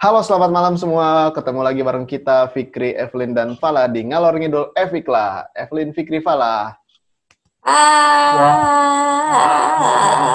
Halo, 0.00 0.24
selamat 0.24 0.48
malam 0.48 0.74
semua. 0.80 1.28
Ketemu 1.28 1.60
lagi 1.60 1.84
bareng 1.84 2.08
kita, 2.08 2.48
Fikri, 2.56 2.96
Evelyn, 2.96 3.36
dan 3.36 3.52
Fala 3.60 3.84
di 3.84 4.00
Ngalor 4.00 4.32
Ngidul 4.32 4.72
Evikla. 4.72 5.44
Evelyn, 5.52 5.92
Fikri, 5.92 6.24
Fala. 6.24 6.72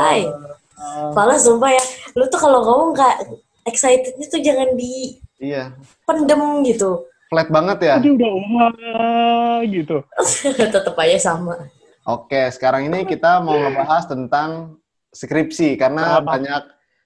Hai. 0.05 0.29
Fala 1.11 1.33
sumpah 1.41 1.73
ya, 1.73 1.81
lu 2.13 2.29
tuh 2.29 2.37
kalau 2.37 2.61
ngomong 2.61 2.93
gak 2.93 3.25
excitednya 3.65 4.29
tuh 4.29 4.37
jangan 4.37 4.69
Iya, 5.41 5.73
dipendem 5.73 6.61
gitu. 6.63 7.09
flat 7.25 7.49
banget 7.49 7.89
ya. 7.89 7.97
Aduh 7.97 8.13
udah 8.15 8.31
oma 8.31 8.69
gitu. 9.65 10.05
Tetep 10.77 10.93
aja 10.93 11.33
sama. 11.33 11.57
Oke, 12.05 12.53
sekarang 12.53 12.85
ini 12.85 13.01
kita 13.03 13.41
mau 13.41 13.57
ngebahas 13.57 14.05
tentang 14.05 14.77
skripsi 15.09 15.73
karena 15.73 16.21
Apa? 16.21 16.37
banyak 16.37 16.63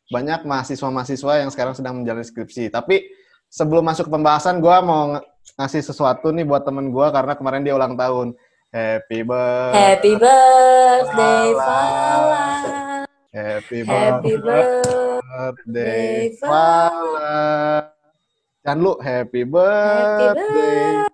banyak 0.09 0.41
mahasiswa-mahasiswa 0.41 1.45
yang 1.45 1.53
sekarang 1.53 1.77
sedang 1.77 2.01
menjalani 2.01 2.25
skripsi. 2.25 2.73
Tapi 2.73 3.05
sebelum 3.45 3.85
masuk 3.85 4.09
ke 4.09 4.13
pembahasan, 4.17 4.57
gue 4.57 4.77
mau 4.81 5.13
ng- 5.13 5.21
ngasih 5.55 5.85
sesuatu 5.85 6.33
nih 6.33 6.49
buat 6.49 6.65
temen 6.65 6.89
gue 6.89 7.07
karena 7.13 7.37
kemarin 7.37 7.61
dia 7.61 7.77
ulang 7.77 7.93
tahun. 7.93 8.33
Happy 8.69 9.25
birthday, 9.25 9.97
Happy 9.97 10.13
birthday 10.13 11.45
Fala. 11.57 12.45
happy 13.33 13.81
birthday. 14.37 16.29
Fala. 16.37 17.89
Dan 18.61 18.77
lu 18.81 18.93
happy 19.01 19.41
Happy 19.41 20.29
birthday. 20.37 21.09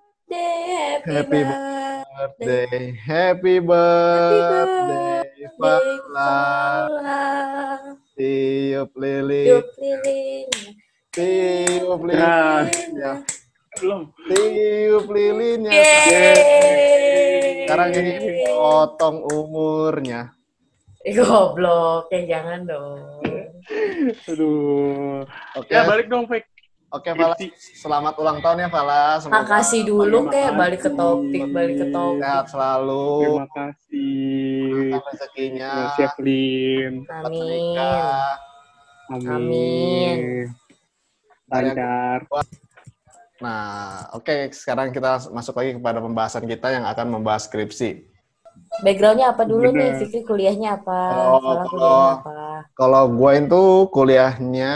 Happy 1.05 1.41
birthday, 1.45 2.97
happy 2.97 3.55
birthday, 3.59 5.23
Fala. 5.55 6.31
Tiup 8.15 8.95
lilin, 8.95 9.59
Yuk 9.59 9.67
lilin. 9.75 10.47
tiup 11.11 11.99
Nah. 12.07 12.63
lilinnya, 12.63 13.11
Belum. 13.75 14.01
tiup 14.23 15.05
lilinnya. 15.11 15.71
Yeay. 15.75 17.67
Sekarang 17.67 17.91
ini 17.91 18.11
potong 18.47 19.19
umurnya. 19.27 20.31
Eh, 21.03 21.11
Goblok, 21.11 22.07
ya 22.09 22.39
jangan 22.39 22.63
dong. 22.63 23.19
Aduh. 24.25 25.27
Oke, 25.53 25.69
Ya 25.69 25.83
balik 25.83 26.07
dong, 26.07 26.23
Fik. 26.25 26.47
Oke 26.91 27.09
Fala. 27.15 27.35
Selamat 27.55 28.13
ulang 28.21 28.37
tahun 28.41 28.65
ya 28.65 28.69
Fala. 28.69 29.17
Semoga 29.21 29.41
Makasih 29.45 29.81
dulu 29.85 30.29
kasih. 30.29 30.53
balik 30.57 30.81
ke 30.83 30.89
topik, 30.93 31.43
balik 31.53 31.75
ke 31.81 31.87
topik. 31.89 32.21
sehat 32.21 32.45
selalu. 32.49 33.07
Terima 33.21 33.47
kasih. 33.53 34.63
Rezekinya. 34.99 35.71
Terima 35.71 35.85
kasih, 35.89 36.03
Evelyn. 36.05 36.93
cepat 37.05 37.23
Amin. 37.25 37.77
Amin. 39.05 39.29
Amin. 39.29 40.19
Lancar. 41.45 42.19
Nah, 43.35 44.09
oke 44.15 44.49
sekarang 44.55 44.95
kita 44.95 45.27
masuk 45.29 45.59
lagi 45.59 45.75
kepada 45.75 45.99
pembahasan 45.99 46.47
kita 46.47 46.71
yang 46.71 46.85
akan 46.87 47.19
membahas 47.19 47.45
skripsi. 47.45 48.14
Backgroundnya 48.83 49.31
apa 49.31 49.43
dulu 49.45 49.71
nih? 49.71 49.95
Bener. 49.95 49.99
Fikri 50.03 50.21
kuliahnya 50.23 50.69
apa? 50.81 50.99
Oh, 51.31 51.39
Salah 51.39 51.39
kalau- 51.39 51.69
kuliahnya 51.69 52.11
apa? 52.19 52.35
Kalau 52.75 53.03
gue 53.07 53.31
itu 53.37 53.63
kuliahnya 53.89 54.73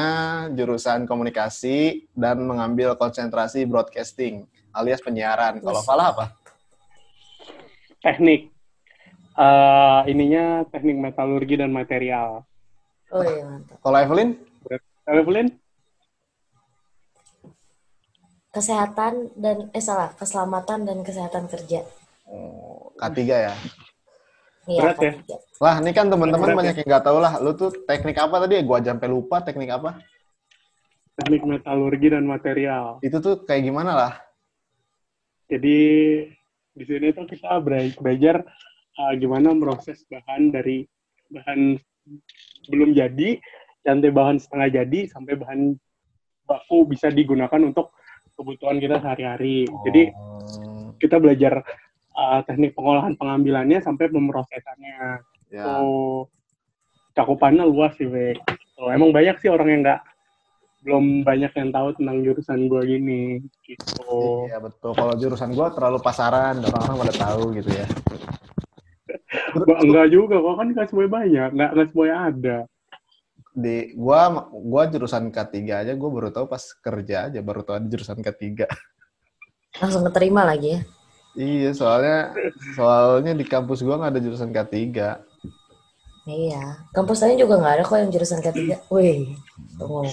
jurusan 0.53 1.03
komunikasi 1.03 2.07
dan 2.15 2.39
mengambil 2.43 2.95
konsentrasi 2.95 3.67
broadcasting 3.67 4.47
alias 4.71 5.03
penyiaran. 5.03 5.59
Kalau. 5.59 5.81
Fala 5.83 6.15
apa? 6.15 6.25
Teknik. 7.99 8.47
Eh, 9.35 9.99
ininya 10.07 10.63
teknik 10.67 10.99
metalurgi 10.99 11.59
dan 11.59 11.71
material. 11.71 12.43
Oh 13.09 13.23
iya 13.23 13.43
mantap. 13.43 13.79
Kalau 13.81 13.97
Evelyn? 13.97 14.29
Evelyn? 15.07 15.47
Kesehatan 18.49 19.29
dan 19.37 19.69
eh 19.71 19.83
salah, 19.83 20.09
keselamatan 20.13 20.83
dan 20.83 20.97
kesehatan 21.05 21.45
kerja. 21.47 21.85
Oh, 22.25 22.89
K3 22.97 23.17
ya. 23.25 23.53
Iya, 24.69 24.81
Berat 24.85 24.97
ya? 25.01 25.13
Lah, 25.57 25.75
ini 25.81 25.91
kan 25.97 26.13
teman-teman 26.13 26.53
ya? 26.53 26.55
banyak 26.55 26.75
yang 26.77 26.87
nggak 26.93 27.05
tahu 27.09 27.17
lah. 27.17 27.41
Lu 27.41 27.57
tuh 27.57 27.73
teknik 27.89 28.21
apa 28.21 28.45
tadi? 28.45 28.61
Gua 28.61 28.77
aja 28.77 28.93
sampai 28.93 29.09
lupa 29.09 29.41
teknik 29.41 29.73
apa. 29.73 29.97
Teknik 31.17 31.41
metalurgi 31.41 32.13
dan 32.13 32.29
material. 32.29 33.01
Itu 33.01 33.17
tuh 33.17 33.43
kayak 33.49 33.65
gimana 33.65 33.91
lah? 33.97 34.13
Jadi 35.49 35.77
di 36.77 36.83
sini 36.85 37.09
tuh 37.17 37.25
kita 37.25 37.57
bela- 37.65 37.97
belajar 37.97 38.45
uh, 39.01 39.13
gimana 39.17 39.57
proses 39.57 40.05
bahan 40.05 40.53
dari 40.53 40.85
bahan 41.33 41.81
belum 42.69 42.93
jadi, 42.93 43.41
sampai 43.81 44.13
bahan 44.13 44.37
setengah 44.37 44.85
jadi, 44.85 44.99
sampai 45.09 45.33
bahan 45.33 45.73
baku 46.45 46.85
bisa 46.85 47.09
digunakan 47.09 47.61
untuk 47.65 47.89
kebutuhan 48.37 48.77
kita 48.77 49.01
sehari-hari. 49.01 49.65
Jadi 49.89 50.13
Oh, 50.13 50.93
kita 51.01 51.17
belajar 51.17 51.65
uh, 52.19 52.39
teknik 52.43 52.75
pengolahan 52.75 53.15
pengambilannya 53.15 53.79
sampai 53.79 54.11
pemrosesannya. 54.11 55.23
ya. 55.47 55.63
So, 55.63 56.27
cakupannya 57.15 57.63
luas 57.63 57.95
sih, 57.95 58.05
Wek. 58.05 58.43
So, 58.75 58.91
emang 58.91 59.15
banyak 59.15 59.39
sih 59.39 59.47
orang 59.47 59.67
yang 59.71 59.81
nggak 59.87 60.01
belum 60.79 61.27
banyak 61.27 61.51
yang 61.51 61.69
tahu 61.75 61.87
tentang 61.99 62.23
jurusan 62.23 62.71
gua 62.71 62.87
gini 62.87 63.43
gitu. 63.67 64.47
Iya 64.47 64.63
betul. 64.63 64.95
Kalau 64.95 65.13
jurusan 65.19 65.51
gua 65.51 65.75
terlalu 65.75 65.99
pasaran, 65.99 66.63
orang-orang 66.63 66.97
pada 67.03 67.15
tahu 67.19 67.43
gitu 67.59 67.71
ya. 67.75 67.87
Enggak 69.83 70.07
juga, 70.13 70.39
kok 70.39 70.55
kan 70.55 70.67
nggak 70.71 70.87
semuanya 70.87 71.11
banyak, 71.11 71.49
nggak 71.51 71.71
nggak 71.75 71.87
semuanya 71.91 72.17
ada. 72.31 72.57
Di 73.51 73.91
gua 73.91 74.47
gua 74.47 74.83
jurusan 74.87 75.27
K3 75.35 75.55
aja 75.67 75.91
gua 75.99 76.09
baru 76.15 76.29
tahu 76.31 76.45
pas 76.47 76.63
kerja 76.79 77.27
aja 77.27 77.39
baru 77.43 77.61
tahu 77.67 77.75
ada 77.83 77.87
jurusan 77.91 78.23
K3. 78.23 78.63
Langsung 79.83 80.07
keterima 80.07 80.47
lagi 80.47 80.79
ya. 80.79 80.81
Iya, 81.39 81.71
soalnya 81.71 82.35
soalnya 82.75 83.31
di 83.31 83.47
kampus 83.47 83.79
gua 83.79 83.95
nggak 83.95 84.11
ada 84.11 84.19
jurusan 84.19 84.51
K3. 84.51 84.75
Iya. 86.27 86.83
Kampus 86.91 87.23
lain 87.23 87.39
juga 87.39 87.55
nggak 87.63 87.73
ada 87.79 87.83
kok 87.87 87.95
yang 87.95 88.11
jurusan 88.11 88.43
ketiga. 88.43 88.83
Wih. 88.91 89.39
ngomong. 89.79 90.03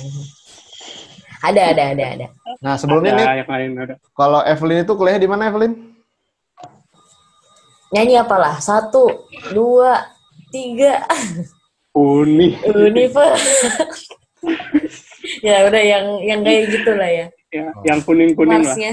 Ada, 1.42 1.74
ada, 1.74 1.82
ada, 1.92 2.04
ada. 2.14 2.26
Nah, 2.62 2.78
sebelumnya 2.78 3.12
ada 3.12 3.18
nih 3.18 3.26
yang 3.42 3.50
lain 3.50 3.70
ada. 3.76 3.94
kalau 4.16 4.40
Evelyn 4.46 4.86
itu 4.86 4.94
kuliah 4.94 5.18
di 5.20 5.28
mana 5.28 5.50
Evelyn? 5.50 5.74
Nyanyi 7.92 8.14
apalah? 8.18 8.62
Satu, 8.62 9.26
dua, 9.50 10.06
tiga. 10.54 11.04
Uni 11.96 12.60
Univer. 12.70 13.32
ya 15.40 15.64
udah 15.64 15.82
yang 15.82 16.06
yang 16.22 16.40
kayak 16.44 16.62
gitu 16.68 16.92
lah 16.92 17.08
ya. 17.08 17.26
ya, 17.48 17.72
yang 17.88 17.98
kuning-kuning 18.04 18.62
lah. 18.62 18.68
Marsnya. 18.68 18.92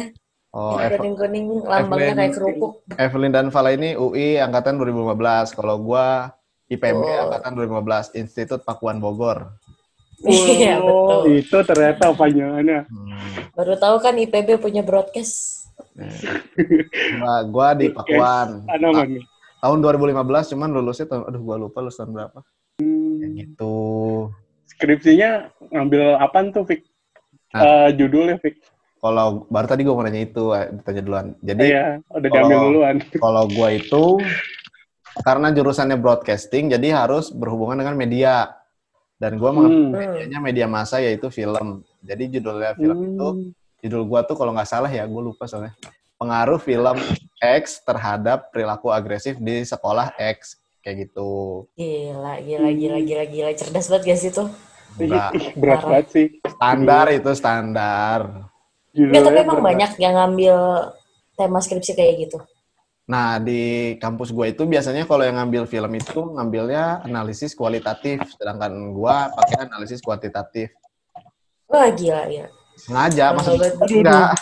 Oh, 0.53 0.77
yang 0.77 0.85
Ev- 0.87 1.01
kuning-kuning 1.01 1.45
lambangnya 1.59 2.05
Evelyn. 2.05 2.19
kayak 2.19 2.33
kerupuk. 2.33 2.71
Evelyn 2.93 3.33
dan 3.33 3.49
Fala 3.49 3.73
ini 3.73 3.97
UI 3.97 4.37
angkatan 4.37 4.77
2015. 4.77 5.49
Kalau 5.51 5.81
gua 5.81 6.29
IPB 6.67 6.93
Oh. 6.95 7.23
angkatan 7.27 7.51
2015, 7.55 8.13
Institut 8.13 8.61
Pakuan 8.61 8.97
Bogor. 8.97 9.49
Iya, 10.23 10.77
Oh, 10.79 11.25
betul. 11.25 11.35
itu 11.35 11.57
ternyata 11.63 12.13
panjangannya. 12.13 12.85
Hmm. 12.85 13.17
Baru 13.51 13.73
tahu 13.75 13.97
kan 13.97 14.13
IPB 14.13 14.55
punya 14.55 14.79
broadcast. 14.79 15.65
Gua, 17.17 17.33
gua 17.43 17.67
di 17.73 17.89
Pakuan. 17.89 18.61
Tahun 19.57 19.79
2015 19.79 20.21
cuman 20.47 20.69
lulusnya 20.69 21.07
tahun 21.07 21.23
aduh 21.25 21.41
gua 21.41 21.57
lupa 21.57 21.81
lulus 21.81 21.97
tahun 21.97 22.13
berapa. 22.13 22.39
Hmm, 22.77 23.33
gitu. 23.33 23.75
Skripsinya 24.67 25.49
ngambil 25.67 26.17
apaan 26.17 26.49
tuh, 26.49 26.63
Fik? 26.63 26.85
Ah. 27.49 27.89
Eh, 27.89 27.97
judulnya, 27.97 28.37
Fik? 28.37 28.57
Kalau 29.03 29.43
baru 29.51 29.67
tadi 29.67 29.83
gua 29.83 29.99
mau 29.99 30.05
nanya 30.07 30.23
itu, 30.23 30.55
eh, 30.55 30.71
ditanya 30.71 31.01
duluan. 31.03 31.27
Jadi 31.43 31.65
Iya, 31.67 31.99
udah 32.07 32.29
kalau- 32.31 32.47
diambil 32.47 32.59
duluan. 32.63 32.95
kalau 33.23 33.43
gua 33.51 33.69
itu 33.75 34.03
karena 35.21 35.47
jurusannya 35.51 35.99
broadcasting 35.99 36.71
jadi 36.71 37.03
harus 37.03 37.27
berhubungan 37.29 37.83
dengan 37.83 37.99
media. 37.99 38.55
Dan 39.19 39.35
gua 39.35 39.51
mengambil 39.51 39.75
Hmm. 39.75 39.91
medianya 39.93 40.39
media 40.39 40.67
massa 40.67 41.03
yaitu 41.03 41.27
film. 41.27 41.83
Jadi 41.99 42.39
judulnya 42.39 42.75
film 42.75 42.97
itu 43.05 43.27
Hmm. 43.27 43.47
judul 43.79 44.03
gua 44.07 44.23
tuh 44.23 44.35
kalau 44.35 44.55
nggak 44.55 44.67
salah 44.67 44.87
ya, 44.87 45.03
gua 45.03 45.19
lupa 45.21 45.51
soalnya. 45.51 45.75
Pengaruh 46.15 46.55
film 46.57 46.95
X 47.37 47.83
terhadap 47.83 48.55
perilaku 48.55 48.87
agresif 48.87 49.35
di 49.35 49.67
sekolah 49.67 50.15
X 50.15 50.55
kayak 50.79 51.11
gitu. 51.11 51.67
Gila, 51.75 52.39
gila, 52.39 52.71
gila, 52.71 52.99
gila, 52.99 53.23
gila. 53.27 53.49
Cerdas 53.51 53.91
banget 53.91 54.15
gak 54.15 54.19
sih 54.19 54.31
tuh? 54.31 54.47
Enggak, 54.95 55.31
Ih, 55.35 55.45
berat 55.59 55.83
banget 55.83 56.07
sih. 56.07 56.25
standar 56.47 57.05
itu 57.11 57.31
standar. 57.35 58.47
Enggak, 58.93 59.21
tapi 59.25 59.37
emang 59.41 59.57
berat 59.57 59.67
banyak 59.73 59.91
yang 59.97 60.13
ngambil 60.13 60.57
tema 61.33 61.59
skripsi 61.59 61.97
kayak 61.97 62.13
gitu. 62.29 62.37
Nah, 63.03 63.35
di 63.41 63.93
kampus 63.99 64.31
gue 64.31 64.55
itu 64.55 64.63
biasanya 64.63 65.03
kalau 65.03 65.27
yang 65.27 65.35
ngambil 65.35 65.67
film 65.67 65.91
itu 65.97 66.19
ngambilnya 66.23 67.03
analisis 67.03 67.51
kualitatif, 67.51 68.23
sedangkan 68.39 68.95
gua 68.95 69.27
pakai 69.35 69.67
analisis 69.67 69.99
kuantitatif. 69.99 70.71
Wah, 71.67 71.91
gila, 71.91 72.31
gila. 72.31 72.49
Sengaja, 72.79 73.35
maksud. 73.35 73.59
Aduh, 73.59 73.97
enggak. 73.99 74.39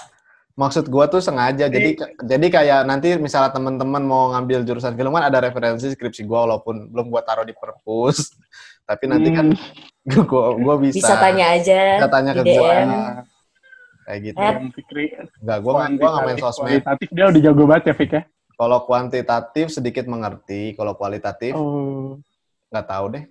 Maksud 0.54 0.86
gua 0.94 1.10
tuh 1.10 1.24
sengaja. 1.24 1.72
Jadi 1.72 1.98
jadi 2.22 2.48
kayak 2.52 2.80
nanti 2.86 3.16
misalnya 3.18 3.56
teman-teman 3.56 4.04
mau 4.04 4.30
ngambil 4.36 4.68
jurusan 4.68 4.94
film 4.94 5.16
kan 5.16 5.32
ada 5.32 5.42
referensi 5.42 5.90
skripsi 5.90 6.28
gua 6.28 6.46
walaupun 6.46 6.92
belum 6.92 7.08
gua 7.10 7.26
taruh 7.26 7.48
di 7.48 7.56
perpus. 7.56 8.36
Tapi 8.90 9.04
nanti 9.08 9.30
kan 9.32 9.48
gue 10.12 10.46
gue 10.60 10.76
bisa. 10.86 10.98
Bisa 11.02 11.16
tanya 11.18 11.46
aja 11.56 11.82
Bisa 11.98 12.10
tanya 12.12 12.32
ke 12.36 12.44
gue. 12.44 12.78
Kayak 14.12 14.22
gitu. 14.28 14.38
Eh. 14.38 14.54
Fikri 14.76 15.06
Enggak, 15.40 15.58
gue 15.58 15.72
nggak 15.72 15.72
gua 15.72 15.74
main 15.80 15.96
kuantitatif- 15.96 16.44
sosmed. 16.44 16.68
Kualitatif 16.68 17.08
dia 17.10 17.26
udah 17.26 17.42
jago 17.42 17.64
banget 17.64 17.84
ya, 17.88 17.94
Fik 17.96 18.12
ya? 18.12 18.22
Kalau 18.54 18.78
kuantitatif 18.84 19.66
sedikit 19.72 20.06
mengerti, 20.06 20.62
kalau 20.76 20.94
kualitatif 20.94 21.56
Oh. 21.56 22.20
nggak 22.68 22.86
tahu 22.86 23.06
deh. 23.10 23.24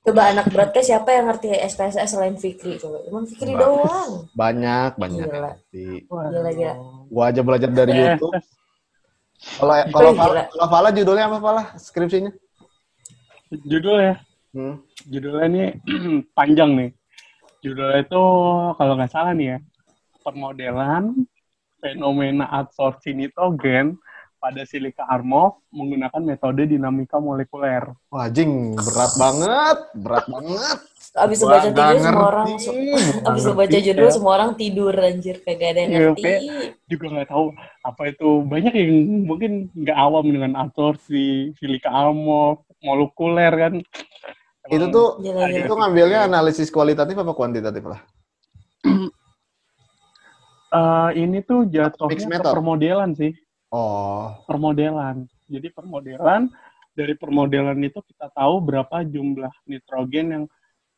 Coba 0.00 0.32
anak 0.32 0.48
broadcast 0.48 0.88
siapa 0.88 1.12
yang 1.12 1.28
ngerti 1.28 1.52
SPSS 1.52 2.08
selain 2.08 2.32
Fikri? 2.34 2.80
Coba, 2.80 3.04
emang 3.04 3.28
Fikri 3.28 3.52
Mbak. 3.52 3.60
doang. 3.60 4.10
Banyak, 4.32 4.90
banyak. 4.96 5.20
Gila. 5.20 5.40
ngerti. 5.52 5.86
Gila, 6.08 6.50
gila. 6.50 6.74
Gua 7.06 7.24
aja 7.28 7.40
belajar 7.44 7.68
dari 7.68 7.92
Eh, 7.92 8.00
YouTube. 8.08 8.32
Kalau 9.60 9.72
kalau 9.90 10.10
kalau 10.48 10.66
Fala 10.66 10.88
judulnya 10.90 11.24
apa 11.26 11.36
Fala? 11.38 11.62
Skripsinya? 11.76 12.32
Judulnya, 13.50 14.24
Hmm. 14.50 14.80
judulnya 15.04 15.44
ini 15.46 15.62
panjang 16.32 16.72
nih. 16.72 16.90
Judulnya 17.60 18.00
itu 18.00 18.24
kalau 18.80 18.92
nggak 18.96 19.12
salah 19.12 19.36
nih 19.36 19.56
ya, 19.56 19.58
permodelan 20.24 21.28
fenomena 21.80 22.48
adsorpsi 22.48 23.12
nitrogen 23.12 24.00
pada 24.40 24.64
silika 24.64 25.04
armov 25.04 25.60
menggunakan 25.68 26.24
metode 26.24 26.64
dinamika 26.64 27.20
molekuler. 27.20 27.92
Wah, 28.08 28.32
jing, 28.32 28.72
berat 28.72 29.12
banget, 29.20 29.78
berat 29.92 30.24
banget. 30.24 30.78
Abis 31.10 31.44
baca 31.44 31.68
judul 31.68 31.98
semua 32.00 32.26
orang 32.32 32.48
ngerti. 32.56 32.84
abis 33.28 33.42
ngerti, 33.44 33.58
baca 33.60 33.78
judul 33.84 34.06
ya. 34.08 34.12
semua 34.16 34.32
orang 34.40 34.50
tidur 34.56 34.94
anjir 34.96 35.36
kagak 35.44 35.68
ada 35.76 35.80
yang 35.84 35.90
Iya, 35.92 36.00
ngerti. 36.00 36.32
Juga 36.88 37.06
nggak 37.12 37.28
tahu 37.28 37.44
apa 37.84 38.02
itu 38.08 38.28
banyak 38.48 38.72
yang 38.72 38.92
mungkin 39.28 39.52
nggak 39.76 39.98
awam 40.00 40.24
dengan 40.24 40.52
adsorpsi 40.56 41.52
silika 41.60 41.92
armov 41.92 42.64
molekuler 42.80 43.52
kan. 43.52 43.74
Itu 44.70 44.86
tuh 44.94 45.08
Gila, 45.18 45.50
gila. 45.50 45.66
itu 45.66 45.72
ngambilnya 45.74 46.18
analisis 46.30 46.70
kualitatif 46.70 47.18
apa 47.18 47.32
kuantitatif 47.34 47.84
lah? 47.84 48.00
Eh, 50.70 51.10
ini 51.18 51.42
tuh 51.42 51.66
jatuhnya 51.66 52.38
ke 52.38 52.46
permodelan 52.54 53.10
sih. 53.18 53.34
Oh, 53.74 54.34
permodelan. 54.46 55.26
Jadi 55.50 55.70
permodelan 55.74 56.46
dari 56.94 57.14
permodelan 57.18 57.78
itu 57.82 57.98
kita 58.06 58.30
tahu 58.30 58.62
berapa 58.62 59.02
jumlah 59.02 59.50
nitrogen 59.66 60.26
yang 60.30 60.44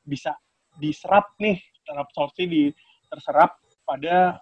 bisa 0.05 0.37
diserap 0.77 1.33
nih 1.41 1.61
terabsorpsi 1.89 2.45
di 2.45 2.63
terserap 3.09 3.57
pada 3.89 4.41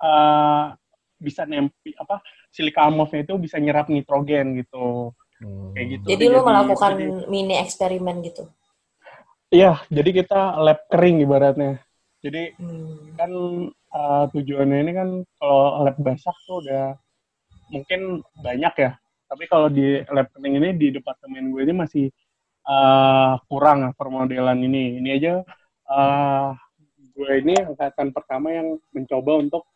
eh, 0.00 0.64
bisa 1.20 1.44
nempi 1.44 1.92
apa 2.00 2.24
silika 2.48 2.88
armovnya 2.88 3.28
itu 3.28 3.36
bisa 3.36 3.60
nyerap 3.60 3.92
nitrogen 3.92 4.64
gitu 4.64 5.12
hmm. 5.44 5.76
kayak 5.76 5.86
gitu. 5.92 6.04
Jadi 6.16 6.24
lu 6.24 6.40
melakukan 6.40 6.92
jadi- 6.96 7.28
mini 7.28 7.54
eksperimen 7.60 8.24
gitu. 8.24 8.48
Iya, 9.50 9.82
jadi 9.90 10.10
kita 10.22 10.62
lab 10.62 10.78
kering 10.86 11.26
ibaratnya. 11.26 11.82
Jadi 12.22 12.54
Hmm. 12.54 13.16
kan 13.18 13.30
eh, 13.90 14.24
tujuannya 14.30 14.78
ini 14.86 14.92
kan 14.94 15.08
kalau 15.40 15.82
lab 15.86 15.96
basah 15.98 16.36
tuh 16.46 16.62
udah 16.62 16.94
mungkin 17.74 18.22
banyak 18.46 18.74
ya. 18.78 18.90
Tapi 19.30 19.44
kalau 19.50 19.66
di 19.70 20.02
lab 20.10 20.30
kering 20.34 20.54
ini 20.62 20.68
di 20.78 20.86
departemen 20.94 21.50
gue 21.50 21.62
ini 21.66 21.74
masih 21.74 22.06
eh, 22.70 23.32
kurang 23.50 23.90
permodelan 23.98 24.58
ini. 24.62 25.02
Ini 25.02 25.08
aja 25.18 25.32
eh, 25.90 26.48
gue 27.14 27.30
ini 27.42 27.54
angkatan 27.58 28.14
pertama 28.14 28.54
yang 28.54 28.78
mencoba 28.94 29.32
untuk 29.42 29.66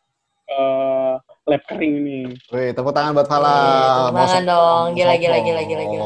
eh, 0.45 1.13
lab 1.21 1.61
kering 1.69 1.93
ini. 2.01 2.19
Wih, 2.53 2.69
tepuk 2.73 2.93
tangan 2.93 3.11
buat 3.13 3.29
Fala. 3.29 3.55
Tepuk 4.09 4.17
tangan 4.17 4.43
dong. 4.45 4.87
Gila, 4.97 5.13
gila, 5.17 5.37
gila, 5.41 5.61
gila, 5.65 5.83
gila. 5.89 6.05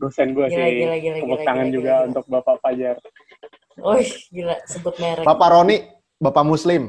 Dosen 0.00 0.28
gue 0.32 0.46
sih. 0.48 0.56
gila, 0.56 0.96
gila, 1.00 1.16
Tepuk 1.20 1.38
gila, 1.40 1.48
tangan 1.48 1.66
gila, 1.68 1.74
juga 1.76 1.92
gila. 1.92 2.06
untuk 2.08 2.24
Bapak 2.28 2.56
Fajar. 2.64 2.96
Wih, 3.78 4.10
gila 4.32 4.56
sebut 4.66 4.94
merek. 4.98 5.24
Bapak 5.24 5.48
Roni, 5.54 5.76
Bapak 6.18 6.44
Muslim. 6.44 6.82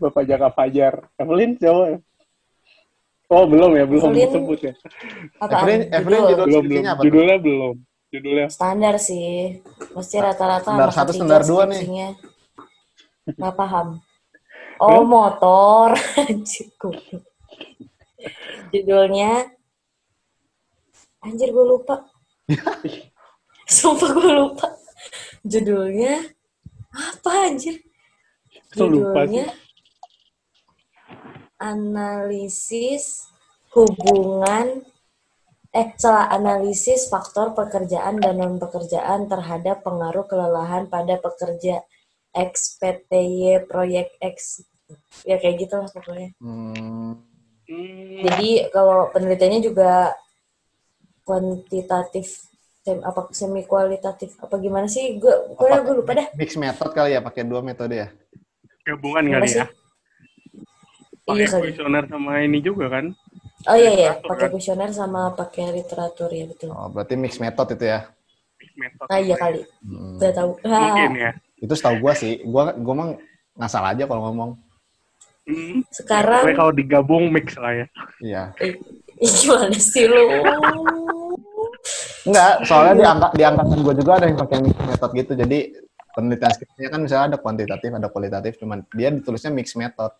Bapak 0.00 0.22
Jaka 0.24 0.48
Fajar. 0.52 0.94
Evelyn 1.20 1.60
siapa? 1.60 2.00
Oh 3.32 3.48
belum 3.48 3.72
ya, 3.80 3.84
belum 3.88 4.12
Evelyn. 4.12 4.28
disebut 4.28 4.58
ya. 4.60 4.72
Apaan? 5.40 5.64
Evelyn, 5.64 5.80
Evelyn 5.88 6.20
Judul? 6.20 6.28
Belum, 6.28 6.44
belum. 6.44 6.60
skripsinya 6.60 6.90
apa? 6.92 7.02
Judulnya 7.04 7.36
belum. 7.40 7.74
Judulnya 8.12 8.46
Standar 8.52 8.94
sih. 9.00 9.64
Mesti 9.96 10.16
rata-rata 10.20 10.68
Standar 10.68 10.90
satu, 10.92 11.10
standar 11.16 11.40
dua 11.48 11.64
nih. 11.64 12.12
Nggak 13.24 13.54
paham. 13.56 13.88
Oh, 14.82 15.06
motor. 15.06 15.94
Goblok. 16.82 17.22
Judulnya 18.74 19.46
Anjir 21.22 21.54
gue 21.54 21.62
lupa. 21.62 22.02
Sumpah 23.70 24.10
gue 24.10 24.32
lupa. 24.34 24.74
Judulnya 25.46 26.18
apa 26.90 27.46
anjir? 27.46 27.78
Judulnya 28.74 29.54
analisis 31.62 33.30
hubungan 33.70 34.82
eh 35.72 35.88
salah 35.96 36.26
analisis 36.28 37.06
faktor 37.06 37.54
pekerjaan 37.54 38.18
dan 38.18 38.42
non 38.42 38.58
pekerjaan 38.58 39.30
terhadap 39.30 39.86
pengaruh 39.86 40.26
kelelahan 40.26 40.90
pada 40.90 41.16
pekerja 41.22 41.86
XPTY 42.34 43.62
proyek 43.70 44.12
X 44.20 44.66
ya 45.22 45.36
kayak 45.38 45.56
gitu 45.60 45.74
lah 45.76 45.88
pokoknya 45.88 46.30
Hmm. 46.38 47.14
Hmm, 47.62 48.20
jadi 48.26 48.68
kalau 48.68 49.08
penelitiannya 49.10 49.60
juga 49.62 50.12
kuantitatif 51.22 52.50
sem, 52.82 52.98
apa 53.00 53.30
semi 53.30 53.62
kualitatif 53.62 54.34
apa 54.42 54.58
gimana 54.58 54.90
sih 54.90 55.16
gue 55.16 55.30
gue 55.54 55.68
Apa- 55.70 55.82
gue 55.86 55.94
lupa 56.02 56.12
dah 56.18 56.26
Mix 56.34 56.58
method 56.58 56.90
kali 56.90 57.14
ya, 57.14 57.20
pakai 57.22 57.46
dua 57.46 57.62
metode 57.62 57.94
ya. 57.96 58.08
gabungan 58.82 59.22
kali 59.22 59.54
ya. 59.54 59.66
Pakai 61.22 61.46
iya 61.46 61.54
kuesioner 61.54 62.04
sama 62.10 62.42
ini 62.42 62.58
juga 62.58 62.90
kan. 62.90 63.14
oh 63.70 63.76
iya 63.78 63.90
iya 63.94 64.10
pakai 64.18 64.50
kan? 64.50 64.52
kuesioner 64.52 64.90
sama 64.90 65.30
pakai 65.38 65.70
literatur 65.70 66.26
ya 66.34 66.50
betul 66.50 66.74
Oh, 66.74 66.90
berarti 66.90 67.14
mix 67.14 67.38
method 67.38 67.78
itu 67.78 67.86
ya. 67.86 68.10
Method. 68.74 69.06
ah 69.06 69.18
iya 69.22 69.36
kali 69.38 69.62
Hmm. 69.86 70.18
udah 70.18 70.32
tahu 70.34 70.50
Mungkin 70.66 71.10
ya. 71.14 71.30
Itu 71.62 71.74
setahu 71.78 72.02
gua 72.02 72.14
sih. 72.18 72.42
Gua 72.42 72.74
gua 72.74 72.92
emang 72.98 73.10
ngasal 73.54 73.86
aja 73.86 74.02
kalau 74.10 74.26
ngomong. 74.26 74.50
Hmm. 75.42 75.82
sekarang 75.90 76.46
Pokoknya 76.46 76.58
kalau 76.62 76.72
digabung 76.72 77.24
mix 77.34 77.58
lah 77.58 77.74
ya. 77.74 77.86
Iya. 78.22 78.42
eh, 78.62 78.78
gimana 79.18 79.74
sih 79.74 80.06
lu 80.06 80.22
Enggak, 82.22 82.62
soalnya 82.62 82.94
di 82.94 83.04
angka 83.06 83.28
di 83.34 83.42
angkatan 83.42 83.78
gua 83.82 83.94
juga 83.98 84.12
ada 84.22 84.26
yang 84.30 84.38
pakai 84.38 84.58
mix 84.62 84.76
method 84.78 85.10
gitu. 85.18 85.32
Jadi 85.34 85.58
penelitian 86.14 86.52
skripsinya 86.54 86.90
kan 86.94 87.00
misalnya 87.02 87.26
ada 87.34 87.38
kuantitatif, 87.42 87.90
ada 87.90 88.08
kualitatif, 88.12 88.52
cuman 88.62 88.78
dia 88.94 89.10
ditulisnya 89.10 89.50
mix 89.50 89.74
method 89.74 90.12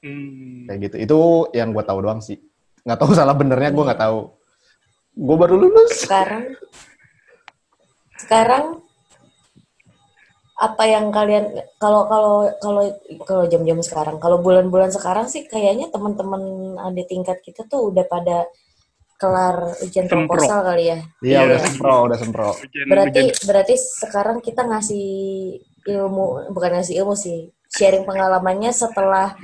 Hmm. 0.00 0.68
kayak 0.68 0.78
gitu. 0.88 0.96
Itu 1.02 1.18
yang 1.52 1.76
gua 1.76 1.84
tahu 1.84 2.00
doang 2.00 2.24
sih. 2.24 2.40
Nggak 2.88 2.98
tahu 3.00 3.12
salah 3.12 3.36
benernya 3.36 3.68
gua 3.72 3.92
nggak 3.92 4.00
tahu. 4.00 4.20
Gua 5.16 5.36
baru 5.36 5.56
lulus. 5.60 5.92
sekarang 6.08 6.56
sekarang 8.16 8.80
apa 10.56 10.88
yang 10.88 11.12
kalian 11.12 11.52
kalau 11.76 12.08
kalau 12.08 12.34
kalau 12.58 12.82
kalau 13.22 13.44
jam-jam 13.44 13.76
sekarang 13.80 14.16
kalau 14.16 14.40
bulan-bulan 14.40 14.88
sekarang 14.88 15.28
sih 15.28 15.44
kayaknya 15.44 15.92
teman-teman 15.92 16.40
adik 16.80 17.06
tingkat 17.06 17.44
kita 17.44 17.68
tuh 17.68 17.92
udah 17.92 18.08
pada 18.08 18.48
kelar 19.16 19.76
ujian 19.80 20.08
Sempro. 20.08 20.32
proposal 20.32 20.60
kali 20.62 20.84
ya 20.86 20.98
Iya, 21.20 21.38
udah 21.44 21.56
Iya. 21.56 21.64
sempro, 21.64 21.94
udah 22.04 22.18
sempro. 22.18 22.48
Ujian- 22.52 22.88
berarti 22.88 23.20
ujian- 23.22 23.40
berarti 23.44 23.74
sekarang 23.76 24.36
kita 24.40 24.60
ngasih 24.64 25.06
ilmu 25.86 26.24
bukan 26.52 26.70
ngasih 26.76 26.94
ilmu 27.00 27.12
sih 27.14 27.38
sharing 27.68 28.04
pengalamannya 28.04 28.72
setelah 28.72 29.36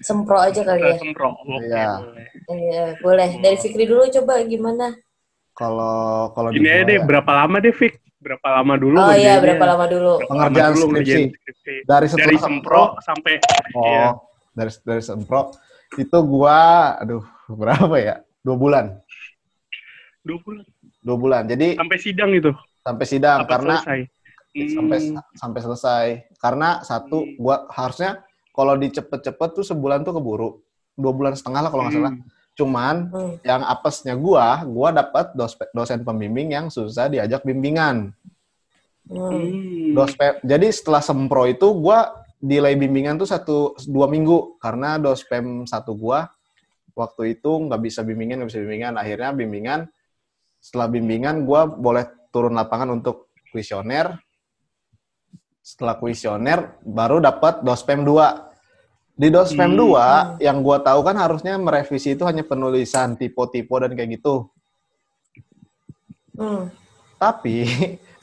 sempro 0.00 0.36
aja 0.38 0.60
kali 0.60 0.80
ya 0.82 0.96
sempro. 0.96 1.36
Oke, 1.36 1.68
Iya. 1.68 1.88
boleh. 1.98 2.26
Iya, 2.50 2.84
boleh 3.00 3.28
dari 3.38 3.56
Fikri 3.56 3.84
dulu 3.84 4.04
coba 4.10 4.44
gimana 4.44 4.92
Kalau 5.50 6.32
kalau 6.32 6.48
Ini 6.50 6.64
aja 6.64 6.84
deh, 6.86 6.96
ya, 6.96 7.04
berapa 7.04 7.30
lama 7.34 7.60
deh, 7.60 7.68
Fik? 7.70 7.92
Berapa 8.20 8.48
lama 8.52 8.74
dulu? 8.76 8.96
oh 8.96 9.12
iya 9.12 9.40
berapa 9.40 9.64
lama 9.64 9.84
dulu 9.84 10.12
Berapa 10.20 10.28
Pengerjaan 10.28 10.60
lama 10.66 10.76
dulu 10.76 10.86
skripsi. 10.92 11.22
skripsi? 11.32 11.74
dari 11.84 12.06
setelah 12.06 12.26
Dari 12.26 12.36
sempro 12.38 12.82
sampai 13.00 13.32
Oh, 13.72 13.84
Iya. 13.86 14.06
dari 14.52 14.70
dari 14.82 15.02
sempro 15.02 15.40
itu 15.92 16.18
gua 16.22 16.58
aduh 16.96 17.24
berapa 17.50 17.96
ya? 17.96 18.14
Dua 18.40 18.56
bulan. 18.56 18.86
dua 20.20 20.38
bulan. 20.38 20.64
Dua 21.00 21.16
bulan. 21.16 21.42
Jadi 21.44 21.74
Sampai 21.74 21.98
sidang 21.98 22.30
itu. 22.30 22.52
sampai 22.78 23.04
sidang 23.04 23.38
Apa 23.40 23.50
karena 23.50 23.74
selesai? 23.78 24.00
Hmm. 24.50 24.68
sampai 24.70 24.98
sampai 25.34 25.60
selesai. 25.62 26.04
Karena 26.36 26.68
satu 26.82 27.18
Hmm. 27.20 27.34
gua 27.36 27.56
harusnya 27.68 28.20
kalau 28.50 28.76
dicepet-cepet 28.76 29.48
tuh 29.52 29.64
sebulan 29.64 30.02
tuh 30.02 30.12
keburu. 30.12 30.60
Dua 30.92 31.10
bulan 31.10 31.32
setengah 31.32 31.60
lah 31.62 31.70
kalau 31.70 31.84
nggak 31.84 31.96
salah. 31.96 32.12
Cuman 32.60 33.08
Hmm. 33.08 33.34
yang 33.40 33.64
apesnya 33.64 34.12
gua, 34.12 34.60
gua 34.68 34.92
dapat 34.92 35.32
dos- 35.32 35.56
dosen 35.72 36.04
pembimbing 36.04 36.52
yang 36.52 36.68
susah 36.68 37.08
diajak 37.08 37.40
bimbingan. 37.40 38.12
Hmm. 39.08 39.96
Dospem. 39.96 40.38
Jadi 40.44 40.68
setelah 40.68 41.00
sempro 41.00 41.48
itu 41.48 41.66
gua 41.72 42.12
delay 42.36 42.76
bimbingan 42.76 43.16
tuh 43.16 43.28
satu 43.28 43.74
dua 43.88 44.06
minggu 44.06 44.60
karena 44.60 45.00
dospem 45.00 45.64
satu 45.64 45.96
gua 45.96 46.28
waktu 46.92 47.40
itu 47.40 47.48
nggak 47.48 47.80
bisa 47.80 48.00
bimbingan 48.04 48.40
nggak 48.40 48.50
bisa 48.52 48.60
bimbingan 48.60 48.94
akhirnya 48.96 49.32
bimbingan 49.32 49.80
setelah 50.60 50.92
bimbingan 50.92 51.48
gue 51.48 51.60
boleh 51.80 52.04
turun 52.28 52.52
lapangan 52.52 52.92
untuk 52.92 53.32
kuesioner. 53.48 54.20
Setelah 55.64 55.96
kuesioner 55.96 56.76
baru 56.84 57.18
dapat 57.18 57.64
dospem 57.64 58.04
2. 58.04 58.49
Di 59.20 59.28
dospem 59.28 59.76
Hmm. 59.76 60.40
2 60.40 60.40
yang 60.40 60.64
gue 60.64 60.78
tahu 60.80 61.04
kan 61.04 61.12
harusnya 61.20 61.60
merevisi 61.60 62.16
itu 62.16 62.24
hanya 62.24 62.40
penulisan 62.40 63.20
tipe-tipe 63.20 63.76
dan 63.76 63.92
kayak 63.92 64.16
gitu. 64.16 64.48
Hmm. 66.40 66.72
Tapi 67.20 67.68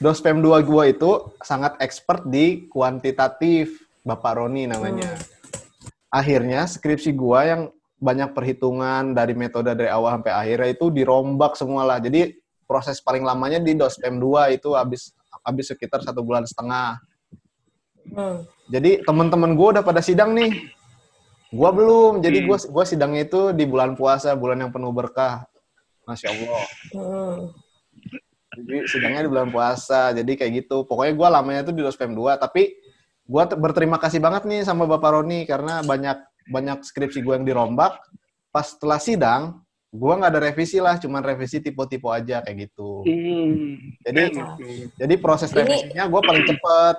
dospem 0.02 0.42
2 0.42 0.58
gue 0.66 0.84
itu 0.90 1.10
sangat 1.38 1.78
expert 1.78 2.26
di 2.26 2.66
kuantitatif, 2.66 3.78
Bapak 4.02 4.42
Roni 4.42 4.66
namanya. 4.66 5.14
Akhirnya 6.10 6.66
skripsi 6.66 7.14
gue 7.14 7.40
yang 7.46 7.70
banyak 8.02 8.34
perhitungan 8.34 9.14
dari 9.14 9.38
metode 9.38 9.78
dari 9.78 9.86
awal 9.86 10.18
sampai 10.18 10.34
akhirnya 10.34 10.74
itu 10.74 10.90
dirombak 10.90 11.54
semua 11.54 11.86
lah. 11.86 12.02
Jadi 12.02 12.34
proses 12.66 12.98
paling 12.98 13.22
lamanya 13.22 13.62
di 13.62 13.78
dospem 13.78 14.18
2 14.18 14.50
itu 14.58 14.74
habis 14.74 15.14
habis 15.46 15.70
sekitar 15.70 16.02
satu 16.02 16.26
bulan 16.26 16.42
setengah. 16.42 16.98
Hmm. 18.10 18.42
Jadi 18.66 19.06
teman-teman 19.06 19.54
gue 19.54 19.68
udah 19.78 19.84
pada 19.86 20.02
sidang 20.02 20.34
nih. 20.34 20.74
Gua 21.48 21.70
belum. 21.72 22.20
Jadi 22.20 22.44
gua 22.44 22.58
gua 22.68 22.84
sidangnya 22.84 23.24
itu 23.24 23.56
di 23.56 23.64
bulan 23.64 23.96
puasa, 23.96 24.36
bulan 24.36 24.60
yang 24.60 24.72
penuh 24.72 24.92
berkah. 24.92 25.48
Masya 26.04 26.28
Allah. 26.32 26.64
Hmm. 26.92 27.36
Jadi 28.58 28.76
sidangnya 28.88 29.24
di 29.24 29.30
bulan 29.32 29.48
puasa. 29.48 30.12
Jadi 30.12 30.32
kayak 30.36 30.52
gitu. 30.64 30.84
Pokoknya 30.84 31.12
gua 31.16 31.28
lamanya 31.40 31.64
itu 31.64 31.72
di 31.72 31.80
Dospem 31.80 32.12
2. 32.12 32.36
Tapi 32.36 32.76
gua 33.24 33.48
te- 33.48 33.56
berterima 33.56 33.96
kasih 33.96 34.20
banget 34.20 34.44
nih 34.44 34.60
sama 34.64 34.84
Bapak 34.84 35.20
Roni 35.20 35.48
karena 35.48 35.80
banyak 35.80 36.20
banyak 36.52 36.84
skripsi 36.84 37.24
gua 37.24 37.40
yang 37.40 37.48
dirombak. 37.48 37.96
Pas 38.52 38.64
setelah 38.68 39.00
sidang, 39.00 39.42
gua 39.88 40.20
nggak 40.20 40.32
ada 40.32 40.40
revisi 40.52 40.80
lah, 40.80 40.96
cuman 41.00 41.24
revisi 41.24 41.60
tipe-tipe 41.64 42.08
aja 42.08 42.44
kayak 42.44 42.68
gitu. 42.68 43.04
Hmm. 43.08 43.96
Jadi 44.04 44.36
jadi 45.00 45.14
proses 45.16 45.48
revisinya 45.52 46.04
gua 46.12 46.20
paling 46.20 46.44
cepet. 46.44 46.96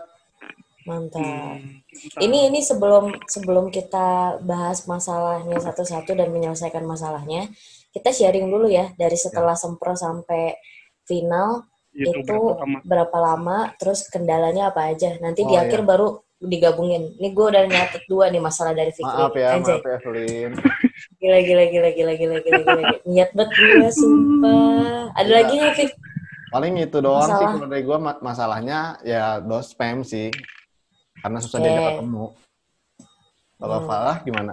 Mantap. 0.89 1.21
Hmm. 1.21 1.85
Ini 2.17 2.49
ini 2.49 2.59
sebelum 2.59 3.13
sebelum 3.29 3.69
kita 3.69 4.07
bahas 4.41 4.83
masalahnya 4.83 5.61
satu-satu 5.61 6.17
dan 6.17 6.33
menyelesaikan 6.33 6.81
masalahnya, 6.81 7.45
kita 7.89 8.09
sharing 8.09 8.49
dulu 8.49 8.65
ya 8.65 8.89
dari 8.95 9.13
setelah 9.13 9.53
sempro 9.53 9.93
sampai 9.93 10.57
final 11.05 11.69
itu, 11.91 12.09
itu 12.15 12.25
berapa 12.25 12.57
lama? 12.57 12.77
berapa 12.81 13.17
lama, 13.19 13.57
terus 13.77 14.09
kendalanya 14.09 14.69
apa 14.69 14.89
aja. 14.89 15.13
Nanti 15.19 15.41
di 15.43 15.53
Oh, 15.53 15.61
akhir 15.61 15.81
iya. 15.81 15.87
baru 15.87 16.07
digabungin. 16.39 17.19
Ini 17.19 17.27
gue 17.29 17.45
udah 17.45 17.63
nyatet 17.67 18.03
dua 18.07 18.31
nih 18.31 18.39
masalah 18.39 18.71
dari 18.71 18.89
Fikri. 18.89 19.11
Maaf 19.11 19.35
ya, 19.35 19.47
Anjay. 19.53 19.75
maaf 19.75 19.85
ya, 19.85 19.95
Evelyn. 19.99 20.51
Gila 21.19 21.39
gila 21.41 21.63
gila 21.67 21.89
gila 21.91 22.13
gila 22.13 22.37
gila 22.39 22.59
gila. 22.63 22.83
Niat 23.05 23.29
banget 23.31 23.51
gue 23.53 23.91
sumpah. 23.91 25.11
Ada 25.13 25.25
Iya. 25.25 25.35
lagi 25.35 25.53
nggak 25.55 25.73
Fik? 25.75 25.91
Paling 26.49 26.73
itu 26.79 26.97
doang 26.97 27.21
sih 27.21 27.29
Masalah. 27.29 27.51
kalau 27.53 27.67
dari 27.67 27.83
gue 27.83 27.97
masalahnya 28.21 28.79
ya 29.03 29.23
dos 29.39 29.69
spam 29.69 30.01
sih. 30.01 30.31
Karena 31.19 31.37
susah 31.43 31.57
Oke. 31.59 31.65
diajak 31.67 31.85
ketemu. 31.93 32.23
Kalau 33.59 33.77
Hmm. 33.83 33.87
Falah 33.91 34.17
gimana? 34.23 34.51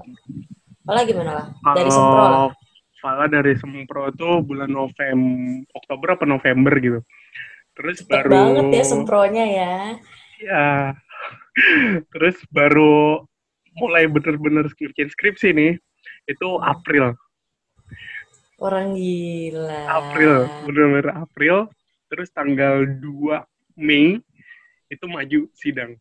Malah 0.87 1.03
gimana 1.07 1.31
lah? 1.35 1.47
Dari 1.75 1.91
sempro 1.91 2.23
lah. 2.23 2.31
Kalau 2.47 2.67
Fala 2.97 3.29
dari 3.29 3.53
Sempro 3.55 4.09
itu 4.09 4.29
bulan 4.43 4.73
November, 4.73 5.69
Oktober 5.77 6.17
apa 6.17 6.25
November 6.25 6.73
gitu. 6.81 7.01
Terus 7.77 8.03
Cepet 8.03 8.25
baru 8.25 8.33
banget 8.33 8.67
ya 8.73 8.85
sempronya 8.89 9.45
ya. 9.45 9.75
Ya. 10.41 10.69
Terus 12.13 12.41
baru 12.49 13.23
mulai 13.77 14.09
bener-bener 14.09 14.65
skripsi 14.73 15.13
skripsi 15.13 15.49
nih 15.53 15.73
itu 16.27 16.49
April. 16.65 17.13
Orang 18.57 18.97
gila. 18.97 19.85
April, 19.93 20.49
bener-bener 20.65 21.13
April. 21.13 21.69
Terus 22.09 22.33
tanggal 22.33 22.89
2 22.89 23.45
Mei 23.77 24.25
itu 24.89 25.05
maju 25.05 25.47
sidang. 25.53 26.01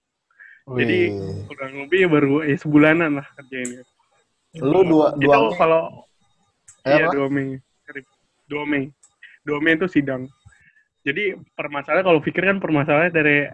Jadi 0.66 1.14
kurang 1.46 1.72
lebih 1.86 2.10
baru 2.10 2.42
ya 2.42 2.58
sebulanan 2.58 3.22
lah 3.22 3.28
kerjainnya. 3.38 3.86
lu 4.56 4.82
dua 4.88 5.14
itu 5.20 5.28
dua 5.30 5.52
kalau 5.60 5.84
iya 6.88 7.06
apa? 7.06 7.14
2 7.14 7.28
Mei. 7.30 7.60
2 8.48 8.64
Mei. 8.66 8.84
2 9.46 9.62
Mei 9.62 9.74
itu 9.78 9.88
sidang. 9.92 10.26
Jadi 11.06 11.38
permasalahan 11.54 12.02
kalau 12.02 12.18
pikir 12.24 12.42
kan 12.42 12.58
permasalahan 12.58 13.14
dari 13.14 13.46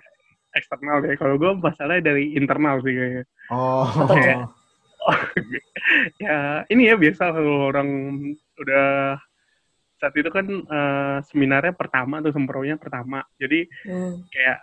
eksternal 0.55 1.03
ya. 1.03 1.17
Kalau 1.19 1.35
gue 1.35 1.51
masalahnya 1.57 2.15
dari 2.15 2.37
internal 2.37 2.79
sih 2.85 2.93
kayaknya. 2.95 3.23
Oh. 3.51 3.83
Apa 3.83 4.13
tuh? 4.13 4.47
ya 6.23 6.61
ini 6.69 6.85
ya 6.87 6.95
biasa 6.95 7.33
kalau 7.33 7.73
orang 7.73 7.89
udah 8.61 9.17
saat 9.97 10.13
itu 10.13 10.29
kan 10.29 10.45
eh, 10.47 11.17
seminarnya 11.27 11.73
pertama 11.73 12.21
tuh 12.21 12.31
sempronya 12.31 12.77
pertama. 12.77 13.25
Jadi 13.35 13.65
Hmm. 13.89 14.21
kayak 14.29 14.59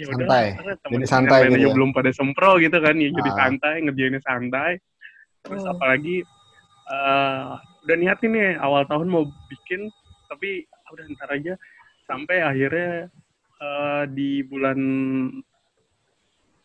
ya 0.00 0.06
udah 0.08 0.16
Santai. 0.24 0.46
karena 0.56 0.74
Jadi 0.80 1.06
santai 1.06 1.40
gitu 1.44 1.58
ya? 1.60 1.74
belum 1.76 1.90
pada 1.92 2.10
sempro 2.10 2.50
gitu 2.56 2.78
kan 2.80 2.96
ya 2.96 3.08
jadi 3.12 3.30
Ah. 3.30 3.36
santai 3.38 3.74
ngerjainnya 3.84 4.22
santai 4.22 4.72
terus 5.40 5.60
Hmm. 5.60 5.72
apalagi 5.72 6.16
eh, 6.90 7.44
udah 7.84 7.96
niatin 7.96 8.30
nih 8.32 8.48
awal 8.56 8.82
tahun 8.82 9.06
mau 9.06 9.22
bikin 9.46 9.92
tapi 10.26 10.64
ah, 10.66 10.88
udah 10.90 11.04
ntar 11.12 11.30
aja 11.30 11.54
sampai 12.02 12.40
akhirnya 12.40 13.12
eh, 13.58 14.04
di 14.08 14.40
bulan 14.42 14.78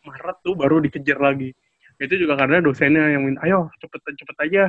Maret 0.02 0.38
tuh 0.42 0.54
baru 0.54 0.80
dikejar 0.80 1.18
lagi 1.18 1.50
itu 1.96 2.16
juga 2.18 2.36
karena 2.36 2.60
dosennya 2.60 3.10
yang 3.10 3.24
minta 3.24 3.42
ayo 3.44 3.72
cepet 3.78 4.00
cepet 4.14 4.38
aja 4.42 4.64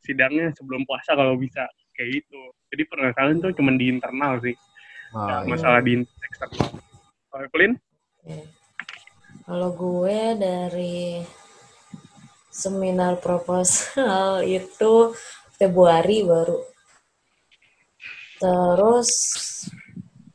sidangnya 0.00 0.48
sebelum 0.52 0.82
puasa 0.82 1.12
kalau 1.12 1.36
bisa 1.36 1.68
kayak 1.92 2.20
gitu 2.20 2.40
jadi 2.68 2.82
permasalahan 2.84 3.38
tuh 3.38 3.52
cuma 3.52 3.72
di 3.72 3.88
internal 3.88 4.40
sih 4.40 4.56
Oh, 5.10 5.26
nggak 5.26 5.42
iya. 5.42 5.50
masalah 5.50 5.80
di 5.82 5.94
eksternal 6.22 6.70
kalau 7.26 7.42
Evelyn 7.44 7.74
Oke. 8.20 8.38
Kalau 9.48 9.70
gue 9.74 10.20
dari 10.36 11.24
seminar 12.52 13.16
proposal 13.18 14.42
itu 14.58 15.16
Februari 15.56 16.20
baru. 16.24 16.60
Terus 18.40 19.08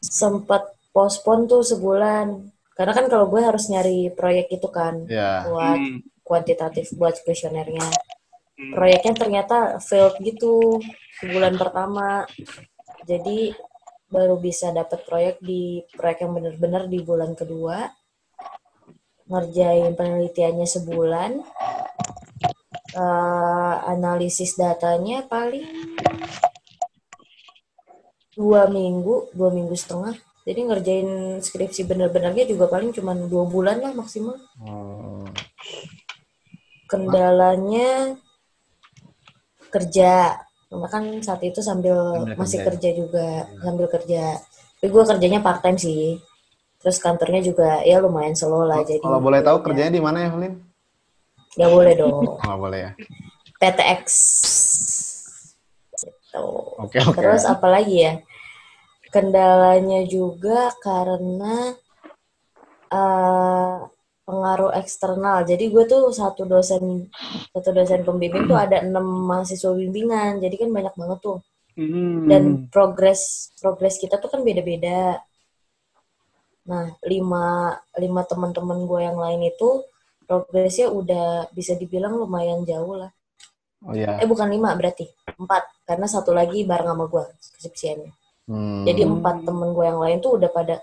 sempat 0.01 0.74
pospon 0.94 1.46
tuh 1.50 1.62
sebulan. 1.65 2.54
Karena 2.75 2.92
kan 2.94 3.06
kalau 3.08 3.25
gue 3.32 3.42
harus 3.42 3.70
nyari 3.72 4.12
proyek 4.13 4.48
itu 4.58 4.68
kan 4.70 5.06
Ya. 5.08 5.46
buat 5.48 5.77
Hmm, 5.80 6.01
kuantitatif 6.25 6.92
buat 6.98 7.15
kuesionernya. 7.24 7.86
hmm. 8.58 8.74
Proyeknya 8.74 9.13
ternyata 9.15 9.58
failed 9.80 10.18
gitu 10.22 10.82
sebulan 11.22 11.56
pertama. 11.58 12.25
Jadi 13.06 13.54
baru 14.10 14.38
bisa 14.38 14.70
dapat 14.70 15.02
proyek 15.04 15.42
di 15.42 15.82
proyek 15.94 16.26
yang 16.26 16.34
benar-benar 16.38 16.84
di 16.86 17.00
bulan 17.02 17.34
kedua. 17.34 17.90
Ngerjain 19.26 19.98
penelitiannya 19.98 20.68
sebulan. 20.70 21.32
Eh, 22.96 23.76
analisis 23.92 24.56
datanya 24.56 25.26
paling 25.28 25.68
dua 28.36 28.68
minggu, 28.72 29.36
dua 29.36 29.50
minggu 29.52 29.76
setengah. 29.76 30.16
Jadi 30.46 30.60
ngerjain 30.62 31.10
skripsi 31.42 31.90
bener-benernya 31.90 32.46
juga 32.46 32.70
paling 32.70 32.94
cuma 32.94 33.18
dua 33.18 33.50
bulan 33.50 33.82
lah 33.82 33.92
maksimal. 33.98 34.38
Oh. 34.62 35.26
Kendalanya 36.86 38.14
kerja. 39.74 40.45
Karena 40.75 40.89
kan 40.91 41.03
saat 41.24 41.41
itu 41.48 41.63
sambil 41.63 41.96
Sambil 41.96 42.36
masih 42.36 42.60
kerja. 42.60 42.67
kerja 42.75 42.89
juga, 43.00 43.27
sambil 43.63 43.88
kerja. 43.88 44.24
Tapi 44.75 44.88
gue 44.91 45.03
kerjanya 45.08 45.39
part 45.39 45.63
time 45.63 45.79
sih. 45.79 46.20
Terus 46.84 47.00
kantornya 47.00 47.41
juga 47.41 47.82
ya 47.82 48.03
lumayan 48.03 48.36
slow 48.36 48.67
lah. 48.67 48.84
jadi 48.84 49.00
Kalau 49.00 49.24
boleh 49.24 49.39
tahu 49.39 49.58
ya, 49.58 49.63
kerjanya 49.63 49.91
di 49.96 50.01
mana 50.03 50.17
Evelyn? 50.27 50.53
Nggak 51.55 51.72
boleh 51.72 51.94
dong. 51.96 52.12
Oh, 52.13 52.36
nggak 52.46 52.60
boleh 52.60 52.79
ya. 52.84 52.91
PTX. 53.58 54.05
Gitu. 55.96 56.48
Oke, 56.75 56.98
oke. 57.00 57.15
Terus 57.15 57.48
apa 57.48 57.67
lagi 57.72 58.03
ya? 58.03 58.13
Kendalanya 59.10 60.03
juga 60.03 60.75
karena 60.84 61.72
eh, 62.91 63.75
pengaruh 64.25 64.74
eksternal. 64.74 65.46
Jadi 65.46 65.70
gue 65.70 65.84
tuh 65.86 66.10
satu 66.10 66.50
dosen 66.50 67.08
satu 67.53 67.70
dosen 67.72 68.01
pembimbing 68.01 68.50
tuh 68.50 68.58
ada 68.58 68.82
enam 68.82 69.05
mahasiswa 69.05 69.72
bimbingan. 69.77 70.41
Jadi 70.41 70.55
kan 70.65 70.70
banyak 70.74 70.94
banget 70.98 71.20
tuh. 71.22 71.39
Hmm. 71.77 72.25
Dan 72.25 72.44
progres 72.74 73.53
progres 73.62 74.01
kita 74.01 74.17
tuh 74.17 74.34
kan 74.34 74.41
beda-beda. 74.41 75.22
Nah, 76.65 76.89
lima 77.05 77.77
lima 78.01 78.22
teman-teman 78.25 78.89
gue 78.89 79.00
yang 79.05 79.17
lain 79.22 79.41
itu 79.46 79.86
progresnya 80.25 80.89
udah 80.89 81.53
bisa 81.53 81.77
dibilang 81.77 82.17
lumayan 82.17 82.65
jauh 82.65 82.98
lah. 82.98 83.13
Oh 83.86 83.94
iya. 83.94 84.17
Eh 84.17 84.25
bukan 84.25 84.50
lima 84.50 84.74
berarti 84.74 85.05
empat 85.38 85.86
karena 85.86 86.10
satu 86.10 86.34
lagi 86.34 86.65
bareng 86.65 86.89
sama 86.89 87.05
gue 87.05 87.25
skripsiannya. 87.38 88.12
Hmm. 88.50 88.82
Jadi 88.89 89.01
empat 89.05 89.46
temen 89.46 89.70
gue 89.70 89.86
yang 89.86 90.01
lain 90.01 90.17
tuh 90.17 90.41
udah 90.41 90.50
pada 90.50 90.82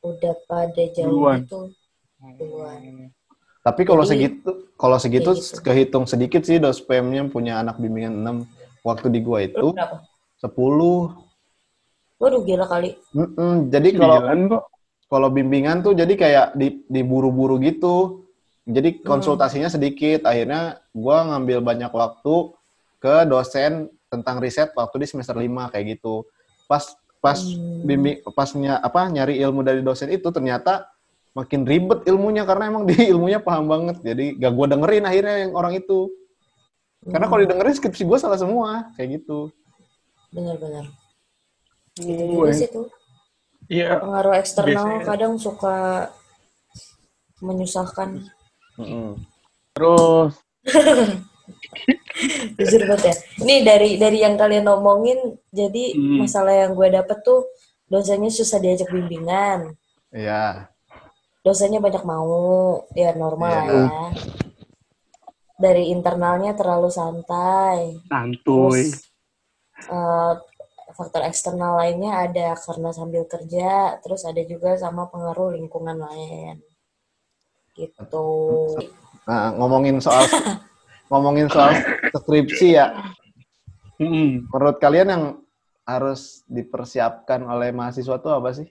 udah 0.00 0.34
pada 0.48 0.82
jauh 0.96 1.20
Duluan. 1.20 1.44
gitu. 1.44 1.68
Duluan. 2.22 3.10
Tapi 3.62 3.82
kalau 3.86 4.02
segitu, 4.02 4.70
kalau 4.74 4.98
segitu 4.98 5.30
kayak 5.34 5.42
gitu. 5.42 5.62
kehitung 5.62 6.04
sedikit 6.10 6.42
sih 6.42 6.58
dospemnya 6.58 7.26
punya 7.30 7.62
anak 7.62 7.78
bimbingan 7.78 8.46
6. 8.46 8.46
Waktu 8.82 9.06
di 9.14 9.22
gua 9.22 9.46
itu 9.46 9.70
berapa? 9.74 10.02
10. 10.42 11.14
Waduh 12.18 12.42
gila 12.42 12.66
kali. 12.66 12.98
Mm-mm, 13.14 13.70
jadi 13.70 13.88
kalau 13.94 14.18
kalau 15.06 15.28
bimbingan 15.30 15.82
tuh 15.86 15.94
jadi 15.94 16.14
kayak 16.14 16.46
di 16.58 16.82
diburu-buru 16.90 17.62
gitu. 17.62 18.26
Jadi 18.66 19.02
konsultasinya 19.02 19.70
sedikit. 19.70 20.26
Akhirnya 20.26 20.82
gua 20.94 21.26
ngambil 21.34 21.62
banyak 21.62 21.90
waktu 21.90 22.54
ke 23.02 23.26
dosen 23.26 23.90
tentang 24.10 24.38
riset 24.38 24.70
waktu 24.74 25.02
di 25.02 25.06
semester 25.10 25.34
5 25.34 25.70
kayak 25.70 25.98
gitu. 25.98 26.26
Pas 26.66 26.82
pas 27.22 27.38
Hmm. 27.38 27.86
bimbing 27.86 28.18
pasnya 28.34 28.82
apa 28.82 29.06
nyari 29.06 29.38
ilmu 29.38 29.62
dari 29.62 29.78
dosen 29.86 30.10
itu 30.10 30.26
ternyata 30.34 30.90
makin 31.32 31.64
ribet 31.64 32.04
ilmunya 32.04 32.44
karena 32.44 32.68
emang 32.68 32.84
di 32.88 32.94
ilmunya 33.08 33.40
paham 33.40 33.66
banget. 33.66 33.96
Jadi 34.00 34.36
gak 34.36 34.52
gua 34.52 34.66
dengerin 34.68 35.04
akhirnya 35.04 35.36
yang 35.48 35.52
orang 35.52 35.74
itu. 35.76 36.08
Karena 37.02 37.26
kalau 37.26 37.40
didengerin 37.42 37.74
skripsi 37.74 38.02
gua 38.06 38.18
salah 38.18 38.38
semua 38.38 38.92
kayak 38.94 39.20
gitu. 39.22 39.50
Benar-benar. 40.30 40.86
Gitu 41.92 42.22
Oh, 42.24 42.46
juga 42.46 42.52
sih 42.54 42.68
tuh. 42.68 42.86
Iya. 43.68 44.00
Pengaruh 44.00 44.34
eksternal 44.36 44.70
Biasanya- 44.98 45.04
kadang 45.04 45.34
suka 45.36 45.76
menyusahkan. 47.40 48.22
Mm-mm. 48.78 49.18
Terus 49.72 50.32
Jujur 52.54 52.86
banget 52.86 53.02
ya. 53.10 53.14
Ini 53.42 53.54
dari 53.66 53.90
dari 53.98 54.18
yang 54.22 54.38
kalian 54.38 54.68
omongin, 54.68 55.18
jadi 55.50 55.96
Hmm. 55.96 56.22
masalah 56.22 56.54
yang 56.54 56.72
gue 56.72 56.88
dapet 56.88 57.18
tuh 57.20 57.42
dosennya 57.90 58.30
susah 58.30 58.56
diajak 58.56 58.88
bimbingan. 58.88 59.74
Iya. 60.14 60.70
Dosennya 61.42 61.82
banyak 61.82 62.06
mau, 62.06 62.86
ya 62.94 63.18
normal 63.18 63.50
Iya. 63.50 63.66
lah 63.66 63.90
ya. 63.90 64.08
Dari 65.58 65.90
internalnya 65.90 66.54
terlalu 66.54 66.90
santai. 66.90 67.98
santuy. 68.06 68.86
Terus 68.86 69.10
eh, 69.90 70.32
faktor 70.94 71.22
eksternal 71.26 71.74
lainnya 71.82 72.30
ada 72.30 72.54
karena 72.54 72.94
sambil 72.94 73.26
kerja, 73.26 73.98
terus 73.98 74.22
ada 74.22 74.38
juga 74.46 74.78
sama 74.78 75.10
pengaruh 75.10 75.58
lingkungan 75.58 75.98
lain. 75.98 76.62
Gitu. 77.74 78.28
Nah, 79.26 79.50
ngomongin 79.58 79.98
soal 79.98 80.22
ngomongin 81.10 81.50
soal 81.50 81.74
skripsi 82.14 82.78
ya. 82.78 82.86
Menurut 83.98 84.78
kalian 84.78 85.08
yang 85.10 85.24
harus 85.82 86.46
dipersiapkan 86.46 87.42
oleh 87.42 87.74
mahasiswa 87.74 88.18
itu 88.18 88.30
apa 88.30 88.50
sih? 88.54 88.68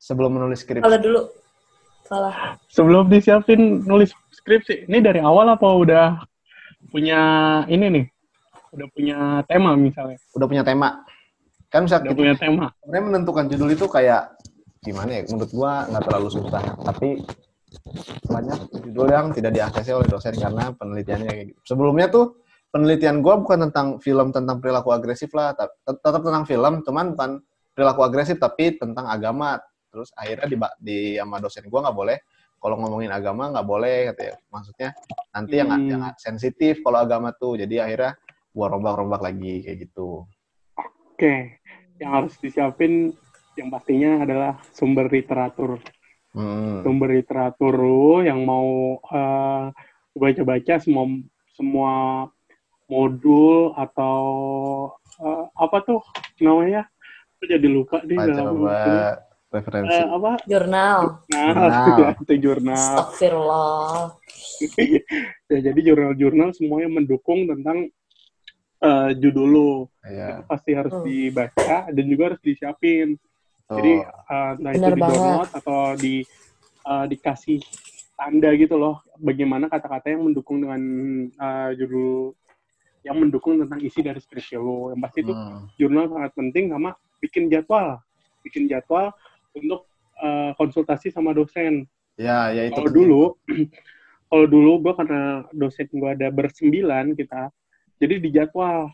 Sebelum 0.00 0.40
menulis 0.40 0.64
skripsi. 0.64 0.80
Kalau 0.80 0.96
dulu, 0.96 1.20
salah. 2.08 2.56
Sebelum 2.72 3.12
disiapin 3.12 3.84
nulis 3.84 4.16
skripsi, 4.32 4.88
ini 4.88 5.04
dari 5.04 5.20
awal 5.20 5.52
apa 5.52 5.68
udah 5.68 6.24
punya 6.88 7.20
ini 7.68 7.86
nih? 7.92 8.04
Udah 8.72 8.86
punya 8.96 9.18
tema 9.44 9.76
misalnya. 9.76 10.16
Udah 10.32 10.46
punya 10.48 10.64
tema. 10.64 11.04
Kan 11.68 11.84
bisa 11.84 12.00
Udah 12.00 12.10
kita 12.10 12.16
punya 12.16 12.34
tema. 12.34 12.66
sebenarnya 12.80 13.04
menentukan 13.12 13.44
judul 13.52 13.68
itu 13.76 13.86
kayak 13.86 14.34
gimana 14.80 15.20
ya? 15.20 15.22
Menurut 15.28 15.52
gua 15.52 15.84
nggak 15.86 16.04
terlalu 16.08 16.28
susah, 16.32 16.64
tapi 16.80 17.08
banyak 18.26 18.58
judul 18.88 19.06
yang 19.06 19.26
tidak 19.36 19.52
diaksesi 19.54 19.92
oleh 19.94 20.08
dosen 20.08 20.34
karena 20.34 20.72
penelitiannya 20.74 21.28
kayak 21.28 21.46
gitu. 21.54 21.60
Sebelumnya 21.76 22.08
tuh 22.08 22.40
penelitian 22.72 23.20
gua 23.20 23.36
bukan 23.36 23.68
tentang 23.68 24.00
film 24.00 24.32
tentang 24.32 24.58
perilaku 24.58 24.90
agresif 24.96 25.30
lah, 25.36 25.52
tet- 25.52 25.76
tetap 25.84 26.24
tentang 26.24 26.48
film, 26.48 26.80
cuman 26.82 27.12
bukan 27.14 27.30
perilaku 27.76 28.00
agresif 28.02 28.40
tapi 28.40 28.80
tentang 28.80 29.06
agama. 29.06 29.60
Terus 29.90 30.08
akhirnya 30.14 30.46
di, 30.46 30.56
di 30.78 30.98
sama 31.18 31.42
dosen 31.42 31.66
gua 31.66 31.90
nggak 31.90 31.98
boleh 31.98 32.18
kalau 32.62 32.76
ngomongin 32.78 33.10
agama 33.10 33.50
nggak 33.50 33.66
boleh 33.66 33.96
katanya. 34.14 34.34
Maksudnya 34.48 34.90
nanti 35.34 35.54
yang 35.58 35.70
Hmm. 35.70 35.88
yang 35.90 36.02
sensitif 36.16 36.80
kalau 36.86 37.02
agama 37.02 37.34
tuh. 37.34 37.58
Jadi 37.58 37.82
akhirnya 37.82 38.14
gua 38.54 38.66
rombak-rombak 38.70 39.20
lagi 39.20 39.66
kayak 39.66 39.90
gitu. 39.90 40.24
Oke, 40.78 41.60
yang 42.00 42.10
harus 42.16 42.38
disiapin 42.38 43.12
yang 43.58 43.68
pastinya 43.68 44.24
adalah 44.24 44.62
sumber 44.72 45.10
literatur. 45.10 45.82
Hmm. 46.30 46.86
Sumber 46.86 47.10
literatur 47.10 47.74
lu 47.74 48.22
yang 48.22 48.46
mau 48.46 48.96
eh, 49.10 49.64
baca-baca 50.14 50.78
semua 50.78 51.04
semua 51.58 51.92
modul 52.86 53.74
atau 53.74 54.18
eh, 55.18 55.44
apa 55.58 55.76
tuh 55.82 56.00
namanya? 56.38 56.86
Aku 57.36 57.50
jadi 57.50 57.66
lupa 57.66 58.04
Baca 58.04 58.30
dalam. 58.30 58.68
Referensi. 59.50 59.92
Eh, 59.92 60.06
apa? 60.06 60.32
Jurnal. 60.46 61.00
Nah, 61.26 61.44
Jurnal. 61.50 61.98
itu 62.22 62.34
jurnal. 62.38 62.78
Astagfirullah. 62.78 63.94
ya, 65.50 65.58
jadi 65.60 65.80
jurnal-jurnal 65.82 66.54
semuanya 66.54 66.88
mendukung 66.92 67.44
tentang 67.46 67.90
eh, 68.80 69.10
judul 69.18 69.48
lu. 69.48 69.72
Iya. 70.00 70.40
Itu 70.40 70.42
pasti 70.46 70.70
harus 70.72 70.94
Hmm. 70.94 71.04
dibaca 71.04 71.76
dan 71.90 72.04
juga 72.06 72.22
harus 72.32 72.40
disiapin. 72.40 73.18
Tuh. 73.66 73.76
Jadi 73.76 73.92
eh, 74.06 74.50
entah 74.56 74.72
itu 74.72 74.86
di 74.88 75.00
download 75.00 75.50
atau 75.52 75.80
di 75.94 76.14
eh, 76.80 77.04
dikasih 77.06 77.60
tanda 78.16 78.52
gitu 78.52 78.76
loh, 78.76 79.00
bagaimana 79.16 79.66
kata-kata 79.66 80.12
yang 80.12 80.24
mendukung 80.24 80.60
dengan 80.60 80.80
eh, 81.28 81.70
judul 81.76 82.32
yang 83.00 83.16
mendukung 83.16 83.56
tentang 83.56 83.80
isi 83.80 84.00
dari 84.00 84.20
skripsi 84.20 84.56
lo. 84.56 84.92
Yang 84.92 85.00
pasti 85.02 85.18
itu 85.22 85.32
Hmm. 85.32 85.64
jurnal 85.76 86.06
sangat 86.08 86.32
penting 86.32 86.64
sama 86.68 86.90
bikin 87.18 87.48
jadwal, 87.48 88.00
bikin 88.40 88.64
jadwal 88.64 89.12
untuk 89.54 89.86
eh, 90.20 90.52
konsultasi 90.56 91.10
sama 91.10 91.34
dosen. 91.34 91.86
Ya, 92.20 92.52
ya 92.52 92.68
itu. 92.68 92.76
Kalau 92.76 92.90
dulu, 92.92 93.22
kalau 94.30 94.46
dulu 94.46 94.72
gue 94.84 94.92
karena 94.94 95.22
dosen 95.54 95.88
gue 95.90 96.10
ada 96.10 96.28
bersembilan 96.28 97.16
kita, 97.16 97.48
jadi 98.00 98.14
di 98.20 98.28
jadwal 98.32 98.92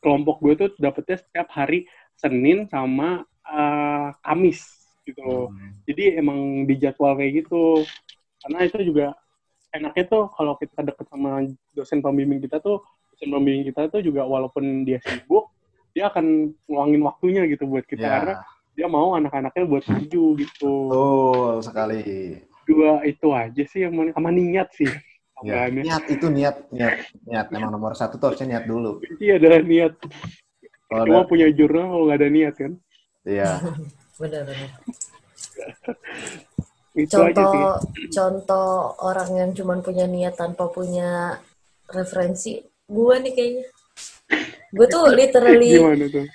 kelompok 0.00 0.40
gue 0.40 0.52
tuh 0.56 0.68
dapetnya 0.80 1.20
setiap 1.20 1.48
hari 1.52 1.84
Senin 2.16 2.68
sama 2.68 3.24
eh, 3.44 4.08
Kamis 4.24 4.80
gitu 5.04 5.20
loh. 5.24 5.46
Hmm. 5.50 5.74
Jadi 5.88 6.16
emang 6.16 6.64
di 6.68 6.74
jadwal 6.78 7.16
kayak 7.18 7.44
gitu. 7.44 7.84
Karena 8.40 8.58
itu 8.64 8.78
juga 8.80 9.06
enaknya 9.70 10.04
tuh 10.08 10.24
kalau 10.34 10.54
kita 10.58 10.82
deket 10.82 11.06
sama 11.08 11.44
dosen 11.74 12.00
pembimbing 12.02 12.42
kita 12.42 12.58
tuh, 12.58 12.82
dosen 13.14 13.28
pembimbing 13.30 13.68
kita 13.70 13.90
tuh 13.92 14.00
juga 14.02 14.26
walaupun 14.26 14.82
dia 14.86 14.98
sibuk, 15.04 15.50
dia 15.94 16.10
akan 16.10 16.54
ngeluangin 16.66 17.02
waktunya 17.02 17.42
gitu 17.50 17.66
buat 17.66 17.84
kita 17.86 18.02
Ya, 18.02 18.10
karena 18.22 18.34
dia 18.74 18.86
mau 18.86 19.12
anak-anaknya 19.14 19.64
buat 19.66 19.84
maju 19.86 20.24
gitu. 20.38 20.72
betul 20.88 21.54
sekali. 21.62 22.00
Dua 22.64 23.02
itu 23.02 23.28
aja 23.34 23.62
sih 23.66 23.82
yang 23.84 23.94
mana- 23.94 24.14
sama 24.14 24.30
niat 24.30 24.68
sih. 24.74 24.90
Ya, 25.40 25.72
niat 25.72 26.04
itu 26.12 26.28
niat, 26.28 26.68
niat, 26.68 27.08
niat. 27.24 27.46
Emang 27.48 27.72
nomor 27.72 27.96
satu 27.96 28.20
tuh 28.20 28.32
harusnya 28.32 28.60
niat 28.60 28.64
dulu. 28.68 29.00
Kunci 29.00 29.26
adalah 29.32 29.60
niat. 29.64 29.96
Kalau 30.90 31.04
Cuma 31.06 31.22
ada, 31.24 31.30
punya 31.30 31.46
jurnal 31.48 31.86
kalau 31.88 32.04
nggak 32.10 32.18
ada 32.20 32.28
niat 32.28 32.54
kan. 32.60 32.72
iya, 33.24 33.50
Benar-benar. 34.20 34.70
Itu 36.92 37.16
aja 37.22 37.30
sih. 37.32 37.62
Contoh 37.62 37.72
contoh 38.10 38.68
orang 39.00 39.30
yang 39.32 39.50
cuma 39.56 39.78
punya 39.80 40.04
niat 40.04 40.34
tanpa 40.36 40.68
punya 40.68 41.38
referensi, 41.88 42.60
gue 42.84 43.14
nih 43.24 43.32
kayaknya. 43.32 43.64
Gue 44.70 44.86
tuh 44.86 45.04
literally, 45.10 45.78
Gimana 45.78 46.06
tuh? 46.10 46.26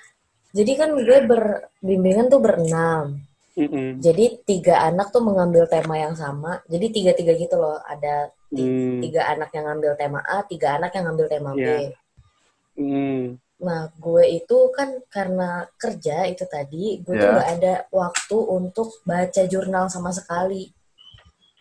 Jadi 0.56 0.72
kan 0.80 0.90
gue 0.96 1.20
berbimbingan 1.28 2.32
tuh 2.32 2.40
berenam. 2.40 3.20
Mm-mm. 3.56 4.04
Jadi 4.04 4.44
tiga 4.44 4.84
anak 4.88 5.12
tuh 5.12 5.24
mengambil 5.24 5.68
tema 5.68 5.96
yang 5.96 6.16
sama. 6.16 6.60
Jadi 6.68 6.92
tiga-tiga 6.92 7.36
gitu 7.36 7.56
loh. 7.56 7.80
Ada 7.84 8.32
Hmm. 8.56 9.04
tiga 9.04 9.28
anak 9.36 9.52
yang 9.52 9.68
ngambil 9.68 10.00
tema 10.00 10.20
A, 10.24 10.44
tiga 10.48 10.80
anak 10.80 10.96
yang 10.96 11.12
ngambil 11.12 11.28
tema 11.28 11.52
B. 11.52 11.60
Iya. 11.60 11.92
Hmm. 12.80 13.36
Nah, 13.60 13.88
gue 13.96 14.24
itu 14.32 14.58
kan 14.76 15.00
karena 15.12 15.68
kerja 15.80 16.28
itu 16.28 16.44
tadi, 16.48 17.00
gue 17.04 17.16
tuh 17.16 17.28
Ya. 17.32 17.36
nggak 17.36 17.50
ada 17.60 17.74
waktu 17.92 18.38
untuk 18.40 19.00
baca 19.04 19.42
jurnal 19.48 19.88
sama 19.92 20.12
sekali. 20.12 20.72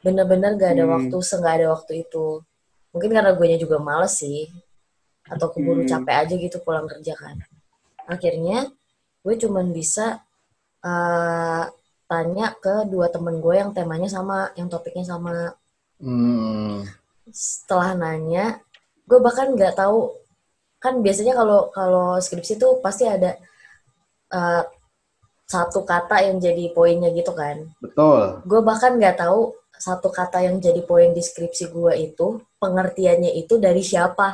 Bener-bener 0.03 0.55
gak 0.59 0.75
ada 0.77 0.85
Hmm. 0.85 0.95
waktu, 1.01 1.17
seenggak 1.23 1.63
ada 1.63 1.67
waktu 1.73 2.05
itu. 2.05 2.43
Mungkin 2.93 3.11
karena 3.11 3.33
gue 3.35 3.47
juga 3.57 3.79
males 3.81 4.19
sih. 4.19 4.51
Atau 5.31 5.49
keburu 5.51 5.83
Hmm. 5.83 5.91
capek 5.91 6.15
aja 6.27 6.35
gitu 6.37 6.59
pulang 6.61 6.85
kerja 6.85 7.15
kan. 7.17 7.41
Akhirnya, 8.05 8.69
gue 9.25 9.35
cuman 9.43 9.67
bisa 9.79 10.07
eh, 10.91 11.65
tanya 12.11 12.47
ke 12.65 12.75
dua 12.93 13.07
temen 13.15 13.37
gue 13.45 13.55
yang 13.63 13.71
temanya 13.77 14.09
sama, 14.17 14.39
yang 14.59 14.69
topiknya 14.73 15.05
sama. 15.13 15.35
hmm, 16.01 16.85
Setelah 17.33 17.91
nanya, 18.03 18.47
gue 19.09 19.19
bahkan 19.27 19.49
nggak 19.57 19.75
tahu 19.81 19.99
kan 20.85 20.95
biasanya 21.05 21.35
kalau 21.41 21.61
kalau 21.77 22.09
skripsi 22.27 22.55
tuh 22.63 22.73
pasti 22.85 23.05
ada 23.17 23.31
eh, 24.39 24.63
satu 25.55 25.81
kata 25.93 26.17
yang 26.27 26.37
jadi 26.47 26.65
poinnya 26.77 27.11
gitu 27.19 27.33
kan. 27.37 27.57
betul. 27.81 28.43
Gue 28.51 28.61
bahkan 28.69 28.93
nggak 29.01 29.17
tahu 29.23 29.41
satu 29.87 30.09
kata 30.19 30.39
yang 30.47 30.57
jadi 30.67 30.81
poin 30.91 31.11
di 31.17 31.23
skripsi 31.29 31.65
gue 31.77 31.93
itu 32.09 32.29
pengertiannya 32.63 33.33
itu 33.43 33.55
dari 33.67 33.83
siapa. 33.91 34.29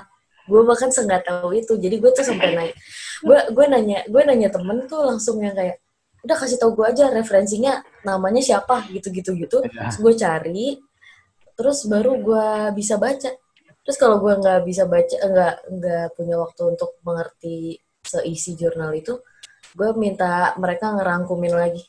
Gue 0.51 0.63
bahkan 0.71 0.91
nggak 0.93 1.23
tahu 1.31 1.51
itu. 1.61 1.73
Jadi 1.85 1.97
gue 2.03 2.11
tuh 2.17 2.27
sampai 2.27 2.49
nanya, 2.57 2.75
gue 3.21 3.39
gue 3.53 3.67
nanya 3.69 3.99
gue 4.09 4.23
nanya 4.25 4.49
temen 4.49 4.89
tuh 4.89 5.05
langsung 5.05 5.41
yang 5.45 5.53
kayak 5.53 5.81
udah 6.21 6.37
kasih 6.37 6.61
tau 6.61 6.73
gue 6.77 6.85
aja 6.85 7.09
referensinya 7.09 7.81
namanya 8.05 8.45
siapa 8.45 8.85
gitu-gitu 8.93 9.37
gitu. 9.41 9.65
Iya. 9.65 9.89
Terus 9.89 9.97
gue 10.01 10.15
cari, 10.21 10.67
terus 11.57 11.79
baru 11.89 12.13
gue 12.21 12.49
bisa 12.77 13.01
baca. 13.01 13.31
Terus 13.81 13.97
kalau 13.97 14.21
gue 14.21 14.33
nggak 14.37 14.61
bisa 14.69 14.85
baca, 14.85 15.17
nggak 15.17 15.55
nggak 15.73 16.07
punya 16.15 16.37
waktu 16.37 16.63
untuk 16.77 17.01
mengerti 17.01 17.81
seisi 18.05 18.53
jurnal 18.53 18.93
itu, 18.93 19.17
gue 19.73 19.91
minta 19.97 20.53
mereka 20.61 20.93
ngerangkumin 20.93 21.57
lagi. 21.57 21.83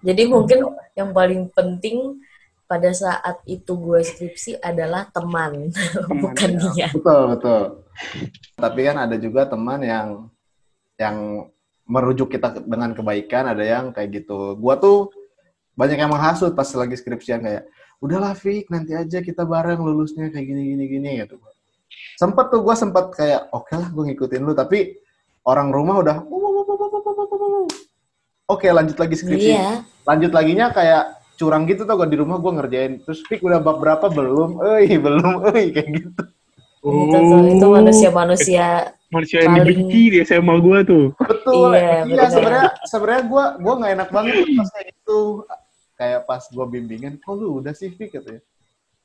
Jadi 0.00 0.22
mungkin 0.30 0.64
yang 0.96 1.12
paling 1.12 1.52
penting 1.52 2.22
pada 2.68 2.92
saat 2.92 3.40
itu 3.48 3.76
gue 3.76 4.00
skripsi 4.00 4.60
adalah 4.60 5.08
teman, 5.12 5.72
bukan 6.24 6.50
ya. 6.56 6.64
dia. 6.72 6.88
Betul, 6.92 7.36
betul. 7.36 7.62
Tapi 8.56 8.80
kan 8.84 8.96
ada 9.08 9.16
juga 9.20 9.44
teman 9.48 9.80
yang 9.84 10.28
yang 10.98 11.48
merujuk 11.88 12.28
kita 12.28 12.60
dengan 12.66 12.92
kebaikan, 12.92 13.48
ada 13.48 13.64
yang 13.64 13.94
kayak 13.94 14.22
gitu. 14.22 14.58
Gua 14.60 14.76
tuh 14.76 15.08
banyak 15.78 15.96
yang 15.96 16.12
menghasut 16.12 16.52
pas 16.52 16.68
lagi 16.74 16.98
skripsian 16.98 17.40
kayak, 17.40 17.64
udahlah 18.02 18.34
Fik, 18.36 18.68
nanti 18.68 18.92
aja 18.92 19.24
kita 19.24 19.46
bareng 19.46 19.80
lulusnya 19.80 20.28
kayak 20.28 20.44
gini 20.44 20.74
gini 20.74 20.84
gini 20.90 21.10
gitu. 21.24 21.40
Sempet 22.18 22.52
tuh 22.52 22.60
gua 22.60 22.76
sempet 22.76 23.14
kayak, 23.14 23.48
oke 23.54 23.72
lah 23.72 23.88
gue 23.88 24.04
ngikutin 24.12 24.42
lu, 24.42 24.52
tapi 24.52 24.98
orang 25.46 25.72
rumah 25.72 25.96
udah, 26.02 26.16
oke 28.50 28.66
lanjut 28.68 28.98
lagi 28.98 29.14
skripsi. 29.16 29.50
Iya. 29.54 29.86
Lanjut 30.04 30.34
laginya 30.34 30.74
kayak 30.74 31.18
curang 31.38 31.64
gitu 31.70 31.86
tuh 31.86 31.94
gue 31.94 32.08
di 32.10 32.18
rumah 32.18 32.42
gue 32.42 32.52
ngerjain. 32.52 32.92
Terus 33.06 33.22
Fik 33.24 33.40
udah 33.46 33.62
bab 33.62 33.78
berapa 33.78 34.10
belum? 34.10 34.58
Eh 34.82 34.98
belum, 34.98 35.46
eh 35.54 35.70
kayak 35.70 35.88
gitu. 35.94 36.22
Itu 36.82 37.16
tuh, 37.16 37.42
itu 37.46 37.66
manusia-manusia 37.70 38.97
manusia 39.08 39.38
yang 39.40 39.54
paling- 39.54 39.66
dibenci 39.66 40.02
di 40.08 40.18
SMA 40.20 40.54
gue 40.58 40.78
tuh. 40.84 41.06
Betul. 41.16 41.70
Iya, 41.72 41.80
Iya, 41.80 42.00
benar. 42.06 42.28
sebenarnya 42.30 42.66
sebenarnya 42.84 43.22
gue 43.24 43.44
gua 43.58 43.74
nggak 43.74 43.92
enak 43.94 44.08
banget 44.10 44.34
pas 44.54 44.68
kayak 44.70 44.86
gitu. 44.92 45.20
Kayak 45.94 46.20
pas 46.24 46.42
gue 46.44 46.66
bimbingan, 46.68 47.12
kok 47.16 47.34
lu 47.34 47.58
udah 47.58 47.72
sih 47.72 47.90
Fik 47.90 48.10
katanya. 48.12 48.42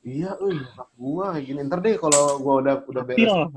Iya, 0.00 0.30
eh 0.36 0.52
nyokap 0.54 0.88
gue 0.94 1.24
kayak 1.26 1.44
gini. 1.44 1.60
Ntar 1.62 1.78
deh 1.80 1.94
kalau 1.96 2.22
gue 2.36 2.54
udah 2.60 2.74
udah 2.84 3.02
beres, 3.02 3.24
Iya. 3.24 3.48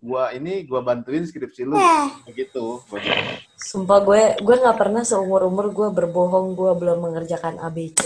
gue 0.00 0.24
ini 0.34 0.52
gue 0.62 0.80
bantuin 0.80 1.22
skripsi 1.22 1.62
lu. 1.62 1.76
Kayak 1.76 2.34
gitu. 2.34 2.80
Gua 2.82 2.98
bilang. 2.98 3.24
Sumpah 3.54 3.98
gue 4.00 4.20
gue 4.38 4.54
nggak 4.58 4.76
pernah 4.76 5.02
seumur 5.02 5.44
umur 5.44 5.68
gue 5.70 5.88
berbohong 5.90 6.52
gue 6.52 6.72
belum 6.74 6.98
mengerjakan 7.02 7.56
ABC. 7.58 8.00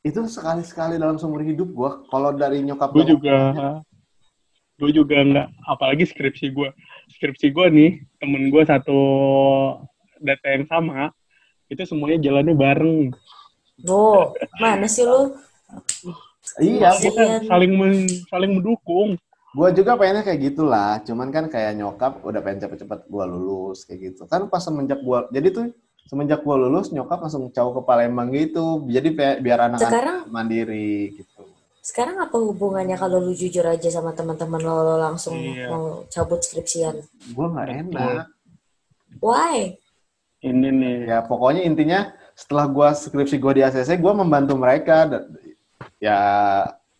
Itu 0.00 0.22
sekali-sekali 0.24 0.96
dalam 0.96 1.16
seumur 1.16 1.42
hidup 1.42 1.68
gue. 1.68 1.90
Kalau 2.06 2.30
dari 2.30 2.62
nyokap 2.62 2.90
Gue 2.90 3.02
gua- 3.02 3.10
juga, 3.10 3.36
gue 4.76 4.90
juga 4.92 5.16
nggak, 5.24 5.48
apalagi 5.64 6.04
skripsi 6.04 6.52
gue. 6.52 6.68
Skripsi 7.16 7.48
gue 7.48 7.66
nih, 7.72 7.90
temen 8.20 8.52
gue 8.52 8.62
satu 8.66 9.00
data 10.20 10.46
yang 10.52 10.64
sama, 10.68 11.12
itu 11.72 11.82
semuanya 11.88 12.20
jalannya 12.28 12.54
bareng. 12.56 12.98
Bo, 13.80 14.32
mana 14.60 14.88
sih 14.88 15.04
lu? 15.04 15.32
Iya. 16.60 16.92
Kita 16.96 17.44
saling 17.48 17.72
men- 17.72 18.10
saling 18.28 18.52
mendukung. 18.60 19.16
Gue 19.56 19.68
juga 19.72 19.96
pengennya 19.96 20.20
kayak 20.20 20.52
gitulah, 20.52 21.00
cuman 21.00 21.32
kan 21.32 21.48
kayak 21.48 21.80
nyokap 21.80 22.20
udah 22.20 22.44
pengen 22.44 22.68
cepet-cepet 22.68 23.08
gue 23.08 23.24
lulus 23.24 23.88
kayak 23.88 24.12
gitu. 24.12 24.28
Kan 24.28 24.52
pas 24.52 24.60
semenjak 24.60 25.00
gue, 25.00 25.18
jadi 25.32 25.48
tuh 25.48 25.64
semenjak 26.04 26.44
gue 26.44 26.56
lulus 26.60 26.92
nyokap 26.92 27.24
langsung 27.24 27.48
caw 27.48 27.72
ke 27.72 27.80
Palembang 27.88 28.28
gitu, 28.36 28.84
jadi 28.84 29.08
biar 29.40 29.72
anak-anak 29.72 30.28
mandiri 30.28 31.16
gitu. 31.16 31.35
Sekarang 31.86 32.18
apa 32.18 32.34
hubungannya 32.34 32.98
kalau 32.98 33.22
lu 33.22 33.30
jujur 33.32 33.62
aja 33.62 33.86
sama 33.86 34.10
teman-teman 34.10 34.58
lo, 34.58 34.74
lo 34.76 34.96
langsung 34.98 35.38
Iya. 35.38 35.70
mau 35.70 35.84
cabut 36.06 36.42
skripsian? 36.42 36.98
Gue 37.30 37.46
nggak 37.46 37.68
enak. 37.86 38.26
Why? 39.22 39.78
Ini 40.42 40.68
nih. 40.68 40.96
Ya 41.06 41.22
pokoknya 41.22 41.62
intinya 41.62 42.00
setelah 42.34 42.66
gue 42.66 42.88
skripsi 42.92 43.36
gue 43.36 43.52
di 43.52 43.62
ACC, 43.62 43.96
gue 43.96 44.12
membantu 44.12 44.54
mereka. 44.54 45.06
Ya 45.96 46.18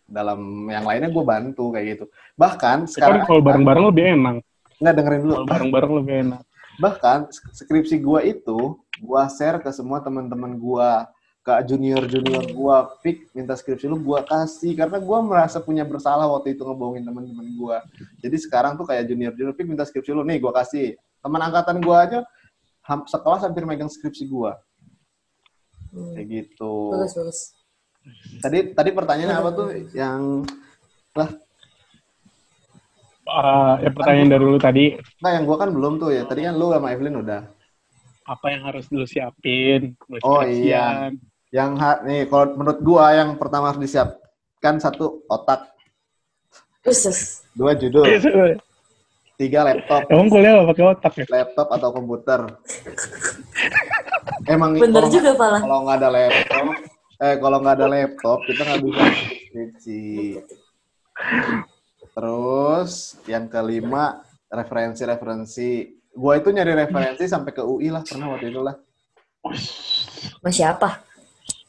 dalam 0.07 0.39
yang 0.67 0.87
lainnya 0.87 1.11
gue 1.11 1.19
bantu 1.21 1.69
kayak 1.69 1.85
gitu. 1.93 2.05
Bahkan 2.33 2.77
Kan 2.79 2.89
sekarang 2.89 3.19
kalau 3.23 3.43
bareng-bareng 3.43 3.85
lebih 3.85 4.03
enak. 4.15 4.35
nggak 4.77 4.93
dengerin 4.93 5.21
dulu. 5.21 5.33
Kalau 5.33 5.47
bareng-bareng 5.47 5.93
lebih 5.95 6.15
enak. 6.23 6.41
bahkan 6.77 7.25
sk- 7.27 7.57
skripsi 7.57 7.97
gua 7.97 8.21
itu 8.21 8.77
gua 9.01 9.25
share 9.27 9.57
ke 9.57 9.73
semua 9.73 9.97
teman-teman 9.97 10.53
gua 10.55 11.09
ke 11.47 11.55
junior 11.63 12.03
junior 12.11 12.43
gua 12.51 12.91
pick 12.99 13.31
minta 13.31 13.55
skripsi 13.55 13.87
lu 13.87 13.95
gua 14.03 14.19
kasih. 14.27 14.75
Karena 14.75 14.99
gua 14.99 15.23
merasa 15.23 15.63
punya 15.63 15.87
bersalah 15.87 16.27
waktu 16.27 16.59
itu 16.59 16.67
ngebohongin 16.67 17.07
teman-teman 17.07 17.47
gua. 17.55 17.79
Jadi 18.19 18.35
sekarang 18.35 18.75
tuh 18.75 18.83
kayak 18.83 19.07
junior 19.07 19.31
junior 19.31 19.55
pick 19.55 19.63
minta 19.63 19.87
skripsi 19.87 20.11
lu 20.11 20.27
nih 20.27 20.43
gua 20.43 20.51
kasih. 20.51 20.99
Teman 21.23 21.39
angkatan 21.39 21.79
gua 21.79 22.03
aja 22.03 22.19
ham- 22.83 23.07
sekelas 23.07 23.47
hampir 23.47 23.63
megang 23.63 23.87
skripsi 23.87 24.27
gua. 24.27 24.59
Hmm, 25.95 26.19
kayak 26.19 26.27
gitu. 26.27 26.91
Bagus 26.91 27.15
bagus. 27.15 27.39
tadi 28.43 28.75
tadi 28.75 28.89
pertanyaannya 28.91 29.35
apa 29.39 29.49
tuh? 29.55 29.67
Yang 29.95 30.21
lah. 31.15 31.29
Ah, 33.27 33.75
ya 33.83 33.91
pertanyaan 33.91 34.31
dari 34.31 34.43
lu 34.47 34.55
tadi, 34.55 34.95
nah 35.19 35.35
yang 35.35 35.43
gua 35.43 35.59
kan 35.59 35.67
belum 35.71 35.99
tuh 35.99 36.15
ya. 36.15 36.23
Tadi 36.23 36.47
kan 36.47 36.55
lu 36.55 36.71
sama 36.71 36.95
Evelyn 36.95 37.23
udah. 37.23 37.43
Apa 38.23 38.55
yang 38.55 38.67
harus 38.67 38.87
lu 38.91 39.03
siapin? 39.07 39.95
buat 40.07 40.23
Oh, 40.23 40.43
skripsian? 40.43 41.15
Yang 41.57 41.73
ha- 41.75 42.05
nih 42.05 42.29
kalau 42.29 42.53
menurut 42.53 42.79
gua 42.79 43.17
yang 43.17 43.33
pertama 43.33 43.73
harus 43.73 43.81
disiapkan 43.81 44.77
satu 44.77 45.25
otak 45.25 45.65
Khusus. 46.79 47.41
dua 47.51 47.73
judul 47.73 48.05
tiga 49.35 49.65
laptop 49.65 50.05
Emang 50.07 50.29
kuliah 50.29 50.53
gak 50.55 50.69
pakai 50.71 50.85
otak 50.87 51.13
ya? 51.15 51.25
laptop 51.27 51.67
atau 51.67 51.89
komputer 51.89 52.41
emang 54.45 54.77
Bener 54.77 55.01
kalau 55.01 55.09
juga 55.09 55.31
pala. 55.33 55.57
kalau 55.57 55.77
nggak 55.83 55.97
ada 55.97 56.09
laptop 56.11 56.65
eh 57.17 57.35
kalau 57.35 57.57
nggak 57.57 57.75
ada 57.75 57.87
laptop 57.87 58.37
kita 58.45 58.61
nggak 58.61 58.81
bisa 58.85 59.01
skripsi 59.41 60.03
terus 62.13 62.91
yang 63.25 63.45
kelima 63.47 64.21
referensi-referensi 64.47 65.69
gua 66.13 66.37
itu 66.37 66.49
nyari 66.49 66.77
referensi 66.77 67.25
sampai 67.25 67.51
ke 67.51 67.61
UI 67.61 67.89
lah 67.89 68.01
pernah 68.01 68.29
waktu 68.29 68.47
itu 68.47 68.61
lah 68.61 68.77
Sama 70.37 70.51
siapa? 70.51 71.06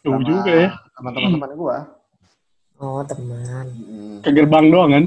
Tuh 0.08 0.14
Sama- 0.14 0.24
juga 0.26 0.52
ya. 0.54 0.70
sama 0.90 1.08
teman-teman 1.12 1.50
gua 1.54 1.78
Oh 2.78 3.02
teman. 3.02 3.66
Hmm, 3.68 4.22
Ke 4.22 4.30
gerbang 4.30 4.66
doang 4.68 4.90
kan? 4.90 5.04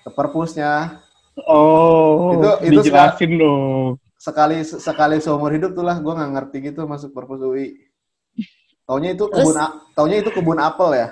ke 0.00 0.10
perpusnya 0.10 1.02
Oh, 1.40 2.34
Itu- 2.34 2.58
itu 2.64 2.80
dijelasin 2.80 3.32
dong. 3.34 4.00
sekali 4.16 4.58
sekali 4.62 5.16
seumur 5.18 5.50
hidup 5.50 5.70
tuh 5.72 5.82
lah 5.82 5.94
gue 5.96 6.10
nggak 6.10 6.32
ngerti 6.32 6.56
gitu 6.64 6.82
masuk 6.84 7.12
perpus 7.12 7.38
UI 7.40 7.78
taunya 8.82 9.12
itu 9.12 9.22
Terus? 9.24 9.44
kebun 9.44 9.56
a- 9.56 9.74
taunya 9.92 10.16
itu 10.18 10.30
kebun 10.30 10.58
apel 10.58 10.90
ya 10.92 11.08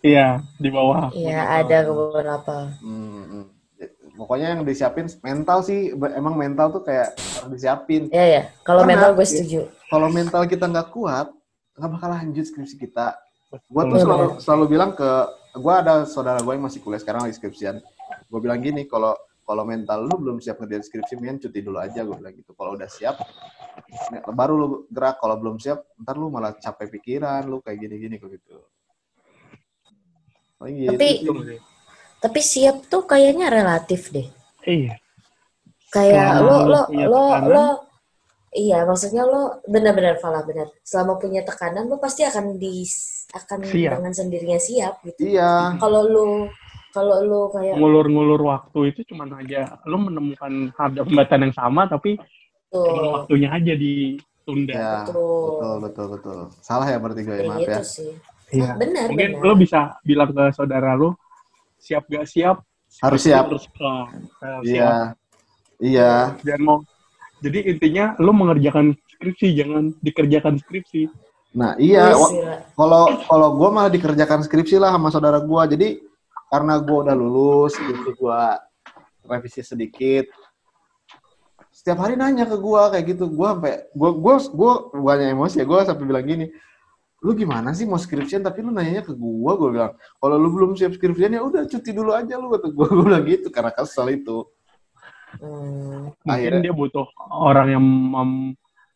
Iya, 0.00 0.26
di 0.56 0.66
bawah. 0.66 1.14
Iya 1.14 1.62
ada 1.62 1.76
kebun 1.84 2.26
apa? 2.26 2.58
Hmm, 2.78 3.46
pokoknya 4.12 4.50
yang 4.50 4.62
disiapin 4.62 5.06
mental 5.20 5.62
sih 5.62 5.94
emang 5.94 6.34
mental 6.34 6.70
tuh 6.70 6.82
kayak 6.82 7.14
harus 7.14 7.50
disiapin 7.52 8.08
Iya 8.08 8.26
ya. 8.26 8.42
Kalau 8.60 8.82
mental 8.82 9.12
gue 9.12 9.22
setuju. 9.22 9.70
kalau 9.86 10.08
mental 10.08 10.42
kita 10.44 10.66
nggak 10.66 10.90
kuat 10.90 11.30
nggak 11.76 11.90
bakal 11.90 12.08
lanjut 12.12 12.44
skripsi 12.44 12.76
kita. 12.76 13.16
Gue 13.52 13.82
tuh 13.84 13.98
selalu, 14.00 14.26
selalu 14.40 14.64
bilang 14.72 14.96
ke 14.96 15.08
gue 15.52 15.74
ada 15.74 16.08
saudara 16.08 16.40
gue 16.40 16.52
yang 16.52 16.64
masih 16.64 16.80
kuliah 16.80 17.00
sekarang 17.00 17.28
lagi 17.28 17.36
skripsian. 17.36 17.80
Gue 18.28 18.40
bilang 18.40 18.60
gini 18.60 18.88
kalau 18.88 19.12
kalau 19.42 19.68
mental 19.68 20.08
lu 20.08 20.16
belum 20.16 20.38
siap 20.40 20.62
ngerjain 20.62 20.84
skripsi 20.86 21.18
mending 21.20 21.48
cuti 21.48 21.60
dulu 21.60 21.76
aja 21.80 22.00
gue 22.00 22.16
bilang 22.16 22.32
gitu. 22.32 22.56
Kalau 22.56 22.76
udah 22.76 22.88
siap 22.88 23.20
baru 24.32 24.54
lu 24.56 24.66
gerak. 24.88 25.20
Kalau 25.20 25.36
belum 25.36 25.56
siap 25.60 25.84
ntar 26.00 26.16
lu 26.16 26.32
malah 26.32 26.56
capek 26.56 26.88
pikiran 26.88 27.44
lu 27.44 27.60
kayak 27.60 27.76
gini 27.76 27.94
gini 28.00 28.14
kok 28.16 28.32
gitu. 28.32 28.56
Oh, 30.62 30.68
gitu. 30.70 30.92
Tapi- 30.94 31.20
sih. 31.26 31.60
Tapi 32.22 32.38
siap 32.38 32.86
tuh 32.86 33.02
kayaknya 33.02 33.50
relatif 33.50 34.14
deh. 34.14 34.30
Iya. 34.62 34.94
Kayak 35.90 36.38
lo 36.40 36.56
lo 36.70 36.80
lo 36.88 37.24
lo 37.50 37.66
iya 38.52 38.84
maksudnya 38.84 39.24
lo 39.24 39.64
benar-benar 39.64 40.20
Fala 40.20 40.44
benar. 40.44 40.68
Selama 40.84 41.16
punya 41.16 41.40
tekanan 41.42 41.88
lo 41.88 41.96
pasti 41.96 42.22
akan 42.22 42.60
di 42.60 42.84
akan 43.32 43.58
Siap. 43.64 43.90
dengan 43.96 44.12
sendirinya 44.12 44.60
siap 44.60 45.00
gitu. 45.08 45.24
iya 45.24 45.72
Kalau 45.80 46.04
lo 46.04 46.24
kalau 46.92 47.24
lo 47.24 47.40
kayak 47.48 47.80
Ngulur-ngulur 47.80 48.40
waktu 48.44 48.92
itu 48.92 49.00
cuma 49.08 49.24
aja 49.32 49.80
lo 49.88 49.96
menemukan 49.96 50.68
harga 50.76 51.00
pembatasan 51.08 51.48
yang 51.48 51.54
sama 51.56 51.88
tapi 51.88 52.20
cuma 52.68 53.00
tuh 53.00 53.12
waktunya 53.24 53.48
aja 53.48 53.72
ditunda. 53.72 54.72
ya 54.76 54.92
Betul. 55.08 55.48
betul 55.48 55.76
betul 55.80 56.06
betul 56.12 56.38
salah 56.60 56.84
ya 56.88 57.00
berarti 57.00 57.20
gue 57.24 57.32
kayak 57.32 57.48
maaf 57.48 57.60
gitu 57.60 57.72
ya 57.72 57.80
sih. 57.84 58.12
Iya. 58.52 58.76
Benar 58.76 59.06
Mungkin 59.08 59.30
benar. 59.40 59.44
lo 59.48 59.52
bisa 59.56 59.80
bilang 60.04 60.28
ke 60.28 60.44
saudara 60.52 60.92
lo 60.92 61.16
siap 61.80 62.04
gak 62.04 62.28
siap? 62.28 62.60
Harus 63.00 63.24
siap. 63.24 63.48
Harus, 63.48 63.64
harus 63.64 64.64
siap. 64.68 64.68
iya 64.68 64.90
iya 65.80 66.10
Dan 66.44 66.60
mau 66.60 66.84
jadi 67.42 67.58
intinya 67.74 68.04
lo 68.22 68.30
mengerjakan 68.30 68.94
skripsi 69.18 69.46
jangan 69.58 69.90
dikerjakan 69.98 70.62
skripsi. 70.62 71.10
nah 71.52 71.76
iya 71.76 72.16
Iya 72.16 72.64
kalau 72.78 73.12
kalau 73.28 73.48
gue 73.60 73.68
malah 73.68 73.92
dikerjakan 73.92 74.40
skripsi 74.46 74.80
lah 74.80 74.94
sama 74.94 75.12
saudara 75.12 75.42
gue 75.42 75.62
jadi 75.76 75.88
karena 76.48 76.80
gue 76.80 76.96
udah 77.04 77.16
lulus 77.18 77.76
skripsi 77.76 78.10
gue 78.16 78.40
revisi 79.26 79.60
sedikit. 79.60 80.26
Setiap 81.72 82.04
hari 82.04 82.20
nanya 82.20 82.44
ke 82.44 82.56
gue 82.56 82.82
kayak 82.92 83.04
gitu. 83.16 83.24
Gue 83.32 83.48
sampai 83.48 83.88
gue 83.90 84.10
gue 84.12 84.34
gue 84.52 84.72
banyak 84.96 85.28
emosi 85.34 85.56
ya. 85.60 85.66
Gue 85.66 85.80
sampai 85.82 86.04
bilang 86.06 86.26
gini 86.26 86.46
lu 87.22 87.38
gimana 87.38 87.70
sih 87.70 87.86
mau 87.86 88.00
skripsian? 88.00 88.42
Tapi 88.42 88.66
lu 88.66 88.74
nanyanya 88.74 89.06
ke 89.06 89.14
gue 89.14 89.52
gue 89.56 89.68
bilang 89.70 89.92
kalau 90.18 90.36
lu 90.36 90.48
belum 90.50 90.74
siap 90.74 90.98
skripsian 90.98 91.38
ya 91.38 91.42
udah 91.42 91.64
cuti 91.70 91.90
dulu 91.94 92.10
aja 92.12 92.34
lu 92.36 92.50
kata 92.50 92.68
gue 92.70 92.86
gue 92.96 93.04
bilang 93.06 93.24
gitu 93.24 93.48
karena 93.48 93.70
kesel 93.70 94.10
itu 94.10 94.46
Hmm. 95.38 96.12
Mungkin 96.12 96.28
Akhirnya- 96.28 96.62
dia 96.62 96.74
butuh 96.74 97.06
orang 97.30 97.68
yang 97.70 97.84
mem, 97.84 98.30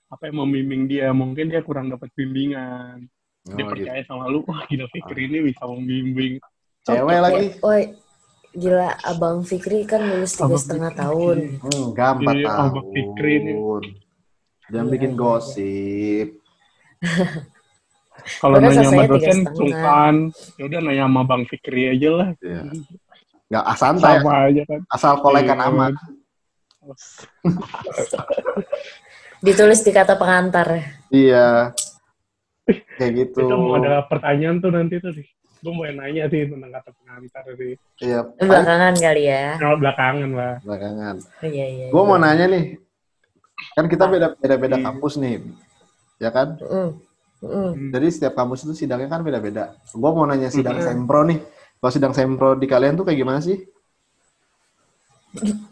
apa 0.07 0.22
yang 0.27 0.37
membimbing 0.40 0.83
dia. 0.87 1.09
Mungkin 1.11 1.49
dia 1.49 1.61
kurang 1.61 1.88
dapat 1.88 2.12
bimbingan. 2.12 3.09
Dia 3.46 3.55
Oh, 3.55 3.57
gitu. 3.57 3.72
percaya 3.72 4.03
sama 4.05 4.27
lu, 4.27 4.42
wah 4.49 4.66
gila 4.66 4.85
Fikri 4.90 5.31
ini 5.31 5.38
bisa 5.46 5.62
membimbing. 5.64 6.42
Cewek 6.83 7.18
lagi. 7.18 7.46
Woi, 7.62 7.83
gila 8.53 8.90
Abang 9.03 9.42
Fikri 9.42 9.83
kan 9.83 10.03
lulus 10.03 10.35
tiga 10.35 10.57
setengah 10.57 10.90
Fikri. 10.90 11.03
tahun. 11.03 11.37
Enggak, 11.62 12.11
empat 12.18 12.35
Iya, 12.35 12.46
tahun. 12.46 12.66
Abang 12.68 12.88
Fikri 12.90 13.35
nih. 13.40 13.57
Jangan 14.66 14.87
Iya, 14.87 14.92
bikin 14.92 15.11
iya, 15.11 15.18
gosip. 15.18 16.29
Kalau 18.42 18.59
nanya 18.59 18.83
sama 18.83 19.07
dosen, 19.07 19.38
sungkan. 19.55 20.14
Ya 20.57 20.62
udah 20.66 20.81
nanya 20.83 21.05
sama 21.07 21.22
Bang 21.22 21.44
Fikri 21.46 21.94
aja 21.94 22.11
lah. 22.11 22.29
Iya. 22.42 22.62
Nggak 23.46 23.62
ah, 23.62 23.77
santai, 23.79 24.18
Sama 24.18 24.33
aja 24.51 24.62
kan. 24.66 24.81
asal 24.90 25.12
kolekan 25.22 25.55
Iya. 25.55 25.68
aman. 25.70 25.92
Ditulis 29.44 29.81
di 29.85 29.92
kata 29.92 30.16
pengantar. 30.16 30.81
Iya. 31.12 31.72
Kayak 32.99 33.12
gitu. 33.14 33.46
Kita 33.46 33.55
mau 33.55 33.79
ada 33.79 34.03
pertanyaan 34.09 34.59
tuh 34.59 34.70
nanti 34.75 34.99
tuh 34.99 35.14
sih. 35.14 35.27
Gue 35.62 35.72
mau 35.72 35.87
nanya 35.88 36.29
sih 36.31 36.46
tentang 36.46 36.70
kata 36.70 36.90
pengantar 36.94 37.44
sih. 37.55 37.72
Iya. 38.03 38.20
Belakangan 38.38 38.94
kali 38.99 39.22
ya. 39.27 39.44
Kalau 39.59 39.77
belakangan 39.79 40.31
lah. 40.35 40.55
Belakangan. 40.62 41.16
Oh, 41.22 41.49
iya, 41.49 41.66
iya. 41.66 41.87
Gue 41.90 42.03
iya. 42.03 42.09
mau 42.09 42.18
nanya 42.18 42.46
nih. 42.51 42.64
Kan 43.77 43.87
kita 43.88 44.05
beda 44.09 44.27
beda 44.37 44.57
beda 44.57 44.77
Iya. 44.81 44.85
kampus 44.85 45.14
nih. 45.20 45.37
Ya 46.16 46.31
kan? 46.33 46.57
Mm, 46.61 46.90
mm. 47.44 47.70
Jadi 47.92 48.07
setiap 48.09 48.35
kampus 48.37 48.64
itu 48.64 48.72
sidangnya 48.72 49.09
kan 49.09 49.20
beda-beda. 49.20 49.77
Gue 49.92 50.11
mau 50.12 50.25
nanya 50.25 50.49
sidang 50.49 50.81
Mm-mm. 50.81 50.88
sempro 50.88 51.20
nih. 51.29 51.38
Kalau 51.77 51.92
sidang 51.92 52.14
sempro 52.16 52.57
di 52.57 52.66
kalian 52.66 52.96
tuh 52.96 53.05
kayak 53.05 53.20
gimana 53.20 53.40
sih? 53.44 53.61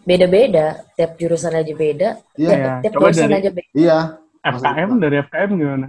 Beda-beda. 0.03 0.67
Tiap 0.95 1.17
jurusan 1.17 1.55
aja 1.55 1.73
beda. 1.75 2.09
Iya. 2.35 2.49
Tiap, 2.49 2.59
Ya, 2.59 2.73
tiap 2.83 2.93
coba 2.95 3.07
dosen 3.11 3.23
dari- 3.25 3.37
aja 3.41 3.51
beda. 3.51 3.71
Iya. 3.73 3.99
FKM 4.45 4.91
dari 5.01 5.17
FKM 5.25 5.51
gimana? 5.57 5.89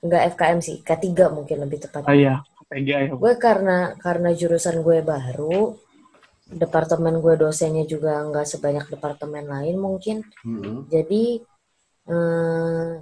Enggak 0.00 0.22
FKM 0.36 0.58
sih. 0.60 0.76
K3 0.80 1.06
mungkin 1.32 1.56
lebih 1.60 1.78
tepat. 1.84 2.04
Oh 2.04 2.12
iya, 2.12 2.44
PGA 2.68 3.08
ya. 3.08 3.10
Gue 3.16 3.32
karena 3.36 3.96
karena 3.96 4.32
jurusan 4.32 4.84
gue 4.84 5.00
baru, 5.00 5.76
departemen 6.50 7.20
gue 7.20 7.34
dosennya 7.36 7.84
juga 7.84 8.20
nggak 8.24 8.44
sebanyak 8.44 8.84
departemen 8.88 9.44
lain 9.44 9.76
mungkin. 9.76 10.24
Mm-mm. 10.44 10.88
Jadi 10.88 11.40
eh, 12.10 12.92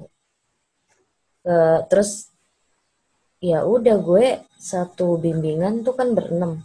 eh, 1.47 1.79
terus 1.91 2.31
ya 3.39 3.63
udah 3.63 3.97
gue 4.03 4.27
satu 4.59 5.19
bimbingan 5.19 5.87
tuh 5.87 5.95
kan 5.95 6.15
berenam. 6.15 6.63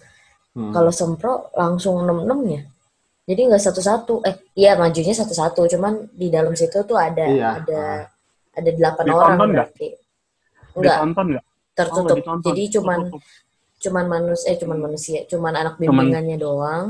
Hmm. 0.54 0.70
Kalau 0.70 0.94
sempro 0.94 1.50
langsung 1.54 2.02
enam 2.02 2.26
enamnya. 2.26 2.70
Jadi 3.24 3.42
nggak 3.48 3.64
satu-satu. 3.64 4.20
Eh, 4.22 4.36
iya 4.54 4.76
majunya 4.76 5.16
satu-satu. 5.16 5.64
Cuman 5.72 6.12
di 6.12 6.28
dalam 6.28 6.52
situ 6.54 6.84
tuh 6.84 7.00
ada 7.00 7.24
Iya. 7.24 7.50
ada 7.64 7.84
ada 8.54 8.70
delapan 8.70 9.06
orang 9.10 9.38
berarti. 9.40 9.88
Enggak, 10.74 10.98
Ditonton 11.00 11.26
nggak? 11.32 11.44
Oh, 11.46 11.74
tertutup. 11.74 12.18
ditonton. 12.20 12.46
Jadi 12.52 12.64
cuman 12.70 13.00
Tertutup. 13.08 13.22
cuman 13.84 14.06
manusia 14.08 14.46
eh 14.48 14.58
cuman 14.58 14.78
manusia, 14.80 15.20
cuman 15.26 15.54
anak 15.56 15.74
Cuman- 15.78 16.08
bimbingannya 16.08 16.38
doang. 16.38 16.86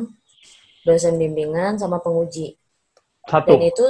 Dosen 0.84 1.16
bimbingan 1.16 1.78
sama 1.78 1.98
penguji. 1.98 2.58
satu. 3.24 3.56
Dan 3.56 3.62
itu 3.64 3.86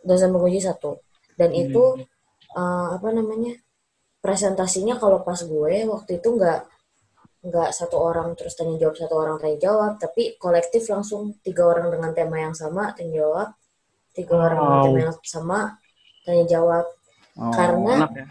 dosen 0.00 0.32
penguji 0.32 0.56
satu. 0.58 0.96
Dan 1.36 1.52
Hmm. 1.52 1.62
itu 1.62 1.84
eh, 2.54 2.86
apa 2.94 3.08
namanya? 3.10 3.58
presentasinya 4.20 4.96
kalau 4.96 5.20
pas 5.20 5.36
gue 5.36 5.84
waktu 5.84 6.16
itu 6.16 6.28
nggak 6.32 6.64
nggak 7.44 7.70
satu 7.70 7.96
orang 7.98 8.32
terus 8.32 8.52
tanya 8.52 8.76
jawab 8.78 8.96
satu 8.96 9.14
orang 9.14 9.36
tanya 9.36 9.58
jawab 9.60 9.92
tapi 9.96 10.34
kolektif 10.36 10.88
langsung 10.88 11.36
tiga 11.40 11.64
orang 11.66 11.88
dengan 11.88 12.10
tema 12.10 12.40
yang 12.40 12.52
sama 12.52 12.90
tanya 12.90 13.20
jawab 13.20 13.48
tiga 14.10 14.34
orang 14.38 14.56
dengan 14.56 14.80
tema 14.82 14.98
yang 15.02 15.14
sama 15.22 15.58
tanya 16.22 16.44
jawab 16.46 16.84
Oh. 17.34 17.50
karena 17.50 17.94
Enak 18.00 18.12
ya. 18.14 18.26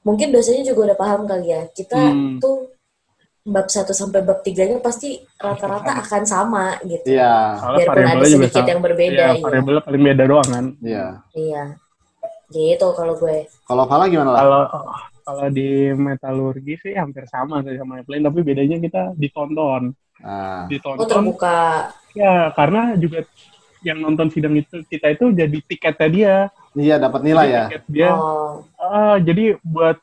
mungkin 0.00 0.30
dosennya 0.30 0.62
juga 0.64 0.86
udah 0.86 0.96
paham 0.96 1.26
kali 1.26 1.50
ya 1.50 1.66
kita 1.68 1.98
Hmm. 1.98 2.38
tuh 2.38 2.70
bab 3.42 3.66
satu 3.66 3.90
sampai 3.90 4.22
bab 4.22 4.40
tiganya 4.40 4.78
pasti 4.78 5.18
rata-rata 5.36 5.98
akan 5.98 6.22
sama 6.22 6.78
gitu 6.82 7.12
Iya. 7.12 7.58
Soalnya 7.58 7.76
biarpun 7.76 7.90
ada 7.90 7.98
variabelnya 7.98 8.30
juga 8.30 8.46
sedikit 8.46 8.54
sama. 8.56 8.70
yang 8.70 8.80
berbeda 8.80 9.10
Iya, 9.18 9.26
iya 9.28 9.42
variabelnya 9.42 9.82
paling 9.82 10.02
beda 10.06 10.24
doang 10.24 10.48
kan. 10.48 10.66
Iya. 10.80 11.06
iya 11.34 11.62
gitu 12.48 12.86
kalau 12.94 13.14
gue 13.18 13.36
Kalau 13.60 13.84
Fala 13.84 14.04
gimana 14.06 14.30
lah? 14.30 14.40
Kalau 14.40 14.62
kalau 15.24 15.48
di 15.48 15.68
metalurgi 15.90 16.74
sih 16.78 16.92
hampir 16.94 17.24
sama 17.26 17.64
sih 17.64 17.74
sama 17.74 17.98
yang 17.98 18.06
lain, 18.06 18.24
tapi 18.24 18.40
bedanya 18.44 18.76
kita 18.78 19.02
ditonton. 19.16 19.96
Oh 20.20 20.62
Ditonton 20.70 21.08
terbuka 21.10 21.90
ya 22.14 22.54
karena 22.54 22.94
juga 22.94 23.26
yang 23.82 23.98
nonton 24.00 24.30
sidang 24.30 24.54
itu 24.54 24.80
kita 24.86 25.12
itu 25.12 25.34
jadi 25.34 25.58
tiketnya 25.60 26.08
dia. 26.08 26.36
iya 26.74 26.96
dapat 26.96 27.20
nilai 27.20 27.44
Jadi 27.44 27.56
ya. 27.56 27.64
Tiket 27.68 27.84
dia. 27.90 28.10
oh 28.14 28.62
Ah, 28.78 29.16
jadi 29.18 29.58
buat 29.60 29.98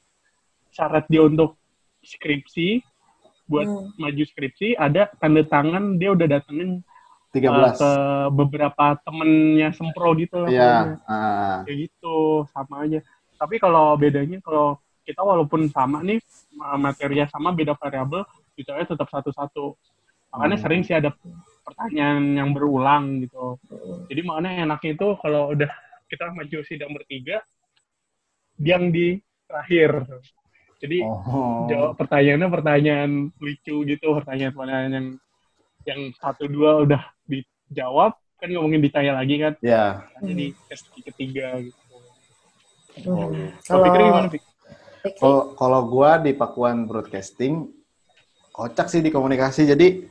syarat 0.70 1.06
dia 1.08 1.24
untuk 1.24 1.56
skripsi, 2.02 2.82
buat 3.46 3.66
Hmm. 3.66 3.94
maju 3.98 4.24
skripsi 4.26 4.74
ada 4.76 5.10
tanda 5.18 5.46
tangan 5.46 5.96
dia 5.98 6.12
udah 6.12 6.28
datengin 6.28 6.82
uh, 6.82 7.34
13. 7.34 7.78
ke 7.80 7.92
beberapa 8.36 8.86
temennya 9.02 9.70
sempro 9.72 10.12
gitu 10.20 10.44
lah. 10.46 10.50
Iya. 10.52 10.74
Ah. 11.08 11.58
Kayak 11.64 11.78
gitu, 11.90 12.46
sama 12.52 12.84
aja. 12.86 13.00
Tapi 13.40 13.56
kalau 13.58 13.96
bedanya 13.96 14.38
kalau 14.44 14.78
kita 15.12 15.22
walaupun 15.22 15.68
sama 15.68 16.00
nih 16.02 16.24
ma- 16.56 16.80
materinya 16.80 17.28
sama 17.28 17.52
beda 17.52 17.76
variabel, 17.76 18.24
ditanya 18.56 18.88
tetap 18.88 19.08
satu-satu. 19.12 19.76
Makanya 20.32 20.58
Hmm. 20.58 20.64
sering 20.64 20.82
sih 20.88 20.96
ada 20.96 21.12
pertanyaan 21.68 22.40
yang 22.40 22.50
berulang 22.56 23.20
gitu. 23.22 23.60
Jadi 24.08 24.22
makanya 24.24 24.64
enaknya 24.64 24.92
itu 24.96 25.08
kalau 25.20 25.52
udah 25.52 25.72
kita 26.08 26.32
maju 26.32 26.58
sidang 26.64 26.92
bertiga, 26.96 27.44
yang 28.62 28.92
di 28.94 29.20
terakhir. 29.48 30.08
Jadi 30.82 30.98
Oh. 31.06 31.70
jawab 31.70 31.94
pertanyaannya 32.00 32.48
pertanyaan 32.50 33.12
lucu 33.38 33.76
gitu, 33.86 34.08
pertanyaan-pertanyaan 34.18 34.92
yang 34.92 35.08
yang 35.82 36.02
satu 36.18 36.46
dua 36.46 36.86
udah 36.86 37.02
dijawab 37.26 38.14
kan 38.38 38.50
nggak 38.50 38.64
mungkin 38.66 38.82
ditanya 38.82 39.18
lagi 39.18 39.38
kan. 39.38 39.54
Ya. 39.62 40.06
Jadi 40.22 40.58
tes 40.70 40.82
ketiga 41.06 41.62
gitu. 41.62 41.78
Hmm. 43.06 43.54
Kalau 43.66 43.82
pikir 43.88 44.02
kalau 44.02 44.30
Kalau 45.02 45.58
kalau 45.58 45.82
gua 45.90 46.22
di 46.22 46.38
Pakuan 46.38 46.86
Broadcasting 46.86 47.70
kocak 48.54 48.88
sih 48.92 49.02
di 49.02 49.10
komunikasi. 49.10 49.66
Jadi 49.66 50.06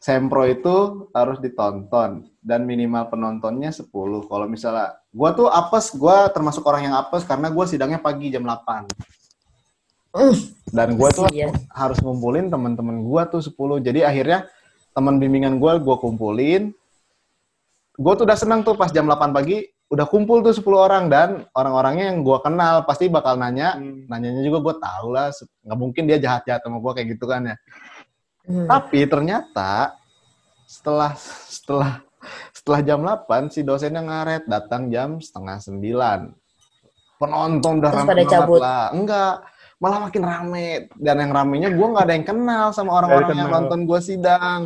Sempro 0.00 0.48
itu 0.48 1.06
harus 1.12 1.44
ditonton 1.44 2.24
dan 2.40 2.64
minimal 2.64 3.12
penontonnya 3.12 3.68
10. 3.68 3.84
Kalau 4.24 4.46
misalnya 4.48 4.96
gua 5.12 5.36
tuh 5.36 5.52
apes, 5.52 5.92
gua 5.92 6.24
termasuk 6.32 6.64
orang 6.64 6.88
yang 6.88 6.96
apes 6.96 7.20
karena 7.28 7.52
gua 7.52 7.68
sidangnya 7.68 8.00
pagi 8.00 8.32
jam 8.32 8.48
8. 8.48 8.88
Hmm. 10.16 10.34
Dan 10.72 10.96
gua 10.96 11.12
tuh 11.12 11.28
Kasian. 11.28 11.52
harus 11.68 12.00
ngumpulin 12.00 12.48
teman-teman 12.48 13.04
gua 13.04 13.28
tuh 13.28 13.44
10. 13.44 13.84
Jadi 13.84 14.00
akhirnya 14.00 14.48
teman 14.96 15.20
bimbingan 15.20 15.60
gua 15.60 15.76
gua 15.76 16.00
kumpulin. 16.00 16.72
Gua 18.00 18.16
tuh 18.16 18.24
udah 18.24 18.40
senang 18.40 18.64
tuh 18.64 18.80
pas 18.80 18.88
jam 18.88 19.04
8 19.04 19.36
pagi 19.36 19.68
udah 19.90 20.06
kumpul 20.06 20.38
tuh 20.38 20.54
10 20.54 20.62
orang 20.70 21.04
dan 21.06 21.28
orang-orangnya 21.50 22.08
yang 22.08 22.22
gua 22.22 22.38
kenal 22.38 22.82
pasti 22.84 23.06
bakal 23.06 23.34
nanya 23.34 23.74
Hmm. 23.74 24.06
nanyanya 24.06 24.40
juga 24.40 24.58
gue 24.62 24.74
tahu 24.78 25.06
lah 25.10 25.34
nggak 25.60 25.78
mungkin 25.78 26.02
dia 26.06 26.16
jahat 26.16 26.42
jahat 26.44 26.62
sama 26.62 26.78
gue 26.78 26.92
kayak 26.94 27.08
gitu 27.10 27.26
kan 27.26 27.42
ya 27.44 27.56
Hmm. 28.40 28.66
tapi 28.66 29.02
ternyata 29.04 29.98
setelah 30.64 31.12
setelah 31.50 31.92
setelah 32.52 32.80
jam 32.80 33.00
8 33.00 33.48
si 33.48 33.60
dosennya 33.60 34.00
ngaret 34.00 34.42
datang 34.46 34.86
jam 34.88 35.18
setengah 35.18 35.58
sembilan 35.58 36.20
penonton 37.16 37.72
udah 37.80 37.90
Terus 37.90 38.00
rame 38.00 38.12
banget 38.14 38.30
cabut. 38.30 38.58
lah 38.58 38.84
enggak 38.90 39.34
malah 39.76 39.98
makin 40.02 40.22
rame 40.22 40.68
dan 40.94 41.16
yang 41.18 41.32
ramenya 41.32 41.68
gue 41.68 41.86
nggak 41.88 42.04
ada 42.04 42.14
yang 42.14 42.26
kenal 42.26 42.66
sama 42.70 42.90
orang-orang 42.94 43.28
yang 43.34 43.48
kenal. 43.48 43.60
nonton 43.64 43.80
gue 43.84 44.00
sidang 44.00 44.60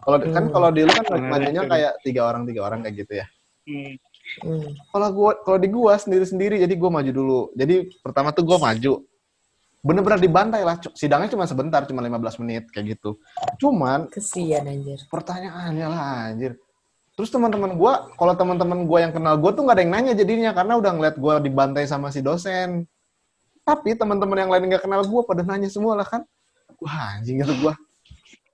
kalau 0.00 0.16
kan 0.20 0.42
Hmm. 0.42 0.50
kalau 0.50 0.68
di 0.68 0.82
lu 0.82 0.90
kan 0.90 1.04
banyaknya 1.22 1.62
kayak 1.64 1.92
tiga 2.02 2.22
orang 2.24 2.42
tiga 2.42 2.60
orang 2.64 2.82
kayak 2.82 2.96
gitu 2.98 3.12
ya 3.16 3.26
Hmm. 3.62 3.94
Hmm. 4.40 4.72
kalau 4.88 5.08
gua 5.12 5.30
kalau 5.44 5.58
di 5.60 5.68
gua 5.68 6.00
sendiri 6.00 6.24
sendiri 6.24 6.56
jadi 6.62 6.72
gua 6.80 6.88
maju 6.88 7.10
dulu. 7.12 7.40
Jadi 7.52 7.92
pertama 8.00 8.32
tuh 8.32 8.48
gua 8.48 8.56
maju. 8.56 9.04
Bener-bener 9.82 10.22
dibantai 10.22 10.62
lah. 10.62 10.78
Sidangnya 10.94 11.28
cuma 11.28 11.44
sebentar 11.44 11.82
cuma 11.84 12.00
15 12.00 12.40
menit 12.40 12.70
kayak 12.70 12.96
gitu. 12.96 13.18
Cuman 13.58 14.06
Kesian 14.08 14.64
anjir. 14.64 15.02
pertanyaannya 15.10 15.86
lah 15.90 16.32
anjir. 16.32 16.54
Terus 17.12 17.28
teman-teman 17.28 17.76
gua 17.76 18.08
kalau 18.16 18.32
teman-teman 18.32 18.88
gua 18.88 18.98
yang 19.04 19.12
kenal 19.12 19.36
gua 19.36 19.52
tuh 19.52 19.68
nggak 19.68 19.76
ada 19.76 19.82
yang 19.84 19.92
nanya 19.92 20.12
jadinya 20.16 20.50
karena 20.56 20.80
udah 20.80 20.90
ngeliat 20.96 21.16
gua 21.20 21.42
dibantai 21.42 21.84
sama 21.84 22.08
si 22.08 22.24
dosen. 22.24 22.88
Tapi 23.62 23.94
teman-teman 23.98 24.48
yang 24.48 24.50
lain 24.50 24.64
nggak 24.72 24.86
kenal 24.86 25.04
gua 25.04 25.22
pada 25.28 25.44
nanya 25.44 25.68
semua 25.68 25.98
lah 25.98 26.08
kan. 26.08 26.24
Wah 26.80 27.20
anjing 27.20 27.42
gitu 27.44 27.52
gua. 27.60 27.76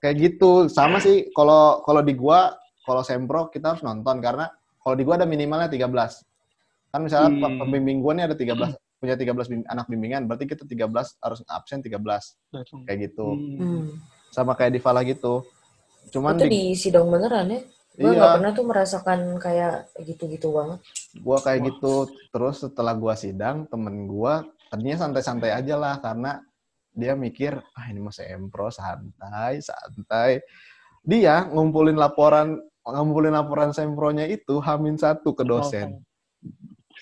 Kayak 0.03 0.17
gitu. 0.27 0.67
Sama 0.67 0.99
sih 0.99 1.31
kalau 1.37 1.85
kalau 1.87 2.03
di 2.03 2.19
gua 2.19 2.57
kalau 2.83 3.05
sempro 3.07 3.47
kita 3.53 3.77
harus 3.77 3.85
nonton. 3.85 4.19
Karena 4.19 4.51
kalau 4.89 4.97
di 4.97 5.05
gua 5.05 5.21
ada 5.21 5.29
minimalnya 5.29 5.69
13 5.69 6.25
kan 6.89 7.05
misalnya 7.05 7.29
Hmm. 7.29 7.61
pembimbing 7.61 8.01
gua 8.01 8.17
nih 8.17 8.25
ada 8.25 8.33
13 8.33 8.73
punya 8.97 9.15
13 9.15 9.45
bim- 9.47 9.69
anak 9.69 9.85
bimbingan 9.87 10.25
berarti 10.25 10.49
kita 10.49 10.65
13 10.65 10.89
harus 11.21 11.45
absen 11.47 11.85
13 11.85 12.41
Langsung. 12.49 12.83
kayak 12.83 12.99
gitu 13.07 13.29
Hmm. 13.29 13.57
Hmm. 13.61 13.85
sama 14.31 14.57
kayak 14.57 14.73
di 14.73 14.81
Fala 14.81 15.05
gitu 15.05 15.45
cuman 16.09 16.35
Itu 16.35 16.49
di, 16.49 16.49
di 16.49 16.63
sidang 16.73 17.05
beneran 17.07 17.53
ya? 17.53 17.61
Gue 17.93 18.09
Iya. 18.09 18.17
nggak 18.17 18.33
pernah 18.33 18.53
tuh 18.55 18.65
merasakan 18.65 19.21
kayak 19.37 19.75
gitu-gitu 20.01 20.49
banget. 20.49 20.79
Gua 21.19 21.37
kayak 21.37 21.67
gitu. 21.67 21.95
Terus 22.31 22.63
setelah 22.63 22.95
gua 22.95 23.13
sidang, 23.13 23.67
temen 23.67 24.07
gua 24.07 24.41
tadinya 24.71 24.95
santai-santai 24.97 25.51
aja 25.51 25.75
lah 25.75 25.99
karena 25.99 26.39
dia 26.95 27.13
mikir, 27.13 27.59
ah 27.75 27.85
ini 27.87 27.99
mah 27.99 28.15
sempro 28.15 28.71
santai, 28.71 29.59
santai. 29.61 30.41
Dia 31.03 31.45
ngumpulin 31.45 31.95
laporan 31.95 32.57
ngumpulin 32.95 33.37
laporan 33.37 33.71
sempronya 33.71 34.25
itu 34.25 34.61
hamin 34.65 34.97
satu 34.97 35.37
ke 35.37 35.45
dosen. 35.45 36.01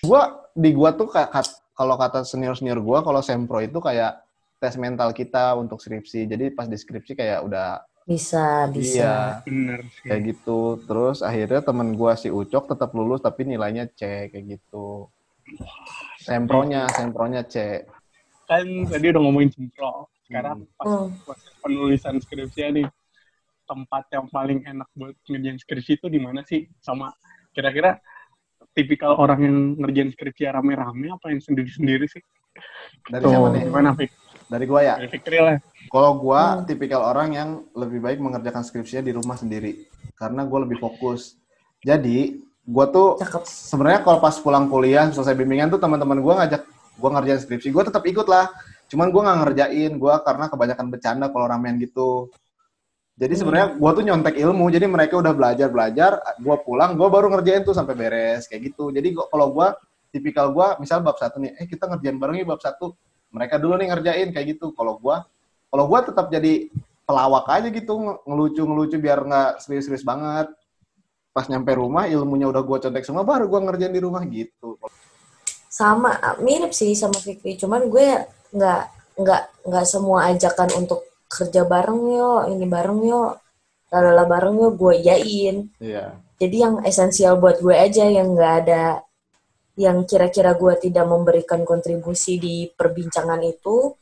Gua 0.03 0.45
di 0.51 0.75
gua 0.75 0.91
tuh 0.91 1.07
kayak 1.07 1.31
kat- 1.31 1.57
kalau 1.71 1.95
kata 1.95 2.25
senior-senior 2.25 2.81
gua 2.81 2.99
kalau 3.01 3.21
sempro 3.21 3.61
itu 3.61 3.77
kayak 3.79 4.19
tes 4.57 4.73
mental 4.75 5.13
kita 5.13 5.53
untuk 5.55 5.77
skripsi. 5.79 6.25
Jadi 6.25 6.49
pas 6.51 6.65
di 6.65 6.75
skripsi 6.75 7.13
kayak 7.13 7.45
udah 7.45 7.81
Bisa, 8.07 8.71
bisa. 8.71 8.87
iya 8.87 9.15
Bener 9.43 9.83
sih. 9.91 10.07
kayak 10.07 10.21
gitu. 10.31 10.79
Terus 10.87 11.19
akhirnya 11.19 11.59
temen 11.59 11.91
gua 11.93 12.15
si 12.15 12.31
Ucok 12.31 12.71
tetap 12.71 12.95
lulus 12.95 13.19
tapi 13.19 13.43
nilainya 13.43 13.87
C 13.91 14.31
kayak 14.31 14.45
gitu. 14.57 15.11
Sempronya, 16.19 16.87
sempronya 16.91 17.43
C. 17.45 17.85
Kan 18.47 18.63
tadi 18.87 19.05
udah 19.11 19.21
ngomongin 19.21 19.51
sempro. 19.51 20.07
Sekarang 20.27 20.63
Hmm. 20.63 20.75
pas 20.75 20.87
Hmm. 20.87 21.09
proses 21.23 21.53
penulisan 21.59 22.15
skripsi 22.19 22.61
nih, 22.73 22.87
tempat 23.67 24.07
yang 24.15 24.25
paling 24.31 24.63
enak 24.63 24.87
buat 24.95 25.13
ngerjain 25.27 25.59
skripsi 25.59 25.99
itu 25.99 26.07
di 26.07 26.19
mana 26.23 26.41
sih? 26.47 26.65
Sama 26.79 27.11
kira-kira 27.51 27.99
tipikal 28.71 29.19
orang 29.19 29.39
yang 29.43 29.57
ngerjain 29.83 30.09
skripsi 30.15 30.47
rame-rame 30.47 31.11
apa 31.11 31.29
yang 31.29 31.43
sendiri-sendiri 31.43 32.07
sih? 32.07 32.23
Dari 33.11 33.21
Tuh, 33.21 33.31
siapa 33.31 33.47
nih? 33.53 33.63
gimana, 33.69 33.91
Fik? 33.93 34.09
Dari 34.47 34.65
gua 34.65 34.81
ya. 34.81 34.95
Dari 34.97 35.09
Fikri 35.11 35.37
lah. 35.43 35.57
Kalau 35.87 36.11
gua 36.19 36.41
Hmm. 36.59 36.65
tipikal 36.67 37.01
orang 37.03 37.29
yang 37.35 37.49
lebih 37.75 37.99
baik 38.01 38.19
mengerjakan 38.19 38.63
skripsinya 38.63 39.03
di 39.05 39.13
rumah 39.15 39.35
sendiri 39.39 39.87
karena 40.17 40.43
gua 40.47 40.63
lebih 40.65 40.79
fokus. 40.81 41.35
Jadi 41.83 42.41
gua 42.67 42.89
tuh 42.91 43.15
Cakep. 43.21 43.43
sebenarnya 43.47 44.01
kalau 44.03 44.19
pas 44.19 44.35
pulang 44.41 44.67
kuliah 44.67 45.07
selesai 45.13 45.35
bimbingan 45.37 45.71
tuh 45.71 45.79
teman-teman 45.79 46.19
gua 46.19 46.43
ngajak 46.43 46.63
gua 46.97 47.09
ngerjain 47.15 47.39
skripsi, 47.39 47.69
gua 47.71 47.83
tetap 47.87 48.03
ikut 48.03 48.27
lah. 48.27 48.49
Cuman 48.91 49.11
gua 49.11 49.21
nggak 49.27 49.39
ngerjain, 49.43 49.91
gua 49.99 50.19
karena 50.23 50.45
kebanyakan 50.51 50.87
bercanda 50.91 51.25
kalau 51.31 51.45
ramean 51.47 51.75
gitu. 51.79 52.31
Jadi 53.17 53.33
Hmm. 53.33 53.41
sebenarnya 53.41 53.67
gua 53.81 53.91
tuh 53.97 54.05
nyontek 54.05 54.35
ilmu, 54.37 54.69
jadi 54.69 54.85
mereka 54.85 55.17
udah 55.17 55.33
belajar 55.33 55.67
belajar, 55.73 56.11
gua 56.37 56.61
pulang, 56.61 56.93
gua 56.93 57.09
baru 57.09 57.33
ngerjain 57.33 57.65
tuh 57.65 57.73
sampai 57.73 57.97
beres 57.97 58.45
kayak 58.45 58.69
gitu. 58.71 58.93
Jadi 58.93 59.17
gua- 59.17 59.25
kalau 59.25 59.49
gua 59.49 59.73
tipikal 60.13 60.53
gua 60.53 60.77
misal 60.77 61.01
bab 61.01 61.17
satu 61.17 61.41
nih, 61.41 61.57
eh 61.57 61.65
kita 61.65 61.89
ngerjain 61.89 62.13
bareng 62.21 62.37
yuk 62.45 62.53
bab 62.53 62.61
satu, 62.61 62.93
mereka 63.33 63.57
dulu 63.57 63.73
nih 63.81 63.89
ngerjain 63.89 64.29
kayak 64.29 64.47
gitu. 64.53 64.69
Kalau 64.77 65.01
gua, 65.01 65.25
kalau 65.73 65.85
gua 65.89 66.05
tetap 66.05 66.29
jadi 66.29 66.69
pelawak 67.09 67.49
aja 67.49 67.67
gitu, 67.73 67.93
nge- 67.97 68.21
ngelucu-ngelucu 68.21 68.97
biar 69.01 69.19
nggak 69.25 69.51
serius-serius 69.65 70.05
banget. 70.05 70.53
Pas 71.33 71.49
nyampe 71.49 71.73
rumah 71.73 72.05
ilmunya 72.05 72.45
udah 72.45 72.61
gua 72.61 72.77
contek 72.77 73.01
semua, 73.01 73.25
baru 73.25 73.49
gua 73.49 73.65
ngerjain 73.65 73.97
di 73.97 74.01
rumah 74.01 74.21
gitu. 74.29 74.77
Sama, 75.73 76.17
mirip 76.37 76.69
sih 76.69 76.93
sama 76.93 77.17
Fikri. 77.17 77.57
Cuman 77.57 77.85
gue 77.89 78.25
nggak 78.53 78.81
nggak 79.17 79.41
nggak 79.65 79.85
semua 79.85 80.29
ajakan 80.33 80.69
untuk 80.77 81.01
kerja 81.27 81.67
bareng 81.67 82.01
yo, 82.11 82.31
ini 82.49 82.65
bareng 82.65 82.99
yo, 83.03 83.35
lalala 83.91 84.23
bareng 84.27 84.55
yo, 84.57 84.69
gue 84.73 84.95
yain. 85.03 85.67
Iya. 85.79 86.15
Jadi 86.37 86.55
yang 86.55 86.75
esensial 86.85 87.37
buat 87.41 87.59
gue 87.59 87.73
aja 87.73 88.05
yang 88.07 88.33
nggak 88.33 88.53
ada 88.65 89.03
yang 89.77 90.09
kira-kira 90.09 90.57
gue 90.57 90.73
tidak 90.81 91.05
memberikan 91.05 91.61
kontribusi 91.61 92.41
di 92.41 92.65
perbincangan 92.65 93.41
itu 93.45 93.93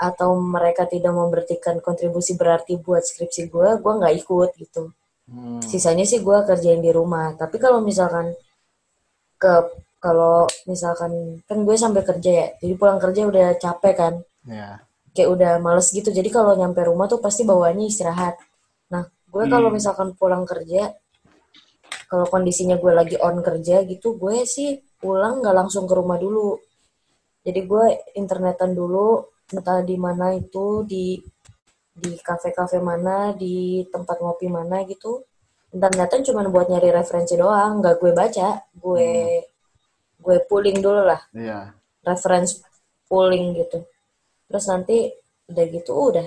atau 0.00 0.34
mereka 0.34 0.88
tidak 0.88 1.12
memberikan 1.12 1.78
kontribusi 1.78 2.34
berarti 2.34 2.80
buat 2.80 3.04
skripsi 3.04 3.52
gue, 3.52 3.68
gue 3.78 3.92
nggak 4.00 4.14
ikut 4.26 4.50
gitu. 4.58 4.82
Hmm. 5.30 5.62
Sisanya 5.62 6.02
sih 6.02 6.24
gue 6.24 6.38
kerjain 6.42 6.82
di 6.82 6.90
rumah. 6.90 7.36
Tapi 7.38 7.60
kalau 7.62 7.78
misalkan 7.84 8.34
ke 9.38 9.54
kalau 10.00 10.48
misalkan 10.64 11.44
kan 11.44 11.58
gue 11.62 11.76
sampai 11.76 12.02
kerja 12.02 12.30
ya, 12.32 12.48
jadi 12.56 12.74
pulang 12.74 12.96
kerja 12.96 13.28
udah 13.28 13.48
capek 13.60 13.94
kan, 13.94 14.14
Iya. 14.48 14.80
Kayak 15.14 15.30
udah 15.34 15.52
males 15.64 15.88
gitu. 15.96 16.08
Jadi 16.18 16.28
kalau 16.36 16.52
nyampe 16.60 16.80
rumah 16.86 17.06
tuh 17.12 17.20
pasti 17.24 17.42
bawaannya 17.50 17.86
istirahat. 17.92 18.34
Nah, 18.92 19.04
gue 19.32 19.44
kalau 19.52 19.68
Hmm. 19.70 19.76
misalkan 19.78 20.08
pulang 20.18 20.44
kerja, 20.46 20.82
kalau 22.10 22.26
kondisinya 22.32 22.76
gue 22.82 22.92
lagi 23.00 23.16
on 23.28 23.36
kerja 23.46 23.76
gitu, 23.92 24.08
gue 24.22 24.36
sih 24.54 24.68
pulang 25.02 25.34
nggak 25.40 25.56
langsung 25.60 25.84
ke 25.90 25.94
rumah 26.00 26.18
dulu. 26.24 26.50
Jadi 27.46 27.60
gue 27.70 27.86
internetan 28.20 28.70
dulu, 28.80 29.08
entah 29.54 29.80
di 29.90 29.96
mana 29.96 30.26
itu 30.42 30.66
di 30.92 31.06
di 32.02 32.12
kafe-kafe 32.28 32.78
mana, 32.90 33.16
di 33.42 33.56
tempat 33.94 34.16
ngopi 34.22 34.46
mana 34.48 34.76
gitu. 34.92 35.12
Internetan 35.74 36.20
cuma 36.26 36.40
buat 36.54 36.66
nyari 36.72 36.90
referensi 36.98 37.34
doang, 37.42 37.72
nggak 37.80 37.96
gue 38.02 38.12
baca, 38.20 38.48
gue 38.82 39.08
gue 40.24 40.36
pooling 40.48 40.78
dulu 40.84 41.02
lah 41.10 41.20
Iya. 41.34 41.74
reference 42.04 42.52
pooling 43.08 43.56
gitu. 43.60 43.78
Terus 44.50 44.64
nanti 44.66 44.96
udah 45.46 45.64
gitu 45.70 45.92
udah 46.10 46.26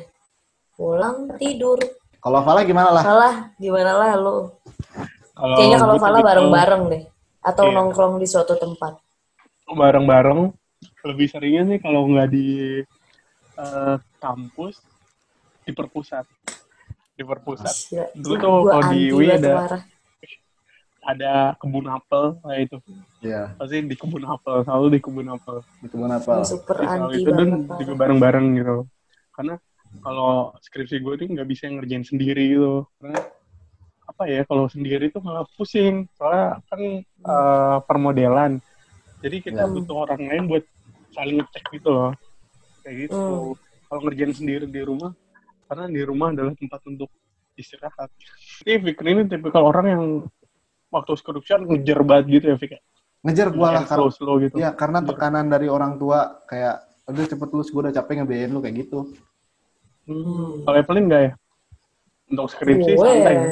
pulang 0.74 1.36
tidur. 1.36 1.76
Kalau 2.18 2.40
Fala 2.40 2.64
gimana 2.64 2.90
lah? 2.90 3.04
Salah 3.04 3.36
gimana 3.60 3.92
lah 3.94 4.12
lu? 4.16 4.48
Kalau 5.36 5.56
Kayaknya 5.60 5.78
kalau 5.78 5.96
Fala 6.00 6.18
tipikal 6.18 6.28
bareng-bareng 6.32 6.84
deh 6.88 7.04
atau 7.44 7.66
Iya. 7.68 7.76
nongkrong 7.76 8.16
di 8.16 8.26
suatu 8.26 8.56
tempat. 8.56 8.96
bareng-bareng 9.66 10.52
lebih 11.04 11.28
seringnya 11.28 11.64
sih 11.66 11.80
kalau 11.80 12.06
nggak 12.06 12.30
di 12.30 12.80
eh, 13.54 13.96
kampus 14.18 14.76
di 15.64 15.72
perpusat 15.72 16.28
di 17.14 17.24
perpusat 17.24 17.72
Dulu 18.14 18.34
tuh 18.36 18.38
kalau 18.66 18.92
di 18.92 19.08
UI 19.10 19.32
ada- 19.32 19.56
marah. 19.58 19.82
Ada 21.04 21.54
kebun 21.60 21.86
apel 21.86 22.40
kayak 22.40 22.60
itu 22.66 22.78
Iya. 23.20 23.56
pasti 23.56 23.84
di 23.84 23.96
kebun 23.96 24.24
apel 24.24 24.64
selalu 24.64 24.88
di 24.96 25.00
kebun 25.00 25.28
apel. 25.28 25.60
Di 25.80 25.88
kebun 25.88 26.12
apa? 26.12 26.32
Gua 26.40 26.48
super 26.48 26.76
Jadi 26.80 26.88
anti 26.90 27.16
itu 27.20 27.32
dan 27.32 27.50
juga 27.76 27.94
bareng-bareng 27.96 28.46
gitu. 28.58 28.78
Karena 29.32 29.56
kalau 30.00 30.52
skripsi 30.60 30.98
gue 31.00 31.14
tuh 31.16 31.28
nggak 31.30 31.46
bisa 31.46 31.68
ngerjain 31.68 32.04
sendiri 32.04 32.44
gitu. 32.50 32.88
Karena 32.98 33.20
apa 34.04 34.24
ya 34.28 34.42
kalau 34.44 34.66
sendiri 34.68 35.08
tuh 35.08 35.20
malah 35.20 35.44
pusing. 35.54 36.08
Soalnya 36.16 36.60
kan 36.66 36.82
eh, 37.04 37.78
permodelan. 37.84 38.52
Jadi 39.20 39.38
kita 39.42 39.64
Ya. 39.64 39.72
butuh 39.72 40.04
orang 40.04 40.22
lain 40.24 40.44
buat 40.48 40.64
saling 41.12 41.40
ngecek 41.40 41.64
gitu 41.74 41.90
loh. 41.90 42.12
Kayak 42.82 43.08
gitu. 43.08 43.16
Hmm. 43.16 43.56
kalau 43.86 44.10
ngerjain 44.10 44.34
sendiri 44.34 44.66
di 44.66 44.82
rumah 44.82 45.14
karena 45.70 45.86
di 45.86 46.02
rumah 46.02 46.34
adalah 46.34 46.58
tempat 46.58 46.82
untuk 46.90 47.14
istirahat. 47.54 48.10
Jadi 48.66 48.90
Fikri 48.90 49.14
ini 49.14 49.30
tipikal 49.30 49.70
orang 49.70 49.86
yang 49.86 50.04
waktu 50.94 51.18
skripsian 51.18 51.66
ngejar 51.66 52.00
banget 52.06 52.26
gitu 52.40 52.46
ya 52.54 52.58
Fikri 52.62 52.80
Ngejar 53.24 53.50
gua 53.56 53.68
lah 53.72 53.84
karena 53.88 54.04
slow 54.04 54.12
slow 54.14 54.36
gitu 54.44 54.56
Iya, 54.60 54.76
karena 54.76 55.00
tekanan 55.02 55.48
dari 55.48 55.72
orang 55.72 55.96
tua 55.98 56.44
kayak 56.46 56.86
udah 57.10 57.26
cepet 57.26 57.50
lulus 57.52 57.72
gue 57.72 57.82
udah 57.84 57.96
capek 57.96 58.14
ngebiayain 58.24 58.52
lu 58.52 58.60
kayak 58.60 58.76
gitu. 58.84 59.00
Hmm. 60.04 60.60
Kalau 60.68 60.78
Evelyn 60.78 61.06
nggak 61.08 61.22
ya? 61.24 61.32
Untuk 62.32 62.48
skripsi 62.52 62.92
gue 62.94 63.08
santai. 63.08 63.34
ya? 63.36 63.48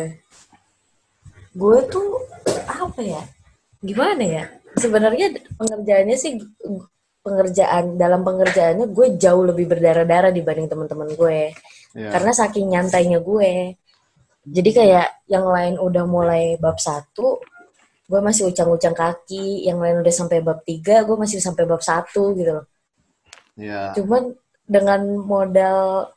gue 1.52 1.78
tuh 1.92 2.08
apa 2.64 3.02
ya 3.04 3.22
gimana 3.84 4.24
ya 4.24 4.44
sebenarnya 4.80 5.36
pengerjaannya 5.60 6.16
sih 6.16 6.40
pengerjaan 7.22 8.00
dalam 8.00 8.24
pengerjaannya 8.24 8.88
gue 8.88 9.08
jauh 9.20 9.44
lebih 9.44 9.68
berdarah-darah 9.68 10.32
dibanding 10.32 10.72
teman-teman 10.72 11.12
gue 11.12 11.52
Iya. 11.92 12.08
karena 12.08 12.32
saking 12.32 12.72
nyantainya 12.72 13.20
gue 13.20 13.76
jadi 14.42 14.70
kayak 14.74 15.08
yang 15.30 15.46
lain 15.46 15.76
udah 15.78 16.04
mulai 16.06 16.58
bab 16.58 16.78
satu 16.78 17.38
gue 18.12 18.20
masih 18.20 18.50
ucang-ucang 18.52 18.92
kaki 18.92 19.64
yang 19.64 19.80
lain 19.80 20.02
udah 20.02 20.12
sampai 20.12 20.44
bab 20.44 20.66
tiga 20.66 21.06
gue 21.06 21.16
masih 21.16 21.40
sampai 21.40 21.64
bab 21.64 21.80
satu 21.82 22.34
gitu 22.36 22.60
loh 22.60 22.66
Iya. 23.56 23.94
cuman 23.96 24.32
dengan 24.66 25.02
modal 25.22 26.10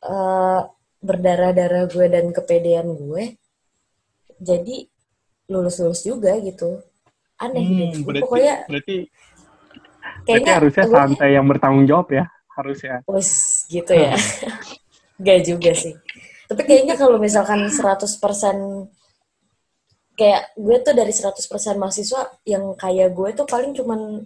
eh, 0.00 0.60
berdarah-darah 1.02 1.84
gue 1.90 2.06
dan 2.08 2.30
kepedean 2.32 2.94
gue 2.94 3.36
jadi 4.38 4.86
lulus-lulus 5.46 6.02
juga 6.02 6.34
gitu 6.40 6.80
aneh 7.36 7.62
Hmm, 7.62 7.78
gitu 7.92 7.96
berarti, 8.06 8.22
pokoknya 8.24 8.54
berarti, 8.66 8.96
berarti 8.96 8.96
kayaknya 10.26 10.52
harusnya 10.56 10.84
gue- 10.86 10.94
santai 10.96 11.30
yang 11.36 11.46
bertanggung 11.46 11.86
jawab 11.86 12.08
ya. 12.10 12.24
Harusnya. 12.56 13.04
Wes, 13.04 13.30
gitu 13.68 13.92
ya 13.92 14.16
gak 15.24 15.40
juga 15.44 15.76
sih 15.76 15.92
tapi 16.46 16.62
kayaknya 16.62 16.94
kalau 16.94 17.18
misalkan 17.18 17.66
100% 17.66 18.86
kayak 20.16 20.56
gue 20.56 20.76
tuh 20.80 20.94
dari 20.96 21.12
100% 21.12 21.36
mahasiswa 21.76 22.20
yang 22.48 22.72
kayak 22.74 23.12
gue 23.12 23.28
tuh 23.36 23.46
paling 23.46 23.76
cuman 23.76 24.24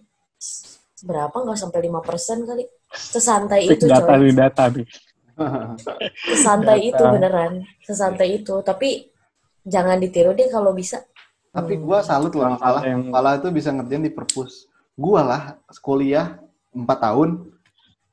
berapa? 1.02 1.34
Nggak 1.34 1.58
sampai 1.58 1.80
5% 1.90 2.46
kali. 2.46 2.64
Sesantai 2.90 3.60
itu 3.66 3.86
data 3.86 4.06
coy. 4.06 4.18
nih, 4.22 4.32
data 4.34 4.64
nih. 4.70 4.86
sesantai 6.36 6.78
Data. 6.78 6.88
itu 6.94 7.02
beneran. 7.02 7.52
Sesantai 7.82 8.28
itu. 8.42 8.54
Tapi 8.60 9.08
jangan 9.66 9.98
ditiru 9.98 10.36
deh 10.36 10.46
kalau 10.52 10.70
bisa. 10.76 11.02
Tapi 11.50 11.74
gua 11.82 12.04
salut 12.04 12.30
loh 12.30 12.46
yang- 12.86 13.10
Fala 13.10 13.34
itu 13.40 13.50
bisa 13.50 13.74
ngerjain 13.74 14.06
di 14.06 14.12
perpus. 14.12 14.70
Gua 14.94 15.24
lah 15.26 15.42
kuliah 15.82 16.38
4 16.70 16.86
tahun, 16.86 17.49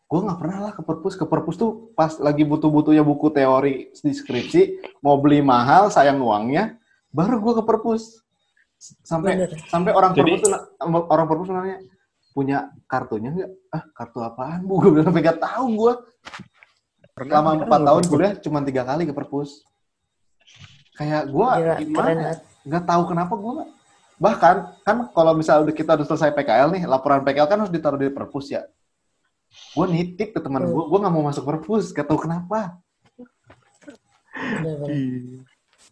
gua 0.08 0.20
nggak 0.24 0.39
pernah 0.39 0.58
lah 0.64 0.72
ke 0.74 0.82
perpus. 0.82 1.14
Ke 1.20 1.26
perpus 1.28 1.55
tuh 1.60 1.91
pas 1.93 2.16
lagi 2.24 2.47
butuh-butuhnya 2.47 3.03
buku 3.03 3.28
teori 3.30 3.91
di 3.91 4.14
skripsi, 4.16 4.80
mau 5.03 5.20
beli 5.20 5.43
mahal, 5.43 5.91
sayang 5.91 6.20
uangnya. 6.24 6.80
baru 7.08 7.39
gue 7.39 7.53
ke 7.58 7.64
perpus 7.66 8.20
sampai 8.78 9.32
Bener. 9.34 9.49
sampai 9.72 9.91
orang 9.95 10.14
Jadi- 10.14 10.38
perpus 10.38 10.41
tuh 10.45 10.53
orang 11.10 11.26
perpus 11.26 11.47
nanya 11.49 11.78
punya 12.36 12.70
kartunya 12.86 13.34
nggak 13.34 13.51
ah 13.74 13.84
kartu 13.97 14.20
apaan 14.22 14.62
bu 14.62 14.78
gue 14.86 14.89
bilang 14.93 15.10
sampai 15.10 15.22
nggak 15.26 15.41
tahu 15.41 15.66
gue 15.74 15.93
selama 17.18 17.49
empat 17.66 17.82
tahun 17.82 18.03
kuliah 18.05 18.34
cuma 18.38 18.62
tiga 18.62 18.86
kali 18.86 19.10
ke 19.10 19.14
perpus 19.18 19.66
kayak 20.93 21.26
gue 21.34 21.47
gimana 21.82 22.10
ya? 22.14 22.34
nggak 22.70 22.84
tahu 22.86 23.01
kenapa 23.10 23.34
gue 23.34 23.66
bahkan 24.22 24.55
kan 24.86 25.10
kalau 25.10 25.34
misalnya 25.34 25.70
udah 25.70 25.76
kita 25.78 25.91
udah 25.97 26.05
selesai 26.05 26.30
PKL 26.38 26.70
nih 26.78 26.84
laporan 26.86 27.26
PKL 27.26 27.49
kan 27.49 27.58
harus 27.66 27.74
ditaruh 27.74 27.97
di 27.97 28.14
perpus 28.14 28.53
ya 28.53 28.62
gue 29.76 29.86
nitip 29.93 30.30
ke 30.36 30.39
teman 30.43 30.64
gue 30.68 30.84
gue 30.89 31.00
nggak 31.02 31.14
mau 31.14 31.24
masuk 31.26 31.43
perpus 31.48 31.91
gak 31.95 32.08
tahu 32.10 32.20
kenapa 32.26 32.80
Bener-bener. 34.38 35.41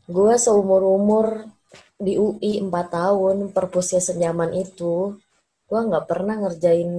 Gue 0.06 0.34
seumur-umur 0.38 1.49
di 1.97 2.14
UI 2.20 2.62
4 2.62 2.70
tahun, 2.93 3.49
perpusnya 3.49 3.97
senyaman 3.97 4.53
itu, 4.53 5.18
gue 5.66 5.80
nggak 5.82 6.06
pernah 6.06 6.36
ngerjain 6.45 6.91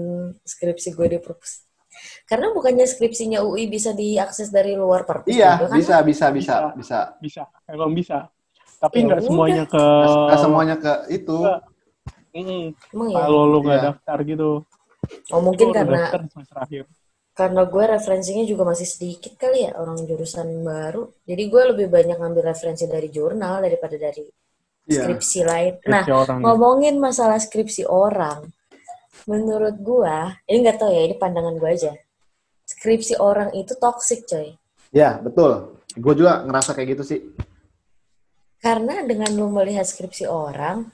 skripsi 0.43 0.89
gue 0.97 1.07
di 1.15 1.19
perpus. 1.23 1.63
Karena 2.29 2.51
bukannya 2.53 2.85
skripsinya 2.85 3.41
UI 3.47 3.71
bisa 3.71 3.95
diakses 3.95 4.51
dari 4.51 4.75
luar 4.77 5.07
perpus 5.07 5.33
iya 5.33 5.57
juga 5.57 5.67
kan? 5.71 5.77
bisa 5.79 5.97
bisa 6.05 6.27
bisa 6.35 6.57
bisa 6.77 6.99
bisa 7.23 7.43
emang 7.71 7.95
bisa 7.97 8.29
tapi 8.77 9.01
Ya 9.01 9.05
nggak 9.09 9.21
udah. 9.23 9.27
semuanya 9.27 9.65
ke 9.65 9.85
Nggak 10.29 10.39
semuanya 10.45 10.77
ke 10.77 10.93
itu 11.15 11.37
Nggak. 11.41 11.61
Mm, 12.37 12.67
ya? 13.09 13.17
kalau 13.17 13.43
lu 13.49 13.59
nggak 13.65 13.79
Iya. 13.81 13.87
daftar 13.93 14.19
gitu 14.29 14.51
Oh 15.35 15.41
mungkin 15.43 15.71
karena 15.75 16.11
karena 17.37 17.63
gue 17.69 17.85
referensinya 17.85 18.45
juga 18.49 18.65
masih 18.65 18.89
sedikit 18.89 19.37
kali 19.37 19.69
ya 19.69 19.77
orang 19.77 20.01
jurusan 20.09 20.65
baru. 20.65 21.13
Jadi 21.29 21.43
gue 21.53 21.63
lebih 21.77 21.87
banyak 21.93 22.17
ngambil 22.17 22.49
referensi 22.53 22.89
dari 22.89 23.13
jurnal 23.13 23.61
daripada 23.61 23.97
dari 24.01 24.25
Iya. 24.87 25.03
skripsi 25.03 25.41
lain. 25.43 25.73
Nah, 25.91 26.07
Skripsi 26.07 26.15
orang 26.15 26.39
ngomongin 26.47 26.95
masalah 27.03 27.43
skripsi 27.43 27.91
orang, 27.91 28.47
menurut 29.27 29.75
gua, 29.83 30.39
ini 30.47 30.63
nggak 30.63 30.79
tahu 30.79 30.95
ya, 30.95 31.03
ini 31.11 31.19
pandangan 31.19 31.59
gua 31.59 31.75
aja. 31.75 31.91
Skripsi 32.71 33.19
orang 33.19 33.51
itu 33.59 33.75
toxic, 33.79 34.27
coy. 34.31 34.55
ya 34.95 35.19
betul 35.19 35.77
gue 35.99 36.15
juga 36.15 36.47
ngerasa 36.47 36.71
kayak 36.79 36.89
gitu 36.95 37.03
sih 37.03 37.21
Karena 38.63 39.03
dengan 39.05 39.31
lo 39.37 39.51
melihat 39.53 39.85
skripsi 39.85 40.27
orang, 40.27 40.87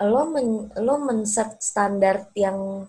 lo 0.00 0.22
men, 0.30 0.70
lo 0.78 0.94
men-set 1.02 1.58
standar 1.60 2.30
yang 2.38 2.86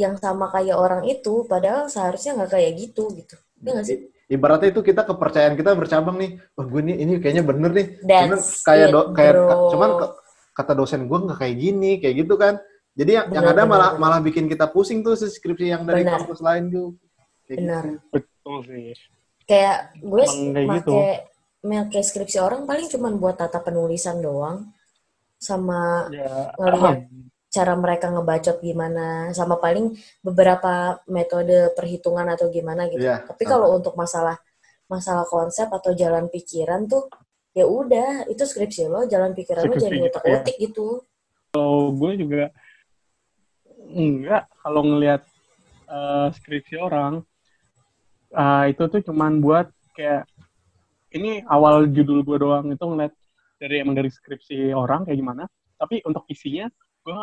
yang 0.00 0.16
sama 0.16 0.48
kayak 0.48 0.76
orang 0.80 1.02
itu, 1.04 1.44
padahal 1.44 1.92
seharusnya 1.92 2.32
nggak 2.40 2.50
kayak 2.56 2.72
gitu, 2.80 3.12
gitu. 3.12 3.36
Nggak 3.60 3.84
sih? 3.84 3.98
Ibaratnya 4.30 4.70
itu 4.70 4.80
kita 4.80 5.02
kepercayaan 5.04 5.58
kita 5.58 5.74
bercabang 5.74 6.14
nih 6.14 6.38
wah 6.54 6.62
gue 6.62 6.80
nih 6.86 6.96
ini 7.02 7.12
kayaknya 7.18 7.42
bener 7.42 7.70
nih 7.74 7.86
cuman 7.98 8.38
kayak 8.62 8.86
it, 8.86 8.94
do- 8.94 9.10
kayak 9.10 9.34
bro. 9.34 9.70
cuman 9.74 9.90
ke- 9.98 10.12
kata 10.54 10.72
dosen 10.78 11.10
gue 11.10 11.18
nggak 11.18 11.38
kayak 11.42 11.56
gini 11.58 11.90
kayak 11.98 12.14
gitu 12.14 12.34
kan 12.38 12.54
jadi 12.94 13.10
yang, 13.10 13.26
yang 13.34 13.42
Benar, 13.42 13.54
ada 13.58 13.62
benar, 13.66 13.72
malah 13.74 13.90
benar. 13.90 14.02
malah 14.06 14.20
bikin 14.22 14.46
kita 14.46 14.70
pusing 14.70 15.02
tuh 15.02 15.18
si 15.18 15.26
skripsi 15.26 15.74
yang 15.74 15.82
dari 15.82 16.06
Benar. 16.06 16.22
kampus 16.22 16.38
lain 16.46 16.70
tuh 16.70 16.88
kayak 17.42 17.58
Benar. 17.58 17.82
gitu. 17.82 17.98
betul 18.14 18.56
sih 18.62 18.94
Kayak 19.50 19.76
gue 19.98 20.22
kayak 20.54 20.66
gitu. 20.78 20.92
make 21.66 21.90
make 21.90 21.98
skripsi 21.98 22.38
orang 22.38 22.70
paling 22.70 22.86
cuma 22.86 23.10
buat 23.10 23.34
tata 23.34 23.58
penulisan 23.58 24.22
doang, 24.22 24.70
sama 25.42 26.06
ya 26.06 26.54
ngelihat 26.54 26.96
cara 27.50 27.74
mereka 27.74 28.14
ngebacot 28.14 28.62
gimana 28.62 29.34
sama 29.34 29.58
paling 29.58 29.90
beberapa 30.22 31.02
metode 31.10 31.74
perhitungan 31.74 32.24
atau 32.30 32.46
gimana 32.46 32.86
gitu. 32.86 33.02
Iya, 33.02 33.26
Tapi 33.26 33.42
sama. 33.42 33.50
kalau 33.58 33.68
untuk 33.74 33.98
masalah 33.98 34.38
masalah 34.90 35.26
konsep 35.26 35.70
atau 35.70 35.94
jalan 35.94 36.26
pikiran 36.30 36.86
tuh 36.90 37.06
ya 37.54 37.66
udah 37.66 38.26
itu 38.30 38.42
skripsi 38.42 38.90
lo 38.90 39.06
jalan 39.06 39.34
pikiran 39.34 39.66
lo 39.66 39.74
Skripsi 39.74 39.86
jadi 39.86 39.96
gitu, 39.98 40.08
utak-utik 40.10 40.56
gitu. 40.58 40.88
kalau 41.54 41.94
gue 41.94 42.12
juga 42.18 42.44
enggak 43.90 44.44
kalau 44.62 44.82
ngelihat 44.86 45.22
eh, 45.90 46.28
skripsi 46.34 46.74
orang 46.78 47.22
eh, 48.34 48.64
itu 48.70 48.82
tuh 48.86 49.00
cuman 49.06 49.42
buat 49.42 49.66
kayak 49.94 50.26
ini 51.14 51.42
awal 51.50 51.90
judul 51.90 52.22
gue 52.22 52.38
doang 52.38 52.66
itu 52.70 52.82
ngeliat 52.86 53.14
dari 53.58 53.82
emang 53.82 53.94
dari 53.98 54.10
skripsi 54.10 54.70
orang 54.74 55.06
kayak 55.06 55.18
gimana 55.18 55.44
tapi 55.74 56.02
untuk 56.06 56.26
isinya 56.30 56.70
gue 57.00 57.16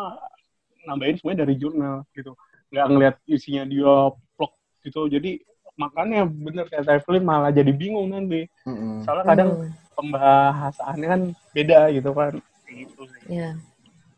nambahin 0.86 1.16
semuanya 1.18 1.46
dari 1.46 1.54
jurnal 1.56 1.96
gitu 2.12 2.32
nggak 2.68 2.86
ngeliat 2.90 3.16
isinya 3.24 3.64
dia 3.64 3.94
vlog 4.36 4.52
gitu 4.82 5.08
jadi 5.08 5.38
makanya 5.78 6.26
bener 6.26 6.66
kata 6.66 6.98
Evelyn 6.98 7.24
malah 7.24 7.54
jadi 7.54 7.70
bingung 7.70 8.10
nanti 8.10 8.50
Mm-mm. 8.66 9.06
soalnya 9.06 9.24
kadang 9.24 9.50
Hmm, 9.54 9.70
pembahasannya 9.94 11.06
kan 11.06 11.20
beda 11.54 11.80
gitu 11.94 12.10
kan 12.14 12.32
Kayak 12.66 12.76
gitu 12.86 13.02
sih 13.06 13.22
ya. 13.38 13.50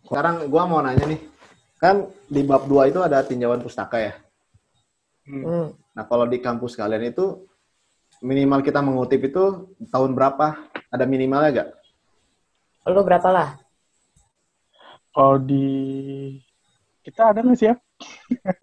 sekarang 0.08 0.48
gue 0.48 0.62
mau 0.64 0.80
nanya 0.80 1.04
nih 1.06 1.20
kan 1.76 2.04
di 2.26 2.40
bab 2.44 2.64
2 2.64 2.88
itu 2.88 3.00
ada 3.00 3.20
tinjauan 3.20 3.60
pustaka 3.60 4.00
ya 4.00 4.14
Hmm. 5.28 5.44
Hmm. 5.46 5.68
nah 5.94 6.04
kalau 6.08 6.24
di 6.26 6.40
kampus 6.40 6.74
kalian 6.74 7.12
itu 7.12 7.44
minimal 8.18 8.64
kita 8.64 8.80
mengutip 8.80 9.20
itu 9.22 9.68
tahun 9.92 10.16
berapa 10.16 10.58
ada 10.90 11.04
minimalnya 11.06 11.50
gak? 11.54 11.68
Lo 12.90 13.04
berapa 13.06 13.28
lah? 13.30 13.59
Kalau 15.10 15.36
di 15.42 15.66
kita 17.02 17.34
ada 17.34 17.40
nggak 17.42 17.58
sih 17.58 17.68
ya? 17.70 17.76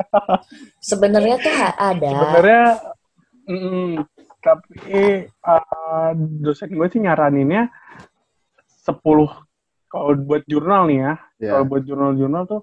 Sebenarnya 0.89 1.36
tuh 1.41 1.54
ada. 1.78 2.10
Sebenarnya, 2.10 2.64
mm, 3.50 3.91
tapi 4.39 5.28
uh, 5.43 6.12
dosen 6.41 6.72
gue 6.72 6.88
sih 6.88 7.02
nyaraninnya 7.04 7.68
10 8.88 8.95
kalau 9.88 10.12
buat 10.20 10.43
jurnal 10.48 10.88
nih 10.88 11.00
ya. 11.00 11.14
Ya. 11.38 11.52
Kalau 11.56 11.66
buat 11.68 11.84
jurnal-jurnal 11.84 12.43
tuh 12.48 12.62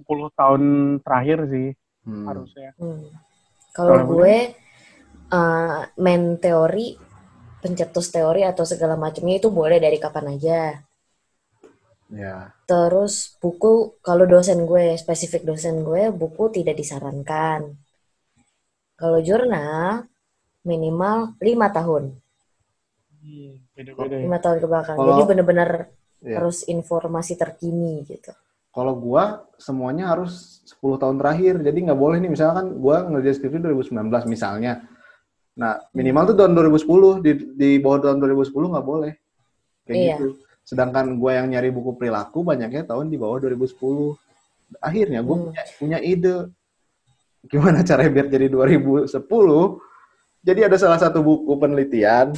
10 0.00 0.38
tahun 0.38 0.62
terakhir 1.00 1.38
sih 1.48 1.68
Hmm. 2.04 2.28
harusnya. 2.28 2.70
Hmm. 2.76 3.08
Kalau 3.72 3.96
Kalau 3.96 4.04
gue 4.12 4.36
uh, 5.32 5.80
main 5.98 6.22
teori, 6.38 6.94
pencetus 7.64 8.12
teori 8.12 8.44
atau 8.44 8.62
segala 8.68 8.94
macamnya 8.94 9.40
itu 9.40 9.48
boleh 9.48 9.80
dari 9.80 9.96
kapan 9.96 10.36
aja. 10.36 10.78
Ya. 12.12 12.52
Terus 12.68 13.36
buku, 13.40 13.96
kalau 14.04 14.24
dosen 14.28 14.64
gue, 14.68 14.96
spesifik 15.00 15.44
dosen 15.48 15.84
gue, 15.84 16.12
buku 16.12 16.52
tidak 16.52 16.76
disarankan. 16.76 17.74
Kalau 18.94 19.18
jurnal, 19.24 20.06
minimal 20.64 21.36
lima 21.42 21.68
tahun. 21.70 22.14
Hmm, 23.24 23.56
ya. 23.76 24.20
lima 24.20 24.38
tahun 24.40 24.58
ke 24.60 24.66
belakang. 24.68 24.96
Jadi 25.00 25.22
bener-bener 25.24 25.70
Ya. 26.24 26.40
harus 26.40 26.64
informasi 26.64 27.36
terkini 27.36 28.00
gitu. 28.08 28.32
Kalau 28.72 28.96
gua 28.96 29.44
semuanya 29.60 30.08
harus 30.08 30.64
10 30.64 30.96
tahun 30.96 31.20
terakhir. 31.20 31.60
Jadi 31.60 31.78
nggak 31.84 32.00
boleh 32.00 32.16
nih 32.16 32.32
misalkan 32.32 32.80
gua 32.80 33.04
ngerjain 33.04 33.36
skripsi 33.36 33.60
2019 33.60 34.24
misalnya. 34.24 34.88
Nah, 35.54 35.78
minimal 35.94 36.32
tuh 36.32 36.36
tahun 36.40 36.52
2010 36.56 37.20
di 37.22 37.32
di 37.54 37.70
bawah 37.78 38.08
tahun 38.08 38.18
2010 38.24 38.72
nggak 38.72 38.86
boleh. 38.88 39.12
Kayak 39.84 39.94
Iya. 40.00 40.16
gitu. 40.16 40.26
Sedangkan 40.64 41.20
gua 41.20 41.38
yang 41.44 41.52
nyari 41.52 41.68
buku 41.68 41.94
perilaku 41.94 42.40
banyaknya 42.42 42.88
tahun 42.88 43.12
di 43.12 43.20
bawah 43.20 43.38
2010. 43.38 44.16
Akhirnya 44.80 45.20
gua 45.20 45.36
Hmm. 45.36 45.44
punya, 45.52 45.62
punya 45.78 45.98
ide 46.00 46.36
gimana 47.44 47.84
caranya 47.84 48.10
biar 48.10 48.26
jadi 48.26 48.46
2010. 48.48 49.78
Jadi 50.40 50.60
ada 50.60 50.76
salah 50.76 50.96
satu 50.96 51.20
buku 51.20 51.52
penelitian 51.56 52.32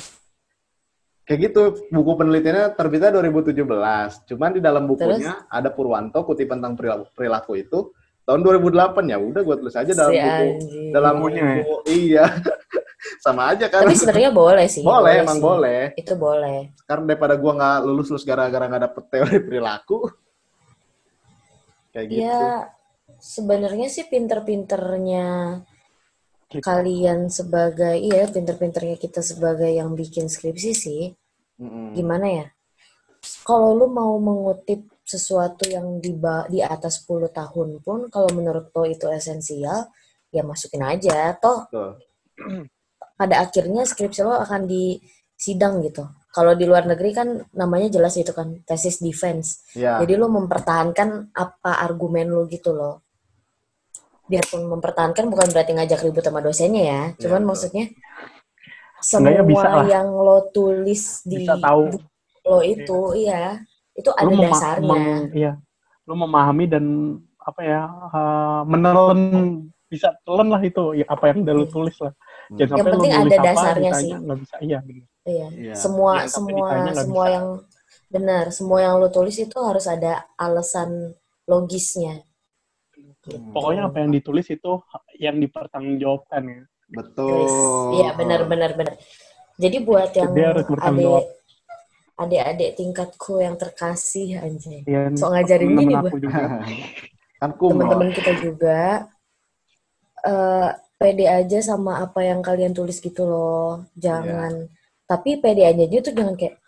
kayak 1.27 1.51
gitu 1.51 1.63
buku 1.91 2.13
penelitiannya 2.15 2.79
terbitnya 2.79 3.11
2017 3.19 4.23
cuman 4.31 4.51
di 4.55 4.63
dalam 4.63 4.87
bukunya 4.87 5.43
ada 5.51 5.75
Purwanto 5.75 6.23
kutipan 6.23 6.63
tentang 6.63 6.79
perilaku, 6.79 7.05
perilaku 7.19 7.53
itu 7.59 7.79
tahun 8.23 8.47
2008 8.47 9.11
ya 9.11 9.19
udah 9.19 9.43
gue 9.43 9.57
tulis 9.59 9.75
aja 9.75 9.91
dalam 9.91 10.15
Si 10.15 10.23
buku 10.23 10.47
anjing. 10.55 10.91
dalam 10.95 11.15
Bukunya 11.19 11.43
buku 11.67 11.75
iya 11.91 12.25
sama 13.23 13.53
aja 13.55 13.67
kan 13.69 13.85
Tapi 13.87 13.95
sebenarnya 13.95 14.31
boleh 14.31 14.67
sih. 14.67 14.83
boleh 14.83 15.15
emang 15.23 15.39
sih. 15.39 15.45
boleh 15.45 15.83
Itu 15.99 16.15
boleh. 16.15 16.59
karena 16.87 17.05
daripada 17.15 17.35
gue 17.35 17.53
nggak 17.53 17.77
lulus 17.85 18.07
lulus 18.11 18.25
gara-gara 18.25 18.65
nggak 18.67 18.83
dapet 18.91 19.05
teori 19.11 19.39
perilaku 19.43 19.97
kayak 21.93 22.07
gitu 22.13 22.21
Ya, 22.21 22.71
sebenarnya 23.19 23.89
sih 23.89 24.05
pinter-pinternya 24.07 25.27
kalian 26.63 27.27
sebagai, 27.27 27.99
iya 27.99 28.31
pinter-pinternya 28.31 28.97
kita 28.97 29.19
sebagai 29.21 29.67
yang 29.67 29.99
bikin 29.99 30.31
skripsi 30.31 30.73
sih. 30.73 31.03
Mm-mm. 31.59 31.97
Gimana 31.97 32.27
ya? 32.29 32.47
Kalau 33.43 33.75
lu 33.75 33.91
mau 33.91 34.15
mengutip 34.23 34.87
sesuatu 35.03 35.67
yang 35.67 35.99
di, 35.99 36.15
di 36.51 36.61
atas 36.63 37.03
10 37.03 37.31
tahun 37.35 37.69
pun, 37.83 38.07
kalau 38.13 38.31
menurut 38.31 38.71
lo 38.71 38.85
itu 38.87 39.11
esensial, 39.11 39.91
ya 40.31 40.43
masukin 40.47 40.87
aja. 40.87 41.35
Toh 41.35 41.67
Betul. 41.67 41.91
pada 43.17 43.41
akhirnya 43.43 43.83
skripsi 43.89 44.21
lo 44.23 44.37
akan 44.45 44.69
disidang 44.69 45.81
gitu. 45.83 46.05
Kalau 46.31 46.53
di 46.53 46.69
luar 46.69 46.85
negeri 46.85 47.17
kan 47.17 47.29
namanya 47.57 47.89
jelas 47.89 48.13
itu 48.21 48.29
kan 48.37 48.61
tesis 48.69 49.01
defense. 49.01 49.65
ya 49.73 49.97
Jadi 50.05 50.21
lo 50.21 50.29
mempertahankan 50.29 51.33
apa 51.33 51.81
argumen 51.81 52.29
lo 52.29 52.45
gitu 52.45 52.77
loh. 52.77 53.01
Biarpun 54.29 54.69
mempertahankan 54.69 55.33
bukan 55.33 55.49
berarti 55.49 55.73
ngajak 55.73 56.05
ribut 56.05 56.21
sama 56.21 56.45
dosennya 56.45 56.83
ya. 56.85 57.03
Cuman 57.17 57.41
betul. 57.41 57.49
maksudnya 57.49 57.85
semua 59.01 59.41
bisa 59.49 59.69
lah. 59.71 59.87
yang 59.89 60.09
lo 60.13 60.53
tulis 60.53 61.25
di 61.25 61.41
Bisa 61.47 61.57
tahu. 61.57 61.89
lo 62.47 62.59
itu, 62.61 62.99
iya. 63.17 63.57
Itu 63.97 64.13
ada 64.13 64.29
lu 64.29 64.37
mema- 64.37 64.51
dasarnya. 64.53 64.93
meng- 64.93 65.31
iya. 65.33 65.53
Lu 66.05 66.15
memahami 66.21 66.65
dan 66.69 66.85
apa 67.41 67.61
ya 67.63 67.81
uh, 68.13 68.61
menelan 68.67 69.21
bisa 69.87 70.11
telan 70.27 70.51
lah 70.51 70.59
itu 70.61 70.99
ya, 70.99 71.07
apa 71.07 71.31
yang 71.31 71.47
udah 71.47 71.55
lu 71.55 71.67
tulis 71.71 71.97
lah. 72.03 72.13
Jangan 72.47 72.61
Yang 72.63 72.71
sampai 72.71 72.93
penting 72.95 73.13
ada 73.13 73.37
apa, 73.37 73.43
dasarnya 73.43 73.91
ditanya 73.91 73.99
sih. 73.99 74.11
nggak 74.23 74.39
bisa 74.39 74.57
iya. 74.63 74.79
Iya. 75.27 75.47
Iya. 75.51 75.75
Semua 75.75 76.13
tapi 76.23 76.31
semua 76.31 76.51
ditanya 76.55 76.93
semua 76.95 77.25
bisa. 77.27 77.35
yang 77.35 77.47
benar, 78.07 78.45
semua 78.55 78.79
yang 78.79 78.95
lo 79.03 79.09
tulis 79.11 79.37
itu 79.37 79.59
harus 79.59 79.87
ada 79.91 80.13
alasan 80.39 80.91
logisnya. 81.51 82.23
Hmm. 83.27 83.51
Pokoknya 83.51 83.91
apa 83.91 83.99
yang 84.07 84.15
ditulis 84.15 84.47
itu 84.47 84.73
yang 85.19 85.37
dipertanggungjawabkan 85.43 86.43
ya. 86.47 86.63
Betul. 86.87 87.99
Iya, 87.99 88.15
benar 88.15 88.47
benar 88.47 88.71
benar. 88.79 88.95
Jadi 89.59 89.77
buat 89.83 90.11
yang 90.15 90.31
Dia 90.37 90.55
harus 90.55 90.67
bertanggung 90.71 91.19
adik 91.19 91.27
adik-adik 92.17 92.71
tingkatku 92.79 93.43
yang 93.43 93.59
terkasih 93.59 94.41
anjay. 94.41 94.87
Iya, 94.87 95.13
Sok 95.19 95.31
ngajarin 95.35 95.71
gini 95.75 95.95
gua. 95.99 96.11
juga. 96.15 96.31
kan. 97.43 97.51
Teman-teman 97.53 98.09
kita 98.15 98.33
juga 98.41 98.81
eh 100.25 100.71
pede 100.97 101.29
aja 101.29 101.59
sama 101.61 102.01
apa 102.01 102.25
yang 102.25 102.41
kalian 102.41 102.73
tulis 102.73 102.99
gitu 103.01 103.25
loh. 103.29 103.87
Jangan 103.97 104.69
tapi 105.07 105.39
pede 105.39 105.63
aja 105.63 105.87
tuh 105.87 106.13
jangan 106.13 106.35
kayak 106.35 106.59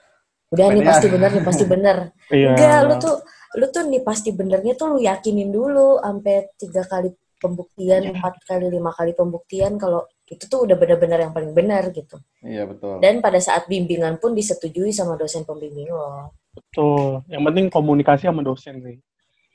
udah 0.49 0.67
nih 0.73 0.85
pasti 0.87 1.07
bener 1.11 1.31
nih 1.35 1.45
pasti 1.45 1.65
bener. 1.67 1.97
Iya. 2.33 2.53
Enggak, 2.55 2.81
lu 2.87 2.95
tuh 3.01 3.17
lu 3.57 3.67
tuh 3.73 3.85
nih 3.89 4.03
pasti 4.05 4.31
benernya 4.37 4.73
tuh 4.77 4.87
lu 4.97 4.99
yakinin 5.01 5.49
dulu 5.49 5.99
sampai 5.99 6.53
tiga 6.61 6.85
kali 6.85 7.09
pembuktian, 7.41 8.05
Iya. 8.05 8.11
empat 8.15 8.35
kali, 8.45 8.67
lima 8.69 8.93
kali 8.93 9.13
pembuktian 9.17 9.81
kalau 9.81 10.05
itu 10.29 10.45
tuh 10.45 10.69
udah 10.69 10.77
benar-benar 10.77 11.25
yang 11.25 11.33
paling 11.33 11.57
benar 11.57 11.89
gitu. 11.89 12.21
Iya 12.45 12.69
betul. 12.69 13.01
Dan 13.01 13.25
pada 13.25 13.41
saat 13.41 13.65
bimbingan 13.65 14.21
pun 14.21 14.37
disetujui 14.37 14.93
sama 14.93 15.17
dosen 15.17 15.49
pembimbing 15.49 15.89
lo. 15.89 16.37
Betul. 16.53 17.25
Yang 17.33 17.43
penting 17.49 17.67
komunikasi 17.73 18.29
sama 18.29 18.45
dosen 18.45 18.83
sih. 18.85 18.97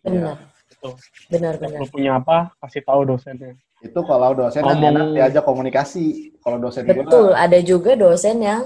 Benar, 0.04 0.36
Betul. 0.68 0.94
benar-benar. 1.32 1.80
Lu 1.80 1.88
punya 1.88 2.20
apa, 2.20 2.52
kasih 2.60 2.84
tahu 2.84 3.08
dosennya. 3.08 3.56
Itu 3.84 4.00
kalau 4.02 4.32
dosen 4.34 4.64
Ngomong- 4.64 4.90
enak 4.90 5.08
diajak 5.14 5.44
komunikasi. 5.44 6.06
Kalau 6.40 6.58
dosen 6.58 6.84
gue 6.84 6.96
Betul, 6.98 7.32
ada 7.34 7.60
juga 7.60 7.94
dosen 7.94 8.40
yang 8.40 8.64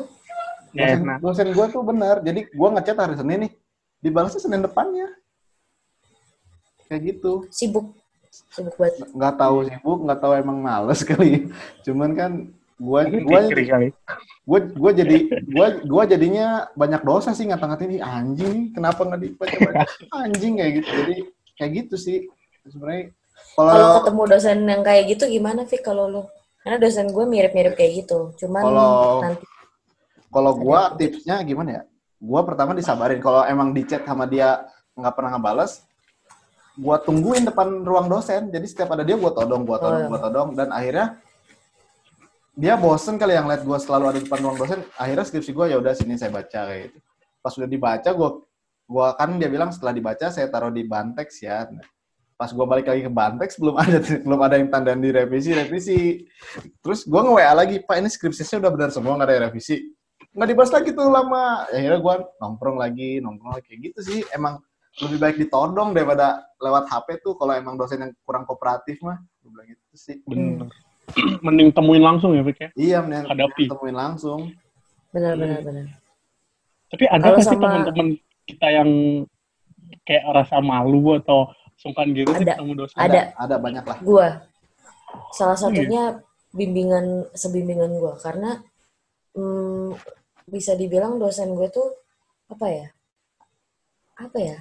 Ya, 0.71 0.93
dosen, 0.93 1.01
enak. 1.01 1.17
dosen 1.19 1.47
gue 1.51 1.65
tuh 1.67 1.81
benar. 1.81 2.15
Jadi 2.21 2.45
gue 2.45 2.69
ngechat 2.71 2.95
hari 2.95 3.15
Senin 3.15 3.39
nih, 3.39 3.51
dibalasnya 3.99 4.37
Senin 4.39 4.61
depannya. 4.61 5.09
Kayak 6.85 7.01
gitu. 7.09 7.33
sibuk, 7.49 7.97
sibuk 8.47 8.75
banget. 8.75 9.09
Nggak 9.09 9.33
tahu 9.35 9.57
sibuk, 9.65 9.99
nggak 10.05 10.19
tahu 10.19 10.33
emang 10.35 10.57
males 10.57 11.01
kali. 11.09 11.49
Cuman 11.81 12.11
kan 12.13 12.31
gue 12.77 13.01
gue 13.09 13.41
gue 14.45 14.59
gue 14.69 14.91
jadi 14.95 15.17
gue 15.43 15.67
gue 15.83 16.03
jadinya 16.07 16.47
banyak 16.73 17.01
dosa 17.01 17.33
sih 17.33 17.43
ngata-ngatain 17.43 17.89
"Ih, 17.91 18.03
anjing 18.05 18.69
kenapa 18.71 19.01
nggak 19.01 19.17
dibaca 19.19 19.57
anjing 20.23 20.61
kayak 20.61 20.73
gitu. 20.77 20.91
Jadi 20.95 21.15
kayak 21.57 21.71
gitu 21.75 21.95
sih 21.97 22.17
sebenarnya. 22.63 23.16
Kalau 23.57 23.97
ketemu 23.97 24.21
dosen 24.29 24.57
yang 24.69 24.81
kayak 24.85 25.03
gitu 25.17 25.25
gimana 25.25 25.65
Fik 25.65 25.81
kalau 25.81 26.05
lu? 26.05 26.21
Karena 26.61 26.77
dosen 26.77 27.09
gue 27.09 27.25
mirip-mirip 27.25 27.73
kayak 27.73 28.05
gitu. 28.05 28.37
Cuman 28.37 28.61
Kalau- 28.61 29.21
nanti 29.25 29.45
Kalau 30.27 30.51
gua 30.59 30.91
tipsnya 30.93 31.39
gimana 31.41 31.69
ya? 31.71 31.81
Gua 32.19 32.43
pertama 32.43 32.75
disabarin. 32.75 33.17
Kalau 33.23 33.47
emang 33.47 33.71
di 33.71 33.81
chat 33.87 34.03
sama 34.03 34.27
dia 34.27 34.67
nggak 34.93 35.13
pernah 35.15 35.31
ngebales, 35.39 35.81
gua 36.75 36.99
tungguin 36.99 37.47
depan 37.47 37.81
ruang 37.81 38.05
dosen. 38.11 38.51
Jadi 38.51 38.67
setiap 38.67 38.91
ada 38.93 39.07
dia 39.07 39.15
gua 39.15 39.31
todong, 39.31 39.63
gua 39.63 39.79
todong, 39.79 40.03
Oh. 40.05 40.09
gua 40.11 40.19
todong 40.19 40.49
dan 40.53 40.69
akhirnya 40.69 41.15
dia 42.53 42.75
bosen 42.75 43.15
kali 43.15 43.39
yang 43.39 43.47
lihat 43.47 43.63
gua 43.63 43.79
selalu 43.79 44.03
ada 44.13 44.17
di 44.19 44.25
depan 44.27 44.39
ruang 44.43 44.57
dosen. 44.59 44.79
Akhirnya 44.99 45.25
skripsi 45.25 45.51
gua 45.55 45.65
ya 45.71 45.79
udah 45.79 45.93
sini 45.95 46.19
saya 46.19 46.29
baca 46.29 46.59
kayak 46.67 46.91
gitu. 46.91 46.97
Pas 47.41 47.53
udah 47.55 47.69
dibaca 47.71 48.09
gua 48.11 48.29
gua 48.85 49.07
kan 49.15 49.31
dia 49.39 49.47
bilang 49.47 49.71
setelah 49.71 49.95
dibaca 49.95 50.27
saya 50.27 50.51
taruh 50.51 50.69
di 50.69 50.83
Bantex 50.83 51.39
ya. 51.39 51.71
Pas 52.37 52.53
gua 52.53 52.69
balik 52.69 52.85
lagi 52.85 53.01
ke 53.01 53.09
Bantex 53.09 53.57
belum 53.57 53.75
ada 53.81 53.97
belum 53.97 54.39
ada 54.39 54.55
yang 54.61 54.69
tanda 54.69 54.93
di 54.93 55.09
revisi 55.09 55.51
revisi. 55.51 55.99
Terus 56.79 57.03
gua 57.03 57.25
nge-WA 57.25 57.51
lagi, 57.51 57.81
"Pak, 57.81 57.97
ini 57.97 58.07
skripsinya 58.07 58.61
udah 58.61 58.71
benar 58.71 58.89
semua 58.93 59.17
nggak 59.17 59.27
ada 59.27 59.35
yang 59.35 59.45
revisi." 59.49 59.77
nggak 60.37 60.49
dibahas 60.53 60.69
lagi 60.69 60.93
tuh 60.93 61.09
lama. 61.09 61.65
Ya, 61.73 61.81
akhirnya 61.81 61.97
gue 61.97 62.15
nongkrong 62.37 62.77
lagi, 62.77 63.17
nongkrong 63.25 63.57
lagi 63.57 63.65
kayak 63.73 63.81
gitu 63.89 63.99
sih. 64.05 64.19
Emang 64.29 64.61
lebih 65.01 65.17
baik 65.17 65.35
ditodong 65.41 65.97
daripada 65.97 66.45
lewat 66.61 66.85
HP 66.85 67.25
tuh 67.25 67.33
kalau 67.41 67.57
emang 67.57 67.73
dosen 67.73 68.05
yang 68.05 68.13
kurang 68.21 68.45
kooperatif 68.45 69.01
mah. 69.01 69.17
Gue 69.41 69.49
bilang 69.49 69.65
gitu 69.65 69.97
sih. 69.97 70.21
Bener. 70.29 70.69
Mending 71.45 71.73
temuin 71.73 72.05
langsung 72.05 72.37
ya, 72.37 72.45
Fik 72.45 72.59
ya. 72.61 72.69
Iya, 72.77 72.97
mending 73.01 73.25
Hadapi. 73.33 73.65
temuin 73.65 73.97
langsung. 73.97 74.53
benar-benar 75.09 75.65
benar. 75.65 75.85
Tapi 76.93 77.03
ada 77.09 77.17
Kalau 77.17 77.33
nggak 77.33 77.41
sih 77.41 77.49
sama- 77.49 77.63
teman-teman 77.65 78.07
kita 78.45 78.67
yang 78.69 78.89
kayak 80.05 80.23
rasa 80.37 80.61
malu 80.61 81.17
atau 81.17 81.49
sungkan 81.77 82.09
gitu 82.11 82.33
sih 82.33 82.43
Ada. 82.43 82.57
ketemu 82.57 82.73
dosen? 82.73 82.97
Ada. 82.97 83.21
Ada 83.37 83.55
banyak 83.61 83.85
lah. 83.85 83.97
Gua 84.01 84.27
salah 85.31 85.55
satunya 85.55 86.19
bimbingan 86.51 87.29
sebimbingan 87.31 87.95
gua 88.01 88.17
karena 88.19 88.59
hmm, 89.37 89.93
bisa 90.47 90.73
dibilang 90.73 91.19
dosen 91.21 91.53
gue 91.53 91.67
tuh 91.69 91.87
apa 92.49 92.67
ya? 92.67 92.87
Apa 94.17 94.39
ya? 94.41 94.57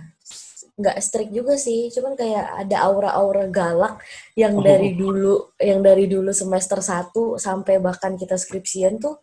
nggak 0.77 1.01
strict 1.01 1.33
juga 1.33 1.57
sih, 1.57 1.89
cuman 1.89 2.13
kayak 2.13 2.69
ada 2.69 2.85
aura-aura 2.85 3.49
galak 3.49 3.97
yang 4.37 4.61
Oh. 4.61 4.65
dari 4.69 4.93
dulu 4.93 5.57
yang 5.57 5.81
dari 5.81 6.05
dulu 6.05 6.29
semester 6.37 6.85
1 6.85 7.41
sampai 7.41 7.81
bahkan 7.81 8.13
kita 8.21 8.37
skripsian 8.37 9.01
tuh 9.01 9.17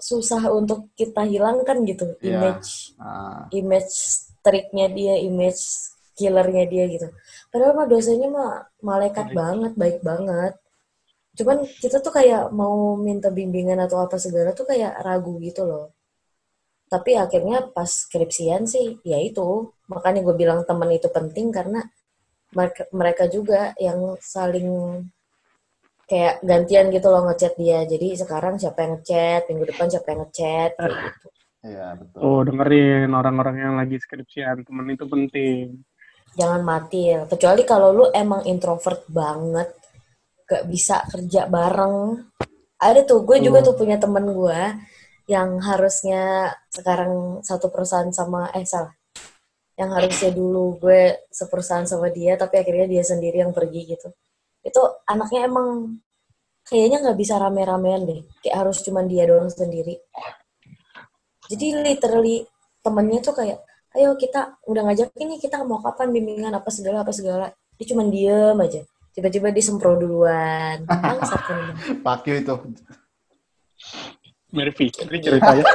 susah 0.00 0.48
untuk 0.48 0.88
kita 0.96 1.28
hilangkan 1.28 1.84
gitu 1.84 2.16
Iya. 2.24 2.40
image 2.40 2.96
Nah, 2.96 3.52
image 3.52 3.92
striknya 4.40 4.88
dia, 4.88 5.20
image 5.20 5.60
killernya 6.18 6.64
dia 6.66 6.84
gitu. 6.90 7.06
Padahal 7.50 7.74
mah 7.78 7.86
dosennya 7.88 8.28
mah 8.28 8.52
malaikat 8.82 9.32
Baik. 9.32 9.36
banget, 9.36 9.72
baik 9.78 9.98
banget. 10.04 10.52
Cuman 11.38 11.58
kita 11.78 12.02
tuh 12.02 12.12
kayak 12.12 12.50
mau 12.50 12.98
minta 12.98 13.30
bimbingan 13.30 13.78
atau 13.86 14.02
apa 14.02 14.18
segala 14.18 14.50
tuh 14.52 14.66
kayak 14.68 14.98
ragu 15.00 15.38
gitu 15.40 15.62
loh. 15.64 15.94
Tapi 16.90 17.14
akhirnya 17.14 17.70
pas 17.70 17.86
skripsian 17.86 18.66
sih, 18.66 18.98
ya 19.06 19.16
itu. 19.22 19.70
Makanya 19.86 20.26
gue 20.26 20.34
bilang 20.34 20.66
teman 20.66 20.90
itu 20.90 21.06
penting 21.06 21.54
karena 21.54 21.86
mereka, 22.50 22.82
mereka 22.90 23.24
juga 23.30 23.70
yang 23.78 24.18
saling 24.18 24.68
kayak 26.10 26.42
gantian 26.42 26.90
gitu 26.90 27.06
loh 27.06 27.22
ngechat 27.30 27.54
dia. 27.54 27.86
Jadi 27.86 28.18
sekarang 28.18 28.58
siapa 28.58 28.82
yang 28.82 28.92
ngechat, 28.98 29.46
minggu 29.46 29.64
depan 29.70 29.86
siapa 29.86 30.08
yang 30.10 30.20
ngechat, 30.26 30.70
kayak 30.74 30.98
gitu. 31.06 31.26
iya 31.70 31.86
betul. 31.94 32.18
Oh, 32.18 32.40
dengerin 32.42 33.10
orang-orang 33.14 33.56
yang 33.62 33.74
lagi 33.78 33.96
skripsian. 34.02 34.66
Temen 34.66 34.86
itu 34.90 35.06
penting. 35.06 35.78
Jangan 36.38 36.62
mati 36.62 37.10
ya. 37.10 37.26
Kecuali 37.26 37.62
kalau 37.66 37.94
lu 37.94 38.04
emang 38.14 38.46
introvert 38.46 39.06
banget, 39.10 39.70
gak 40.46 40.66
bisa 40.66 41.02
kerja 41.06 41.46
bareng. 41.46 42.26
Ada 42.80 43.04
tuh, 43.04 43.22
gue 43.28 43.38
juga 43.44 43.60
tuh 43.60 43.76
punya 43.76 44.00
temen 44.00 44.24
gue 44.32 44.60
yang 45.30 45.62
harusnya 45.62 46.50
sekarang 46.72 47.44
satu 47.44 47.70
perusahaan 47.70 48.10
sama, 48.10 48.50
eh 48.50 48.66
salah. 48.66 48.90
Yang 49.78 49.90
harusnya 49.96 50.30
dulu 50.34 50.64
gue 50.80 51.30
seperusahaan 51.30 51.86
sama 51.86 52.10
dia, 52.10 52.34
tapi 52.34 52.58
akhirnya 52.58 52.90
dia 52.90 53.04
sendiri 53.06 53.40
yang 53.46 53.54
pergi 53.54 53.94
gitu. 53.94 54.10
Itu 54.60 54.80
anaknya 55.06 55.46
emang 55.46 56.02
kayaknya 56.66 56.98
nggak 57.04 57.18
bisa 57.20 57.38
rame-ramean 57.38 58.02
deh. 58.04 58.20
Kayak 58.42 58.56
harus 58.66 58.82
cuman 58.82 59.06
dia 59.06 59.24
doang 59.24 59.48
sendiri. 59.48 59.96
Jadi 61.46 61.66
literally 61.78 62.44
temennya 62.82 63.20
tuh 63.22 63.34
kayak, 63.38 63.58
ayo 63.98 64.14
kita 64.14 64.60
udah 64.70 64.82
ngajakin 64.86 65.26
nih 65.34 65.40
kita 65.42 65.66
mau 65.66 65.82
kapan 65.82 66.14
bimbingan 66.14 66.54
apa 66.54 66.70
segala 66.70 67.02
apa 67.02 67.10
segala. 67.10 67.50
Dia 67.80 67.86
cuma 67.90 68.06
diem 68.06 68.58
aja. 68.60 68.82
Tiba-tiba 69.10 69.50
disempro 69.50 69.98
duluan. 69.98 70.86
Bangsat 70.86 71.40
kan. 71.42 71.74
Pakyu 72.04 72.34
itu. 72.46 72.54
Mirip 74.54 74.74
Fikri 74.78 75.18
ceritanya. 75.18 75.64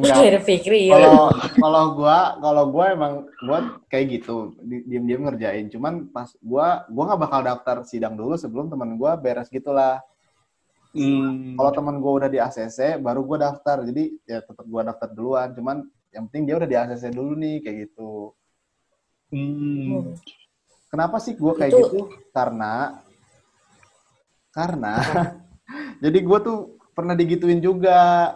Enggak. 0.00 0.16
Dari 0.16 0.40
Fikri 0.40 0.80
ya. 0.88 0.96
Kalau 0.96 1.28
kalau 1.60 1.84
gua 1.98 2.18
kalau 2.40 2.64
gua 2.72 2.84
emang 2.94 3.12
gua 3.44 3.58
kayak 3.90 4.06
gitu, 4.22 4.56
di- 4.62 4.86
diem-diem 4.86 5.22
ngerjain. 5.28 5.66
Cuman 5.68 6.08
pas 6.08 6.30
gua 6.40 6.86
gua 6.88 7.12
nggak 7.12 7.20
bakal 7.20 7.40
daftar 7.44 7.76
sidang 7.84 8.14
dulu 8.16 8.34
sebelum 8.38 8.72
teman 8.72 8.96
gua 8.96 9.14
beres 9.20 9.50
gitulah. 9.52 10.00
Hmm. 10.90 11.54
Kalau 11.54 11.70
teman 11.70 12.02
gue 12.02 12.12
udah 12.18 12.26
di 12.26 12.42
ACC, 12.42 12.98
baru 12.98 13.22
gue 13.22 13.38
daftar. 13.38 13.86
Jadi 13.86 14.10
ya 14.26 14.42
tetap 14.42 14.66
gue 14.66 14.82
daftar 14.82 15.08
duluan. 15.14 15.54
Cuman 15.54 15.86
yang 16.10 16.26
penting 16.26 16.42
dia 16.46 16.54
udah 16.58 16.68
di 16.68 16.76
ACC 16.76 17.04
dulu 17.10 17.32
nih, 17.34 17.62
kayak 17.62 17.76
gitu. 17.88 18.34
Hmm. 19.30 20.02
Hmm. 20.02 20.04
Kenapa 20.90 21.22
sih 21.22 21.38
gue 21.38 21.52
kayak 21.54 21.70
Itu- 21.70 21.80
gitu? 21.86 22.00
Karena, 22.34 22.98
karena, 24.50 24.94
jadi 26.02 26.18
gue 26.18 26.38
tuh 26.42 26.58
pernah 26.90 27.14
digituin 27.14 27.62
juga. 27.62 28.34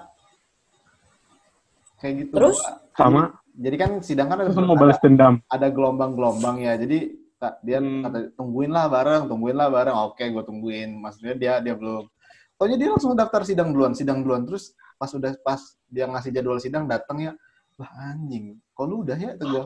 Kayak 1.99 2.15
gitu. 2.27 2.33
Terus? 2.39 2.59
Gua- 2.63 2.79
Sama. 2.95 3.23
Jadi 3.55 3.77
kan 3.79 3.91
sidang 4.03 4.27
kan 4.31 4.39
ada, 4.43 4.51
mau 4.55 4.75
balas 4.75 4.99
dendam. 4.99 5.39
ada 5.47 5.67
gelombang-gelombang 5.71 6.63
ya. 6.63 6.75
Jadi 6.75 7.23
dia 7.63 7.79
Hmm. 7.79 8.03
kata 8.03 8.19
tungguin 8.35 8.71
lah 8.71 8.87
bareng, 8.87 9.27
tungguin 9.27 9.55
lah 9.55 9.67
bareng. 9.71 9.95
Oke, 10.11 10.27
gue 10.27 10.43
tungguin. 10.43 10.95
Maksudnya 10.99 11.35
dia 11.35 11.53
dia 11.59 11.75
belum. 11.75 12.07
Taunya 12.55 12.79
dia 12.79 12.89
langsung 12.91 13.15
daftar 13.15 13.43
sidang 13.43 13.75
duluan, 13.75 13.95
sidang 13.95 14.23
duluan. 14.23 14.47
Terus 14.47 14.75
pas 14.95 15.11
udah 15.11 15.35
pas 15.43 15.59
dia 15.87 16.07
ngasih 16.07 16.31
jadwal 16.31 16.59
sidang 16.59 16.87
datang 16.87 17.19
ya, 17.21 17.33
lah 17.75 17.91
anjing, 18.15 18.55
kok 18.71 18.87
lu 18.87 19.03
udah 19.03 19.19
ya? 19.19 19.35
Tuh 19.35 19.47
gua. 19.51 19.65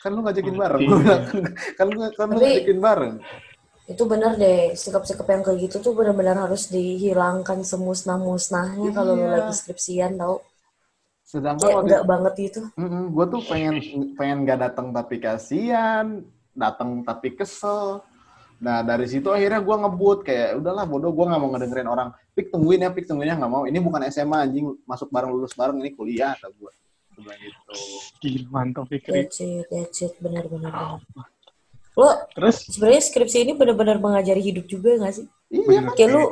Kan 0.00 0.10
lu 0.16 0.20
ngajakin 0.24 0.56
bareng. 0.56 0.82
Gua 0.88 0.98
bilang, 1.00 1.24
kan 1.76 1.86
lu 1.88 1.98
kan 2.16 2.26
lu 2.32 2.36
ngajakin 2.40 2.78
bareng. 2.80 3.14
Itu 3.86 4.02
benar 4.10 4.34
deh, 4.34 4.74
sikap-sikap 4.74 5.26
yang 5.30 5.42
kayak 5.46 5.58
gitu 5.70 5.76
tuh 5.78 5.92
benar-benar 5.94 6.48
harus 6.48 6.66
dihilangkan 6.72 7.62
semusnah-musnahnya 7.62 8.90
kalau 8.90 9.14
lu 9.14 9.30
Iya. 9.30 9.32
lagi 9.38 9.52
skripsian 9.54 10.18
tau. 10.18 10.42
Sedangkan 11.22 11.70
waktu 11.70 11.84
enggak 11.86 12.04
banget 12.06 12.34
itu. 12.50 12.60
gue 13.14 13.26
tuh 13.30 13.42
pengen 13.46 13.74
pengen 14.14 14.46
gak 14.46 14.60
datang 14.62 14.90
tapi 14.90 15.22
kasihan, 15.22 16.22
datang 16.54 17.02
tapi 17.06 17.34
kesel. 17.34 18.02
Nah 18.58 18.80
dari 18.80 19.06
situ 19.06 19.28
akhirnya 19.28 19.60
gue 19.60 19.76
ngebut 19.76 20.18
kayak 20.24 20.58
udahlah 20.64 20.88
bodoh 20.88 21.12
gue 21.12 21.24
nggak 21.28 21.40
mau 21.42 21.50
ngedengerin 21.54 21.90
orang. 21.90 22.08
Pik 22.32 22.50
tungguin 22.50 22.82
ya, 22.82 22.90
pik 22.90 23.06
tungguin 23.06 23.30
ya 23.30 23.36
nggak 23.36 23.52
mau. 23.52 23.68
Ini 23.68 23.78
bukan 23.78 24.02
SMA 24.08 24.38
anjing 24.48 24.66
masuk 24.88 25.12
bareng 25.12 25.30
lulus 25.30 25.52
bareng 25.52 25.78
ini 25.78 25.92
kuliah 25.92 26.34
kata 26.34 26.50
gue. 26.56 26.72
Bilang 27.16 27.40
gitu. 27.40 27.74
Gila, 28.20 28.46
mantap 28.52 28.84
Fikri. 28.88 29.24
That's 29.24 29.40
it, 29.40 29.66
that's 29.72 29.98
it, 30.04 30.14
benar-benar. 30.20 31.00
benar. 31.00 31.28
Lo 31.96 32.08
Terus 32.36 32.56
sebenarnya 32.68 33.02
skripsi 33.08 33.38
ini 33.48 33.52
benar-benar 33.56 33.96
mengajari 33.96 34.44
hidup 34.44 34.68
juga 34.68 35.00
gak 35.00 35.16
sih? 35.16 35.26
Iya 35.48 35.80
kan? 35.80 35.96
Kayak 35.96 36.10
lu, 36.12 36.22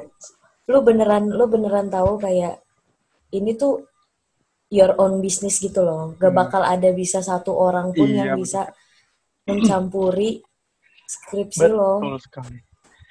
lu 0.68 0.78
beneran, 0.84 1.24
lu 1.32 1.44
beneran 1.48 1.88
tahu 1.88 2.20
kayak 2.20 2.60
ini 3.32 3.56
tuh 3.56 3.88
your 4.68 4.92
own 5.00 5.24
business 5.24 5.56
gitu 5.56 5.80
loh. 5.80 6.12
Gak 6.20 6.32
Hmm. 6.32 6.40
bakal 6.44 6.62
ada 6.68 6.92
bisa 6.92 7.24
satu 7.24 7.56
orang 7.56 7.96
pun 7.96 8.12
Iya, 8.12 8.28
yang 8.28 8.36
betul. 8.36 8.44
bisa 8.44 8.62
mencampuri 9.48 10.44
skripsi 11.08 11.68
lo. 11.72 12.00
betul 12.04 12.16
sekali. 12.20 12.58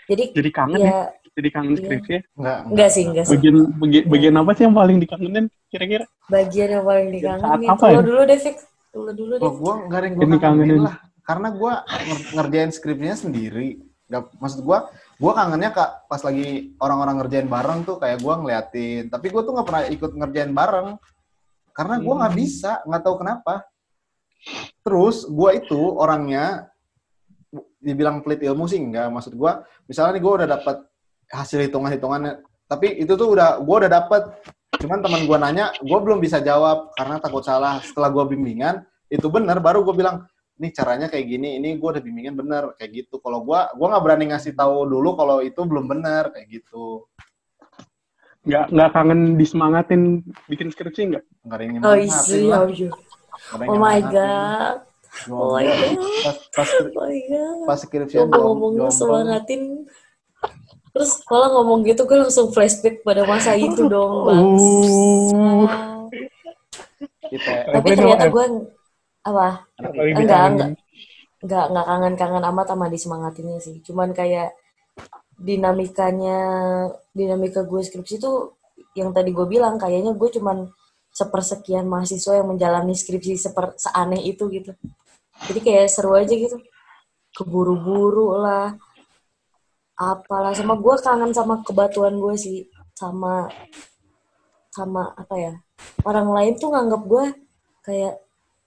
Jadi 0.04 0.24
Jadi 0.36 0.50
kangen 0.54 0.78
ya, 0.78 0.86
ya 0.86 1.00
jadi 1.34 1.50
kangen 1.50 1.74
Iya. 1.74 1.80
skripsi 1.80 2.12
ya. 2.12 2.22
Enggak. 2.34 2.60
enggak 2.68 2.90
sih, 2.90 3.04
enggak 3.04 3.26
sih. 3.26 3.32
Bagian, 3.34 3.56
bagian, 3.76 4.04
bagian 4.08 4.36
apa 4.36 4.52
sih 4.52 4.64
yang 4.64 4.76
paling 4.76 4.98
dikangenin 4.98 5.46
kira-kira? 5.68 6.06
Bagian 6.28 6.70
yang 6.72 6.84
paling 6.84 7.08
Saat 7.08 7.16
dikangenin. 7.16 7.68
apa 7.68 7.84
Lo 7.84 7.92
ya? 7.92 8.02
dulu 8.04 8.22
deh, 8.24 8.40
Fik. 8.40 8.58
Lo 8.94 9.12
dulu 9.12 9.34
deh. 9.34 9.44
Oh, 9.44 9.54
gue 9.56 9.74
nggak 9.84 9.98
ada 9.98 10.06
yang 10.06 10.16
gue 10.16 10.24
Ini 10.24 10.38
kangenin 10.40 10.80
lah. 10.80 10.96
Karena 11.24 11.48
gue 11.50 11.74
ngerjain 12.34 12.72
skripnya 12.72 13.14
sendiri. 13.14 13.70
Gak, 14.04 14.36
maksud 14.38 14.62
gue, 14.62 14.78
gue 15.16 15.32
kangennya 15.34 15.72
kak 15.72 16.06
pas 16.06 16.22
lagi 16.22 16.48
orang-orang 16.78 17.16
ngerjain 17.18 17.48
bareng 17.48 17.80
tuh 17.82 17.98
kayak 17.98 18.20
gue 18.20 18.34
ngeliatin. 18.36 19.04
Tapi 19.08 19.26
gue 19.28 19.42
tuh 19.42 19.52
nggak 19.52 19.66
pernah 19.66 19.84
ikut 19.88 20.12
ngerjain 20.12 20.52
bareng. 20.52 20.88
Karena 21.72 21.96
gue 21.98 22.14
nggak 22.14 22.30
Hmm. 22.30 22.38
bisa, 22.38 22.72
nggak 22.84 23.02
tahu 23.02 23.16
kenapa. 23.18 23.54
Terus 24.84 25.26
gue 25.26 25.50
itu 25.56 25.80
orangnya 25.96 26.68
dibilang 27.80 28.20
pelit 28.20 28.44
ilmu 28.44 28.66
sih 28.66 28.78
enggak. 28.78 29.10
Maksud 29.10 29.34
gue, 29.34 29.52
misalnya 29.86 30.12
nih 30.12 30.22
gue 30.22 30.34
udah 30.36 30.50
dapat 30.52 30.78
hasil 31.34 31.66
hitungan-hitungannya. 31.66 32.46
Tapi 32.70 33.02
itu 33.02 33.18
tuh 33.18 33.34
udah 33.34 33.58
gue 33.60 33.76
udah 33.86 33.92
dapet. 33.92 34.22
Cuman 34.78 35.02
teman 35.02 35.26
gue 35.26 35.38
nanya, 35.38 35.74
gue 35.82 36.00
belum 36.00 36.22
bisa 36.22 36.38
jawab 36.40 36.94
karena 36.94 37.18
takut 37.18 37.42
salah. 37.42 37.82
Setelah 37.82 38.14
gue 38.14 38.24
bimbingan, 38.38 38.86
itu 39.10 39.26
bener. 39.28 39.58
Baru 39.58 39.82
gue 39.82 39.94
bilang, 39.94 40.26
nih 40.58 40.72
caranya 40.72 41.08
kayak 41.10 41.26
gini. 41.26 41.58
Ini 41.58 41.78
gue 41.78 41.90
udah 41.90 42.04
bimbingan 42.04 42.38
bener 42.38 42.64
kayak 42.78 42.92
gitu. 43.04 43.18
Kalau 43.20 43.42
gue, 43.42 43.60
gue 43.60 43.88
nggak 43.90 44.04
berani 44.04 44.26
ngasih 44.32 44.54
tahu 44.54 44.86
dulu 44.86 45.18
kalau 45.18 45.42
itu 45.42 45.62
belum 45.66 45.86
bener 45.90 46.30
kayak 46.30 46.48
gitu. 46.50 47.06
Nggak, 48.44 48.66
nggak 48.76 48.90
kangen 48.92 49.22
disemangatin 49.40 50.02
bikin 50.52 50.68
skripsi 50.68 51.02
nggak? 51.16 51.24
Nggak 51.48 51.58
ada 51.58 51.64
yang 51.64 51.74
Oh 51.80 51.96
iya, 51.96 52.12
lah. 52.44 52.68
iya. 52.68 52.90
Oh 53.72 53.78
my 53.80 54.00
god. 54.04 54.78
Gua 55.30 55.38
Oh 55.38 55.50
my 55.54 55.64
god. 55.64 55.94
pas 56.26 56.38
pas 56.52 56.70
Oh 56.74 56.90
my 57.06 57.20
god. 57.30 57.58
pas 57.64 57.78
skripsian 57.80 58.26
Ngomong-ngomong 58.28 58.72
jomblo. 58.76 58.92
semangatin. 58.92 59.62
Terus 60.94 61.12
malah 61.26 61.50
ngomong 61.58 61.82
gitu 61.90 62.06
gue 62.06 62.18
langsung 62.22 62.54
flashback 62.54 63.02
pada 63.02 63.26
masa 63.26 63.58
itu 63.66 63.90
dong, 63.90 64.14
Uh. 64.14 64.30
bangsa. 64.30 65.74
kita 67.34 67.52
Tapi 67.74 67.88
ternyata 67.98 68.26
gue 68.30 68.46
apa? 69.26 69.48
Enggak, 69.82 70.44
enggak. 70.54 70.70
Enggak, 71.44 71.66
enggak 71.74 71.86
kangen-kangen 71.90 72.44
amat 72.54 72.66
sama 72.70 72.86
disemangatinnya 72.94 73.58
sih. 73.60 73.82
Cuman 73.82 74.14
kayak 74.14 74.54
dinamikanya, 75.34 76.40
dinamika 77.10 77.66
gue 77.66 77.82
skripsi 77.82 78.22
tuh 78.22 78.56
yang 78.94 79.10
tadi 79.10 79.34
gue 79.34 79.50
bilang 79.50 79.82
kayaknya 79.82 80.14
gue 80.14 80.30
cuman 80.40 80.70
sepersekian 81.10 81.90
mahasiswa 81.90 82.38
yang 82.38 82.48
menjalani 82.54 82.94
skripsi 82.94 83.38
seper, 83.38 83.74
seaneh 83.78 84.22
itu 84.30 84.46
gitu. 84.54 84.78
Jadi 85.50 85.60
kayak 85.60 85.90
seru 85.90 86.14
aja 86.14 86.34
gitu. 86.34 86.62
Keburu-buru 87.34 88.38
lah. 88.38 88.78
Apalah 90.04 90.52
sama 90.52 90.76
gue 90.76 90.96
kangen 91.00 91.32
sama 91.32 91.64
kebatuan 91.64 92.20
gue 92.20 92.36
sih. 92.36 92.68
Sama 92.92 93.48
sama 94.74 95.16
apa 95.16 95.36
ya? 95.40 95.54
Orang 96.04 96.36
lain 96.36 96.60
tuh 96.60 96.76
nganggap 96.76 97.02
gue 97.08 97.26
kayak 97.88 98.14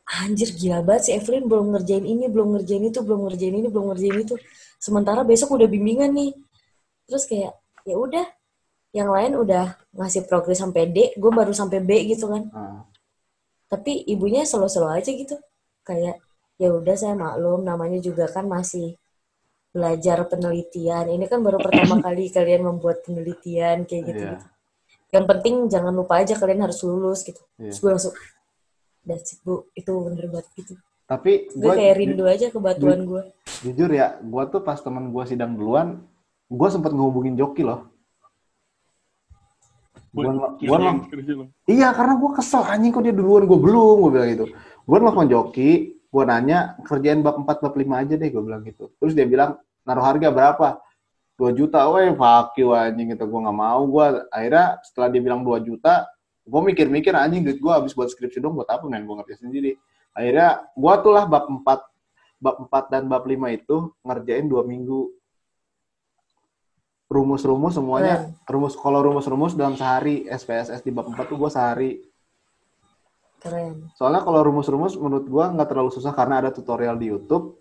anjir 0.06 0.54
gila 0.54 0.86
banget 0.86 1.02
si 1.02 1.10
Evelyn 1.18 1.50
belum 1.50 1.74
ngerjain 1.74 2.06
ini 2.06 2.30
belum 2.30 2.54
ngerjain 2.56 2.84
itu 2.88 3.02
belum 3.02 3.26
ngerjain 3.26 3.54
ini 3.58 3.68
belum 3.68 3.92
ngerjain 3.92 4.18
itu. 4.22 4.34
Sementara 4.80 5.26
besok 5.26 5.58
udah 5.58 5.68
bimbingan 5.68 6.14
nih. 6.14 6.32
Terus 7.10 7.26
kayak 7.28 7.52
ya 7.84 7.96
udah 7.98 8.26
yang 8.96 9.12
lain 9.12 9.36
udah 9.36 9.76
ngasih 9.92 10.24
progres 10.24 10.62
sampai 10.62 10.88
D 10.88 11.12
gue 11.18 11.30
baru 11.34 11.52
sampai 11.52 11.84
B 11.84 11.90
gitu 12.08 12.32
kan. 12.32 12.48
Nah, 12.48 12.86
tapi 13.66 14.06
ibunya 14.06 14.46
selo-selo 14.46 14.88
aja 14.88 15.10
gitu. 15.10 15.36
Kayak 15.82 16.22
ya 16.56 16.72
udah 16.72 16.96
saya 16.96 17.12
maklum 17.18 17.66
namanya 17.66 18.00
juga 18.00 18.24
kan 18.30 18.48
masih 18.48 18.96
belajar 19.76 20.24
penelitian 20.24 21.12
ini 21.12 21.28
kan 21.28 21.44
baru 21.44 21.60
pertama 21.60 22.00
kali 22.06 22.32
kalian 22.32 22.64
membuat 22.64 23.04
penelitian 23.04 23.84
kayak 23.84 24.02
gitu 24.08 24.24
Iya. 24.24 24.32
gitu 24.34 24.46
yang 25.12 25.24
penting 25.28 25.54
jangan 25.68 25.92
lupa 25.92 26.18
aja 26.18 26.32
kalian 26.34 26.64
harus 26.64 26.80
lulus 26.80 27.20
gitu 27.22 27.44
Iya. 27.56 27.68
terus 27.68 27.78
gue 27.78 27.90
langsung 27.92 28.14
that's 29.04 29.36
it 29.36 29.40
bu 29.44 29.68
itu 29.72 29.92
bener 29.92 30.26
banget 30.26 30.48
gitu 30.56 30.74
tapi 31.04 31.46
gue 31.46 31.60
gue 31.60 31.72
kayak 31.76 31.94
rindu 31.94 32.24
aja 32.24 32.46
kebatuan 32.48 33.00
gue 33.04 33.22
jujur 33.62 33.90
ya 33.90 34.16
gue 34.18 34.42
tuh 34.48 34.60
pas 34.60 34.74
temen 34.76 35.12
gue 35.12 35.22
sidang 35.24 35.52
duluan 35.52 36.00
gue 36.46 36.68
sempet 36.68 36.90
ngehubungin 36.90 37.36
joki 37.36 37.60
loh 37.60 37.92
Buat 40.16 40.56
Gua- 40.56 40.80
lo. 40.80 41.44
Iya, 41.68 41.92
karena 41.92 42.16
gue 42.16 42.30
kesel 42.32 42.64
anjing 42.64 42.88
kok 42.88 43.04
dia 43.04 43.12
duluan, 43.12 43.44
gue 43.44 43.58
belum, 43.58 43.96
gue 44.00 44.10
bilang 44.10 44.30
gitu. 44.32 44.44
Gue 44.88 44.96
nelfon 44.96 45.28
Joki, 45.28 45.95
gue 46.06 46.24
nanya, 46.24 46.78
kerjain 46.86 47.20
bab 47.20 47.36
4, 47.42 47.60
bab 47.60 47.74
5 47.74 48.02
aja 48.02 48.14
deh, 48.16 48.28
gue 48.30 48.42
bilang 48.42 48.62
gitu. 48.64 48.90
Terus 48.98 49.12
dia 49.12 49.26
bilang, 49.28 49.58
naruh 49.82 50.04
harga 50.06 50.28
berapa? 50.32 50.68
2 51.36 51.52
juta, 51.52 51.84
weh, 51.92 52.16
fuck 52.16 52.56
you 52.56 52.72
anjing 52.72 53.12
gitu. 53.12 53.28
Gue 53.28 53.40
gak 53.44 53.56
mau, 53.56 53.84
gue 53.84 54.04
akhirnya 54.32 54.80
setelah 54.80 55.08
dia 55.12 55.20
bilang 55.20 55.44
2 55.44 55.60
juta, 55.60 56.08
gue 56.46 56.60
mikir-mikir 56.72 57.12
anjing 57.12 57.44
duit 57.44 57.58
gue 57.60 57.72
habis 57.72 57.92
buat 57.92 58.08
skripsi 58.08 58.40
dong, 58.40 58.56
buat 58.56 58.70
apa 58.70 58.86
men, 58.88 59.04
gue 59.04 59.14
ngerti 59.18 59.44
sendiri. 59.44 59.72
Akhirnya, 60.16 60.64
gue 60.72 60.94
tuh 61.04 61.12
lah 61.12 61.24
bab 61.28 61.44
4, 61.50 62.40
bab 62.40 62.56
4 62.70 62.92
dan 62.92 63.02
bab 63.10 63.28
5 63.28 63.36
itu 63.52 63.76
ngerjain 64.00 64.46
2 64.48 64.64
minggu. 64.64 65.12
Rumus-rumus 67.06 67.78
semuanya, 67.78 68.34
rumus 68.50 68.74
kalau 68.74 68.98
rumus-rumus 68.98 69.54
dalam 69.54 69.78
sehari, 69.78 70.26
SPSS 70.26 70.82
di 70.82 70.90
bab 70.90 71.06
4 71.06 71.28
tuh 71.28 71.36
gue 71.36 71.50
sehari. 71.52 71.90
Keren 73.38 73.88
Soalnya 73.94 74.20
kalau 74.20 74.40
rumus-rumus 74.42 74.96
menurut 74.96 75.26
gua 75.26 75.50
nggak 75.50 75.68
terlalu 75.68 75.90
susah 75.90 76.12
karena 76.12 76.40
ada 76.40 76.50
tutorial 76.50 76.96
di 76.96 77.10
YouTube. 77.10 77.56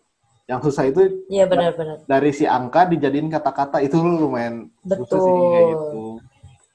Yang 0.46 0.70
susah 0.70 0.84
itu 0.86 1.02
iya 1.26 1.50
benar-benar 1.50 2.06
dari 2.06 2.30
si 2.30 2.46
angka 2.46 2.86
dijadiin 2.86 3.34
kata-kata 3.34 3.82
itu 3.82 3.98
lumayan 3.98 4.70
susah 4.86 5.18
sih 5.18 5.34
Betul. 5.34 5.50
kayak 5.50 5.66
gitu. 5.74 6.04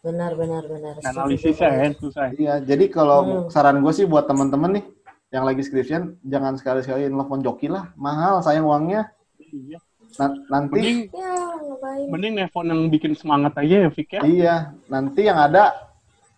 benar-benar 0.01 0.63
benar 0.65 0.93
Setuju 0.97 1.13
Analisisnya 1.13 1.69
ya, 1.71 1.87
susah. 1.95 2.27
Iya, 2.33 2.55
jadi 2.65 2.85
kalau 2.89 3.19
Hmm. 3.21 3.47
saran 3.47 3.79
gue 3.79 3.93
sih 3.93 4.09
buat 4.09 4.25
teman-teman 4.25 4.81
nih 4.81 4.85
yang 5.29 5.45
lagi 5.45 5.61
skripsian 5.61 6.19
jangan 6.25 6.57
sekali-sekali 6.57 7.07
nelfon 7.07 7.45
joki 7.45 7.69
lah, 7.69 7.93
mahal 7.95 8.41
sayang 8.41 8.65
uangnya. 8.65 9.13
Iya. 9.39 9.79
Na- 10.19 10.35
nanti 10.51 10.75
Mending, 10.75 11.01
ya 11.15 11.33
mending 12.11 12.33
nelfon 12.35 12.67
yang 12.67 12.81
bikin 12.89 13.13
semangat 13.15 13.55
aja 13.55 13.87
ya, 13.87 13.89
Fik 13.89 14.09
ya. 14.11 14.21
iya, 14.27 14.55
nanti 14.89 15.23
yang 15.23 15.39
ada 15.39 15.71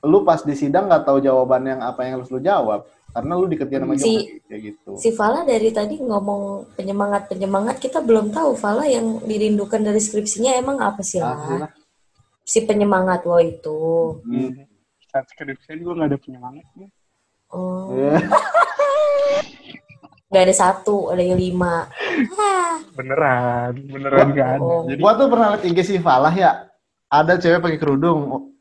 lu 0.02 0.22
pas 0.22 0.38
di 0.38 0.52
sidang 0.52 0.84
nggak 0.84 1.04
tahu 1.04 1.18
jawaban 1.18 1.62
yang 1.64 1.80
apa 1.80 2.02
yang 2.02 2.18
harus 2.18 2.26
lu 2.26 2.38
jawab 2.38 2.82
karena 3.08 3.32
lu 3.32 3.46
dikerjain 3.46 3.82
sama 3.82 3.94
Si- 3.94 4.42
kayak 4.42 4.60
gitu. 4.66 4.90
si 4.96 5.08
Fala 5.10 5.42
dari 5.42 5.70
tadi 5.70 5.94
ngomong 5.96 6.74
penyemangat 6.74 7.28
penyemangat 7.28 7.76
kita 7.76 8.00
belum 8.00 8.28
tahu 8.28 8.52
Fala 8.52 8.82
yang 8.84 9.20
dirindukan 9.20 9.78
dari 9.78 9.98
skripsinya 9.98 10.54
emang 10.54 10.78
apa 10.78 11.00
sih 11.00 11.18
lah 11.18 11.70
si 12.42 12.62
penyemangat 12.62 13.22
lo 13.22 13.38
itu 13.38 14.18
Hmm. 14.22 14.66
Saat 15.06 15.28
skripsian 15.28 15.78
gue 15.78 15.92
gak 15.92 16.08
ada 16.08 16.16
penyemangat. 16.16 16.64
ya. 16.74 16.88
oh 17.50 17.92
Iya. 17.92 18.16
nggak 20.26 20.42
ada 20.42 20.54
satu 20.56 21.12
ada 21.12 21.20
yang 21.20 21.36
lima 21.36 21.84
Beneran, 22.96 23.72
beneran 23.86 24.18
Wah, 24.18 24.34
gak 24.34 24.48
ada. 24.50 24.60
oh. 24.62 24.84
Jadi 24.84 25.00
Gua 25.00 25.12
tuh 25.14 25.26
pernah 25.26 25.46
liat 25.52 25.64
IG 25.64 25.78
si 25.82 25.96
Falah 25.96 26.28
ya. 26.30 26.68
Ada 27.06 27.36
cewek 27.36 27.60
pakai 27.60 27.78
kerudung. 27.78 28.51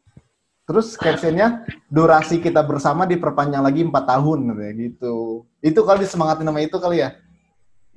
Terus 0.65 0.95
captionnya 0.95 1.65
durasi 1.91 2.39
kita 2.39 2.63
bersama 2.63 3.03
diperpanjang 3.09 3.63
lagi 3.65 3.81
4 3.83 3.91
tahun 3.91 4.39
katanya 4.53 4.73
gitu. 4.77 5.43
Itu 5.59 5.79
kali 5.83 6.05
disemangatin 6.05 6.47
sama 6.47 6.61
itu 6.63 6.77
kali 6.77 7.03
ya. 7.03 7.09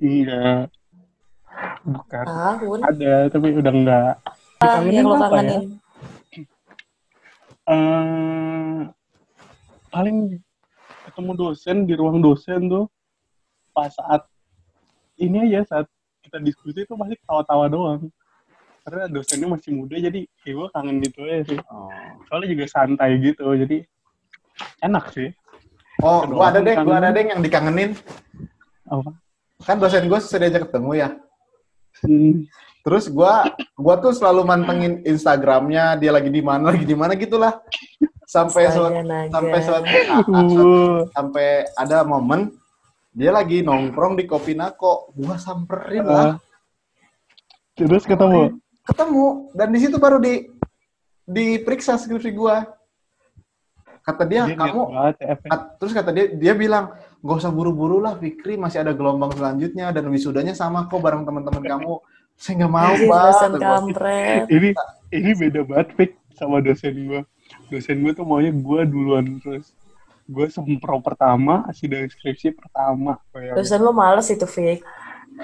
iya. 0.01 0.67
Bukan. 1.85 2.25
tahun 2.25 2.79
Ada, 2.83 3.15
tapi 3.31 3.47
udah 3.55 3.73
enggak. 3.73 4.13
Ah, 4.59 4.81
yang 4.81 5.07
lo 5.07 5.15
apa 5.15 5.23
ya? 5.23 5.29
kangenin 5.29 5.79
eh 7.65 8.81
paling 9.89 10.37
ketemu 11.09 11.31
dosen 11.33 11.77
di 11.89 11.93
ruang 11.97 12.21
dosen 12.21 12.69
tuh 12.69 12.85
pas 13.73 13.89
saat 13.89 14.21
ini 15.17 15.49
aja 15.49 15.65
saat 15.65 15.85
kita 16.21 16.37
diskusi 16.45 16.85
itu 16.85 16.93
pasti 16.93 17.17
tawa-tawa 17.25 17.65
doang 17.65 18.01
karena 18.85 19.09
dosennya 19.09 19.49
masih 19.49 19.73
muda 19.73 19.97
jadi 19.97 20.29
ya 20.45 20.51
gue 20.53 20.67
kangen 20.69 21.01
gitu 21.01 21.25
aja 21.25 21.41
sih. 21.43 21.57
Oh, 21.67 21.89
soalnya 22.29 22.53
juga 22.53 22.65
santai 22.69 23.17
gitu 23.17 23.41
jadi 23.57 23.81
enak 24.79 25.09
sih. 25.09 25.33
Oh 26.05 26.21
gua 26.23 26.53
ada 26.53 26.61
deh, 26.61 26.75
gua 26.77 27.01
ada 27.01 27.09
deh 27.09 27.25
yang 27.25 27.41
dikangenin. 27.41 27.97
apa? 28.85 29.09
Kan 29.65 29.81
dosen 29.81 30.05
gue 30.05 30.19
susah 30.21 30.37
diajak 30.37 30.69
ketemu 30.69 30.91
ya. 30.93 31.09
Hmm, 32.05 32.45
Terus 32.85 33.09
gua 33.09 33.49
gua 33.73 33.97
tuh 33.97 34.13
selalu 34.13 34.45
mantengin 34.45 35.01
Instagramnya 35.01 35.97
dia 35.97 36.13
lagi 36.13 36.29
di 36.29 36.45
mana 36.45 36.69
lagi 36.69 36.85
di 36.85 36.93
mana 36.93 37.17
gitulah. 37.17 37.57
Sampai 38.29 38.69
naga. 38.69 39.33
sampai 39.33 39.59
suatu 39.61 39.85
saat- 40.05 40.27
suatu- 40.29 40.61
uh, 40.61 40.97
sampai 41.09 41.47
ada 41.73 42.05
momen 42.05 42.53
dia 43.09 43.33
lagi 43.33 43.65
nongkrong 43.65 44.13
di 44.13 44.29
kopi 44.29 44.53
nako 44.53 45.09
gua 45.17 45.41
samperin 45.41 46.05
lah. 46.05 46.37
Uh, 46.37 46.37
terus 47.73 48.05
ketemu 48.05 48.61
ketemu. 48.85 49.49
Dan 49.51 49.67
di 49.73 49.79
situ 49.81 49.97
baru 49.97 50.21
di 50.21 50.45
diperiksa 51.25 51.97
skripsi 51.97 52.31
gua. 52.31 52.63
Kata 54.05 54.21
dia, 54.21 54.45
Dia 54.45 54.53
kamu 54.53 54.81
banget 54.93 55.15
ya, 55.17 55.33
kat- 55.49 55.81
terus 55.81 55.89
kata 55.97 56.13
dia 56.13 56.29
dia 56.29 56.53
bilang 56.53 56.93
gak 57.25 57.41
usah 57.41 57.49
buru-buru 57.49 57.97
lah 57.97 58.13
Fikri 58.13 58.53
masih 58.53 58.85
ada 58.85 58.93
gelombang 58.93 59.33
selanjutnya 59.33 59.89
dan 59.89 60.05
wisudanya 60.13 60.53
sama 60.53 60.85
kok 60.85 61.01
bareng 61.01 61.25
teman-teman 61.25 61.65
kamu. 61.65 61.93
Saya 62.37 62.53
nggak 62.61 62.69
mau 62.69 62.93
Anjir, 62.93 63.09
pak 63.09 63.49
ini 64.53 64.69
ini 65.09 65.31
beda 65.33 65.59
banget 65.65 65.87
Fik, 65.97 66.11
sama 66.37 66.61
dosen 66.61 66.93
gue 66.93 67.21
dosen 67.73 67.97
gue 68.05 68.13
tuh 68.13 68.25
maunya 68.29 68.53
gue 68.53 68.81
duluan 68.85 69.25
terus. 69.41 69.73
Gue 70.25 70.49
sempro 70.53 71.01
pertama 71.01 71.65
sidang 71.73 72.05
skripsi 72.05 72.53
pertama 72.53 73.17
kayak 73.33 73.57
Dosen 73.57 73.81
lo 73.81 73.89
males 73.89 74.29
itu, 74.29 74.45
Fik. 74.45 74.85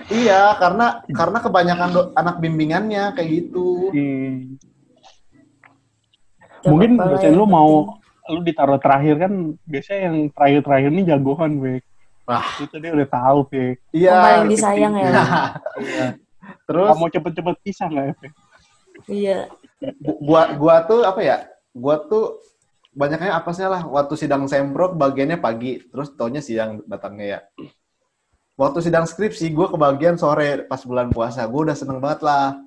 Iya 0.07 0.55
karena 0.55 0.85
karena 1.07 1.37
kebanyakan 1.39 1.89
do- 1.89 2.11
anak 2.13 2.35
bimbingannya 2.37 3.11
kayak 3.11 3.29
gitu 3.29 3.91
Hmm. 3.91 4.55
Mungkin 6.63 6.93
dosen 6.93 7.25
yang 7.25 7.35
lu 7.35 7.43
penting. 7.43 7.51
mau 7.51 7.71
lu 8.29 8.39
ditaruh 8.41 8.77
terakhir 8.77 9.17
kan 9.17 9.33
biasanya 9.65 10.01
yang 10.07 10.17
terakhir-terakhir 10.29 10.89
ini 10.89 11.03
jagoan 11.03 11.51
Fik. 11.57 11.83
Wah. 12.21 12.45
itu 12.61 12.75
dia 12.77 12.91
udah 12.93 13.09
tahu 13.09 13.39
Fik. 13.45 13.75
iya 13.91 14.07
Yang 14.07 14.21
paling 14.21 14.47
disayang 14.47 14.93
ya. 14.95 15.09
Iya. 15.09 15.25
terus 16.69 16.87
Kamu 16.87 17.05
cepet-cepet 17.09 17.55
pisah 17.61 17.87
nggak 17.87 18.05
ya? 18.05 18.13
Iya. 19.07 19.37
Gua 20.21 20.53
gua 20.53 20.75
tuh 20.81 21.01
apa 21.01 21.19
ya 21.19 21.37
gua 21.73 21.97
tuh 21.99 22.37
banyaknya 22.91 23.33
apesnya 23.33 23.67
lah 23.67 23.81
waktu 23.83 24.13
sidang 24.15 24.45
sempro 24.45 24.93
bagiannya 24.93 25.35
pagi 25.35 25.81
terus 25.81 26.13
taunya 26.13 26.39
siang 26.39 26.83
datangnya 26.85 27.25
ya 27.25 27.39
waktu 28.59 28.79
sidang 28.83 29.05
skripsi 29.07 29.51
gua 29.51 29.71
kebagian 29.71 30.15
sore 30.15 30.65
pas 30.67 30.81
bulan 30.83 31.11
puasa 31.11 31.43
gua 31.47 31.71
udah 31.71 31.77
seneng 31.77 31.99
banget 31.99 32.23
lah 32.25 32.57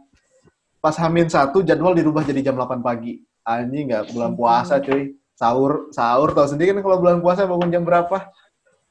pas 0.80 0.96
hamin 1.00 1.28
satu 1.28 1.64
jadwal 1.64 1.96
dirubah 1.96 2.24
jadi 2.24 2.52
jam 2.52 2.56
8 2.60 2.84
pagi 2.84 3.20
anjing 3.44 3.88
nggak 3.92 4.12
bulan 4.12 4.32
puasa 4.36 4.80
cuy 4.80 5.16
sahur 5.34 5.88
sahur 5.90 6.30
tau 6.32 6.46
sendiri 6.46 6.76
kan 6.76 6.84
kalau 6.84 6.98
bulan 7.00 7.18
puasa 7.24 7.48
bangun 7.48 7.72
jam 7.72 7.82
berapa 7.84 8.28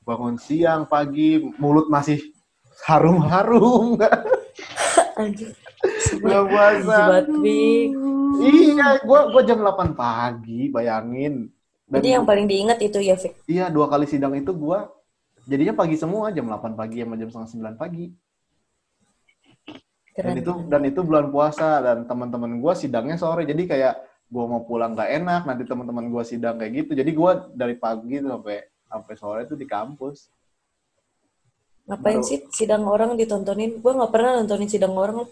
bangun 0.03 0.35
siang 0.35 0.83
pagi 0.89 1.39
mulut 1.61 1.87
masih 1.87 2.19
harum-harum 2.89 3.95
Anjir. 5.19 5.53
bulan 6.19 6.43
puasa. 6.49 7.21
Iya, 8.41 8.97
gua 9.05 9.29
gua 9.29 9.41
jam 9.45 9.61
8 9.61 9.93
pagi, 9.93 10.73
bayangin. 10.73 11.53
Dan 11.85 12.01
Jadi 12.01 12.07
yang 12.17 12.25
paling 12.25 12.49
diingat 12.49 12.81
itu 12.81 12.97
ya, 12.97 13.13
Fik. 13.13 13.45
iya, 13.45 13.69
dua 13.69 13.85
kali 13.85 14.09
sidang 14.09 14.33
itu 14.33 14.49
gua 14.57 14.89
jadinya 15.45 15.73
pagi 15.73 15.95
semua, 15.95 16.31
jam 16.31 16.45
8 16.45 16.73
pagi 16.73 17.03
sama 17.03 17.15
jam 17.15 17.29
setengah 17.29 17.49
9 17.73 17.81
pagi. 17.81 18.05
Dan 20.13 20.37
Keren. 20.37 20.41
itu 20.45 20.51
dan 20.69 20.81
itu 20.85 20.99
bulan 21.01 21.33
puasa 21.33 21.81
dan 21.81 22.05
teman-teman 22.05 22.61
gua 22.61 22.77
sidangnya 22.77 23.17
sore. 23.17 23.49
Jadi 23.49 23.65
kayak 23.65 23.97
gua 24.29 24.45
mau 24.45 24.61
pulang 24.61 24.93
gak 24.93 25.09
enak, 25.09 25.41
nanti 25.49 25.65
teman-teman 25.65 26.05
gua 26.13 26.21
sidang 26.21 26.61
kayak 26.61 26.85
gitu. 26.85 26.91
Jadi 26.93 27.11
gua 27.17 27.49
dari 27.49 27.73
pagi 27.73 28.21
tuh 28.21 28.29
sampai 28.37 28.57
sampai 28.85 29.13
sore 29.17 29.41
tuh 29.49 29.57
di 29.57 29.65
kampus. 29.65 30.29
Ngapain 31.89 32.21
Baru- 32.21 32.27
sih 32.29 32.39
sidang 32.53 32.85
orang 32.87 33.17
ditontonin? 33.19 33.81
Gue 33.83 33.91
nggak 33.91 34.07
pernah 34.07 34.39
nontonin 34.39 34.69
sidang 34.71 34.95
orang. 34.95 35.25
Eh 35.25 35.27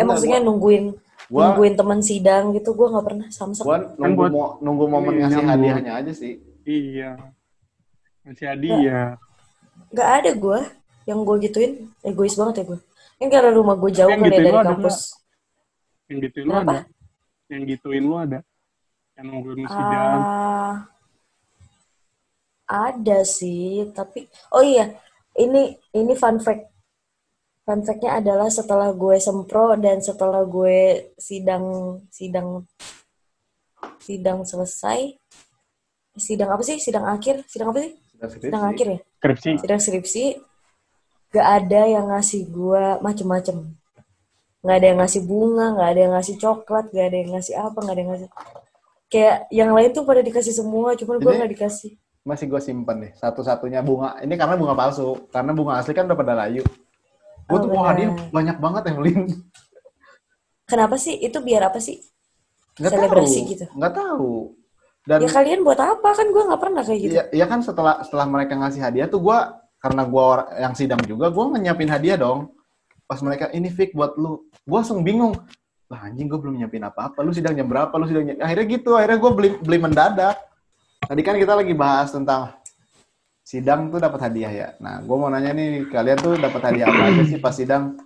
Enggak, 0.00 0.06
maksudnya 0.16 0.38
gua- 0.40 0.46
nungguin 0.48 0.84
Gua 1.28 1.42
nungguin 1.50 1.74
teman 1.74 2.00
sidang 2.00 2.44
gitu. 2.56 2.70
Gue 2.72 2.88
nggak 2.88 3.04
pernah 3.04 3.26
samsak. 3.28 3.64
gua 3.66 3.78
nunggu 3.98 4.22
mo- 4.30 4.54
nunggu 4.62 4.84
momen 4.88 5.12
Iya, 5.12 5.20
ngasih 5.26 5.44
hadiahnya 5.44 5.92
aja 6.00 6.12
sih. 6.14 6.40
Iya. 6.64 7.10
Masih 8.24 8.46
hadiah. 8.48 9.18
Nggak 9.94 10.08
ada 10.10 10.30
gue 10.34 10.58
yang 11.06 11.22
gue 11.22 11.36
gituin. 11.46 11.72
Egois 12.02 12.34
banget 12.34 12.54
ya 12.60 12.64
gue. 12.74 12.80
Yang 13.22 13.30
karena 13.30 13.50
rumah 13.54 13.78
gue 13.78 13.90
jauh 13.94 14.10
Yang 14.10 14.20
kan 14.20 14.26
ya 14.26 14.34
dari 14.34 14.50
lo 14.50 14.58
ada 14.58 14.68
kampus. 14.74 14.98
Yang 16.10 16.18
gituin 16.26 16.44
lu 16.44 16.52
Kenapa? 16.52 16.72
ada. 16.74 16.82
Yang 17.46 17.62
gituin 17.70 18.02
lu 18.02 18.16
ada. 18.18 18.38
Yang 19.14 19.26
nungguin. 19.30 19.66
Ah, 19.70 20.74
ada 22.66 23.18
sih, 23.22 23.86
tapi 23.94 24.26
oh 24.50 24.64
iya, 24.64 24.90
ini 25.38 25.78
ini 25.94 26.12
fun 26.18 26.42
fact. 26.42 26.72
Fun 27.64 27.80
fact-nya 27.80 28.20
adalah 28.20 28.52
setelah 28.52 28.92
gue 28.92 29.16
sempro 29.16 29.72
dan 29.80 30.02
setelah 30.02 30.44
gue 30.44 31.08
sidang 31.16 31.96
sidang 32.12 32.68
sidang 34.02 34.44
selesai, 34.44 35.16
sidang 36.18 36.50
apa 36.52 36.62
sih? 36.66 36.76
Sidang 36.76 37.08
akhir? 37.08 37.46
Sidang 37.48 37.72
apa 37.72 37.80
sih? 37.88 38.03
Sidang 38.14 38.30
skripsi. 38.30 38.46
Sidang 38.48 38.64
akhir 38.64 38.86
ya? 38.86 38.98
Skripsi. 39.18 39.50
Sidang 39.60 39.80
skripsi 39.82 40.24
gak 41.34 41.46
ada 41.60 41.80
yang 41.90 42.06
ngasih 42.14 42.42
gue 42.46 42.84
macem-macem. 43.02 43.56
Gak 44.64 44.76
ada 44.80 44.86
yang 44.86 44.98
ngasih 45.02 45.20
bunga, 45.26 45.66
gak 45.76 45.88
ada 45.92 46.00
yang 46.00 46.12
ngasih 46.16 46.34
coklat, 46.38 46.84
gak 46.88 47.06
ada 47.10 47.16
yang 47.20 47.30
ngasih 47.36 47.54
apa, 47.58 47.78
gak 47.82 47.94
ada 47.94 48.00
yang 48.00 48.10
ngasih 48.14 48.28
kayak 49.04 49.36
yang 49.54 49.70
lain 49.70 49.90
tuh 49.94 50.02
pada 50.02 50.24
dikasih 50.24 50.50
semua, 50.50 50.96
cuman 50.98 51.20
gue 51.20 51.32
gak 51.36 51.52
dikasih. 51.52 51.92
Masih 52.24 52.48
gue 52.48 52.60
simpen 52.62 52.96
nih, 53.04 53.12
satu-satunya 53.20 53.84
bunga. 53.84 54.16
Ini 54.24 54.32
karena 54.34 54.56
bunga 54.56 54.72
palsu, 54.72 55.28
karena 55.28 55.52
bunga 55.52 55.76
asli 55.78 55.92
kan 55.92 56.08
udah 56.08 56.16
pada 56.16 56.32
layu. 56.34 56.64
Gue 57.44 57.58
Oh, 57.58 57.60
tuh 57.60 57.68
mau 57.68 57.84
hadiah 57.84 58.08
banyak 58.32 58.56
banget 58.56 58.82
Evelyn. 58.88 59.28
Kenapa 60.64 60.96
sih? 60.96 61.20
Itu 61.20 61.44
biar 61.44 61.68
apa 61.68 61.76
sih? 61.76 62.00
Nggak 62.80 62.90
Selebrasi 62.96 63.38
tahu. 63.38 63.50
gitu. 63.52 63.64
Nggak 63.76 63.92
tahu. 63.94 64.32
Dan 65.04 65.20
Ya 65.20 65.28
kalian 65.28 65.60
buat 65.60 65.76
apa? 65.76 66.16
Kan 66.16 66.32
gue 66.32 66.42
gak 66.48 66.60
pernah 66.60 66.80
kayak 66.80 67.00
gitu. 67.00 67.12
iya 67.12 67.24
iya 67.28 67.44
kan 67.44 67.60
setelah 67.60 68.00
setelah 68.00 68.24
mereka 68.24 68.56
ngasih 68.56 68.80
hadiah 68.80 69.04
tuh 69.04 69.20
gue 69.20 69.38
karena 69.76 70.02
gue 70.08 70.26
yang 70.64 70.72
sidang 70.72 71.00
juga 71.04 71.28
gue 71.28 71.44
nyiapin 71.60 71.92
hadiah 71.92 72.16
dong. 72.16 72.56
Pas 73.04 73.20
mereka 73.20 73.52
ini 73.52 73.68
fake 73.68 73.92
buat 73.92 74.16
lu, 74.16 74.48
gue 74.64 74.78
langsung 74.80 75.04
bingung. 75.04 75.36
Lah 75.92 76.08
anjing 76.08 76.24
gue 76.24 76.40
belum 76.40 76.56
nyiapin 76.56 76.88
apa-apa. 76.88 77.20
Lu 77.20 77.36
sidang 77.36 77.52
jam 77.52 77.68
berapa? 77.68 77.92
Lu 78.00 78.08
sidang 78.08 78.24
jam... 78.32 78.40
akhirnya 78.40 78.66
gitu. 78.80 78.96
Akhirnya 78.96 79.18
gue 79.20 79.30
beli 79.36 79.50
beli 79.60 79.78
mendadak. 79.78 80.40
Tadi 81.04 81.20
kan 81.20 81.36
kita 81.36 81.52
lagi 81.52 81.76
bahas 81.76 82.08
tentang 82.08 82.56
sidang 83.44 83.92
tuh 83.92 84.00
dapat 84.00 84.24
hadiah 84.24 84.48
ya. 84.48 84.68
Nah, 84.80 85.04
gue 85.04 85.16
mau 85.20 85.28
nanya 85.28 85.52
nih, 85.52 85.84
kalian 85.92 86.16
tuh 86.16 86.40
dapat 86.40 86.64
hadiah 86.64 86.88
apa 86.88 87.12
aja 87.12 87.22
sih 87.28 87.36
pas 87.36 87.52
sidang? 87.52 88.00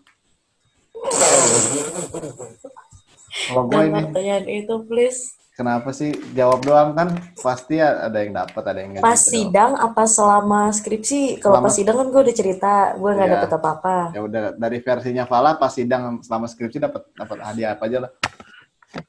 Kalau 3.47 3.71
gue 3.71 3.83
ini, 3.87 4.03
pertanyaan 4.11 4.47
itu, 4.51 4.75
please. 4.91 5.39
Kenapa 5.59 5.91
sih 5.91 6.15
jawab 6.33 6.63
doang 6.63 6.95
kan? 6.95 7.11
Pasti 7.35 7.77
ada 7.77 8.15
yang 8.15 8.31
dapat, 8.33 8.63
ada 8.63 8.79
yang 8.79 8.91
nggak. 8.95 9.03
Pas 9.03 9.19
gitu. 9.19 9.31
sidang 9.35 9.75
apa 9.75 10.07
selama 10.07 10.71
skripsi? 10.71 11.43
Kalau 11.43 11.59
Selama- 11.59 11.67
pas 11.67 11.75
sidang 11.75 11.97
kan 11.99 12.07
gue 12.09 12.23
udah 12.23 12.37
cerita, 12.37 12.73
gue 12.95 13.11
gak 13.11 13.19
Iya. 13.21 13.35
dapet 13.35 13.51
apa-apa. 13.53 13.97
ya 14.15 14.21
udah 14.23 14.43
dari 14.55 14.79
versinya 14.79 15.25
Fala 15.25 15.53
pas 15.55 15.69
sidang 15.69 16.23
selama 16.23 16.47
skripsi 16.47 16.79
dapat 16.79 17.03
dapat 17.13 17.37
hadiah 17.43 17.75
apa 17.75 17.85
aja 17.85 17.99
lah 18.01 18.13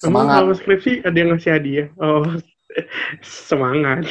Emang 0.04 0.28
semangat 0.28 0.36
kalau 0.36 0.54
skripsi 0.54 0.91
ada 1.02 1.16
yang 1.16 1.30
ngasih 1.32 1.52
hadiah? 1.54 1.88
Oh, 1.95 2.26
semangat. 3.45 4.04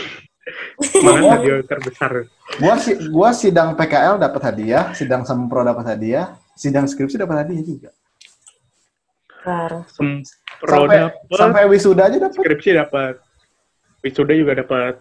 Semangat 0.80 1.28
hadiah 1.36 1.60
terbesar. 1.60 2.12
gua 2.56 2.74
si 2.78 2.96
gua 3.10 3.30
sidang 3.32 3.76
PKL 3.76 4.16
dapat 4.16 4.40
hadiah 4.46 4.96
sidang 4.96 5.20
sempro 5.20 5.60
dapat 5.60 5.84
hadiah 5.86 6.40
sidang 6.54 6.88
skripsi 6.88 7.20
dapat 7.20 7.44
hadiah 7.44 7.60
juga 7.60 7.90
Parah. 9.38 9.84
Sempro 10.58 10.74
sampai 10.90 10.96
dapat, 10.98 11.38
sampai 11.38 11.62
wisuda 11.70 12.02
aja 12.10 12.18
dapat 12.18 12.34
skripsi 12.34 12.70
dapat, 12.74 13.14
wisuda 14.02 14.34
juga 14.34 14.52
dapat. 14.58 14.94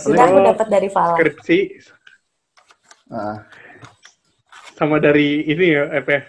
Sudah 0.00 0.24
aku 0.24 0.38
dapat 0.44 0.66
dari 0.68 0.88
Fala. 0.92 1.16
skripsi 1.16 1.58
Nah, 3.06 3.38
sama 4.74 4.98
dari 4.98 5.46
ini 5.46 5.66
ya, 5.72 5.88
apa 5.88 6.10
ya? 6.10 6.22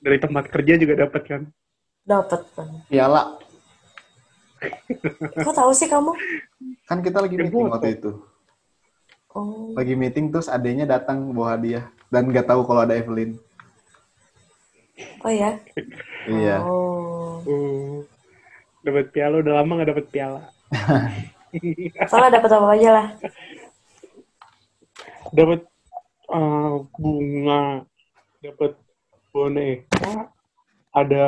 Dari 0.00 0.18
tempat 0.18 0.48
kerja 0.48 0.74
juga 0.80 1.06
dapat 1.06 1.22
kan? 1.28 1.42
Dapat. 2.02 2.40
Piala 2.88 3.36
Kok 5.44 5.54
tahu 5.54 5.70
sih 5.72 5.86
kamu? 5.86 6.12
kan 6.84 7.00
kita 7.00 7.22
lagi 7.22 7.36
meeting 7.38 7.70
waktu 7.70 7.96
itu 7.96 8.12
Oh, 9.30 9.70
lagi 9.78 9.94
meeting 9.94 10.28
terus 10.28 10.50
adanya 10.50 10.84
datang 10.84 11.30
bawa 11.30 11.54
hadiah 11.54 11.86
dan 12.10 12.26
nggak 12.26 12.50
tahu 12.50 12.66
kalau 12.66 12.82
ada 12.82 12.98
Evelyn 12.98 13.38
oh 15.24 15.32
ya? 15.32 15.50
iya 16.28 16.56
Oh. 16.62 17.40
Oh. 17.44 18.04
dapat 18.84 19.12
piala 19.12 19.40
udah 19.40 19.60
lama 19.60 19.72
nggak 19.80 19.90
dapat 19.92 20.06
piala 20.12 20.42
Salah 22.10 22.30
dapat 22.30 22.46
apa 22.54 22.66
aja 22.78 22.90
lah. 22.94 23.08
dapat 25.34 25.60
eh, 26.30 26.74
bunga 26.94 27.82
dapat 28.38 28.72
boneka 29.34 30.30
ada 30.90 31.26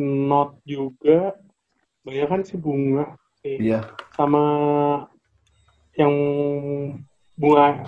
not 0.00 0.56
juga 0.64 1.36
banyak 2.04 2.28
kan 2.28 2.40
sih 2.44 2.56
bunga 2.60 3.16
sih. 3.40 3.56
Iya. 3.60 3.88
sama 4.16 4.44
yang 5.96 6.12
bunga 7.36 7.84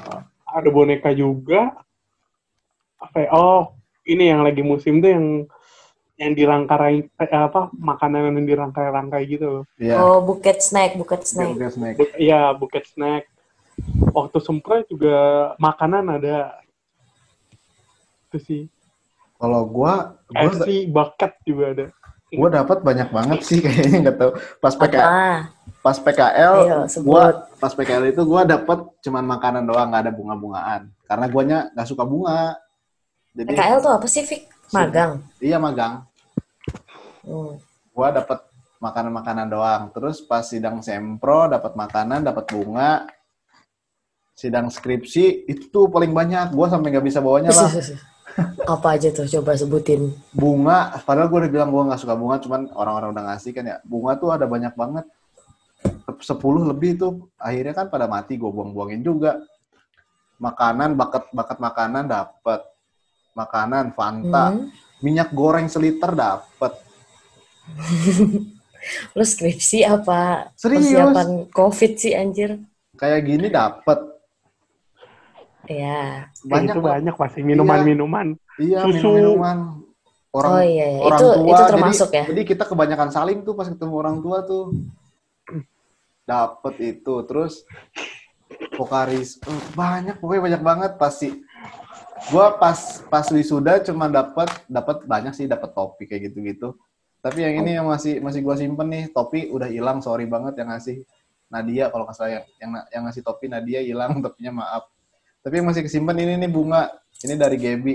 ada 0.48 0.68
boneka 0.72 1.12
juga 1.12 1.72
apa 3.00 3.16
ya? 3.20 3.28
oh 3.32 3.76
ini 4.06 4.30
yang 4.30 4.40
lagi 4.40 4.62
musim 4.62 5.02
tuh 5.02 5.10
yang 5.10 5.26
yang 6.16 6.32
dirangkai 6.32 7.12
eh, 7.12 7.28
apa 7.36 7.68
makanan 7.76 8.32
yang 8.32 8.46
dirangkai-rangkai 8.48 9.22
gitu 9.28 9.68
Iya. 9.76 10.00
Oh, 10.00 10.24
buket 10.24 10.64
snack, 10.64 10.96
buket 10.96 11.28
snack. 11.28 11.52
Oke, 11.52 11.68
snack. 11.68 11.94
Bu- 12.00 12.16
Iya, 12.16 12.56
buket 12.56 12.88
snack. 12.88 13.28
Waktu 14.16 14.38
sempra 14.40 14.80
juga 14.88 15.16
makanan 15.60 16.16
ada. 16.16 16.56
Itu 18.32 18.38
sih. 18.40 18.62
Kalau 19.36 19.68
gua 19.68 20.16
gua 20.32 20.48
FC 20.48 20.88
bucket 20.88 21.32
juga 21.44 21.64
ada. 21.76 21.86
gua 22.32 22.48
dapat 22.48 22.78
banyak 22.80 23.08
banget 23.12 23.38
sih 23.44 23.60
kayaknya 23.64 24.08
nggak 24.08 24.16
tahu. 24.16 24.30
Pas 24.58 24.72
PK, 24.72 24.94
Apa? 24.96 25.08
pas 25.84 25.96
PKL 26.00 26.56
Ayo, 26.64 26.78
sebut. 26.88 27.12
gua 27.12 27.24
pas 27.60 27.72
PKL 27.76 28.04
itu 28.08 28.22
gua 28.24 28.42
dapat 28.48 28.88
cuman 29.04 29.24
makanan 29.36 29.68
doang 29.68 29.92
nggak 29.92 30.08
ada 30.08 30.12
bunga-bungaan. 30.16 30.82
Karena 31.04 31.26
guanya 31.28 31.58
nggak 31.76 31.88
suka 31.92 32.08
bunga. 32.08 32.56
Jadi 33.36 33.52
PKL 33.52 33.78
tuh 33.84 33.92
apa 33.92 34.06
sih, 34.08 34.24
Fik? 34.24 34.42
Magang. 34.72 35.22
iya 35.38 35.60
magang. 35.60 36.02
Hmm. 37.22 37.60
Gua 37.92 38.08
dapat 38.10 38.42
makanan-makanan 38.80 39.46
doang. 39.52 39.82
Terus 39.92 40.24
pas 40.24 40.42
sidang 40.42 40.80
sempro 40.80 41.46
dapat 41.46 41.76
makanan, 41.76 42.24
dapat 42.24 42.48
bunga. 42.48 43.04
Sidang 44.32 44.72
skripsi 44.72 45.46
itu 45.46 45.68
tuh 45.68 45.92
paling 45.92 46.16
banyak. 46.16 46.56
Gua 46.56 46.72
sampai 46.72 46.96
nggak 46.96 47.06
bisa 47.06 47.20
bawanya 47.20 47.52
lah. 47.52 47.70
apa 48.74 48.88
aja 48.96 49.12
tuh? 49.12 49.28
Coba 49.28 49.52
sebutin. 49.54 50.16
bunga 50.32 50.96
padahal 51.04 51.28
gue 51.32 51.38
udah 51.46 51.52
bilang 51.52 51.70
gue 51.72 51.82
nggak 51.88 52.00
suka 52.00 52.12
bunga 52.12 52.36
cuman 52.36 52.68
orang-orang 52.76 53.16
udah 53.16 53.24
ngasih 53.32 53.56
kan 53.56 53.64
ya 53.64 53.76
bunga 53.80 54.12
tuh 54.20 54.28
ada 54.28 54.44
banyak 54.44 54.76
banget 54.76 55.08
sepuluh 56.20 56.68
lebih 56.68 57.00
tuh 57.00 57.32
akhirnya 57.40 57.72
kan 57.72 57.86
pada 57.88 58.04
mati 58.04 58.36
gue 58.36 58.48
buang-buangin 58.48 59.00
juga 59.00 59.40
makanan 60.36 60.96
bakat 61.00 61.32
bakat 61.32 61.58
makanan 61.60 62.04
dapat 62.12 62.60
makanan 63.36 63.92
fanta 63.92 64.46
Hmm. 64.48 64.72
minyak 64.98 65.28
goreng 65.30 65.68
seliter 65.68 66.10
dapat 66.10 66.72
Lu 69.12 69.26
skripsi 69.26 69.82
apa? 69.82 70.46
Serius? 70.54 70.86
Persiapan 70.86 71.28
COVID 71.50 71.92
sih, 71.94 72.14
anjir. 72.14 72.62
kayak 72.94 73.20
gini 73.22 73.46
dapat 73.46 73.98
Ya. 75.66 76.30
banyak 76.40 76.72
itu 76.72 76.80
banyak 76.80 77.12
pasti 77.12 77.42
minuman-minuman. 77.42 78.38
iya 78.56 78.86
Susu. 78.86 79.02
minum-minuman 79.02 79.82
orang 80.30 80.50
oh 80.50 80.62
iya, 80.62 80.86
iya. 80.86 81.00
orang 81.02 81.18
itu 81.18 81.26
tua 81.26 81.50
itu 81.50 81.62
termasuk 81.66 82.08
jadi, 82.08 82.16
ya. 82.16 82.24
jadi 82.30 82.42
kita 82.46 82.64
kebanyakan 82.64 83.08
saling 83.10 83.38
tuh 83.42 83.52
pas 83.52 83.66
ketemu 83.66 83.94
orang 83.96 84.16
tua 84.20 84.46
tuh 84.46 84.70
dapet 86.22 86.74
itu 86.94 87.14
terus 87.26 87.66
Pokaris 88.72 89.42
eh, 89.42 89.62
banyak 89.74 90.16
pokoknya 90.16 90.42
banyak 90.46 90.62
banget 90.62 90.92
pasti 90.96 91.34
gua 92.32 92.56
pas 92.56 93.04
pas 93.06 93.26
wisuda 93.30 93.80
cuma 93.84 94.08
dapat 94.08 94.48
dapat 94.66 95.04
banyak 95.04 95.32
sih 95.36 95.46
dapat 95.46 95.70
topi 95.72 96.08
kayak 96.08 96.32
gitu-gitu. 96.32 96.76
Tapi 97.20 97.42
yang 97.42 97.64
ini 97.64 97.70
yang 97.80 97.86
masih 97.86 98.22
masih 98.22 98.40
gua 98.44 98.56
simpen 98.56 98.88
nih 98.88 99.04
topi 99.10 99.50
udah 99.50 99.68
hilang 99.68 100.00
sorry 100.00 100.24
banget 100.24 100.56
yang 100.60 100.70
ngasih 100.72 101.04
Nadia 101.46 101.88
kalau 101.94 102.04
nggak 102.06 102.16
salah 102.16 102.30
yang, 102.40 102.44
yang 102.58 102.70
yang 102.90 103.02
ngasih 103.06 103.22
topi 103.22 103.46
Nadia 103.46 103.80
hilang 103.82 104.18
topinya 104.24 104.64
maaf. 104.64 104.90
Tapi 105.46 105.62
yang 105.62 105.66
masih 105.70 105.86
kesimpan 105.86 106.18
ini 106.18 106.34
nih 106.42 106.50
bunga. 106.50 106.90
Ini 107.22 107.38
dari 107.38 107.56
Gaby. 107.56 107.94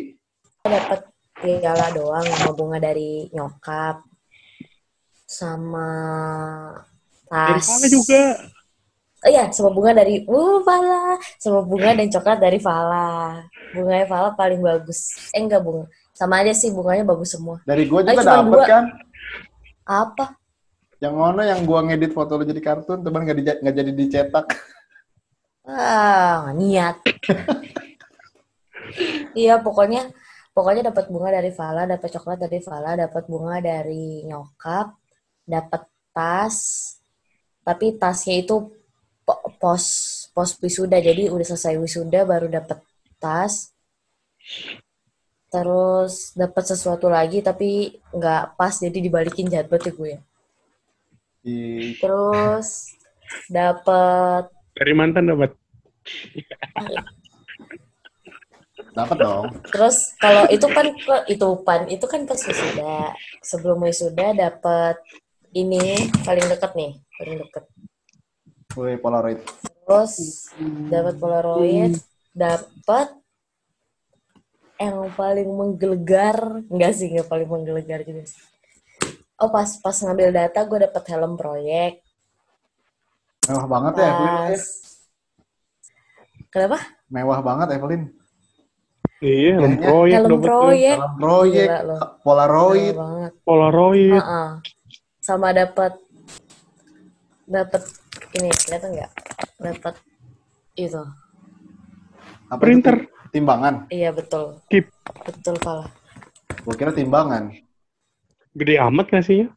Dapat 0.65 1.11
piala 1.41 1.87
doang 1.91 2.25
sama 2.25 2.51
bunga 2.55 2.77
dari 2.79 3.27
nyokap 3.35 4.01
sama 5.27 5.89
tas. 7.27 7.67
Juga. 7.87 8.39
Oh 9.21 9.29
iya 9.29 9.53
sama 9.53 9.69
bunga 9.69 9.93
dari 9.93 10.25
uh 10.25 10.57
Fala 10.65 11.17
sama 11.37 11.61
bunga 11.61 11.93
dan 11.93 12.09
coklat 12.09 12.39
dari 12.41 12.57
Fala 12.57 13.45
bunganya 13.71 14.05
Fala 14.09 14.29
paling 14.35 14.59
bagus. 14.59 15.29
Eh 15.31 15.41
enggak 15.41 15.61
bunga. 15.63 15.85
Sama 16.11 16.43
aja 16.43 16.53
sih 16.53 16.69
bunganya 16.73 17.05
bagus 17.07 17.33
semua. 17.33 17.61
Dari 17.63 17.85
gua 17.87 18.03
Ayo, 18.03 18.19
juga 18.19 18.23
dapet 18.25 18.51
dua. 18.51 18.65
kan? 18.67 18.83
Apa? 19.87 20.25
Yang 21.01 21.15
mana? 21.17 21.41
Yang 21.49 21.59
gua 21.65 21.79
ngedit 21.87 22.11
foto 22.13 22.31
lu 22.37 22.43
jadi 22.45 22.61
kartun, 22.61 22.99
teman 23.01 23.25
nggak 23.25 23.37
dija- 23.41 23.59
nggak 23.63 23.75
jadi 23.77 23.91
dicetak. 23.95 24.47
ah 25.65 26.49
niat. 26.57 26.97
Iya 29.37 29.61
pokoknya 29.63 30.11
pokoknya 30.51 30.91
dapat 30.91 31.05
bunga 31.07 31.29
dari 31.39 31.51
Fala 31.55 31.87
dapat 31.87 32.09
coklat 32.11 32.37
dari 32.43 32.59
Fala 32.59 32.99
dapat 32.99 33.23
bunga 33.29 33.63
dari 33.63 34.25
nyokap 34.27 34.91
dapat 35.47 35.81
tas. 36.11 36.57
Tapi 37.61 37.95
tasnya 37.95 38.41
itu 38.41 38.80
pos 39.61 39.83
pos 40.35 40.55
wisuda 40.59 40.97
jadi 40.99 41.31
udah 41.31 41.45
selesai 41.45 41.77
wisuda 41.79 42.23
baru 42.23 42.47
dapat 42.47 42.79
tas 43.21 43.71
terus 45.51 46.31
dapat 46.33 46.63
sesuatu 46.63 47.11
lagi 47.11 47.43
tapi 47.43 47.99
nggak 48.15 48.55
pas 48.55 48.71
jadi 48.79 48.99
dibalikin 49.03 49.51
jahat 49.51 49.67
banget 49.67 49.91
ya 49.91 49.93
gue 49.95 50.09
ya. 50.09 50.19
Terus 51.97 52.67
dapat 53.51 54.47
Dari 54.77 54.93
mantan 54.95 55.27
dapat. 55.27 55.51
dapat 58.91 59.17
dong. 59.19 59.45
Terus 59.71 60.15
kalau 60.19 60.47
itu 60.51 60.67
kan 60.67 60.87
ke- 60.95 61.25
itu 61.31 61.47
pan 61.67 61.81
itu 61.91 62.05
kan 62.07 62.23
pas 62.23 62.39
wisuda. 62.39 63.11
Sebelum 63.43 63.83
wisuda 63.83 64.31
dapat 64.35 64.95
ini 65.51 66.07
paling 66.23 66.47
deket 66.47 66.71
nih, 66.75 66.91
paling 67.19 67.35
deket. 67.43 67.63
Woi, 68.71 68.95
Polaroid. 68.95 69.39
Terus 69.83 70.47
dapat 70.87 71.15
Polaroid, 71.19 71.99
dapat 72.31 73.11
yang 74.79 75.11
paling 75.13 75.49
menggelegar, 75.51 76.63
enggak 76.71 76.91
sih, 76.95 77.11
enggak 77.11 77.27
paling 77.27 77.49
menggelegar 77.51 78.01
juga 78.07 78.23
sih. 78.25 78.41
Oh 79.41 79.49
pas 79.51 79.67
pas 79.81 79.93
ngambil 79.93 80.31
data 80.31 80.63
gue 80.63 80.79
dapat 80.87 81.03
helm 81.11 81.33
proyek. 81.35 81.99
Mewah 83.49 83.67
banget 83.67 83.93
ya, 83.97 84.05
Evelyn. 84.07 84.31
Pas 84.31 84.49
ya. 84.49 84.59
Kenapa? 86.51 86.79
Mewah 87.11 87.39
banget, 87.43 87.67
Evelyn. 87.75 88.03
Iya, 89.21 89.49
helm 89.59 89.75
proyek 89.77 90.17
Helm 90.17 90.39
proyek. 90.41 90.97
Dalam 90.97 91.15
proyek. 91.19 91.67
Polaroid. 92.25 92.95
Banget. 92.95 93.31
Polaroid. 93.45 94.13
Heeh. 94.17 94.49
Sama 95.21 95.53
dapat 95.53 95.93
dapat 97.45 97.83
ini 98.33 98.49
kelihatan 98.49 98.89
nggak? 98.93 99.11
Dapat 99.57 99.95
itu. 100.75 101.03
Apa 102.47 102.57
itu, 102.57 102.61
Printer. 102.61 102.95
tim- 102.97 103.09
Timbangan. 103.31 103.87
Iya 103.87 104.11
betul. 104.11 104.59
Keep. 104.67 104.91
Betul 105.23 105.55
pala. 105.57 105.87
Gua 106.61 106.75
kira 106.75 106.91
timbangan. 106.91 107.47
Gede 108.51 108.75
amat 108.77 109.07
gak 109.07 109.23
sih 109.23 109.37
ya? 109.39 109.47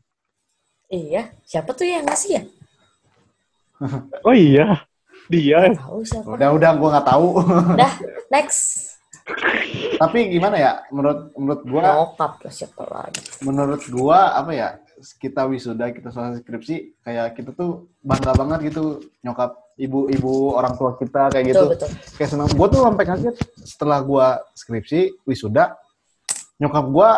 Iya, 0.87 1.22
siapa 1.43 1.75
tuh 1.75 1.83
yang 1.85 2.07
ngasih 2.07 2.31
ya? 2.33 2.43
Oh 4.22 4.31
iya. 4.31 4.87
Dia. 5.27 5.75
Tahu 5.75 6.01
siapa. 6.01 6.29
Udah, 6.29 6.49
udah, 6.53 6.70
gua 6.77 6.89
nggak 6.93 7.09
tahu. 7.09 7.27
Dah, 7.81 7.93
next. 8.31 8.95
Tapi 9.97 10.31
gimana 10.31 10.55
ya? 10.55 10.72
Menurut 10.89 11.33
menurut 11.35 11.62
gua, 11.64 11.81
Nyokap 11.83 12.33
lah 12.39 12.53
siapa 12.53 12.83
lagi. 12.87 13.20
menurut 13.41 13.83
gua 13.89 14.37
apa 14.37 14.51
ya? 14.53 14.68
Kita 15.18 15.45
wisuda, 15.51 15.90
kita 15.90 16.09
selesai 16.14 16.40
skripsi, 16.42 17.03
kayak 17.03 17.34
kita 17.34 17.51
tuh 17.53 17.90
bangga 18.01 18.32
banget 18.36 18.72
gitu 18.72 19.03
nyokap 19.20 19.59
ibu-ibu 19.74 20.55
orang 20.55 20.78
tua 20.78 20.95
kita 20.95 21.34
kayak 21.34 21.45
gitu. 21.51 21.66
Betul. 21.66 21.90
Betul. 21.90 22.14
kayak 22.18 22.30
senang. 22.30 22.49
Gue 22.55 22.66
tuh 22.70 22.80
sampai 22.82 23.05
kaget. 23.05 23.36
Setelah 23.66 23.99
gue 24.03 24.26
skripsi 24.55 25.01
wisuda 25.26 25.74
nyokap 26.62 26.84
gue 26.86 27.11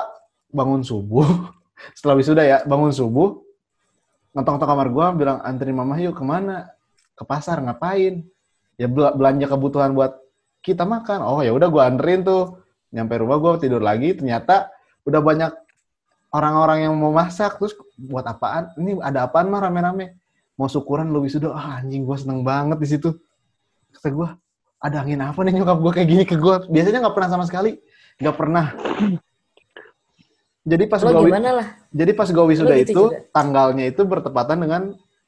bangun 0.57 0.81
subuh. 0.81 1.29
Setelah 1.97 2.17
wisuda 2.17 2.43
ya 2.43 2.59
bangun 2.65 2.93
subuh 2.93 3.37
ngetong-tong 4.37 4.69
kamar 4.69 4.89
gue 4.93 5.07
bilang 5.17 5.39
anterin 5.45 5.77
mama 5.77 5.97
yuk 6.01 6.17
ke 6.17 6.25
mana? 6.25 6.69
Ke 7.17 7.25
pasar 7.25 7.61
ngapain? 7.61 8.25
Ya 8.77 8.89
bel- 8.89 9.17
belanja 9.17 9.49
kebutuhan 9.49 9.93
buat 9.97 10.17
kita 10.61 10.85
makan. 10.85 11.25
Oh 11.25 11.41
ya 11.45 11.53
udah 11.53 11.69
gue 11.69 11.83
anterin 11.85 12.25
tuh. 12.25 12.61
Nyampe 12.93 13.21
rumah 13.21 13.37
gue 13.37 13.69
tidur 13.69 13.85
lagi 13.85 14.17
ternyata 14.17 14.73
udah 15.05 15.21
banyak 15.21 15.53
orang-orang 16.35 16.89
yang 16.89 16.95
mau 16.97 17.13
masak 17.15 17.59
terus 17.59 17.75
buat 17.97 18.27
apaan 18.27 18.73
ini 18.81 18.99
ada 19.03 19.27
apaan 19.27 19.51
mah 19.51 19.63
rame-rame 19.63 20.17
mau 20.57 20.67
syukuran 20.67 21.09
lu 21.13 21.23
wisuda 21.25 21.53
ah 21.53 21.81
anjing 21.83 22.03
gue 22.03 22.17
seneng 22.17 22.43
banget 22.43 22.79
di 22.81 22.89
situ 22.89 23.11
kata 23.95 24.09
gue 24.11 24.29
ada 24.81 24.97
angin 25.03 25.21
apa 25.23 25.39
nih 25.45 25.53
nyokap 25.63 25.79
gue 25.81 25.93
kayak 25.93 26.09
gini 26.09 26.25
ke 26.25 26.37
gue 26.37 26.55
biasanya 26.69 27.07
nggak 27.07 27.15
pernah 27.17 27.31
sama 27.31 27.45
sekali 27.45 27.79
nggak 28.21 28.37
pernah 28.37 28.67
Jadi 30.67 30.83
pas 30.91 30.99
gimana 30.99 31.63
lah? 31.63 31.69
jadi 31.95 32.11
pas 32.11 32.27
gue 32.27 32.43
wisuda 32.43 32.75
gitu 32.83 32.91
itu 32.91 33.03
juga? 33.07 33.23
tanggalnya 33.31 33.87
itu 33.87 34.03
bertepatan 34.03 34.59
dengan 34.67 34.83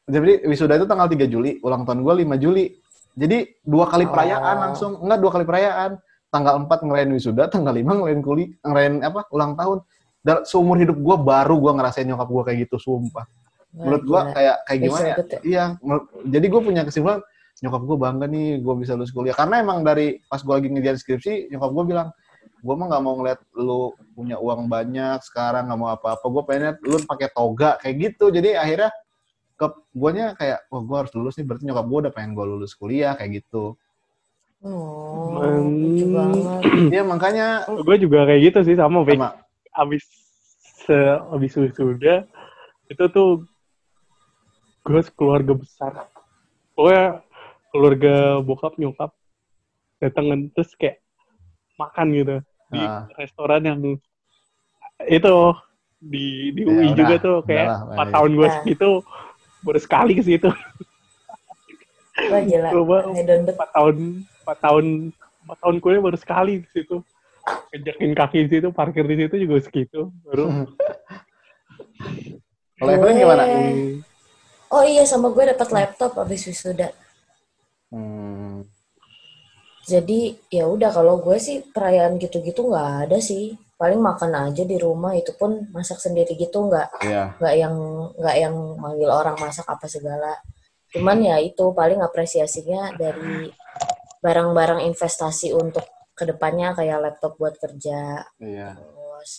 jadi 0.09 0.49
wisuda 0.49 0.81
itu 0.81 0.89
tanggal 0.89 1.05
3 1.05 1.29
Juli, 1.29 1.61
ulang 1.61 1.85
tahun 1.85 2.01
gue 2.01 2.15
5 2.25 2.41
Juli. 2.41 2.81
Jadi 3.13 3.61
dua 3.61 3.85
kali 3.93 4.09
perayaan 4.09 4.57
Oh. 4.57 4.63
langsung, 4.65 4.93
enggak 5.05 5.19
dua 5.21 5.31
kali 5.37 5.45
perayaan. 5.45 5.91
Tanggal 6.33 6.55
4 6.65 6.85
ngerayain 6.85 7.13
wisuda, 7.13 7.45
tanggal 7.53 7.77
5 7.77 7.93
ngerayain 7.93 8.23
kuli, 8.25 8.45
ngerayain 8.65 9.05
apa? 9.05 9.29
ulang 9.33 9.53
tahun. 9.53 9.79
Dan 10.29 10.45
seumur 10.45 10.77
hidup 10.77 11.01
gue 11.01 11.17
baru 11.17 11.57
gue 11.57 11.73
ngerasain 11.73 12.05
nyokap 12.05 12.29
gue 12.29 12.43
kayak 12.53 12.59
gitu, 12.69 12.77
sumpah. 12.77 13.25
Menurut 13.73 14.05
gue 14.05 14.21
kayak 14.37 14.57
kayak 14.69 14.81
gimana 14.85 15.05
ya? 15.09 15.17
Ya? 15.17 15.41
Iya, 15.41 15.65
jadi 16.29 16.47
gue 16.53 16.61
punya 16.61 16.83
kesimpulan 16.85 17.25
nyokap 17.59 17.83
gue 17.85 17.97
bangga 17.99 18.27
nih 18.31 18.63
gue 18.63 18.75
bisa 18.79 18.95
lulus 18.95 19.11
kuliah 19.11 19.35
karena 19.35 19.59
emang 19.59 19.83
dari 19.83 20.23
pas 20.31 20.39
gue 20.39 20.55
lagi 20.55 20.69
ngejar 20.71 20.95
skripsi 20.95 21.51
nyokap 21.51 21.71
gue 21.75 21.85
bilang 21.91 22.09
gue 22.59 22.75
mah 22.75 22.87
nggak 22.87 23.03
mau 23.03 23.15
ngeliat 23.19 23.41
lu 23.59 23.95
punya 24.15 24.39
uang 24.39 24.71
banyak 24.71 25.19
sekarang 25.27 25.67
nggak 25.67 25.79
mau 25.79 25.91
apa-apa 25.91 26.23
gue 26.23 26.43
pengen 26.47 26.63
liat 26.71 26.79
lu 26.87 26.97
pakai 27.03 27.29
toga 27.35 27.75
kayak 27.83 27.95
gitu 27.99 28.31
jadi 28.31 28.63
akhirnya 28.63 28.91
ke 29.59 29.67
guanya 29.91 30.39
kayak 30.39 30.71
wah 30.71 30.83
gue 30.87 30.97
harus 31.03 31.13
lulus 31.19 31.35
nih 31.35 31.47
berarti 31.51 31.65
nyokap 31.67 31.87
gue 31.91 31.99
udah 32.07 32.13
pengen 32.15 32.31
gue 32.39 32.47
lulus 32.47 32.73
kuliah 32.79 33.19
kayak 33.19 33.43
gitu 33.43 33.75
Oh, 34.59 35.39
Hmm. 35.39 35.71
lucu 35.71 36.07
banget. 36.11 36.63
Iya 36.91 37.03
makanya 37.07 37.47
gue 37.79 37.97
juga 38.03 38.27
kayak 38.27 38.41
gitu 38.51 38.59
sih 38.67 38.75
sama 38.75 39.07
sama 39.07 39.39
abis 39.71 40.03
se 40.89 40.97
abis 41.29 41.53
wisuda 41.55 42.25
itu 42.89 43.05
tuh 43.13 43.45
gue 44.83 45.03
keluarga 45.13 45.53
besar 45.53 46.09
pokoknya 46.73 47.21
keluarga 47.69 48.15
bokap 48.41 48.81
nyokap 48.81 49.13
datang 50.01 50.49
terus 50.57 50.73
kayak 50.73 51.05
makan 51.77 52.17
gitu 52.17 52.37
di 52.73 52.81
Ah. 52.81 53.05
restoran 53.17 53.63
yang 53.63 53.81
itu 55.05 55.35
di 56.01 56.57
di 56.57 56.63
Ya, 56.65 56.69
UI 56.73 56.87
udah, 56.89 56.97
juga 56.97 57.15
tuh 57.21 57.37
kayak 57.45 57.67
empat 57.93 58.07
tahun 58.09 58.31
gue 58.33 58.47
Nah. 58.49 58.55
segitu 58.57 58.91
baru 59.61 59.79
sekali 59.79 60.13
ke 60.17 60.25
situ 60.25 60.51
Wah 62.19 62.43
gila. 62.43 62.69
Coba. 62.75 62.97
Empat 63.15 63.69
tahun 63.71 63.97
empat 64.43 64.59
tahun 64.59 64.85
empat 65.47 65.57
tahun 65.63 65.77
kuliah 65.79 66.03
baru 66.03 66.19
sekali 66.19 66.67
ke 66.67 66.69
situ 66.75 66.99
kejakin 67.75 68.13
kaki 68.17 68.39
di 68.47 68.49
situ 68.59 68.69
parkir 68.73 69.05
di 69.05 69.27
situ 69.27 69.35
juga 69.45 69.61
segitu 69.61 70.09
baru 70.25 70.47
kalau 72.79 72.91
Evelyn 72.95 73.19
gimana 73.19 73.45
Oh 74.69 74.85
iya 74.85 75.01
sama 75.09 75.33
gue 75.33 75.49
dapat 75.49 75.69
laptop 75.73 76.13
abis 76.21 76.45
wisuda. 76.45 76.93
hmm, 77.89 78.69
Jadi 79.89 80.37
ya 80.53 80.69
udah 80.69 80.93
kalau 80.93 81.25
gue 81.25 81.41
sih 81.41 81.65
perayaan 81.65 82.21
gitu-gitu 82.21 82.69
nggak 82.69 83.09
ada 83.09 83.17
sih. 83.17 83.57
Paling 83.81 83.97
makan 83.97 84.51
aja 84.51 84.69
di 84.69 84.77
rumah 84.77 85.17
itu 85.17 85.33
pun 85.39 85.73
masak 85.73 86.03
sendiri 86.03 86.37
gitu 86.37 86.69
nggak 86.69 87.01
iya 87.01 87.33
nggak 87.41 87.55
yang 87.57 87.75
nggak 88.21 88.37
yang 88.37 88.55
manggil 88.77 89.09
orang 89.09 89.41
masak 89.41 89.65
apa 89.65 89.89
segala. 89.89 90.37
Cuman 90.93 91.25
ya 91.25 91.41
itu 91.41 91.73
paling 91.73 92.05
apresiasinya 92.05 92.93
dari 92.93 93.49
barang-barang 94.21 94.85
investasi 94.85 95.57
untuk 95.57 95.89
ke 96.19 96.25
depannya 96.27 96.75
kayak 96.75 96.99
laptop 97.05 97.33
buat 97.39 97.55
kerja, 97.63 98.27
iya 98.43 98.75
terus 98.75 99.31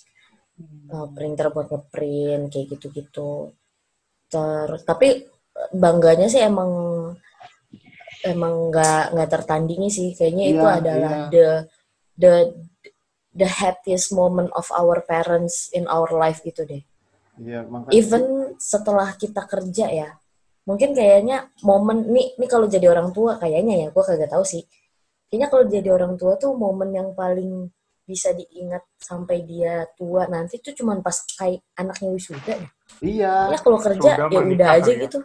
uh, 0.96 1.08
printer 1.12 1.52
buat 1.52 1.68
ngeprint 1.68 2.48
kayak 2.52 2.68
gitu-gitu. 2.76 3.52
Terus 4.32 4.82
tapi 4.88 5.08
eh, 5.28 5.70
bangganya 5.76 6.28
sih 6.32 6.42
emang 6.44 6.72
emang 8.24 8.54
nggak 8.72 9.04
nggak 9.16 9.30
tertandingi 9.32 9.90
sih. 9.92 10.10
Kayaknya 10.18 10.46
itu 10.52 10.66
Iya, 10.66 10.78
adalah 10.80 11.14
iya. 11.16 11.28
the 11.34 11.48
the 12.20 12.34
the 13.36 13.48
happiest 13.48 14.12
moment 14.12 14.50
of 14.56 14.68
our 14.76 15.00
parents 15.06 15.70
in 15.72 15.86
our 15.88 16.10
life 16.12 16.42
gitu 16.44 16.66
deh. 16.68 16.84
iya 17.40 17.64
makanya 17.64 17.96
Even 17.96 18.24
setelah 18.60 19.16
kita 19.16 19.48
kerja 19.48 19.88
ya, 19.88 20.10
mungkin 20.68 20.92
kayaknya 20.92 21.48
momen 21.64 22.04
nih 22.12 22.36
nih 22.36 22.50
kalau 22.52 22.68
jadi 22.68 22.92
orang 22.92 23.16
tua 23.16 23.40
kayaknya 23.40 23.88
ya 23.88 23.90
gue 23.96 24.04
kagak 24.04 24.32
tahu 24.32 24.44
sih. 24.44 24.64
Kayaknya 25.30 25.48
kalau 25.48 25.66
jadi 25.70 25.90
orang 25.94 26.14
tua 26.18 26.34
tuh 26.36 26.58
momen 26.58 26.90
yang 26.90 27.14
paling 27.14 27.70
bisa 28.02 28.34
diingat 28.34 28.82
sampai 28.98 29.46
dia 29.46 29.86
tua 29.94 30.26
nanti 30.26 30.58
tuh 30.58 30.74
cuman 30.74 31.06
pas 31.06 31.14
kayak 31.38 31.62
anaknya 31.78 32.10
wisuda 32.10 32.42
deh. 32.58 32.72
iya 33.06 33.54
Ya 33.54 33.58
kalau 33.62 33.78
kerja 33.78 34.18
ya 34.18 34.26
menikah 34.26 34.50
udah 34.58 34.70
aja 34.74 34.90
ya. 34.92 35.02
gitu. 35.06 35.20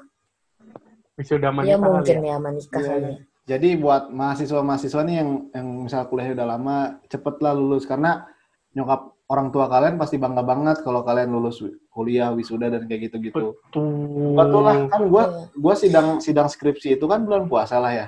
wisuda 1.17 1.49
Ya 1.49 1.53
menikah 1.57 1.81
kali 1.81 1.89
mungkin 1.89 2.19
ya. 2.21 2.29
ya 2.29 2.37
menikah 2.37 2.81
Iya, 2.85 2.95
iya. 2.95 3.09
ya. 3.09 3.19
Jadi 3.45 3.69
buat 3.77 4.13
mahasiswa-mahasiswa 4.13 5.01
nih 5.05 5.17
yang 5.21 5.31
yang 5.57 5.67
misal 5.89 6.05
kuliahnya 6.09 6.37
udah 6.37 6.49
lama, 6.49 6.77
cepetlah 7.09 7.53
lulus 7.57 7.85
karena 7.85 8.29
nyokap 8.77 9.01
orang 9.29 9.49
tua 9.49 9.69
kalian 9.69 9.97
pasti 9.97 10.17
bangga 10.21 10.45
banget 10.45 10.85
kalau 10.85 11.01
kalian 11.01 11.33
lulus 11.33 11.65
kuliah, 11.89 12.29
wisuda 12.37 12.69
dan 12.69 12.85
kayak 12.85 13.09
gitu-gitu. 13.09 13.57
Betul. 13.57 14.37
Betul 14.37 14.61
lah, 14.61 14.77
kan 14.93 15.01
gua 15.09 15.23
Iya. 15.25 15.45
gua 15.57 15.75
sidang 15.77 16.09
sidang 16.21 16.49
skripsi 16.53 17.01
itu 17.01 17.05
kan 17.09 17.25
bulan 17.25 17.49
puasa 17.49 17.81
lah 17.81 17.93
ya. 17.97 18.07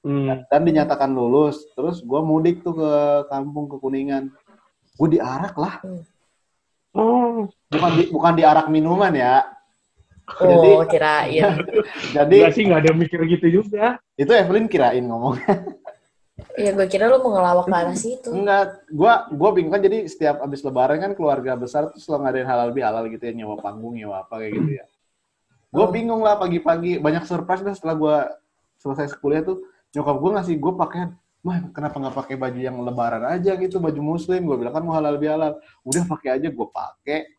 Hmm. 0.00 0.48
Dan 0.48 0.60
dinyatakan 0.64 1.12
lulus, 1.12 1.60
terus 1.72 2.00
gua 2.00 2.24
mudik 2.24 2.64
tuh 2.64 2.72
ke 2.72 2.92
kampung 3.28 3.68
ke 3.68 3.76
Kuningan. 3.76 4.32
Gue 4.96 5.08
diarak 5.12 5.56
lah, 5.56 5.80
Oh, 6.90 7.46
bukan 7.70 7.90
di, 7.94 8.02
bukan 8.10 8.32
diarak 8.34 8.66
minuman 8.66 9.14
ya. 9.14 9.46
Oh, 10.42 10.82
Jadi- 10.82 10.90
kirain. 10.90 11.42
Jadi 12.16 12.36
enggak 12.42 12.52
sih 12.52 12.62
nggak 12.66 12.80
ada 12.82 12.92
mikir 12.92 13.20
gitu 13.26 13.62
juga. 13.62 13.96
itu 14.14 14.28
Evelyn 14.30 14.66
kirain 14.66 15.02
ngomong. 15.02 15.38
Ya 16.56 16.72
gue 16.72 16.86
kira 16.86 17.06
lu 17.06 17.20
mau 17.20 17.30
ngelawak 17.32 17.64
ke 17.64 17.76
arah 17.76 17.94
situ. 17.94 18.28
Enggak, 18.32 18.82
gua 18.90 19.28
gua 19.30 19.50
bingung 19.52 19.70
kan 19.70 19.80
jadi 19.80 20.02
setiap 20.04 20.40
abis 20.40 20.60
lebaran 20.60 20.98
kan 20.98 21.12
keluarga 21.14 21.54
besar 21.54 21.88
tuh 21.88 22.00
selalu 22.00 22.20
ngadain 22.26 22.48
halal 22.48 22.70
bihalal 22.70 23.04
gitu 23.06 23.22
ya 23.22 23.32
nyewa 23.34 23.56
panggung 23.56 23.94
nyewa 23.94 24.24
apa 24.24 24.40
kayak 24.40 24.52
gitu 24.56 24.70
ya. 24.76 24.84
Gue 25.70 25.86
Oh. 25.86 25.90
bingung 25.90 26.20
lah 26.20 26.34
pagi-pagi 26.36 26.98
banyak 26.98 27.22
surprise 27.22 27.62
dah 27.62 27.72
setelah 27.72 27.94
gua 27.94 28.16
selesai 28.76 29.14
kuliah 29.16 29.40
tuh 29.40 29.62
nyokap 29.90 30.16
gua 30.22 30.30
ngasih 30.38 30.56
gue 30.58 30.72
pakaian 30.78 31.10
Wah, 31.40 31.56
kenapa 31.72 31.96
nggak 31.96 32.16
pakai 32.20 32.36
baju 32.36 32.60
yang 32.60 32.76
lebaran 32.84 33.24
aja 33.24 33.56
gitu, 33.56 33.80
baju 33.80 33.96
muslim? 34.04 34.44
Gue 34.44 34.60
bilang 34.60 34.76
kan 34.76 34.84
mau 34.84 34.92
halal 34.92 35.16
bihalal. 35.16 35.56
Udah 35.88 36.04
pakai 36.04 36.36
aja, 36.36 36.52
gue 36.52 36.68
pakai. 36.68 37.32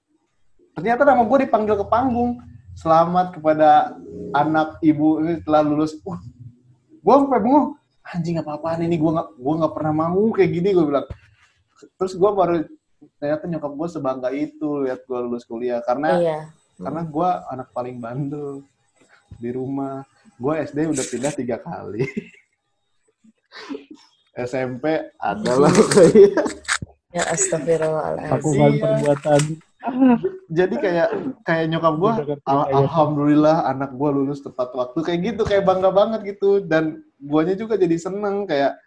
Ternyata 0.74 1.06
nama 1.06 1.22
gue 1.22 1.38
dipanggil 1.46 1.78
ke 1.78 1.86
panggung. 1.86 2.42
Selamat 2.74 3.38
kepada 3.38 3.94
anak 4.34 4.82
ibu 4.82 5.22
ini 5.22 5.38
telah 5.46 5.62
lulus. 5.62 6.02
Uh, 6.02 6.18
gue 6.98 7.14
sampai 7.14 7.42
bingung. 7.46 7.78
Anjing 8.02 8.42
apa-apaan 8.42 8.82
ini? 8.82 8.98
Gue 8.98 9.14
nggak 9.14 9.38
gue 9.38 9.54
nggak 9.62 9.74
pernah 9.78 9.94
mau 9.94 10.26
kayak 10.34 10.50
gini. 10.50 10.70
Gue 10.74 10.86
bilang. 10.90 11.06
Terus 12.02 12.14
gue 12.18 12.30
baru 12.34 12.56
ternyata 13.22 13.44
nyokap 13.46 13.72
gue 13.78 13.88
sebangga 13.90 14.30
itu 14.34 14.82
lihat 14.82 15.06
gue 15.06 15.20
lulus 15.30 15.46
kuliah 15.46 15.82
karena 15.86 16.10
Iya. 16.18 16.40
karena 16.78 17.02
gue 17.06 17.30
anak 17.54 17.70
paling 17.70 18.02
bandel 18.02 18.66
di 19.38 19.54
rumah. 19.54 20.02
Gue 20.42 20.58
SD 20.66 20.90
udah 20.90 21.06
pindah 21.06 21.34
tiga 21.38 21.62
kali. 21.62 22.02
SMP 24.34 24.84
adalah 25.18 25.72
Ya 27.12 27.28
astagfirullahaladzim. 27.28 28.32
Lakukan 28.32 28.72
Iya. 28.72 28.82
perbuatan. 28.82 29.42
jadi 30.48 30.76
kayak 30.78 31.10
kayak 31.42 31.66
nyokap 31.68 31.94
gue 31.98 32.12
al- 32.46 32.70
kayak 32.70 32.78
alhamdulillah 32.78 33.66
anak 33.66 33.92
gue 33.92 34.10
lulus 34.14 34.40
tepat 34.40 34.70
waktu 34.72 35.02
kayak 35.02 35.20
gitu 35.26 35.42
kayak 35.42 35.66
bangga 35.66 35.90
banget 35.90 36.22
gitu 36.30 36.62
dan 36.62 37.02
guanya 37.18 37.52
juga 37.54 37.76
jadi 37.76 37.98
seneng 37.98 38.46
kayak 38.46 38.78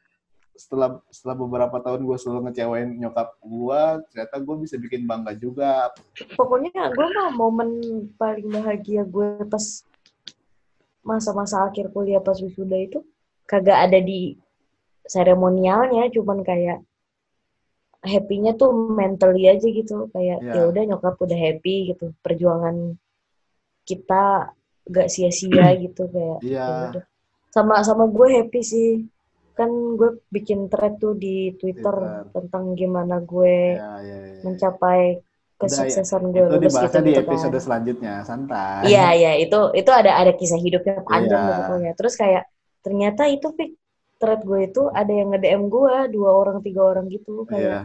setelah 0.54 1.02
setelah 1.10 1.34
beberapa 1.36 1.82
tahun 1.82 2.00
gue 2.00 2.14
selalu 2.14 2.40
ngecewain 2.46 2.94
nyokap 2.96 3.34
gue 3.36 3.82
ternyata 4.06 4.36
gue 4.38 4.56
bisa 4.56 4.78
bikin 4.78 5.02
bangga 5.02 5.34
juga 5.34 5.90
Pokoknya 6.32 6.70
gue 6.88 7.06
mah 7.10 7.28
momen 7.28 7.70
paling 8.14 8.46
bahagia 8.48 9.02
gue 9.02 9.42
pas 9.44 9.82
masa-masa 11.02 11.60
akhir 11.64 11.90
kuliah 11.90 12.22
pas 12.22 12.38
wisuda 12.38 12.78
itu 12.78 13.02
kagak 13.44 13.90
ada 13.90 13.98
di 13.98 14.38
seremonialnya, 15.05 16.09
cuman 16.11 16.40
kayak 16.42 16.80
happy-nya 18.05 18.52
tuh 18.57 18.68
mentally 18.72 19.48
aja 19.48 19.64
gitu, 19.64 20.12
kayak 20.12 20.38
Iya. 20.44 20.52
ya 20.52 20.62
udah 20.68 20.82
nyokap 20.92 21.16
udah 21.16 21.38
happy 21.38 21.92
gitu, 21.92 22.12
perjuangan 22.20 23.00
kita 23.84 24.52
gak 24.88 25.09
sia-sia 25.09 25.72
gitu 25.84 26.05
kayak 26.12 26.38
Iya. 26.44 26.64
ya. 26.92 27.02
Sama 27.48 27.80
sama 27.80 28.05
gue 28.11 28.28
happy 28.42 28.61
sih. 28.61 28.90
Kan 29.55 29.70
gue 29.94 30.18
bikin 30.34 30.66
thread 30.66 30.98
tuh 30.98 31.14
di 31.14 31.55
Twitter 31.55 31.94
Twitter. 31.94 32.26
tentang 32.34 32.74
gimana 32.74 33.22
gue 33.22 33.78
ya, 33.78 34.02
ya, 34.02 34.16
ya. 34.34 34.40
mencapai 34.42 35.22
kesuksesan 35.55 36.34
gue 36.34 36.42
itu 36.42 36.50
lulus 36.50 36.74
dibahasnya 36.74 36.98
gitu, 36.98 37.07
di 37.07 37.12
gitu 37.14 37.22
episode 37.30 37.55
kan. 37.55 37.62
selanjutnya 37.62 38.14
santai 38.26 38.82
Iya 38.90 39.07
iya 39.14 39.32
itu 39.38 39.59
itu 39.72 39.90
ada 39.94 40.18
ada 40.18 40.34
kisah 40.34 40.59
hidupnya 40.59 40.98
panjang 41.07 41.40
tuh 41.46 41.55
pokoknya. 41.62 41.92
Terus 41.94 42.14
kayak 42.18 42.44
ternyata 42.82 43.22
itu 43.30 43.46
Fik, 43.55 43.70
thread 44.16 44.40
gue 44.40 44.60
itu 44.64 44.82
ada 44.88 45.08
yang 45.08 45.30
nge-DM 45.30 45.62
gue 45.66 45.94
dua 46.10 46.30
orang 46.32 46.58
tiga 46.60 46.82
orang 46.84 47.06
gitu 47.06 47.44
Iya. 47.44 47.48
kayak 47.48 47.82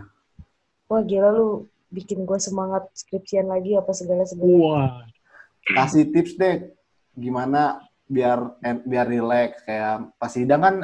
wah 0.86 1.01
gila 1.01 1.30
lu 1.32 1.47
bikin 1.88 2.21
gue 2.21 2.38
semangat 2.38 2.86
skripsian 2.93 3.45
lagi 3.45 3.73
apa 3.73 3.89
segala 3.91 4.23
segala. 4.23 4.45
Wah. 4.47 4.89
kasih 5.67 6.07
tips 6.07 6.34
deh 6.34 6.69
gimana 7.13 7.77
biar 8.05 8.57
biar 8.82 9.05
relax 9.05 9.61
kayak 9.63 10.09
pas 10.15 10.30
sidang 10.30 10.59
kan 10.59 10.75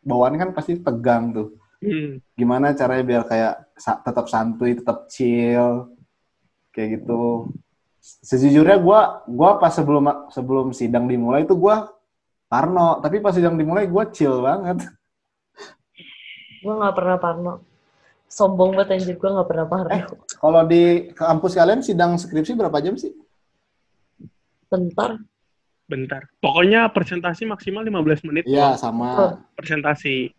bawaan 0.00 0.34
kan 0.34 0.50
pasti 0.50 0.76
tegang 0.76 1.30
tuh 1.30 1.50
Hmm. 1.78 2.22
gimana 2.32 2.70
caranya 2.72 3.02
biar 3.02 3.22
kayak 3.24 3.54
sa- 3.74 3.98
tetap 3.98 4.26
santuy 4.26 4.70
tetap 4.72 5.06
chill 5.06 5.90
kayak 6.70 6.96
gitu 6.96 7.50
sejujurnya 8.00 8.78
gue 8.78 9.00
gua 9.28 9.50
pas 9.56 9.70
sebelum 9.70 10.02
sebelum 10.28 10.70
sidang 10.70 11.06
dimulai 11.06 11.42
itu 11.42 11.54
gue 11.54 11.76
parno 12.52 13.00
tapi 13.00 13.24
pas 13.24 13.32
sidang 13.32 13.56
dimulai 13.56 13.88
gue 13.88 14.04
chill 14.12 14.44
banget 14.44 14.84
Gue 16.62 16.78
nggak 16.78 16.94
pernah 16.94 17.18
parno. 17.18 17.54
Sombong 18.30 18.78
banget 18.78 18.94
anjir, 18.94 19.18
gue 19.18 19.30
nggak 19.34 19.48
pernah 19.50 19.66
parno. 19.66 19.90
Eh. 19.90 20.02
kalau 20.38 20.62
di 20.62 21.10
kampus 21.10 21.58
kalian 21.58 21.82
sidang 21.82 22.14
skripsi 22.14 22.54
berapa 22.54 22.78
jam 22.78 22.94
sih 22.94 23.10
Bentar. 24.70 25.18
Bentar. 25.84 26.24
Pokoknya 26.40 26.88
presentasi 26.88 27.44
maksimal 27.44 27.84
15 27.84 28.24
menit. 28.30 28.44
iya 28.48 28.72
loh, 28.72 28.80
sama 28.80 29.08
Presentasi. 29.52 30.32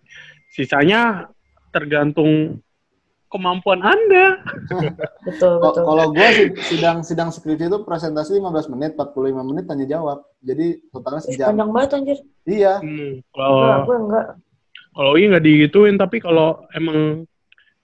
Sisanya 0.50 1.30
tergantung 1.70 2.64
kemampuan 3.34 3.82
Anda. 3.82 4.38
Betul, 5.26 5.58
betul. 5.58 5.84
kalau 5.84 6.06
gue 6.12 6.28
sidang 6.64 7.02
sidang 7.02 7.30
skripsi 7.30 7.66
itu 7.66 7.80
presentasi 7.82 8.38
15 8.38 8.70
menit 8.70 8.92
45 8.94 9.16
menit 9.44 9.64
tanya 9.64 9.88
jawab 9.90 10.22
jadi 10.40 10.78
totalnya 10.90 11.22
sejam 11.22 11.48
panjang 11.50 11.72
banget 11.72 11.90
anjir. 11.94 12.18
iya 12.44 12.74
Hmm, 12.78 13.18
Enggak, 13.18 13.32
kalau 13.34 13.80
gue 13.82 13.98
enggak. 13.98 14.26
kalau 14.92 15.12
ini 15.16 15.26
nggak 15.28 15.46
digituin, 15.46 15.96
tapi 15.96 16.18
kalau 16.20 16.50
emang 16.70 17.24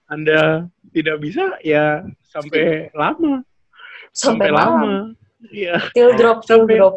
Anda 0.06 0.66
tidak 0.90 1.16
bisa, 1.18 1.58
ya 1.60 2.02
sampai 2.24 2.90
lama. 2.92 3.42
Sampai, 4.10 4.50
malam. 4.50 5.14
Iya, 5.48 5.78
Till 5.90 6.12
drop, 6.14 6.42
till 6.42 6.60
Sampai- 6.60 6.76
drop. 6.76 6.94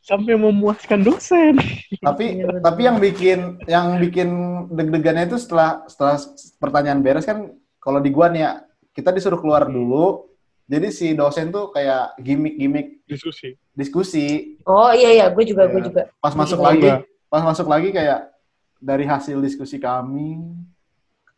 sampai 0.00 0.34
memuaskan 0.34 1.02
dosen. 1.02 1.58
tapi 1.98 2.38
Iya, 2.38 2.62
tapi 2.62 2.80
yang 2.80 2.96
bikin 2.96 3.38
yang 3.66 3.98
bikin 3.98 4.28
deg-degannya 4.70 5.26
itu 5.26 5.36
setelah 5.36 5.82
setelah 5.84 6.14
pertanyaan 6.56 7.02
beres 7.02 7.26
kan 7.26 7.50
kalau 7.86 8.02
di 8.02 8.10
gua 8.10 8.26
nih 8.26 8.42
ya 8.42 8.52
kita 8.90 9.14
disuruh 9.14 9.38
keluar 9.38 9.64
dulu 9.64 10.26
jadi 10.66 10.90
si 10.90 11.14
dosen 11.14 11.48
tuh 11.48 11.70
kayak 11.70 12.18
gimmick-gimmick 12.18 13.06
Diskusi. 13.06 13.54
diskusi 13.70 14.58
Oh 14.62 14.90
iya 14.90 15.14
iya, 15.14 15.26
gue 15.28 15.44
juga, 15.46 15.64
gue 15.64 15.78
Iya. 15.78 15.86
juga. 15.86 16.02
pas 16.18 16.34
Gua 16.34 16.40
masuk 16.42 16.58
juga. 16.58 16.66
lagi 16.68 16.88
pas 17.26 17.42
masuk 17.44 17.66
lagi 17.66 17.88
kayak 17.90 18.20
dari 18.76 19.04
hasil 19.04 19.38
diskusi 19.38 19.78
kami 19.78 20.42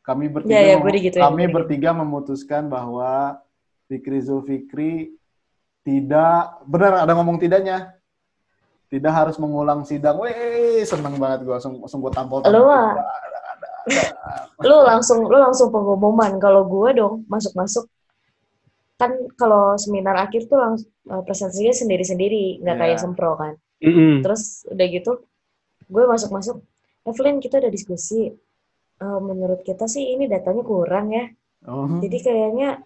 kami 0.00 0.24
bertiga 0.26 0.56
Iya, 0.56 0.62
iya, 0.64 0.74
mem- 0.74 0.82
gua 0.82 0.90
digituin, 0.90 1.22
kami 1.22 1.42
gua 1.42 1.54
bertiga 1.54 1.90
memutuskan 1.92 2.62
bahwa 2.66 3.36
Fikri 3.84 4.18
Zulfikri 4.18 5.12
tidak 5.82 6.40
benar 6.64 7.04
ada 7.04 7.12
ngomong 7.12 7.36
tidaknya 7.36 7.92
tidak 8.88 9.12
harus 9.14 9.36
mengulang 9.36 9.84
sidang. 9.84 10.16
Wih, 10.16 10.80
seneng 10.82 11.16
banget 11.16 11.44
gue 11.44 11.52
langsung 11.52 11.76
langsung 11.76 12.00
gue 12.00 12.08
tampol. 12.08 12.40
Lu 12.42 12.64
mah. 12.64 12.96
Lu 14.64 14.76
langsung 14.84 15.24
lu 15.24 15.36
langsung 15.38 15.68
pengumuman 15.70 16.36
kalau 16.42 16.66
gue 16.66 16.98
dong 16.98 17.24
masuk-masuk 17.30 17.86
kan 18.98 19.14
kalau 19.38 19.78
seminar 19.78 20.18
akhir 20.18 20.50
tuh 20.50 20.58
langsung 20.58 20.90
presentasinya 21.06 21.70
sendiri-sendiri, 21.70 22.58
nggak 22.58 22.76
Iya. 22.76 22.82
kayak 22.82 22.98
sempro 22.98 23.38
kan. 23.38 23.54
Mm-mm. 23.78 24.26
Terus 24.26 24.66
udah 24.66 24.86
gitu, 24.90 25.12
gue 25.86 26.04
masuk-masuk, 26.04 26.58
Evelyn 27.06 27.38
kita 27.38 27.62
udah 27.62 27.70
diskusi. 27.70 28.34
Eh, 28.98 29.20
menurut 29.22 29.62
kita 29.62 29.86
sih 29.86 30.18
ini 30.18 30.26
datanya 30.26 30.66
kurang 30.66 31.14
ya. 31.14 31.30
Oh. 31.70 31.86
Jadi 32.02 32.18
kayaknya 32.18 32.82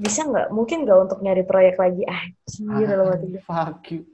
bisa 0.00 0.24
nggak? 0.24 0.48
Mungkin 0.48 0.88
nggak 0.88 0.98
untuk 1.04 1.18
nyari 1.20 1.44
proyek 1.44 1.76
lagi. 1.76 2.08
Ah, 2.08 2.24
dalam 2.80 3.12
hati 3.12 3.26
gue. 3.28 3.42
Fuck 3.44 3.84
you. 3.92 4.08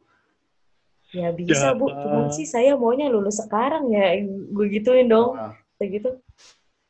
Ya 1.14 1.30
bisa 1.30 1.78
bu, 1.78 1.86
cuman 1.86 2.34
sih 2.34 2.42
saya 2.42 2.74
maunya 2.74 3.06
lulus 3.06 3.38
sekarang 3.38 3.86
ya. 3.94 4.18
Gue 4.26 4.66
gituin 4.66 5.06
dong. 5.06 5.38
Kayak 5.78 6.02
gitu. 6.02 6.10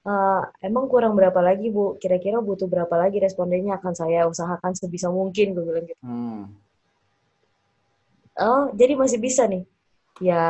Eh, 0.06 0.42
emang 0.62 0.86
kurang 0.86 1.18
berapa 1.18 1.42
lagi 1.42 1.66
bu? 1.74 1.98
Kira-kira 1.98 2.38
butuh 2.38 2.70
berapa 2.70 2.94
lagi 2.94 3.18
respondennya 3.18 3.74
akan 3.82 3.90
saya 3.90 4.30
usahakan 4.30 4.70
sebisa 4.78 5.10
mungkin. 5.10 5.50
Gue 5.50 5.64
bilang 5.66 5.86
gitu. 5.90 5.98
Hmm. 6.06 6.46
Oh, 8.38 8.70
jadi 8.70 8.94
masih 8.94 9.18
bisa 9.18 9.50
nih? 9.50 9.66
Ya, 10.22 10.46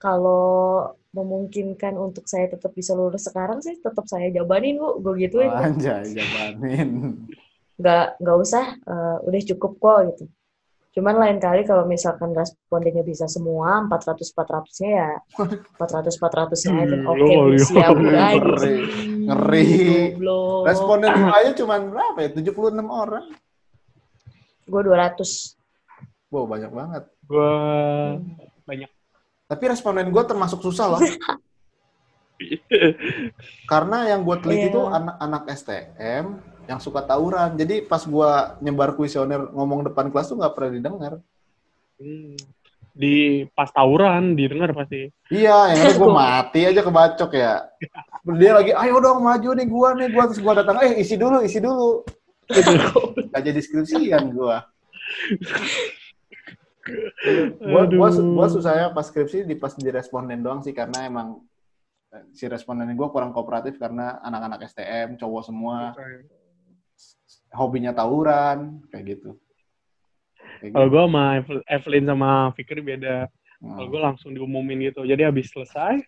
kalau 0.00 0.96
memungkinkan 1.12 1.94
untuk 2.00 2.24
saya 2.26 2.48
tetap 2.50 2.72
bisa 2.74 2.96
lulus 2.96 3.28
sekarang 3.28 3.62
sih 3.62 3.78
tetap 3.78 4.08
saya 4.08 4.32
jabanin 4.32 4.80
bu, 4.80 4.98
gue 5.04 5.28
gituin. 5.28 5.52
Oh, 5.52 5.60
anjay, 5.60 6.08
jabanin. 6.10 7.20
Nggak, 7.76 8.06
nggak 8.22 8.38
usah, 8.40 8.66
eh, 8.80 9.16
udah 9.28 9.40
cukup 9.54 9.72
kok 9.76 9.98
gitu. 10.14 10.24
Cuman 10.94 11.18
lain 11.18 11.36
kali 11.36 11.66
kalau 11.66 11.84
misalkan 11.84 12.30
respondennya 12.30 13.02
bisa 13.02 13.26
semua 13.26 13.82
400-400-nya 13.90 14.88
ya 14.88 15.10
400-400-nya 15.74 16.70
aja. 16.80 16.94
Hmm, 16.94 17.10
Oke, 17.10 17.34
lo. 17.34 17.50
siap 17.58 17.90
Ngeri. 17.92 18.14
guys. 18.14 18.62
Ngeri. 19.26 19.66
Goblok. 20.14 20.62
Responden 20.70 21.10
aja 21.10 21.50
cuma 21.52 21.74
berapa 21.82 22.18
ya? 22.20 22.28
76 22.30 22.54
orang. 22.86 23.24
Gue 24.64 24.80
200. 24.80 25.58
Wow, 26.30 26.46
banyak 26.46 26.70
banget. 26.70 27.02
Gua 27.26 27.50
banyak. 28.62 28.90
Tapi 29.44 29.64
responden 29.66 30.08
gue 30.08 30.22
termasuk 30.24 30.62
susah 30.62 30.94
loh. 30.94 31.00
Karena 33.70 34.08
yang 34.08 34.22
gue 34.22 34.36
teliti 34.38 34.66
Iya. 34.68 34.72
tuh 34.72 34.86
anak-anak 34.88 35.42
STM 35.50 36.24
yang 36.68 36.80
suka 36.80 37.04
tawuran. 37.04 37.56
Jadi 37.56 37.84
pas 37.84 38.02
gue 38.02 38.30
nyebar 38.64 38.96
kuesioner 38.96 39.50
ngomong 39.52 39.90
depan 39.92 40.08
kelas 40.08 40.32
tuh 40.32 40.38
nggak 40.40 40.54
pernah 40.54 40.70
didengar. 40.72 41.12
Hmm. 42.00 42.36
Di 42.94 43.42
pas 43.50 43.68
tawuran 43.74 44.38
didengar 44.38 44.70
pasti. 44.70 45.10
Iya, 45.26 45.74
yang 45.74 45.80
ada 45.82 45.94
gue 45.98 46.10
mati 46.10 46.60
aja 46.62 46.80
kebacok 46.80 47.30
ya. 47.34 47.66
Dia 48.38 48.52
lagi, 48.54 48.70
ayo 48.70 49.02
dong 49.02 49.20
maju 49.20 49.50
nih 49.52 49.66
gua 49.66 49.92
nih 49.98 50.08
gua 50.14 50.24
terus 50.30 50.40
gua 50.40 50.54
datang, 50.56 50.80
eh 50.80 51.02
isi 51.02 51.18
dulu, 51.18 51.42
isi 51.42 51.58
dulu. 51.58 52.06
Gak 53.34 53.42
jadi 53.42 53.60
skripsian 53.60 54.30
gua. 54.30 54.64
gua, 57.58 57.82
gua, 57.90 58.08
gua 58.14 58.46
susahnya 58.46 58.94
pas 58.94 59.04
skripsi 59.10 59.42
di 59.42 59.58
pas 59.58 59.74
di 59.74 59.90
responden 59.90 60.40
doang 60.40 60.62
sih 60.62 60.72
karena 60.72 61.04
emang 61.04 61.42
eh, 62.14 62.24
si 62.30 62.46
responden 62.46 62.88
gua 62.94 63.10
kurang 63.10 63.34
kooperatif 63.34 63.76
karena 63.76 64.22
anak-anak 64.22 64.70
STM 64.70 65.18
cowok 65.18 65.42
semua 65.44 65.92
hobinya 67.54 67.94
tawuran 67.94 68.82
kayak 68.90 69.16
gitu. 69.18 69.30
Kayak 70.60 70.70
Kalau 70.74 70.86
gitu. 70.90 70.94
gue 70.94 71.02
sama 71.06 71.24
Evel- 71.38 71.66
Evelyn 71.70 72.04
sama 72.10 72.30
Fikri 72.58 72.82
beda. 72.82 73.16
Hmm. 73.62 73.74
Kalau 73.78 73.88
gue 73.88 74.00
langsung 74.02 74.30
diumumin 74.34 74.90
gitu. 74.90 75.06
Jadi 75.06 75.22
habis 75.24 75.48
selesai, 75.48 76.02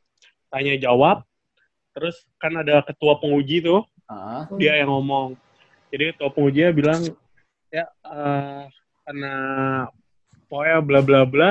tanya 0.50 0.74
jawab. 0.76 1.22
Terus 1.96 2.20
kan 2.36 2.52
ada 2.60 2.84
ketua 2.84 3.16
penguji 3.16 3.64
tuh, 3.64 3.80
Ah, 4.06 4.44
dia 4.60 4.76
yang 4.78 4.92
ngomong. 4.92 5.34
Jadi 5.88 6.12
ketua 6.12 6.28
pengujinya 6.28 6.70
bilang, 6.76 7.02
ya 7.72 7.88
eh, 7.88 8.62
karena 9.06 9.34
pokoknya 10.46 10.78
bla 10.84 11.00
bla 11.00 11.22
bla, 11.24 11.50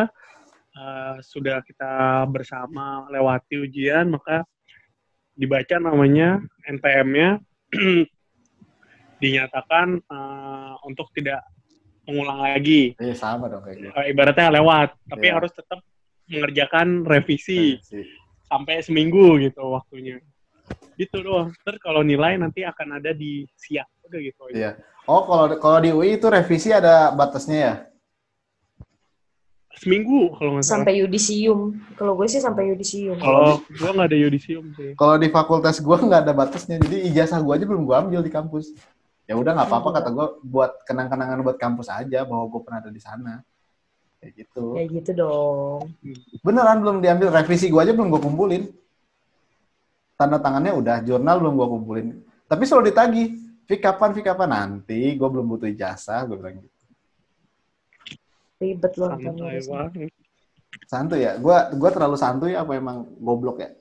eh, 0.77 1.15
sudah 1.25 1.65
kita 1.65 2.23
bersama 2.29 3.09
lewati 3.09 3.57
ujian, 3.57 4.13
maka 4.13 4.45
dibaca 5.33 5.75
namanya 5.81 6.39
NPM-nya 6.63 7.41
dinyatakan 9.17 9.87
eh, 10.01 10.73
untuk 10.83 11.09
tidak 11.15 11.41
mengulang 12.05 12.45
lagi. 12.45 12.93
eh 13.01 13.17
sama 13.17 13.49
dong 13.49 13.65
kayak 13.65 13.77
gitu. 13.81 13.89
Eh, 13.97 14.05
ibaratnya 14.13 14.53
lewat, 14.61 14.93
tapi 15.09 15.25
Iya. 15.25 15.35
harus 15.41 15.51
tetap 15.53 15.79
mengerjakan 16.29 17.05
revisi 17.05 17.81
Sih. 17.81 18.05
sampai 18.45 18.81
seminggu 18.85 19.41
gitu 19.41 19.61
waktunya. 19.73 20.21
Gitu 20.97 21.21
doang. 21.21 21.53
Terus 21.65 21.79
kalau 21.81 22.01
nilai 22.01 22.37
nanti 22.37 22.61
akan 22.61 23.01
ada 23.01 23.11
di 23.13 23.45
siap 23.57 23.89
udah 24.05 24.19
gitu 24.21 24.41
aja. 24.49 24.53
Iya. 24.53 24.71
Oh, 25.05 25.21
kalau 25.25 25.45
kalau 25.61 25.77
di 25.81 25.89
UI 25.93 26.17
itu 26.17 26.25
revisi 26.29 26.73
ada 26.73 27.13
batasnya 27.13 27.57
ya? 27.57 27.73
Seminggu 29.75 30.31
kalau 30.39 30.55
nggak 30.55 30.63
salah. 30.63 30.77
Sampai 30.81 30.93
yudisium. 31.03 31.59
Kalau 31.99 32.15
gue 32.15 32.27
sih 32.31 32.39
sampai 32.39 32.71
yudisium. 32.71 33.19
Kalau 33.19 33.59
gua 33.75 33.91
nggak 33.91 34.07
ada 34.07 34.17
yudisium 34.17 34.65
sih. 34.71 34.95
Kalau 34.95 35.19
di 35.19 35.27
fakultas 35.27 35.83
gua 35.83 35.99
nggak 35.99 36.21
ada 36.25 36.33
batasnya, 36.33 36.79
jadi 36.79 37.11
ijazah 37.11 37.43
gua 37.43 37.59
aja 37.59 37.67
belum 37.67 37.83
gua 37.83 37.99
ambil 38.07 38.23
di 38.23 38.31
kampus. 38.31 38.71
Ya 39.25 39.33
udah 39.33 39.57
nggak 39.57 39.69
apa-apa 39.69 39.89
kata 40.01 40.09
gua 40.13 40.27
buat 40.45 40.71
kenang-kenangan 40.85 41.41
buat 41.41 41.57
kampus 41.57 41.89
aja 41.89 42.21
bahwa 42.29 42.45
gua 42.45 42.61
pernah 42.61 42.79
ada 42.85 42.93
di 42.93 43.01
sana. 43.01 43.41
Kayak 44.21 44.33
gitu. 44.45 44.77
Ya 44.77 44.83
gitu 44.85 45.11
dong. 45.17 45.81
Beneran 46.45 46.85
belum 46.85 46.97
diambil 47.01 47.33
revisi 47.33 47.73
gua 47.73 47.81
aja 47.81 47.93
belum 47.97 48.13
gua 48.13 48.21
kumpulin. 48.21 48.69
Tanda 50.15 50.37
tangannya 50.39 50.77
udah, 50.77 51.01
jurnal 51.01 51.41
belum 51.41 51.53
gua 51.57 51.67
kumpulin. 51.73 52.21
Tapi 52.45 52.63
selalu 52.69 52.93
ditagih, 52.93 53.27
Fik 53.65 53.81
kapan, 53.81 54.13
Fik 54.13 54.29
kapan? 54.29 54.49
Nanti, 54.53 55.17
gua 55.17 55.33
belum 55.33 55.57
butuh 55.57 55.67
ijazah, 55.73 56.21
gua 56.29 56.37
bilang 56.37 56.61
gitu. 56.61 56.69
Ribet 58.61 58.93
loh. 58.95 59.09
Banget. 59.09 60.13
Santuy 60.85 61.25
ya? 61.25 61.33
Gua 61.41 61.73
gua 61.73 61.89
terlalu 61.89 62.15
santuy 62.15 62.53
apa 62.53 62.77
emang 62.77 63.09
goblok 63.17 63.57
ya? 63.57 63.73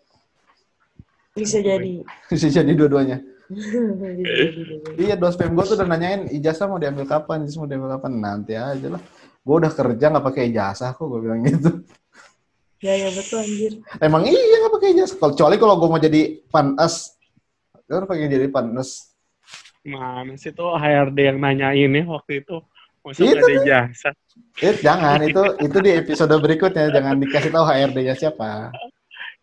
Bisa 1.37 1.61
jadi. 1.61 2.01
Bisa 2.33 2.49
jadi 2.49 2.73
dua-duanya. 2.73 3.34
Jadi. 3.55 4.23
Iya, 4.99 5.15
dospem 5.15 5.55
gue 5.55 5.65
tuh 5.65 5.77
udah 5.79 5.89
nanyain 5.89 6.27
ijazah 6.35 6.67
mau 6.67 6.83
diambil 6.83 7.07
kapan, 7.07 7.47
ijazah 7.47 7.59
mau 7.63 7.69
diambil 7.71 7.91
kapan, 7.99 8.13
nanti 8.19 8.53
aja 8.59 8.89
lah. 8.91 9.03
Gue 9.45 9.55
udah 9.63 9.73
kerja 9.73 10.05
nggak 10.11 10.27
pakai 10.27 10.43
ijazah 10.51 10.91
kok, 10.93 11.07
gue 11.07 11.21
bilang 11.23 11.41
gitu. 11.47 11.71
Ya 12.85 12.95
ya 13.01 13.09
betul 13.15 13.41
anjir. 13.41 13.73
Emang 14.03 14.29
iya 14.29 14.57
nggak 14.61 14.75
pakai 14.77 14.89
ijazah. 14.93 15.17
Kecuali 15.17 15.57
kalau 15.57 15.75
gue 15.79 15.89
mau 15.89 16.01
jadi 16.03 16.43
panas, 16.51 17.17
kan 17.87 18.05
pakai 18.05 18.29
jadi 18.29 18.49
panas. 18.51 19.15
Mana 19.85 20.35
sih 20.41 20.51
tuh 20.51 20.73
HRD 20.75 21.19
yang 21.35 21.39
nanyain 21.39 21.93
ya 21.93 22.05
waktu 22.09 22.41
itu. 22.41 22.57
Masa 23.05 23.21
Itu 23.21 23.37
nggak 23.37 23.45
ada 23.45 23.57
jasa? 23.69 24.11
Eh, 24.65 24.75
jangan 24.81 25.21
itu 25.21 25.43
itu 25.61 25.79
di 25.85 25.91
episode 25.93 26.33
berikutnya 26.41 26.89
jangan 26.89 27.21
dikasih 27.21 27.53
tahu 27.53 27.65
HRD-nya 27.69 28.17
siapa. 28.17 28.73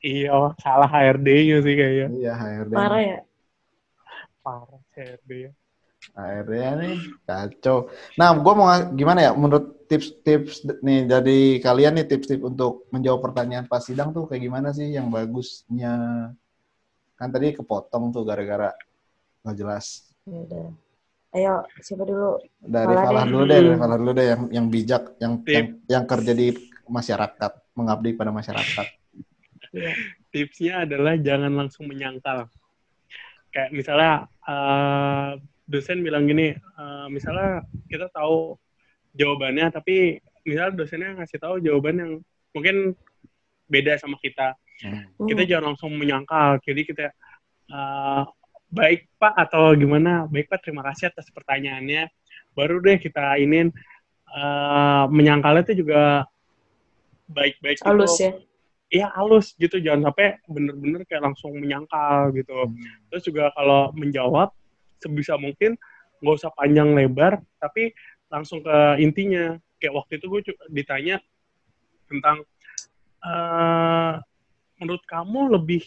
Iya, 0.02 0.58
salah 0.58 0.90
HRD-nya 0.90 1.62
sih 1.62 1.74
kayaknya. 1.78 2.08
Iya 2.10 2.34
HRD. 2.34 2.74
Parah 2.74 3.02
ya. 3.06 3.20
Parah 4.42 4.82
HRD 4.98 5.30
ya. 5.50 5.52
HRD-nya 6.18 6.72
nih 6.82 6.98
kacau. 7.30 7.94
Nah, 8.18 8.34
gue 8.34 8.54
mau 8.58 8.68
gimana 8.98 9.20
ya? 9.22 9.32
Menurut 9.38 9.86
tips-tips 9.86 10.66
nih 10.82 11.06
dari 11.06 11.62
kalian 11.62 12.02
nih 12.02 12.10
tips-tips 12.10 12.42
untuk 12.42 12.90
menjawab 12.90 13.22
pertanyaan 13.22 13.70
pas 13.70 13.86
sidang 13.86 14.10
tuh 14.10 14.26
kayak 14.26 14.42
gimana 14.42 14.74
sih 14.74 14.90
yang 14.90 15.14
bagusnya? 15.14 15.94
Kan 17.14 17.30
tadi 17.30 17.54
kepotong 17.54 18.10
tuh 18.10 18.26
gara-gara 18.26 18.74
nggak 19.46 19.56
jelas. 19.58 20.10
Ya 20.26 20.42
udah. 20.42 20.68
Ayo, 21.32 21.56
siapa 21.80 22.04
dulu? 22.04 22.44
Dari 22.60 22.92
Falah 22.92 23.06
Falah 23.08 23.24
deh. 23.24 23.32
dulu 23.32 23.44
deh, 23.46 23.60
dari 23.62 23.78
Falah 23.80 23.98
dulu 24.02 24.12
deh 24.12 24.28
yang 24.28 24.42
yang 24.52 24.66
bijak, 24.68 25.04
yang 25.22 25.34
Tip. 25.46 25.54
yang, 25.54 25.66
yang 25.88 26.04
kerja 26.04 26.34
di 26.36 26.48
masyarakat, 26.92 27.52
mengabdi 27.78 28.10
pada 28.18 28.32
masyarakat. 28.36 28.88
Iya. 29.72 29.96
tipsnya 30.36 30.84
adalah 30.84 31.16
jangan 31.16 31.52
langsung 31.56 31.88
menyangkal. 31.88 32.52
Kayak 33.52 33.70
misalnya 33.76 34.14
eh, 34.48 35.32
dosen 35.68 36.02
bilang 36.02 36.26
gini, 36.28 36.56
eh, 36.56 37.08
misalnya 37.12 37.64
kita 37.92 38.08
tahu 38.12 38.56
jawabannya, 39.16 39.68
tapi 39.72 40.20
misalnya 40.48 40.74
dosennya 40.76 41.22
ngasih 41.22 41.40
tahu 41.40 41.56
jawaban 41.62 41.96
yang 42.00 42.12
mungkin 42.56 42.96
beda 43.68 43.96
sama 44.00 44.20
kita. 44.20 44.56
Hmm. 44.82 45.28
Kita 45.30 45.46
jangan 45.46 45.76
langsung 45.76 45.94
menyangkal. 45.96 46.60
Jadi 46.64 46.82
kita 46.88 47.12
eh, 47.72 48.24
baik 48.72 49.12
Pak 49.20 49.34
atau 49.36 49.76
gimana? 49.76 50.26
Baik 50.32 50.48
Pak, 50.48 50.64
terima 50.64 50.84
kasih 50.88 51.12
atas 51.12 51.28
pertanyaannya. 51.32 52.08
Baru 52.56 52.80
deh 52.80 53.00
kita 53.00 53.40
inin 53.40 53.72
eh, 54.32 55.04
menyangkalnya 55.12 55.64
itu 55.68 55.84
juga 55.86 56.28
baik-baik 57.32 57.80
gitu 57.80 57.88
halus 57.88 58.16
ya. 58.20 58.32
Ya 58.92 59.08
halus 59.16 59.56
gitu. 59.56 59.80
Jangan 59.80 60.12
sampai 60.12 60.38
bener-bener 60.46 61.08
kayak 61.08 61.32
langsung 61.32 61.56
menyangkal 61.56 62.36
gitu. 62.36 62.70
Terus 63.10 63.24
juga 63.24 63.50
kalau 63.56 63.96
menjawab 63.96 64.52
sebisa 65.00 65.40
mungkin 65.40 65.80
nggak 66.22 66.36
usah 66.38 66.54
panjang 66.54 66.94
lebar 66.94 67.40
tapi 67.58 67.96
langsung 68.28 68.62
ke 68.62 69.00
intinya. 69.00 69.56
Kayak 69.82 69.98
waktu 69.98 70.22
itu 70.22 70.26
gue 70.30 70.42
ditanya 70.70 71.18
tentang 72.06 72.46
eh 73.22 74.14
menurut 74.78 75.02
kamu 75.08 75.58
lebih 75.58 75.82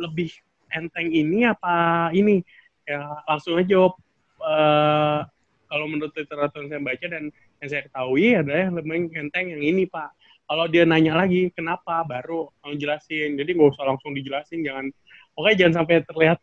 lebih 0.00 0.30
enteng 0.70 1.10
ini 1.10 1.44
apa 1.44 2.08
ini? 2.14 2.40
Ya 2.86 3.02
langsung 3.26 3.58
aja 3.58 3.66
jawab 3.66 3.98
eh, 4.40 5.20
kalau 5.66 5.86
menurut 5.90 6.14
literatur 6.14 6.62
yang 6.62 6.70
saya 6.70 6.82
baca 6.86 7.06
dan 7.10 7.24
yang 7.58 7.68
saya 7.68 7.82
ketahui 7.90 8.26
adalah 8.38 8.60
yang 8.70 8.74
lebih 8.78 8.92
enteng 9.18 9.46
yang 9.50 9.62
ini 9.64 9.84
pak 9.88 10.14
kalau 10.46 10.64
dia 10.70 10.86
nanya 10.86 11.18
lagi 11.18 11.50
kenapa 11.52 12.06
baru 12.06 12.50
kamu 12.62 12.74
jelasin 12.78 13.34
jadi 13.34 13.50
nggak 13.50 13.70
usah 13.74 13.84
langsung 13.86 14.14
dijelasin 14.14 14.62
jangan 14.62 14.86
oke 15.34 15.50
jangan 15.58 15.82
sampai 15.82 16.02
terlihat 16.06 16.38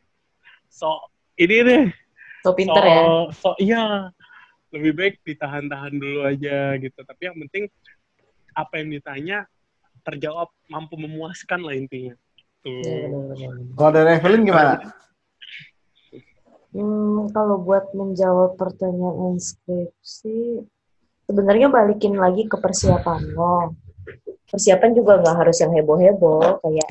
so 0.67 0.99
ini 1.39 1.57
deh 1.63 1.85
So 2.43 2.51
pinter 2.51 2.83
so, 2.83 2.91
ya. 2.91 3.03
so 3.31 3.49
iya 3.55 3.83
lebih 4.75 4.91
baik 4.99 5.15
ditahan-tahan 5.23 5.95
dulu 5.95 6.27
aja 6.27 6.75
gitu 6.75 6.99
tapi 7.07 7.31
yang 7.31 7.39
penting 7.47 7.71
apa 8.53 8.73
yang 8.83 8.91
ditanya 8.91 9.37
terjawab 10.03 10.51
mampu 10.67 10.99
memuaskan 10.99 11.63
lah 11.63 11.73
intinya 11.73 12.13
tuh 12.59 12.75
Iya, 12.83 13.07
benar-benar. 13.07 13.75
Kalau 13.75 13.91
dari 13.91 14.09
Evelyn 14.19 14.43
gimana? 14.47 14.73
Hmm, 16.73 17.29
kalau 17.29 17.61
buat 17.61 17.93
menjawab 17.93 18.57
pertanyaan 18.57 19.37
skripsi, 19.37 20.65
sebenarnya 21.29 21.69
balikin 21.69 22.17
lagi 22.17 22.49
ke 22.49 22.57
persiapan 22.57 23.21
lo. 23.37 23.77
Persiapan 24.49 24.91
juga 24.93 25.17
nggak 25.21 25.35
harus 25.39 25.57
yang 25.61 25.71
heboh-heboh, 25.73 26.61
kayak 26.61 26.89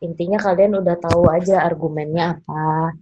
intinya 0.00 0.38
kalian 0.40 0.80
udah 0.80 0.96
tahu 0.96 1.28
aja 1.28 1.64
argumennya 1.64 2.40
apa. 2.40 2.96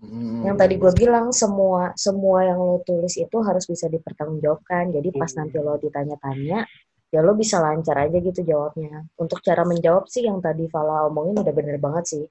Hmm. 0.00 0.48
Yang 0.48 0.56
tadi 0.56 0.74
gue 0.80 0.92
bilang 0.96 1.28
semua 1.28 1.92
semua 1.92 2.48
yang 2.48 2.56
lo 2.56 2.80
tulis 2.80 3.20
itu 3.20 3.36
harus 3.44 3.68
bisa 3.68 3.86
dipertanggungjawabkan. 3.92 4.94
Jadi 4.96 5.08
pas 5.12 5.28
Hmm. 5.28 5.38
nanti 5.44 5.56
lo 5.60 5.76
ditanya-tanya, 5.76 6.64
ya 7.12 7.20
lo 7.20 7.36
bisa 7.36 7.60
lancar 7.60 8.08
aja 8.08 8.16
gitu 8.16 8.40
jawabnya. 8.40 9.04
Untuk 9.20 9.44
cara 9.44 9.62
menjawab 9.68 10.08
sih 10.08 10.24
yang 10.24 10.40
tadi 10.40 10.66
Fala 10.72 11.04
omongin 11.10 11.44
udah 11.44 11.52
bener 11.52 11.76
banget 11.76 12.04
sih. 12.16 12.24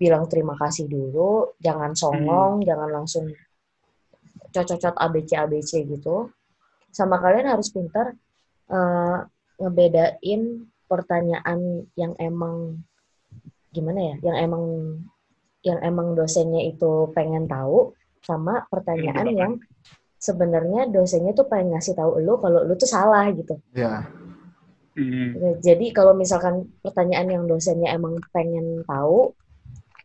Bilang 0.00 0.26
terima 0.26 0.56
kasih 0.56 0.88
dulu, 0.88 1.52
jangan 1.60 1.92
songong, 1.92 2.64
jangan 2.64 2.90
langsung 2.90 3.28
cocot-cocot 4.52 4.96
ABC 4.96 5.30
ABC 5.36 5.70
gitu. 5.86 6.32
Sama 6.90 7.20
kalian 7.20 7.52
harus 7.52 7.68
pintar 7.68 8.16
eh, 8.72 9.18
ngebedain 9.62 10.66
pertanyaan 10.90 11.86
yang 11.94 12.12
emang 12.18 12.82
gimana 13.72 14.12
ya, 14.12 14.16
yang 14.26 14.36
emang 14.50 14.64
yang 15.62 15.78
emang 15.80 16.18
dosennya 16.18 16.66
itu 16.66 17.08
pengen 17.14 17.46
tahu 17.46 17.94
sama 18.22 18.66
pertanyaan 18.66 19.30
Yang 19.30 19.38
yang 19.38 19.52
sebenarnya 20.22 20.86
dosennya 20.90 21.32
tuh 21.34 21.46
pengen 21.50 21.74
ngasih 21.74 21.98
tahu 21.98 22.22
lu 22.22 22.38
kalau 22.38 22.62
lu 22.62 22.74
tuh 22.78 22.90
salah 22.90 23.26
gitu. 23.30 23.58
Ya. 23.74 24.06
Hmm. 24.92 25.32
Ya, 25.40 25.50
Jadi 25.72 25.90
kalau 25.96 26.12
misalkan 26.12 26.68
pertanyaan 26.84 27.26
yang 27.26 27.44
dosennya 27.48 27.96
emang 27.96 28.20
pengen 28.30 28.84
tahu, 28.84 29.32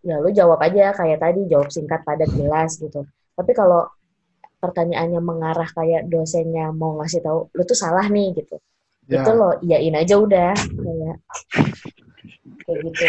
ya 0.02 0.18
lu 0.24 0.32
jawab 0.32 0.64
aja 0.64 0.96
kayak 0.96 1.20
tadi, 1.20 1.46
jawab 1.52 1.68
singkat, 1.70 2.02
padat, 2.08 2.32
jelas 2.34 2.80
gitu. 2.80 3.04
Tapi 3.36 3.52
kalau 3.52 3.86
pertanyaannya 4.58 5.22
mengarah 5.22 5.70
kayak 5.70 6.10
dosennya 6.10 6.74
mau 6.74 6.98
ngasih 6.98 7.22
tahu, 7.22 7.52
lu 7.54 7.62
tuh 7.68 7.78
salah 7.78 8.08
nih 8.10 8.34
gitu. 8.42 8.58
Ya. 9.08 9.24
Itu 9.24 9.32
lo 9.40 9.56
iyain 9.64 9.96
aja 9.96 10.16
udah 10.20 10.52
kayak 10.56 11.16
kayak 12.68 12.78
gitu. 12.84 13.08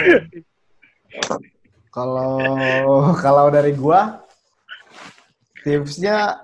Kalau 1.90 3.10
kalau 3.18 3.50
dari 3.50 3.74
gua 3.74 4.22
tipsnya 5.66 6.38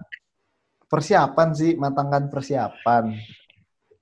persiapan 0.90 1.48
sih, 1.54 1.78
matangkan 1.78 2.26
persiapan. 2.26 3.14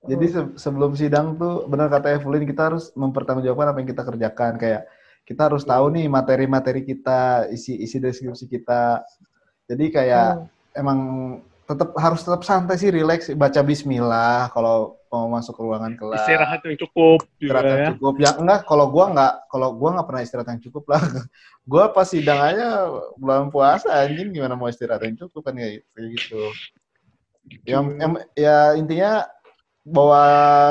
Jadi 0.03 0.25
se- 0.27 0.53
sebelum 0.59 0.97
sidang 0.99 1.37
tuh 1.39 1.69
benar 1.69 1.87
kata 1.87 2.17
Evelyn 2.17 2.43
kita 2.43 2.73
harus 2.73 2.91
mempertanggungjawabkan 2.97 3.71
apa 3.71 3.77
yang 3.79 3.89
kita 3.93 4.03
kerjakan 4.03 4.53
kayak 4.59 4.83
kita 5.23 5.47
harus 5.47 5.63
tahu 5.63 5.87
nih 5.95 6.11
materi-materi 6.11 6.83
kita, 6.83 7.47
isi 7.47 7.77
isi 7.79 8.01
deskripsi 8.01 8.49
kita. 8.51 8.99
Jadi 9.69 9.85
kayak 9.93 10.27
Hmm. 10.35 10.47
emang 10.75 10.99
tetap 11.63 11.89
harus 11.95 12.21
tetap 12.21 12.43
santai 12.43 12.75
sih, 12.75 12.91
relax, 12.91 13.31
baca 13.31 13.61
bismillah 13.63 14.51
kalau 14.51 14.99
mau 15.07 15.31
masuk 15.31 15.55
ke 15.55 15.61
ruangan 15.63 15.93
kelas. 15.95 16.25
istirahat 16.25 16.59
yang 16.67 16.77
cukup 16.83 17.19
juga 17.39 17.39
istirahat 17.39 17.63
yang 17.63 17.79
ya. 17.79 17.87
cukup. 17.95 18.13
Ya 18.19 18.31
enggak 18.35 18.59
kalau 18.67 18.85
gua 18.91 19.05
enggak 19.13 19.33
kalau 19.47 19.69
gua 19.71 19.89
nggak 19.95 20.07
pernah 20.11 20.23
istirahat 20.25 20.49
yang 20.51 20.63
cukup 20.69 20.83
lah. 20.91 21.01
Gua 21.63 21.87
pas 21.95 22.03
sidang 22.03 22.43
aja 22.43 22.91
bulan 23.15 23.47
puasa 23.47 23.87
anjing. 24.03 24.35
Gimana 24.35 24.59
mau 24.59 24.67
istirahat 24.67 24.99
yang 25.07 25.15
cukup 25.15 25.47
kan 25.47 25.55
kayak 25.55 25.87
gitu. 25.95 26.51
Ya, 27.63 27.79
Hmm. 27.79 27.95
em- 28.03 28.23
ya 28.35 28.75
intinya 28.75 29.23
bawa 29.87 30.23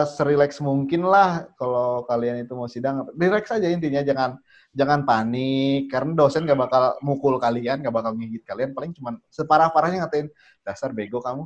serileks 0.04 0.60
mungkin 0.60 1.08
lah 1.08 1.48
kalau 1.56 2.04
kalian 2.04 2.44
itu 2.44 2.52
mau 2.52 2.68
sidang. 2.68 3.08
Relax 3.16 3.48
aja 3.56 3.72
intinya 3.72 4.04
jangan 4.04 4.36
jangan 4.72 5.00
panik 5.08 5.88
karena 5.92 6.12
dosen 6.16 6.48
gak 6.48 6.60
bakal 6.64 6.82
mukul 7.04 7.36
kalian 7.44 7.84
gak 7.84 7.94
bakal 7.98 8.12
ngigit 8.16 8.42
kalian 8.48 8.70
paling 8.76 8.92
cuman 8.96 9.14
separah 9.28 9.68
parahnya 9.74 10.04
ngatain 10.08 10.28
dasar 10.66 10.90
bego 10.96 11.18
kamu 11.20 11.44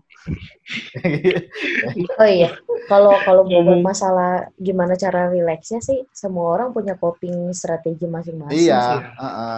Oh 2.20 2.28
iya, 2.36 2.48
kalau 2.90 3.14
kalau 3.26 3.44
Ngomong. 3.48 3.82
masalah 3.88 4.30
gimana 4.66 4.94
cara 5.02 5.20
rileksnya 5.34 5.80
sih, 5.88 5.98
semua 6.20 6.46
orang 6.54 6.68
punya 6.76 6.94
coping 7.02 7.36
strategi 7.60 8.04
masing-masing 8.16 8.76
sih. 8.88 9.00
iya 9.00 9.12
heeh. 9.18 9.56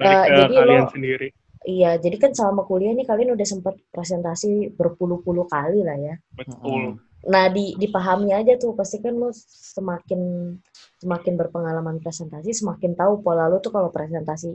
balik 0.00 0.20
Eh, 0.20 0.26
ke 0.26 0.36
jadi 0.38 0.56
kalian 0.56 0.84
lo- 0.84 0.92
sendiri 0.92 1.26
Iya, 1.74 1.90
jadi 2.04 2.16
kan 2.22 2.32
selama 2.38 2.62
kuliah 2.70 2.92
nih 2.96 3.06
kalian 3.10 3.30
udah 3.36 3.48
sempat 3.52 3.74
presentasi 3.94 4.50
berpuluh-puluh 4.78 5.46
kali 5.54 5.80
lah 5.88 5.96
ya. 6.06 6.14
betul 6.36 7.00
Nah, 7.26 7.50
di, 7.50 7.74
dipahami 7.74 8.30
aja 8.30 8.54
tuh, 8.54 8.78
pasti 8.78 9.02
kan 9.02 9.18
lo 9.18 9.34
semakin 9.34 10.54
semakin 11.02 11.34
berpengalaman 11.34 11.98
presentasi, 11.98 12.54
semakin 12.54 12.94
tahu 12.94 13.18
pola 13.20 13.50
lo 13.50 13.58
tuh 13.58 13.74
kalau 13.74 13.90
presentasi 13.90 14.54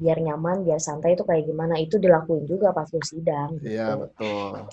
biar 0.00 0.24
nyaman, 0.24 0.64
biar 0.64 0.80
santai 0.80 1.12
itu 1.12 1.28
kayak 1.28 1.44
gimana. 1.44 1.76
Itu 1.76 2.00
dilakuin 2.00 2.48
juga 2.48 2.72
pas 2.72 2.88
lo 2.88 3.00
sidang. 3.04 3.60
Gitu. 3.60 3.76
Iya 3.76 4.00
betul. 4.00 4.64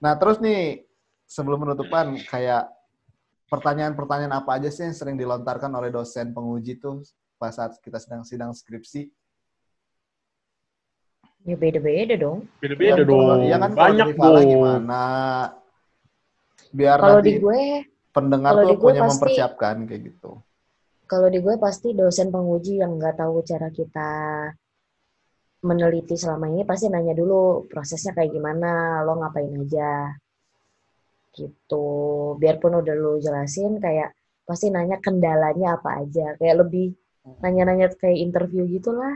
Nah 0.00 0.12
terus 0.20 0.36
nih 0.40 0.84
sebelum 1.24 1.64
penutupan 1.64 2.20
kayak 2.28 2.68
pertanyaan-pertanyaan 3.48 4.36
apa 4.44 4.60
aja 4.60 4.68
sih 4.68 4.84
yang 4.84 4.96
sering 4.96 5.16
dilontarkan 5.16 5.72
oleh 5.72 5.88
dosen 5.88 6.30
penguji 6.36 6.76
tuh 6.76 7.02
pas 7.40 7.56
saat 7.56 7.76
kita 7.80 7.96
sedang 7.96 8.20
sidang 8.24 8.52
skripsi? 8.52 9.08
Ya 11.48 11.56
beda-beda 11.56 12.20
dong. 12.20 12.44
beda-beda 12.60 13.00
Iya, 13.00 13.08
dong 13.08 13.16
kalau- 13.16 13.44
Iya 13.48 13.56
kan 13.56 13.72
banyak 13.72 14.06
dong 14.12 14.44
gimana? 14.44 15.02
Biar 16.70 16.98
Kalau 17.02 17.18
di 17.18 17.42
gue, 17.42 17.62
pendengar 18.14 18.52
tuh 18.62 18.74
gue 18.74 18.78
punya 18.78 19.02
pasti- 19.02 19.10
mempersiapkan 19.18 19.76
kayak 19.86 20.02
gitu. 20.14 20.32
kalau 21.10 21.26
di 21.26 21.42
gue 21.42 21.58
pasti 21.58 21.90
dosen 21.90 22.30
penguji 22.30 22.78
yang 22.78 22.94
nggak 22.94 23.18
tahu 23.18 23.42
cara 23.42 23.66
kita 23.74 24.10
meneliti 25.66 26.14
selama 26.14 26.46
ini 26.54 26.62
pasti 26.62 26.86
nanya 26.86 27.12
dulu 27.18 27.66
prosesnya 27.66 28.14
kayak 28.14 28.30
gimana, 28.30 29.02
lo 29.02 29.18
ngapain 29.18 29.50
aja. 29.58 30.14
Gitu. 31.34 31.86
Biarpun 32.38 32.78
udah 32.78 32.94
lo 32.94 33.18
jelasin 33.18 33.82
kayak 33.82 34.14
pasti 34.46 34.70
nanya 34.70 35.02
kendalanya 35.02 35.82
apa 35.82 35.98
aja. 36.06 36.38
Kayak 36.38 36.62
lebih 36.62 36.94
nanya-nanya 37.42 37.90
kayak 37.98 38.18
interview 38.18 38.64
gitulah 38.70 39.12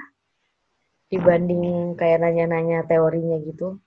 dibanding 1.09 1.95
kayak 1.95 2.27
nanya-nanya 2.27 2.85
teorinya 2.91 3.39
gitu. 3.39 3.79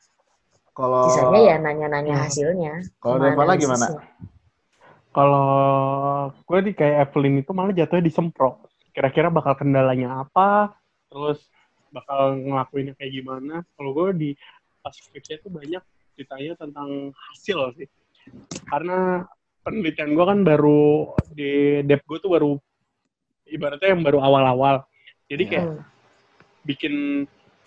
Kalau 0.77 1.09
Sisanya 1.09 1.39
ya 1.41 1.55
nanya-nanya 1.57 2.13
hasilnya. 2.21 2.73
kalau 3.01 3.17
Devala 3.17 3.57
gimana? 3.57 3.85
Kalau 5.09 5.49
gue 6.29 6.59
di 6.69 6.71
kayak 6.77 7.09
Evelyn 7.09 7.41
itu 7.41 7.49
malah 7.49 7.73
jatuhnya 7.73 8.05
disemprot. 8.05 8.61
Kira-kira 8.93 9.33
bakal 9.33 9.57
kendalanya 9.57 10.21
apa, 10.21 10.77
terus 11.09 11.41
bakal 11.89 12.37
ngelakuinnya 12.37 12.93
kayak 12.93 13.09
gimana. 13.09 13.65
Kalau 13.73 13.89
gue 13.97 14.07
di 14.13 14.29
pas 14.85 14.93
skripsi 14.93 15.41
itu 15.41 15.49
banyak 15.49 15.81
ditanya 16.13 16.53
tentang 16.53 17.09
hasil 17.33 17.73
sih. 17.73 17.89
Karena 18.69 19.25
penelitian 19.65 20.13
gue 20.13 20.25
kan 20.29 20.39
baru 20.45 21.17
di 21.33 21.81
dep 21.89 22.05
gue 22.05 22.21
tuh 22.21 22.29
baru 22.29 22.53
ibaratnya 23.49 23.97
yang 23.97 24.05
baru 24.05 24.21
awal-awal. 24.21 24.85
Jadi 25.25 25.41
Iya. 25.41 25.51
kayak 25.57 25.65
Hmm. 25.73 25.81
bikin 26.67 26.93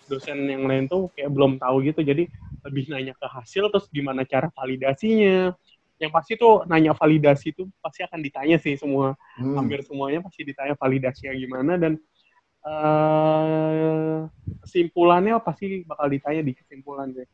dosen 0.07 0.47
yang 0.47 0.63
lain 0.63 0.87
tuh 0.87 1.11
kayak 1.15 1.31
belum 1.31 1.59
tahu 1.59 1.87
gitu 1.87 2.03
jadi 2.03 2.27
lebih 2.65 2.89
nanya 2.93 3.13
ke 3.17 3.25
hasil 3.25 3.69
terus 3.73 3.89
gimana 3.89 4.25
cara 4.25 4.49
validasinya. 4.53 5.53
Yang 6.01 6.11
pasti 6.17 6.33
tuh 6.33 6.65
nanya 6.65 6.97
validasi 6.97 7.53
itu 7.53 7.69
pasti 7.77 8.01
akan 8.01 8.19
ditanya 8.25 8.57
sih 8.57 8.73
semua. 8.77 9.13
Hmm. 9.37 9.57
hampir 9.57 9.85
semuanya 9.85 10.21
pasti 10.25 10.41
ditanya 10.45 10.73
validasinya 10.77 11.33
gimana 11.37 11.73
dan 11.77 11.93
eh 12.61 14.17
kesimpulannya 14.61 15.41
pasti 15.41 15.81
bakal 15.81 16.05
ditanya 16.09 16.45
di 16.45 16.53
kesimpulan 16.53 17.09
deh 17.09 17.25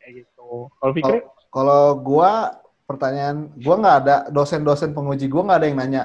kayak 0.00 0.24
gitu. 0.24 0.68
Kalau 0.80 0.92
Fikri? 0.92 1.20
Kalau 1.52 1.82
gua 2.00 2.60
pertanyaan, 2.84 3.52
gua 3.60 3.74
nggak 3.80 3.96
ada 4.04 4.16
dosen-dosen 4.28 4.92
penguji 4.92 5.28
gua 5.28 5.48
nggak 5.48 5.58
ada 5.60 5.68
yang 5.68 5.78
nanya 5.80 6.02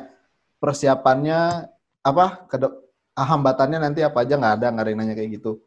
persiapannya 0.60 1.72
apa 1.99 2.48
ke 2.48 2.56
hambatannya 3.15 3.80
nanti 3.84 3.99
apa 4.03 4.23
aja 4.23 4.40
nggak 4.40 4.56
ada 4.60 4.68
nggak 4.72 4.84
ada 4.84 4.91
yang 4.91 4.99
nanya 5.03 5.15
kayak 5.15 5.31
gitu. 5.40 5.60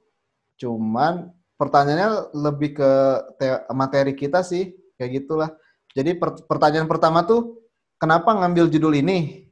Cuman 0.56 1.32
pertanyaannya 1.63 2.35
lebih 2.35 2.75
ke 2.75 2.91
te- 3.39 3.63
materi 3.71 4.19
kita 4.19 4.43
sih 4.43 4.75
kayak 4.99 5.23
gitulah. 5.23 5.55
Jadi 5.95 6.19
per- 6.19 6.43
pertanyaan 6.51 6.91
pertama 6.91 7.23
tuh 7.23 7.63
kenapa 8.03 8.35
ngambil 8.35 8.67
judul 8.67 8.99
ini? 8.99 9.47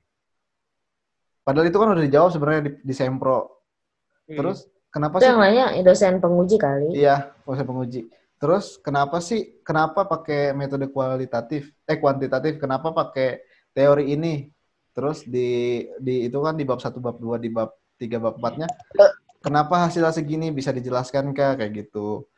Padahal 1.47 1.71
itu 1.71 1.79
kan 1.79 1.89
udah 1.95 2.03
dijawab 2.05 2.31
sebenarnya 2.35 2.63
di, 2.67 2.73
di 2.83 2.95
Sempro. 2.95 3.63
Hmm. 4.27 4.37
Terus 4.37 4.59
kenapa 4.91 5.23
Itu 5.23 5.23
sih? 5.23 5.29
yang 5.31 5.39
nanya 5.39 5.67
dosen 5.87 6.15
penguji 6.19 6.57
kali. 6.59 6.99
Iya, 6.99 7.31
proses 7.47 7.63
penguji. 7.63 8.01
Terus 8.41 8.81
kenapa 8.81 9.21
sih 9.21 9.61
kenapa 9.63 10.09
pakai 10.09 10.57
metode 10.57 10.89
kualitatif 10.91 11.71
eh 11.87 11.97
kuantitatif? 12.01 12.57
Kenapa 12.59 12.91
pakai 12.91 13.45
teori 13.71 14.17
ini? 14.17 14.49
Terus 14.97 15.23
di 15.29 15.85
di 16.01 16.27
itu 16.27 16.39
kan 16.41 16.57
di 16.57 16.65
bab 16.67 16.81
1 16.81 16.99
bab 16.99 17.21
2 17.21 17.37
di 17.39 17.53
bab 17.53 17.71
3 18.01 18.17
bab 18.17 18.41
4-nya 18.41 18.67
kenapa 19.41 19.89
hasilnya 19.89 20.13
segini 20.13 20.53
bisa 20.53 20.71
dijelaskan 20.71 21.33
kah 21.33 21.57
kayak 21.57 21.89
gitu. 21.89 22.29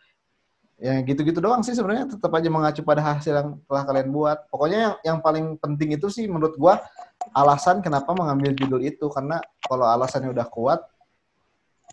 Ya 0.82 0.98
gitu-gitu 0.98 1.38
doang 1.38 1.62
sih 1.62 1.78
sebenarnya 1.78 2.18
tetap 2.18 2.34
aja 2.34 2.50
mengacu 2.50 2.82
pada 2.82 3.02
hasil 3.02 3.30
yang 3.30 3.48
telah 3.70 3.82
kalian 3.86 4.10
buat. 4.10 4.38
Pokoknya 4.50 4.78
yang 4.78 4.94
yang 5.06 5.18
paling 5.22 5.54
penting 5.58 5.94
itu 5.94 6.10
sih 6.10 6.26
menurut 6.26 6.58
gua 6.58 6.82
alasan 7.30 7.78
kenapa 7.78 8.10
mengambil 8.14 8.50
judul 8.54 8.82
itu 8.82 9.06
karena 9.14 9.38
kalau 9.62 9.86
alasannya 9.86 10.34
udah 10.34 10.46
kuat 10.50 10.80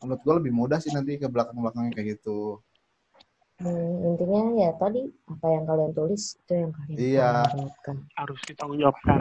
menurut 0.02 0.22
gua 0.26 0.34
lebih 0.42 0.54
mudah 0.56 0.82
sih 0.82 0.90
nanti 0.90 1.22
ke 1.22 1.30
belakang-belakangnya 1.30 1.92
kayak 1.94 2.18
gitu. 2.18 2.64
Hmm, 3.60 4.16
intinya 4.16 4.56
ya 4.56 4.72
tadi 4.80 5.04
apa 5.28 5.48
yang 5.52 5.68
kalian 5.68 5.92
tulis 5.92 6.40
itu 6.40 6.54
yang 6.56 6.72
kalian 6.72 6.96
Iya. 6.96 7.32
jawabkan. 7.52 7.96
harus 8.16 8.40
ditanggung 8.48 8.80
jawabkan 8.80 9.20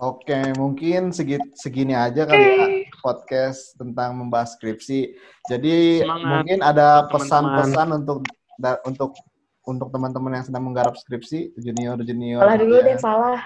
Oke, 0.00 0.38
mungkin 0.56 1.12
segi, 1.12 1.36
segini 1.56 1.92
aja 1.96 2.24
kali 2.24 2.44
ya 2.44 2.68
podcast 3.00 3.76
tentang 3.76 4.16
membahas 4.16 4.56
skripsi. 4.56 5.16
Jadi 5.48 6.04
Semangat 6.04 6.24
mungkin 6.24 6.58
ada 6.60 7.08
pesan-pesan 7.08 7.88
untuk 8.00 8.18
da- 8.56 8.80
untuk 8.84 9.16
untuk 9.64 9.88
teman-teman 9.92 10.40
yang 10.40 10.44
sedang 10.44 10.64
menggarap 10.64 10.96
skripsi, 10.96 11.52
junior 11.56 12.00
junior. 12.00 12.40
Falah 12.40 12.56
dulu 12.60 12.76
ya. 12.80 12.84
deh, 12.84 12.96
Falah. 12.96 13.40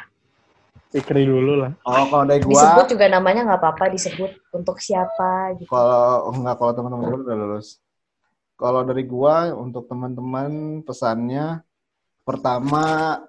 Fikri 0.95 1.27
dulu 1.27 1.59
lah 1.59 1.75
Oh, 1.83 2.07
kalau 2.07 2.23
dari 2.23 2.39
gua, 2.47 2.55
Disebut 2.55 2.87
juga 2.95 3.07
namanya 3.11 3.43
nggak 3.51 3.59
apa-apa, 3.63 3.91
disebut 3.91 4.31
untuk 4.55 4.79
siapa 4.79 5.59
gitu. 5.59 5.67
kalau 5.67 6.31
oh, 6.31 6.35
enggak 6.39 6.55
kalau 6.55 6.73
teman-teman 6.75 7.03
gua 7.11 7.19
udah 7.23 7.35
lulus. 7.35 7.83
Kalau 8.65 8.81
dari 8.81 9.05
gua 9.05 9.53
untuk 9.53 9.85
teman-teman 9.85 10.81
pesannya 10.81 11.61
pertama 12.25 13.21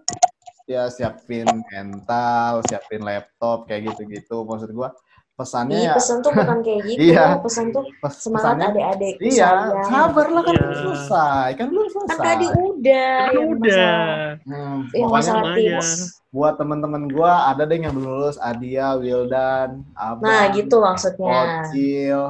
ya 0.64 0.88
siapin 0.88 1.44
mental, 1.68 2.64
siapin 2.64 3.03
laptop 3.03 3.68
kayak 3.68 3.91
gitu-gitu. 3.91 4.48
Maksud 4.48 4.72
gua 4.72 4.95
pesannya 5.36 5.76
Ih, 5.76 5.88
ya 5.91 5.94
pesan 5.99 6.24
tuh 6.24 6.32
bukan 6.32 6.64
kayak 6.64 6.82
gitu. 6.88 6.99
Iya. 7.12 7.26
Pesan 7.44 7.66
tuh 7.76 7.84
pes- 7.99 8.24
semangat 8.24 8.72
adik-adik. 8.72 9.16
Iya, 9.20 9.49
sayang. 9.52 9.90
sabar 9.91 10.28
lah 10.32 10.41
kan 10.41 10.53
Iya. 10.56 10.64
belum 10.64 10.78
selesai, 10.80 11.48
kan 11.60 11.68
belum 11.68 11.88
selesai. 11.91 12.16
Kan 12.16 12.20
tadi 12.24 12.45
udah 12.48 13.16
Kan 13.20 13.34
yang 13.36 13.49
udah 13.52 13.60
masalah, 13.60 14.16
Hmm, 14.48 14.78
yang 14.95 15.10
masalah 15.12 15.44
tips. 15.52 15.90
buat 16.32 16.53
teman-teman 16.56 17.03
gua 17.12 17.52
ada 17.52 17.68
deh 17.68 17.76
yang 17.76 17.91
belum 17.91 18.07
lulus, 18.07 18.40
Adia, 18.40 18.95
Wildan, 18.95 19.84
Abang, 19.91 20.24
Nah, 20.24 20.48
gitu 20.56 20.80
maksudnya. 20.80 21.68
Ocil, 21.68 22.22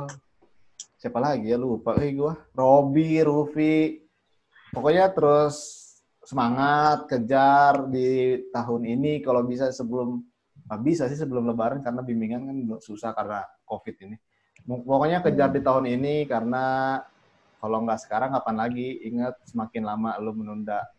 siapa 1.05 1.21
lagi 1.21 1.53
ya 1.53 1.57
lupa 1.61 1.93
eh 2.01 2.17
gua, 2.17 2.33
Robi, 2.57 3.21
Rufi, 3.21 4.01
pokoknya 4.73 5.13
terus 5.13 5.85
semangat 6.25 7.05
kejar 7.05 7.85
di 7.93 8.41
tahun 8.49 8.89
ini 8.89 9.21
kalau 9.21 9.45
bisa 9.45 9.69
sebelum 9.69 10.25
nggak 10.65 10.81
bisa 10.81 11.05
sih 11.05 11.13
sebelum 11.13 11.45
Lebaran 11.45 11.85
karena 11.85 12.01
bimbingan 12.01 12.49
kan 12.49 12.57
susah 12.81 13.13
karena 13.13 13.45
COVID 13.69 13.95
ini. 14.01 14.17
Pokoknya 14.65 15.21
kejar 15.21 15.53
di 15.53 15.61
tahun 15.61 15.85
ini 15.93 16.25
karena 16.25 16.97
kalau 17.61 17.85
nggak 17.85 18.01
sekarang 18.01 18.33
kapan 18.33 18.65
lagi? 18.65 18.97
Ingat 19.05 19.45
semakin 19.45 19.85
lama 19.85 20.17
lu 20.17 20.33
menunda 20.33 20.89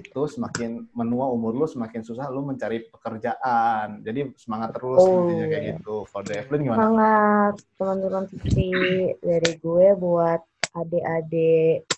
itu 0.00 0.20
semakin 0.28 0.84
menua 0.92 1.32
umur 1.32 1.56
lu 1.56 1.64
semakin 1.64 2.04
susah 2.04 2.28
lu 2.28 2.44
mencari 2.44 2.84
pekerjaan. 2.92 4.04
Jadi 4.04 4.36
semangat 4.36 4.76
terus 4.76 5.00
Oh. 5.00 5.24
intinya 5.24 5.46
kayak 5.48 5.64
gitu. 5.76 6.04
Kalau 6.08 6.24
dari 6.24 6.36
Evelyn 6.44 6.62
gimana? 6.64 6.80
Semangat 6.84 7.54
teman-teman 7.80 8.24
Fikri 8.28 8.72
dari 9.24 9.50
gue 9.56 9.86
buat 9.96 10.40
adik-adik 10.76 11.88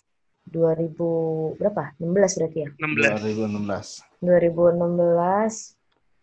2000 0.47 1.59
berapa? 1.59 1.83
16 2.01 2.37
berarti 2.39 2.57
ya? 2.63 2.69
16 2.79 3.21
2016. 3.21 4.01
2016 4.23 5.77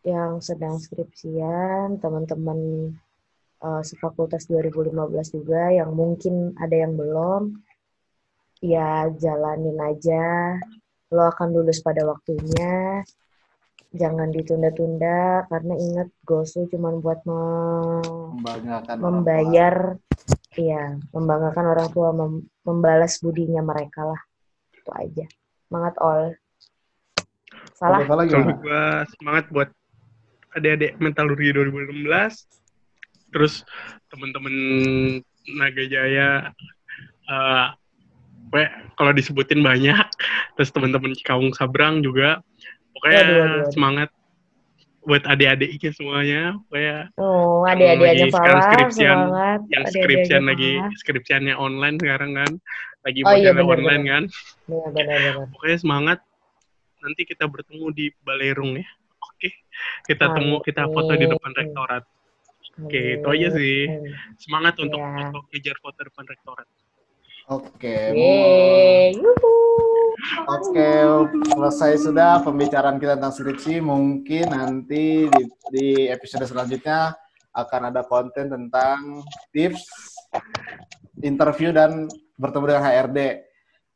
yang 0.06 0.38
sedang 0.38 0.78
skripsian, 0.78 1.98
teman-teman 1.98 2.58
eh, 3.62 3.82
sefakultas 3.82 4.46
2015 4.46 5.34
juga 5.34 5.72
yang 5.72 5.90
mungkin 5.96 6.54
ada 6.60 6.76
yang 6.76 6.94
belum, 6.94 7.58
ya 8.62 9.10
jalanin 9.16 9.78
aja. 9.80 10.56
Lo 11.14 11.22
akan 11.30 11.54
lulus 11.54 11.78
pada 11.78 12.02
waktunya. 12.02 13.02
Jangan 13.94 14.28
ditunda-tunda 14.34 15.46
karena 15.46 15.74
ingat 15.78 16.08
GOSU 16.26 16.66
cuma 16.68 16.90
buat 16.98 17.22
me- 17.24 18.34
Membanggakan 18.36 18.96
orang 18.98 19.00
tua. 19.00 19.06
membayar, 19.08 19.74
iya, 20.58 20.84
membanggakan 21.14 21.66
orang 21.72 21.88
tua, 21.94 22.10
mem- 22.12 22.44
membalas 22.66 23.22
budinya 23.22 23.62
mereka 23.62 24.04
lah. 24.04 24.20
Itu 24.74 24.90
aja. 24.92 25.24
Semangat 25.66 25.94
all. 26.02 26.34
Salah. 27.78 28.04
Kalau 28.04 28.26
gue 28.60 28.84
semangat 29.16 29.44
buat 29.54 29.68
adik-adik 30.52 30.98
Mentalurgi 30.98 31.54
2016, 31.54 32.44
terus 33.30 33.62
teman-teman 34.10 34.54
Naga 35.56 35.84
Jaya, 35.86 36.50
eh, 37.30 37.66
gue 38.46 38.64
kalau 38.94 39.12
disebutin 39.12 39.60
banyak, 39.60 40.06
terus 40.54 40.70
teman-teman 40.70 41.12
Cikaung 41.18 41.50
Sabrang 41.52 42.00
juga, 42.00 42.40
pokoknya 42.94 43.20
Waduh, 43.20 43.34
waduh, 43.36 43.56
waduh. 43.60 43.72
semangat 43.74 44.08
buat 45.06 45.22
adik-adiknya 45.22 45.90
semuanya, 45.94 46.42
pokoknya 46.66 46.98
Oh, 47.18 47.62
Yang 47.66 47.74
adik-adiknya 47.78 48.06
lagi 48.06 48.34
sekarang 48.34 48.60
skripsian, 48.62 49.18
semangat. 49.18 49.60
yang 49.70 49.84
skripsian 49.86 50.42
lagi 50.46 50.70
skripsiannya 51.02 51.54
online 51.54 51.96
sekarang 51.98 52.30
kan, 52.34 52.50
lagi 53.06 53.20
Oh, 53.22 53.34
iya, 53.34 53.50
benar, 53.54 53.66
online 53.66 54.02
benar. 54.02 54.14
kan, 54.14 54.22
Benar-benar. 54.66 55.34
pokoknya 55.54 55.78
semangat. 55.78 56.18
Nanti 56.96 57.22
kita 57.22 57.46
bertemu 57.46 57.86
di 57.94 58.10
Balerung 58.26 58.74
ya. 58.82 58.86
Oke, 59.22 59.52
kita 60.10 60.32
temu, 60.34 60.58
kita 60.64 60.90
foto 60.90 61.12
di 61.14 61.26
depan 61.28 61.52
Amin. 61.54 61.60
rektorat. 61.62 62.02
Oke, 62.82 63.20
itu 63.20 63.26
aja 63.30 63.48
sih. 63.54 63.86
Amin. 63.86 64.10
Semangat 64.42 64.74
untuk 64.82 64.98
Iya. 64.98 65.30
foto, 65.30 65.38
kejar 65.54 65.76
foto 65.78 65.98
depan 66.02 66.24
rektorat. 66.26 66.66
Oke. 67.46 68.10
Yuhu. 69.14 69.54
Oke, 70.50 70.90
selesai 71.54 72.02
sudah 72.02 72.42
pembicaraan 72.42 72.98
kita 72.98 73.14
tentang 73.14 73.30
skripsi. 73.30 73.78
Mungkin 73.78 74.50
nanti 74.50 75.30
di, 75.30 75.42
di 75.70 75.88
episode 76.10 76.42
selanjutnya 76.42 77.14
akan 77.54 77.94
ada 77.94 78.02
konten 78.02 78.50
tentang 78.50 79.22
tips 79.54 79.86
interview 81.22 81.70
dan 81.70 82.10
bertemu 82.34 82.64
dengan 82.66 82.84
HRD. 82.84 83.20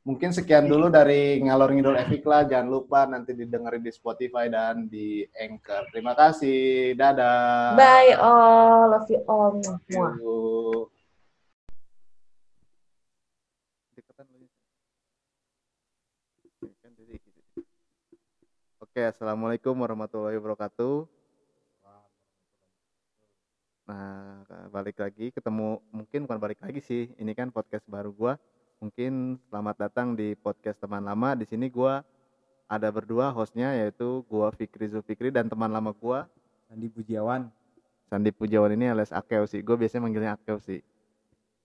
Mungkin 0.00 0.30
sekian 0.32 0.70
dulu 0.70 0.88
dari 0.88 1.42
ngalor 1.42 1.74
ngidul 1.74 1.98
Evikla. 1.98 2.46
Jangan 2.46 2.68
lupa 2.70 3.04
nanti 3.04 3.34
didengerin 3.34 3.82
di 3.82 3.92
Spotify 3.92 4.46
dan 4.46 4.86
di 4.86 5.26
Anchor. 5.34 5.90
Terima 5.90 6.14
kasih. 6.14 6.94
Dadah. 6.94 7.74
Bye 7.74 8.14
all, 8.14 8.94
love 8.94 9.10
you 9.10 9.20
all. 9.26 9.58
Muah. 9.58 10.14
Yuk. 10.22 10.99
Oke, 18.90 19.06
assalamualaikum 19.06 19.70
warahmatullahi 19.86 20.34
wabarakatuh. 20.34 21.06
Nah, 23.86 24.42
balik 24.74 24.98
lagi 24.98 25.30
ketemu 25.30 25.78
mungkin 25.94 26.26
bukan 26.26 26.38
balik 26.42 26.58
lagi 26.58 26.82
sih. 26.82 27.06
Ini 27.14 27.30
kan 27.38 27.54
podcast 27.54 27.86
baru 27.86 28.10
gua. 28.10 28.34
Mungkin 28.82 29.38
selamat 29.46 29.76
datang 29.78 30.18
di 30.18 30.34
podcast 30.34 30.82
teman 30.82 31.06
lama. 31.06 31.38
Di 31.38 31.46
sini 31.46 31.70
gua 31.70 32.02
ada 32.66 32.90
berdua 32.90 33.30
hostnya 33.30 33.78
yaitu 33.78 34.26
gua 34.26 34.50
Fikri 34.50 34.90
Zulfikri 34.90 35.30
dan 35.30 35.46
teman 35.46 35.70
lama 35.70 35.94
gua 35.94 36.26
Sandi 36.66 36.90
Pujiawan. 36.90 37.46
Sandi 38.10 38.34
Pujawan 38.34 38.74
ini 38.74 38.90
alias 38.90 39.14
Akeo 39.14 39.46
sih. 39.46 39.62
Gue 39.62 39.78
biasanya 39.78 40.10
manggilnya 40.10 40.34
Akeo 40.34 40.58
sih. 40.58 40.82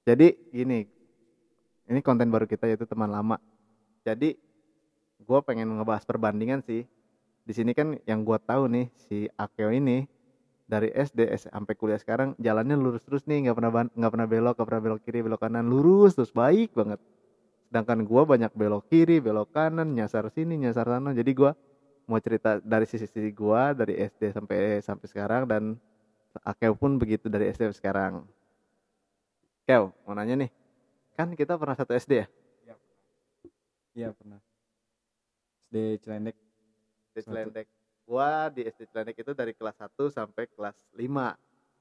Jadi 0.05 0.37
gini, 0.53 0.85
ini 1.89 1.99
konten 2.05 2.29
baru 2.29 2.45
kita 2.45 2.69
yaitu 2.69 2.85
teman 2.85 3.09
lama. 3.09 3.41
Jadi 4.05 4.37
gue 5.25 5.39
pengen 5.41 5.73
ngebahas 5.73 6.05
perbandingan 6.05 6.61
sih. 6.61 6.85
Di 7.45 7.53
sini 7.53 7.77
kan 7.77 7.93
yang 8.09 8.25
gue 8.25 8.37
tahu 8.41 8.65
nih 8.73 8.89
si 8.97 9.29
Akeo 9.37 9.69
ini 9.69 10.09
dari 10.65 10.89
SD 10.89 11.29
sampai 11.37 11.77
kuliah 11.77 12.01
sekarang 12.01 12.33
jalannya 12.41 12.73
lurus 12.73 13.05
terus 13.05 13.21
nih 13.29 13.45
nggak 13.45 13.55
pernah 13.61 13.71
nggak 13.93 14.11
pernah 14.11 14.27
belok 14.27 14.53
nggak 14.57 14.67
pernah 14.67 14.81
belok 14.81 15.01
kiri 15.05 15.19
belok 15.21 15.41
kanan 15.45 15.65
lurus 15.69 16.17
terus 16.17 16.33
baik 16.33 16.73
banget. 16.73 16.97
Sedangkan 17.69 18.01
gue 18.01 18.21
banyak 18.25 18.51
belok 18.57 18.89
kiri 18.89 19.21
belok 19.21 19.53
kanan 19.53 19.93
nyasar 19.93 20.25
sini 20.33 20.57
nyasar 20.57 20.89
sana. 20.89 21.13
Jadi 21.13 21.31
gue 21.37 21.51
mau 22.09 22.17
cerita 22.17 22.57
dari 22.65 22.89
sisi-sisi 22.89 23.29
gue 23.29 23.61
dari 23.77 23.93
SD 23.93 24.33
sampai 24.33 24.81
sampai 24.81 25.05
sekarang 25.05 25.45
dan 25.45 25.63
Akeo 26.41 26.73
pun 26.73 26.97
begitu 26.97 27.29
dari 27.29 27.53
SD 27.53 27.69
sampai 27.69 27.77
sekarang. 27.77 28.13
Keo 29.69 29.93
mau 30.05 30.17
nanya 30.17 30.33
nih 30.33 30.49
kan 31.13 31.29
kita 31.37 31.61
pernah 31.61 31.77
satu 31.77 31.93
SD 31.93 32.25
ya? 32.25 32.27
Iya 33.95 34.11
pernah. 34.11 34.41
SD 35.69 36.03
Cilendek. 36.03 36.44
Satu. 37.17 37.31
Cilendek 37.31 37.67
gua 38.03 38.49
di 38.49 38.61
SD 38.63 38.81
Cilendek 38.87 39.17
itu 39.17 39.31
dari 39.31 39.51
kelas 39.51 39.75
1 39.75 39.89
sampai 40.09 40.45
kelas 40.49 40.75
5 40.91 41.35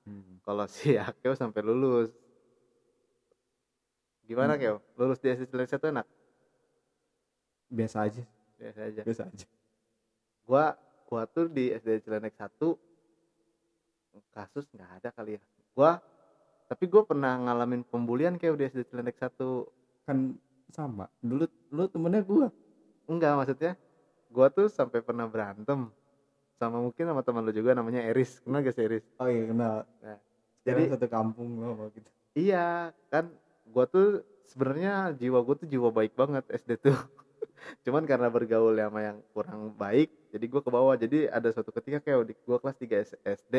Hmm. 0.04 0.36
kalau 0.44 0.68
si 0.68 0.92
Akeo 0.94 1.32
sampai 1.32 1.64
lulus 1.64 2.12
gimana 4.22 4.52
Hmm. 4.52 4.60
Keo 4.60 4.76
lulus 4.96 5.16
di 5.16 5.28
SD 5.28 5.48
Cilendek 5.48 5.70
satu 5.70 5.88
enak 5.88 6.04
Biasa 7.66 8.04
aja. 8.04 8.24
biasa 8.54 8.80
aja 8.84 9.00
Biasa 9.02 9.22
aja. 9.26 9.46
gua 10.44 10.76
gua 11.04 11.24
tuh 11.24 11.48
di 11.48 11.68
SD 11.70 12.00
Cilendek 12.00 12.34
satu 12.34 12.76
kasus 14.30 14.68
nggak 14.70 14.90
ada 15.00 15.08
kali 15.10 15.36
ya 15.36 15.42
gua 15.72 15.98
tapi 16.64 16.84
gua 16.84 17.02
pernah 17.02 17.36
ngalamin 17.38 17.80
pembulian 17.82 18.36
kayak 18.36 18.56
di 18.56 18.64
SD 18.66 18.80
Cilendek 18.86 19.16
satu 19.16 19.68
Kan 20.04 20.36
sama. 20.68 21.08
Dulu 21.18 21.48
lu 21.70 21.88
temennya 21.88 22.20
gua. 22.20 22.52
enggak 23.04 23.32
maksudnya 23.36 23.72
gua 24.34 24.46
tuh 24.56 24.66
sampai 24.78 25.00
pernah 25.06 25.26
berantem 25.32 25.80
sama 26.60 26.78
mungkin 26.84 27.04
sama 27.10 27.22
teman 27.26 27.42
lu 27.46 27.52
juga 27.58 27.70
namanya 27.78 28.00
Eris 28.10 28.30
kenal 28.44 28.60
gak 28.66 28.74
sih 28.76 28.84
Eris 28.88 29.04
Oh 29.20 29.28
iya 29.30 29.42
kenal. 29.50 29.74
Nah, 30.02 30.18
Jadi 30.66 30.82
satu 30.92 31.06
kampung 31.14 31.48
sama 31.62 31.84
gitu. 31.96 32.10
Iya, 32.40 32.58
kan 33.12 33.24
gua 33.72 33.84
tuh 33.94 34.04
sebenarnya 34.50 34.90
jiwa 35.20 35.38
gua 35.46 35.54
tuh 35.60 35.68
jiwa 35.72 35.88
baik 35.98 36.12
banget 36.20 36.44
SD 36.60 36.72
tuh. 36.84 36.96
Cuman 37.86 38.04
karena 38.10 38.28
bergaul 38.34 38.74
sama 38.76 39.00
yang 39.08 39.18
kurang 39.34 39.62
baik, 39.82 40.08
jadi 40.34 40.44
gua 40.52 40.62
ke 40.66 40.70
bawah. 40.76 40.94
Jadi 41.04 41.16
ada 41.36 41.48
suatu 41.54 41.70
ketika 41.78 41.98
kayak 42.04 42.18
di 42.30 42.34
gua 42.48 42.58
kelas 42.62 42.76
3 42.82 42.96
S- 43.02 43.20
SD. 43.24 43.54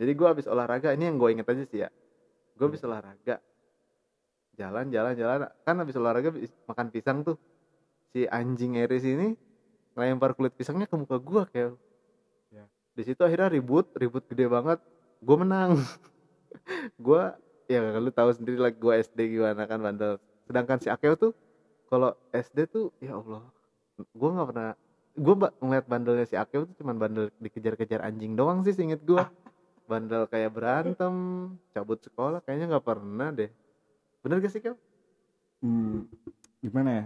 Jadi 0.00 0.12
gua 0.18 0.28
habis 0.34 0.46
olahraga, 0.50 0.88
ini 0.96 1.04
yang 1.08 1.16
gue 1.20 1.30
inget 1.34 1.48
aja 1.52 1.64
sih 1.70 1.80
ya. 1.84 1.88
Gua 2.58 2.66
habis 2.72 2.82
olahraga. 2.88 3.36
Jalan, 4.60 4.86
jalan, 4.94 5.14
jalan. 5.16 5.38
Kan 5.64 5.74
habis 5.80 5.96
olahraga 6.00 6.30
makan 6.68 6.88
pisang 6.94 7.18
tuh. 7.26 7.36
Si 8.12 8.26
anjing 8.38 8.72
Eris 8.82 9.04
ini 9.06 9.34
ngelempar 9.94 10.32
kulit 10.36 10.52
pisangnya 10.54 10.86
ke 10.86 10.96
muka 10.96 11.16
gua 11.18 11.42
kayak. 11.50 11.76
Ya. 12.50 12.64
Di 12.94 13.02
situ 13.06 13.20
akhirnya 13.22 13.50
ribut, 13.50 13.86
ribut 13.94 14.24
gede 14.26 14.46
banget. 14.46 14.78
Gue 15.20 15.36
menang. 15.36 15.76
gua 16.98 17.36
ya 17.70 17.80
lu 18.02 18.10
tahu 18.10 18.30
sendiri 18.34 18.58
lah 18.58 18.72
gua 18.74 18.98
SD 18.98 19.38
gimana 19.38 19.62
kan 19.70 19.78
bandel 19.78 20.18
sedangkan 20.50 20.78
si 20.82 20.90
Akeo 20.90 21.14
tuh 21.14 21.32
kalau 21.86 22.14
SD 22.34 22.66
tuh 22.66 22.90
ya 22.98 23.18
Allah 23.18 23.46
gua 24.14 24.28
nggak 24.34 24.48
pernah 24.50 24.70
gua 25.14 25.34
ba- 25.46 25.54
ngeliat 25.62 25.86
bandelnya 25.86 26.26
si 26.26 26.34
Akeo 26.34 26.66
tuh 26.66 26.74
cuman 26.82 26.98
bandel 26.98 27.24
dikejar-kejar 27.38 28.02
anjing 28.02 28.34
doang 28.34 28.66
sih 28.66 28.74
seinget 28.74 29.02
gua 29.06 29.30
bandel 29.90 30.26
kayak 30.26 30.50
berantem 30.54 31.14
cabut 31.74 31.98
sekolah 32.02 32.42
kayaknya 32.42 32.74
nggak 32.76 32.86
pernah 32.86 33.30
deh 33.30 33.50
bener 34.20 34.36
gak 34.44 34.52
sih 34.52 34.60
Keo? 34.60 34.76
Hmm, 35.64 36.04
gimana 36.60 36.90
ya? 36.92 37.04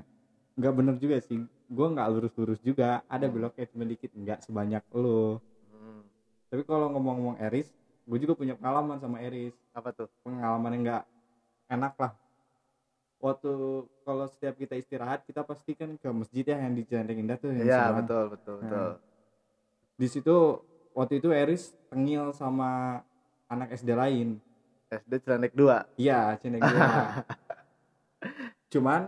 Nggak 0.59 0.75
bener 0.75 0.95
juga 0.99 1.17
sih. 1.23 1.47
Gua 1.67 1.87
nggak 1.91 2.09
lurus-lurus 2.11 2.61
juga. 2.61 3.03
Ada 3.07 3.27
Hmm. 3.27 3.35
beloknya 3.35 3.65
cuma 3.69 3.85
dikit. 3.85 4.11
Nggak 4.11 4.39
sebanyak 4.43 4.85
lu. 4.93 5.39
Hmm, 5.71 6.03
Tapi 6.49 6.63
kalau 6.63 6.87
ngomong-ngomong 6.91 7.37
Eris, 7.41 7.67
gue 8.05 8.19
juga 8.21 8.35
punya 8.35 8.55
pengalaman 8.55 8.99
sama 8.99 9.19
Eris. 9.19 9.55
apa 9.71 9.91
tuh? 9.91 10.07
Pengalaman 10.23 10.71
yang 10.71 10.83
nggak 10.85 11.05
enak 11.69 11.95
lah. 11.99 12.13
Waktu 13.19 13.51
kalau 14.05 14.27
setiap 14.29 14.55
kita 14.55 14.77
istirahat, 14.77 15.25
kita 15.25 15.43
pasti 15.43 15.73
kan 15.73 15.97
ke 15.97 16.09
masjid 16.09 16.45
ya 16.45 16.61
yang 16.61 16.73
di 16.73 16.85
Cilendek 16.85 17.17
Indah 17.17 17.35
tuh. 17.35 17.51
Iya 17.51 17.91
betul 17.93 18.31
betul 18.31 18.55
betul 18.61 18.89
di 19.95 20.11
situ 20.11 20.59
waktu 20.91 21.23
itu 21.23 21.31
Eris 21.31 21.71
tengil 21.87 22.35
sama 22.35 22.99
anak 23.47 23.71
SD 23.73 23.95
lain 23.95 24.43
SD 24.91 25.23
Cilendek 25.23 25.55
2 25.55 25.87
iya 25.95 26.35
cendek 26.35 26.59
dua 26.61 26.91
cuman 28.75 29.07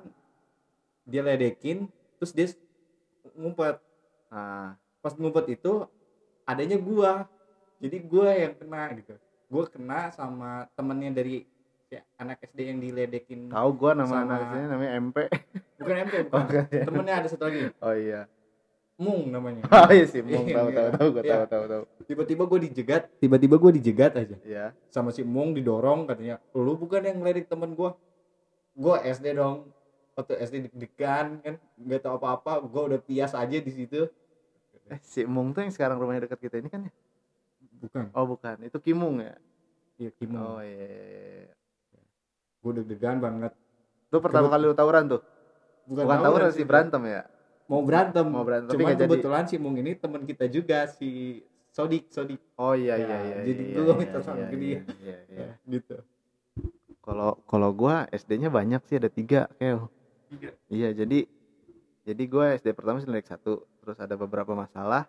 dia 1.02 1.26
ledekin 1.26 1.90
terus 2.27 2.35
dia 2.35 3.31
ngumpet. 3.39 3.78
Nah 4.31 4.74
pas 4.98 5.15
ngumpet 5.15 5.47
itu 5.55 5.86
adanya 6.43 6.74
gua. 6.74 7.31
Jadi 7.78 7.97
gua 8.03 8.35
yang 8.35 8.59
kena 8.59 8.90
gitu. 8.98 9.15
Gua 9.47 9.65
kena 9.70 10.11
sama 10.11 10.66
temennya 10.74 11.15
dari 11.15 11.47
si 11.86 11.94
anak 12.19 12.43
SD 12.43 12.59
yang 12.66 12.78
diledekin 12.82 13.47
tahu 13.47 13.70
gua 13.78 13.94
nama 13.94 14.11
Sama- 14.11 14.23
anak 14.27 14.39
SD 14.43 14.57
namanya 14.66 14.93
MP 14.98 15.16
bukan 15.78 15.94
MP 16.03 16.15
oh, 16.19 16.23
bukan. 16.27 16.43
Bukan. 16.43 16.65
Ya? 16.74 16.82
temennya 16.82 17.15
ada 17.15 17.28
satu 17.31 17.44
lagi. 17.47 17.61
Oh 17.78 17.94
iya. 17.94 18.20
Mung 18.98 19.28
namanya. 19.31 19.62
Oh 19.86 19.93
iya 19.94 20.03
sih 20.09 20.19
Mung. 20.19 20.51
Tahu 20.51 20.66
Iya. 20.73 20.74
tahu 20.74 20.89
tahu 20.98 21.09
gua 21.15 21.23
Iya. 21.23 21.31
tahu 21.31 21.44
tahu 21.47 21.65
tahu. 21.70 21.82
Tiba-tiba 22.11 22.43
gua 22.43 22.59
dijegat 22.59 23.03
tiba-tiba 23.23 23.55
gua 23.55 23.70
dijegat 23.70 24.12
aja. 24.19 24.36
Iya. 24.43 24.74
Sama 24.90 25.15
si 25.15 25.23
Mung 25.23 25.55
didorong 25.55 26.11
katanya 26.11 26.43
lu 26.59 26.74
bukan 26.74 27.07
yang 27.07 27.23
ngeledik 27.23 27.47
temen 27.47 27.70
gua. 27.78 27.94
Gua 28.74 28.98
SD 28.98 29.39
dong 29.39 29.70
waktu 30.16 30.32
SD 30.40 30.55
deg-degan 30.66 31.26
kan 31.38 31.55
nggak 31.76 32.01
tahu 32.02 32.16
apa-apa 32.16 32.64
gua 32.64 32.82
udah 32.86 32.98
pias 32.98 33.32
aja 33.32 33.52
di 33.55 33.68
situ 33.68 34.09
eh 34.86 35.01
si 35.01 35.22
Mung 35.24 35.51
tuh 35.51 35.60
yang 35.60 35.70
sekarang 35.70 35.97
rumahnya 35.97 36.24
dekat 36.24 36.40
kita 36.40 36.56
ini 36.56 36.66
kan 36.66 36.80
ya 36.82 36.93
bukan 37.76 38.05
oh 38.10 38.24
bukan 38.26 38.56
itu 38.62 38.78
Kimung 38.78 39.20
ya 39.20 39.36
iya 39.97 40.10
Kimung 40.10 40.40
Oh 40.40 40.60
iya. 40.60 40.72
iya, 40.72 40.88
iya. 41.44 42.02
gua 42.59 42.72
deg-degan 42.74 43.18
banget 43.18 43.52
Itu 44.06 44.16
pertama 44.18 44.47
Kebet- 44.47 44.55
kali 44.56 44.64
lu 44.64 44.74
tawuran 44.74 45.05
tuh? 45.06 45.22
Bukan, 45.84 46.02
tawuran 46.06 46.51
sih 46.51 46.62
berantem 46.62 47.02
ya. 47.05 47.22
mau 47.66 47.82
berantem 47.82 48.22
Mau 48.24 48.43
berantem, 48.43 48.66
tapi 48.68 48.78
cuman 48.78 48.86
nggak 48.88 48.98
jadi. 48.98 49.10
kebetulan 49.10 49.44
si 49.44 49.56
Mung 49.56 49.76
ini 49.76 49.93
teman 49.93 50.22
kita 50.22 50.47
juga 50.47 50.86
si 50.86 51.43
Sodik 51.68 52.09
Sodik 52.09 52.38
Oh 52.56 52.72
iya 52.72 52.94
Ya, 52.94 53.05
iya 53.05 53.16
iya. 53.20 53.36
jadi 53.44 53.62
iya, 53.66 53.76
gua 53.76 53.84
iya, 53.84 53.94
minta 53.97 54.18
sama 54.22 54.38
iya, 54.38 54.48
iya, 54.48 54.80
iya, 54.97 55.16
iya. 55.28 55.48
gitu 55.74 55.98
Kalau 57.01 57.38
kalau 57.44 57.70
gua 57.70 58.06
SD-nya 58.10 58.48
banyak 58.48 58.82
sih 58.82 58.97
ada 58.97 59.06
tiga 59.09 59.47
kayak. 59.56 59.82
Tiga? 60.27 60.51
Iya 60.70 60.90
jadi 60.93 61.27
jadi 62.07 62.23
gua 62.31 62.55
SD 62.55 62.74
pertama 62.74 63.03
sih 63.03 63.11
satu 63.27 63.66
terus 63.82 63.98
ada 63.98 64.15
beberapa 64.19 64.55
masalah 64.55 65.07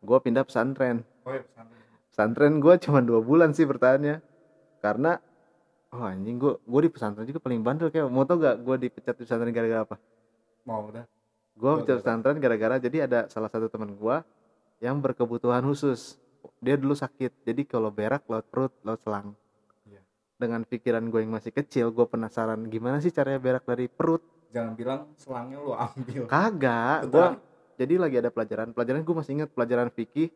gua 0.00 0.18
pindah 0.20 0.44
pesantren 0.44 1.04
oh 1.26 1.32
ya 1.32 1.42
pesan 1.44 1.66
pesantren 2.12 2.54
gua 2.60 2.74
cuma 2.80 3.00
dua 3.04 3.20
bulan 3.20 3.52
sih 3.52 3.68
bertahannya 3.68 4.20
karena 4.80 5.20
oh 5.92 6.04
anjing 6.04 6.40
gua 6.40 6.56
gua 6.64 6.80
di 6.84 6.90
pesantren 6.92 7.24
juga 7.28 7.40
paling 7.40 7.60
bandel 7.60 7.92
kayak 7.92 8.08
mau 8.08 8.24
tau 8.24 8.40
gak 8.40 8.56
gua 8.64 8.76
dipecat 8.80 9.16
di 9.16 9.24
pesantren 9.28 9.52
gara-gara 9.52 9.84
apa 9.84 9.96
mau 10.64 10.88
udah 10.88 11.04
Gua 11.58 11.82
pecat 11.82 11.98
pesantren 11.98 12.38
gara-gara 12.38 12.78
jadi 12.78 13.10
ada 13.10 13.26
salah 13.26 13.50
satu 13.50 13.66
teman 13.66 13.90
gua 13.98 14.22
yang 14.78 15.02
berkebutuhan 15.02 15.62
khusus. 15.66 16.18
Dia 16.62 16.78
dulu 16.78 16.94
sakit, 16.94 17.42
jadi 17.42 17.62
kalau 17.66 17.90
berak 17.90 18.26
lewat 18.30 18.46
perut, 18.50 18.72
lewat 18.86 19.02
selang. 19.02 19.34
Iya. 19.86 20.00
Dengan 20.38 20.62
pikiran 20.62 21.10
gue 21.10 21.20
yang 21.22 21.34
masih 21.34 21.50
kecil, 21.50 21.90
gue 21.90 22.06
penasaran 22.06 22.62
gimana 22.70 23.02
sih 23.02 23.10
caranya 23.10 23.42
berak 23.42 23.66
dari 23.66 23.90
perut. 23.90 24.22
Jangan 24.50 24.72
bilang 24.74 25.00
selangnya 25.14 25.58
lu 25.60 25.72
ambil 25.76 26.22
Kagak, 26.26 26.98
Betul. 27.06 27.12
gua 27.12 27.26
jadi 27.78 27.94
lagi 27.94 28.16
ada 28.18 28.30
pelajaran. 28.34 28.74
Pelajaran 28.74 29.06
gue 29.06 29.14
masih 29.14 29.32
ingat 29.38 29.50
pelajaran 29.54 29.88
fikih. 29.94 30.34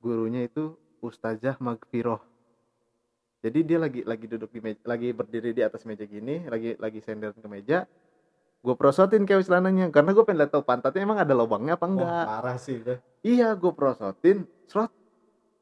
Gurunya 0.00 0.48
itu 0.48 0.74
Ustazah 1.00 1.56
Magfiroh. 1.60 2.20
jadi 3.40 3.58
dia 3.64 3.78
lagi 3.80 4.04
lagi 4.04 4.28
duduk 4.28 4.52
di 4.52 4.60
meja, 4.60 4.80
lagi 4.84 5.16
berdiri 5.16 5.56
di 5.56 5.64
atas 5.64 5.88
meja 5.88 6.04
gini 6.04 6.44
lagi 6.44 6.76
lagi 6.76 7.00
sender 7.00 7.32
ke 7.32 7.48
meja 7.48 7.88
gue 8.60 8.74
prosotin 8.76 9.24
kayak 9.24 9.48
celananya 9.48 9.88
karena 9.88 10.12
gue 10.12 10.24
pengen 10.28 10.44
lihat 10.44 10.52
tahu 10.52 10.60
pantatnya 10.60 11.08
emang 11.08 11.16
ada 11.16 11.32
lubangnya 11.32 11.80
apa 11.80 11.88
Wah, 11.88 11.92
enggak 11.96 12.24
parah 12.28 12.56
sih 12.60 12.76
itu 12.84 12.94
iya 13.24 13.56
gue 13.56 13.72
prosotin 13.72 14.44
serot 14.68 14.92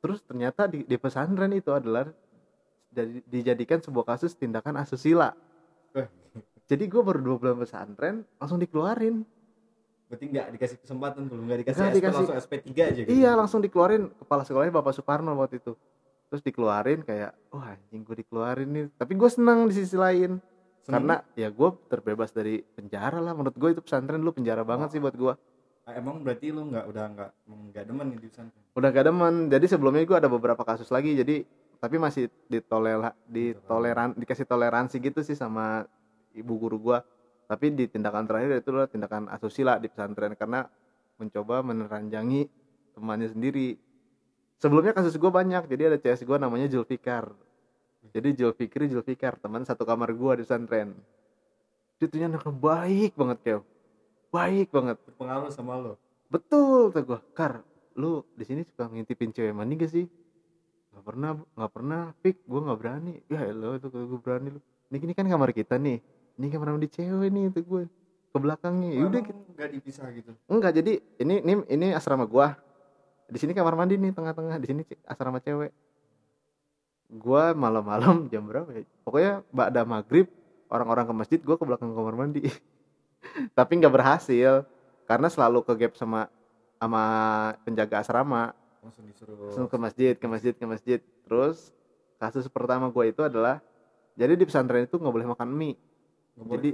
terus 0.02 0.18
ternyata 0.26 0.66
di, 0.66 0.82
di 0.82 0.96
pesantren 0.98 1.54
itu 1.54 1.70
adalah 1.70 2.10
jadi 2.90 3.22
dijadikan 3.30 3.78
sebuah 3.78 4.18
kasus 4.18 4.34
tindakan 4.34 4.82
asusila 4.82 5.30
Eh. 5.94 6.10
Jadi 6.68 6.84
gue 6.84 7.02
baru 7.02 7.18
dua 7.18 7.36
bulan 7.40 7.56
pesantren 7.58 8.16
langsung 8.36 8.60
dikeluarin 8.60 9.24
berarti 10.08 10.24
nggak 10.24 10.46
dikasih 10.56 10.76
kesempatan 10.80 11.28
belum 11.28 11.44
nggak 11.44 11.58
dikasih 11.64 11.80
Nggak 11.80 11.92
SP 11.92 11.96
dikasih. 12.00 12.16
langsung 12.16 12.36
SP 12.40 12.52
3 12.64 12.88
aja 12.88 13.00
gitu 13.04 13.08
Iya 13.12 13.30
langsung 13.36 13.60
dikeluarin 13.60 14.02
kepala 14.14 14.42
sekolahnya 14.44 14.72
Bapak 14.72 14.92
Soekarno 14.96 15.36
waktu 15.36 15.60
itu. 15.60 15.76
Terus 16.28 16.40
dikeluarin 16.44 17.00
kayak, 17.04 17.32
wah 17.52 17.72
anjing 17.72 18.04
gue 18.04 18.16
dikeluarin 18.20 18.68
nih. 18.68 18.84
Tapi 18.96 19.12
gue 19.16 19.28
senang 19.28 19.68
di 19.68 19.76
sisi 19.76 19.96
lain. 19.96 20.40
Seneng 20.80 20.92
Karena 20.92 21.14
ya 21.36 21.52
gue 21.52 21.68
terbebas 21.92 22.32
dari 22.32 22.64
penjara 22.64 23.20
lah. 23.20 23.36
Menurut 23.36 23.56
gue 23.56 23.68
itu 23.76 23.80
pesantren 23.84 24.20
lu 24.20 24.32
penjara 24.32 24.64
banget 24.64 24.96
sih 24.96 25.00
buat 25.00 25.12
gue. 25.12 25.32
Ah, 25.84 25.92
emang 25.96 26.24
berarti 26.24 26.52
lu 26.52 26.68
nggak 26.68 26.84
udah 26.88 27.04
nggak 27.16 27.30
nggak 27.72 27.84
demen 27.84 28.06
nih 28.12 28.18
di 28.20 28.28
pesantren 28.32 28.60
Udah 28.76 28.88
gak 28.88 29.04
demen. 29.08 29.34
Jadi 29.52 29.66
sebelumnya 29.68 30.04
gue 30.04 30.16
ada 30.20 30.28
beberapa 30.32 30.62
kasus 30.64 30.88
lagi. 30.88 31.16
Jadi 31.16 31.44
tapi 31.80 31.96
masih 32.00 32.28
ditolera, 32.48 33.12
ditoleran, 33.28 34.16
dikasih 34.16 34.48
toleransi 34.48 34.96
gitu 35.00 35.20
sih 35.20 35.36
sama 35.36 35.84
ibu 36.34 36.52
guru 36.58 36.76
gue. 36.80 36.98
Tapi 37.48 37.72
di 37.72 37.88
tindakan 37.88 38.28
terakhir 38.28 38.60
itu 38.60 38.68
adalah 38.74 38.88
tindakan 38.92 39.24
asusila 39.32 39.80
di 39.80 39.88
pesantren 39.88 40.36
karena 40.36 40.68
mencoba 41.16 41.64
meneranjangi 41.64 42.46
temannya 42.92 43.32
sendiri. 43.32 43.80
Sebelumnya 44.58 44.92
kasus 44.92 45.14
gue 45.16 45.30
banyak, 45.30 45.70
jadi 45.70 45.94
ada 45.94 45.98
CS 46.02 46.26
gue 46.26 46.36
namanya 46.36 46.66
Julfikar. 46.66 47.30
Jadi 48.10 48.42
Julfikri 48.42 48.90
Julfikar, 48.90 49.38
teman 49.38 49.62
satu 49.62 49.86
kamar 49.86 50.12
gue 50.12 50.32
di 50.38 50.44
pesantren. 50.44 50.92
Dia 51.98 52.06
tuh 52.06 52.18
anaknya 52.22 52.54
baik 52.54 53.12
banget 53.18 53.38
kayak, 53.42 53.62
baik 54.30 54.68
banget. 54.70 54.96
berpengaruh 55.02 55.50
sama 55.50 55.74
lo 55.78 55.94
Betul 56.28 56.92
kata 56.92 57.02
gue, 57.08 57.20
Kar, 57.32 57.64
lu 57.96 58.20
di 58.36 58.44
sini 58.44 58.60
suka 58.62 58.86
ngintipin 58.92 59.32
cewek 59.32 59.56
mandi 59.56 59.80
gak 59.80 59.90
sih? 59.90 60.04
Gak 60.92 61.04
pernah, 61.04 61.40
gak 61.56 61.72
pernah, 61.72 62.12
Pik, 62.20 62.44
gue 62.44 62.60
gak 62.60 62.78
berani. 62.78 63.14
Ya 63.32 63.48
lo 63.48 63.80
itu 63.80 63.88
gue 63.88 64.20
berani 64.20 64.52
lu. 64.52 64.60
Ini, 64.92 64.98
ini 65.04 65.12
kan 65.16 65.24
kamar 65.24 65.56
kita 65.56 65.80
nih, 65.80 65.98
ini 66.38 66.46
kamar 66.54 66.78
mandi 66.78 66.88
cewek 66.88 67.28
nih 67.34 67.50
itu 67.50 67.60
gue 67.66 67.82
ke 68.32 68.38
belakangnya. 68.38 68.90
Ya 68.94 69.04
udah 69.08 69.20
Emang 69.24 69.56
nggak 69.56 69.70
dipisah 69.74 70.06
gitu 70.14 70.30
Enggak, 70.46 70.72
jadi 70.78 71.02
ini 71.18 71.34
ini 71.42 71.52
ini 71.66 71.86
asrama 71.90 72.28
gua. 72.28 72.54
Di 73.28 73.36
sini 73.36 73.52
kamar 73.52 73.76
mandi 73.76 73.98
nih 74.00 74.14
tengah-tengah, 74.14 74.56
di 74.62 74.66
sini 74.68 74.82
asrama 75.04 75.42
cewek. 75.42 75.74
Gua 77.08 77.52
malam-malam 77.56 78.24
jam 78.32 78.46
berapa 78.46 78.68
ya? 78.72 78.84
Pokoknya 79.04 79.32
ba'da 79.50 79.82
maghrib 79.84 80.28
orang-orang 80.68 81.04
ke 81.08 81.14
masjid, 81.16 81.38
gua 81.42 81.56
ke 81.58 81.64
belakang 81.64 81.92
kamar 81.92 82.14
mandi. 82.14 82.46
Tapi 83.58 83.72
nggak 83.82 83.92
berhasil 83.92 84.64
karena 85.08 85.28
selalu 85.32 85.64
ke 85.64 85.72
gap 85.74 85.92
sama 85.98 86.30
sama 86.78 87.02
penjaga 87.66 88.04
asrama. 88.04 88.54
langsung 88.78 89.04
disuruh 89.10 89.50
Langsung 89.50 89.66
ke 89.66 89.76
masjid, 89.76 90.14
ke 90.14 90.26
masjid, 90.30 90.54
ke 90.54 90.64
masjid. 90.64 91.00
Terus 91.26 91.74
kasus 92.22 92.46
pertama 92.46 92.88
gua 92.88 93.04
itu 93.10 93.20
adalah 93.26 93.58
jadi 94.14 94.38
di 94.38 94.44
pesantren 94.46 94.86
itu 94.86 94.96
nggak 94.98 95.14
boleh 95.14 95.28
makan 95.34 95.50
mie 95.50 95.78
Jadi- 96.46 96.72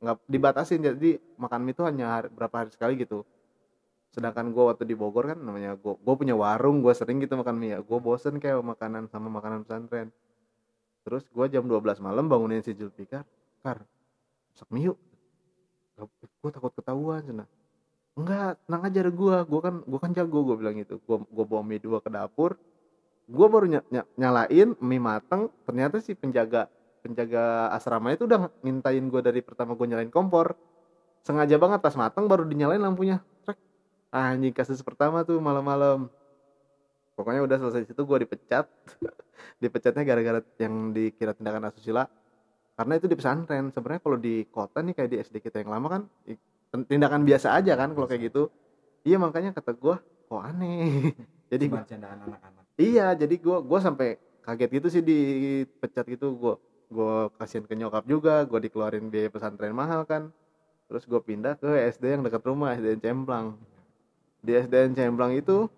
nggak 0.00 0.16
dibatasin. 0.26 0.80
Jadi 0.80 1.10
makan 1.36 1.60
mie 1.60 1.74
itu 1.74 1.82
hanya 1.84 2.06
hari- 2.18 2.32
berapa 2.32 2.54
hari 2.64 2.70
sekali 2.72 2.94
gitu. 2.96 3.26
Sedangkan 4.10 4.50
gue 4.50 4.64
waktu 4.64 4.82
di 4.88 4.98
Bogor 4.98 5.34
kan 5.34 5.38
namanya 5.38 5.78
gue 5.78 5.94
gue 5.94 6.14
punya 6.18 6.34
warung 6.34 6.82
gue 6.82 6.90
sering 6.90 7.22
gitu 7.22 7.38
makan 7.38 7.54
mie 7.54 7.74
ya. 7.74 7.78
Gue 7.84 7.98
bosen 8.00 8.40
kayak 8.42 8.58
makanan 8.64 9.06
sama 9.06 9.30
makanan 9.30 9.62
pesantren. 9.62 10.10
Terus 11.06 11.24
gue 11.30 11.46
jam 11.48 11.64
12 11.64 12.02
malam 12.02 12.26
bangunin 12.26 12.60
si 12.60 12.74
Julfikar 12.74 13.22
kar 13.62 13.84
masak 14.50 14.68
mie 14.72 14.90
yuk. 14.90 14.98
Gue 16.40 16.50
takut 16.50 16.72
ketahuan 16.72 17.20
cina. 17.22 17.44
Enggak 18.16 18.58
tenang 18.66 18.82
aja 18.82 18.98
ada 19.04 19.12
gue 19.12 19.36
gue 19.46 19.60
kan 19.62 19.74
gue 19.84 20.00
kan 20.00 20.10
jago 20.10 20.38
gue 20.42 20.56
bilang 20.58 20.74
gitu. 20.80 20.98
Gue 21.04 21.22
gue 21.22 21.44
bawa 21.46 21.62
mie 21.62 21.78
dua 21.78 22.00
ke 22.00 22.10
dapur. 22.10 22.56
Gue 23.30 23.46
baru 23.46 23.68
ny- 23.70 23.86
ny- 23.94 24.10
nyalain 24.18 24.74
mie 24.80 24.98
mateng. 24.98 25.52
Ternyata 25.62 26.02
si 26.02 26.18
penjaga 26.18 26.66
penjaga 27.00 27.72
asrama 27.72 28.12
itu 28.12 28.24
udah 28.28 28.48
ngintain 28.60 29.04
gue 29.08 29.20
dari 29.24 29.40
pertama 29.40 29.74
gue 29.74 29.86
nyalain 29.88 30.12
kompor. 30.12 30.54
Sengaja 31.20 31.56
banget 31.60 31.80
pas 31.84 31.94
mateng 31.96 32.24
baru 32.28 32.48
dinyalain 32.48 32.80
lampunya. 32.80 33.20
Trek. 33.44 33.58
Ah, 34.12 34.32
anjing 34.32 34.52
kasus 34.52 34.80
pertama 34.80 35.24
tuh 35.24 35.36
malam-malam. 35.40 36.08
Pokoknya 37.16 37.44
udah 37.44 37.56
selesai 37.60 37.88
situ 37.88 38.00
gue 38.04 38.18
dipecat. 38.24 38.64
Dipecatnya 39.62 40.02
gara-gara 40.04 40.40
yang 40.56 40.96
dikira 40.96 41.36
tindakan 41.36 41.68
asusila. 41.68 42.08
Karena 42.76 42.96
itu 42.96 43.06
di 43.08 43.16
pesantren. 43.16 43.68
Sebenarnya 43.72 44.00
kalau 44.00 44.16
di 44.16 44.48
kota 44.48 44.80
nih 44.80 44.94
kayak 44.96 45.10
di 45.12 45.16
SD 45.20 45.36
kita 45.44 45.60
yang 45.60 45.72
lama 45.76 45.88
kan 45.88 46.02
tindakan 46.88 47.28
biasa 47.28 47.52
aja 47.60 47.76
kan 47.76 47.92
kalau 47.92 48.08
kayak 48.08 48.32
gitu. 48.32 48.48
Iya 49.04 49.20
makanya 49.20 49.52
kata 49.52 49.76
gue 49.76 49.96
kok 50.00 50.40
aneh? 50.40 51.12
Jadi 51.52 51.64
gua- 51.66 51.82
anak-anak. 51.84 52.64
Iya, 52.80 53.12
jadi 53.12 53.34
gua 53.42 53.60
gua 53.60 53.82
sampai 53.82 54.16
kaget 54.40 54.70
gitu 54.80 54.88
sih 54.88 55.02
dipecat 55.04 56.06
gitu. 56.08 56.32
Gua 56.32 56.56
gua 56.90 57.30
kasihan 57.38 57.64
ke 57.64 57.74
nyokap 57.78 58.04
juga, 58.04 58.44
gua 58.44 58.60
dikeluarin 58.60 59.06
biaya 59.08 59.30
pesantren 59.30 59.72
mahal 59.72 60.02
kan. 60.04 60.28
Terus 60.90 61.06
gua 61.06 61.22
pindah 61.22 61.54
ke 61.56 61.70
SD 61.88 62.18
yang 62.18 62.22
dekat 62.26 62.42
rumah, 62.44 62.74
SDN 62.74 63.00
Cemplang. 63.00 63.46
Di 64.42 64.52
SDN 64.58 64.92
Cemplang 64.98 65.32
itu 65.38 65.70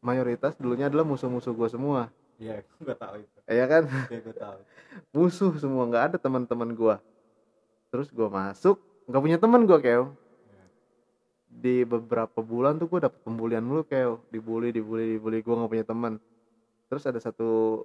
mayoritas 0.00 0.54
dulunya 0.56 0.86
adalah 0.86 1.04
musuh-musuh 1.04 1.52
gua 1.52 1.68
semua. 1.68 2.00
iya 2.38 2.62
gue 2.86 2.94
tahu 2.94 3.18
itu 3.18 3.38
Iya 3.50 3.64
kan? 3.66 3.82
iya 4.08 4.18
gue 4.22 4.36
tahu 4.36 4.58
Musuh 5.14 5.52
semua, 5.58 5.82
nggak 5.90 6.04
ada 6.14 6.16
teman-teman 6.22 6.70
gua. 6.72 6.96
Terus 7.90 8.08
gua 8.14 8.30
masuk, 8.30 8.78
nggak 9.10 9.22
punya 9.22 9.38
teman 9.42 9.66
gua 9.66 9.78
kayak 9.82 10.14
di 11.48 11.82
beberapa 11.82 12.38
bulan 12.44 12.76
tuh 12.78 12.86
gue 12.86 13.00
dapet 13.08 13.18
pembulian 13.24 13.64
mulu 13.64 13.82
kayak 13.82 14.20
dibully 14.30 14.68
dibully 14.70 15.16
dibully 15.16 15.40
gue 15.40 15.54
nggak 15.56 15.72
punya 15.72 15.86
teman 15.88 16.12
terus 16.86 17.04
ada 17.08 17.18
satu 17.18 17.82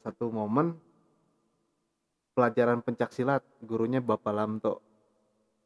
satu 0.00 0.30
momen 0.32 0.78
pelajaran 2.40 2.80
pencak 2.80 3.12
silat 3.12 3.44
gurunya 3.60 4.00
bapak 4.00 4.32
Lamto. 4.32 4.80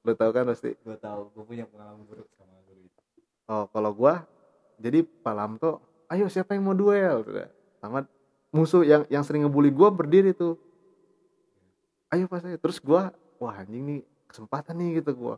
Lo 0.02 0.10
tau 0.18 0.34
kan 0.34 0.50
pasti? 0.50 0.74
Gue 0.82 0.98
tahu 0.98 1.30
gue 1.30 1.44
punya 1.46 1.70
pengalaman 1.70 2.02
buruk 2.02 2.26
sama 2.34 2.58
guru 2.66 2.82
itu. 2.82 3.00
Oh 3.46 3.70
kalau 3.70 3.94
gue 3.94 4.14
jadi 4.82 5.06
Pak 5.06 5.34
Lamto 5.38 5.78
ayo 6.10 6.26
siapa 6.26 6.58
yang 6.58 6.66
mau 6.66 6.74
duel? 6.74 7.22
Udah. 7.22 7.46
sama 7.78 8.02
musuh 8.50 8.82
yang 8.82 9.06
yang 9.06 9.22
sering 9.22 9.46
ngebully 9.46 9.70
gue 9.70 9.88
berdiri 9.94 10.34
tuh. 10.34 10.58
Ayo 12.10 12.26
pas 12.26 12.42
saya. 12.42 12.58
Terus 12.58 12.82
gue 12.82 13.02
wah 13.38 13.54
anjing 13.54 13.86
nih 13.86 14.00
kesempatan 14.26 14.74
nih 14.74 14.98
gitu 14.98 15.14
gue 15.14 15.34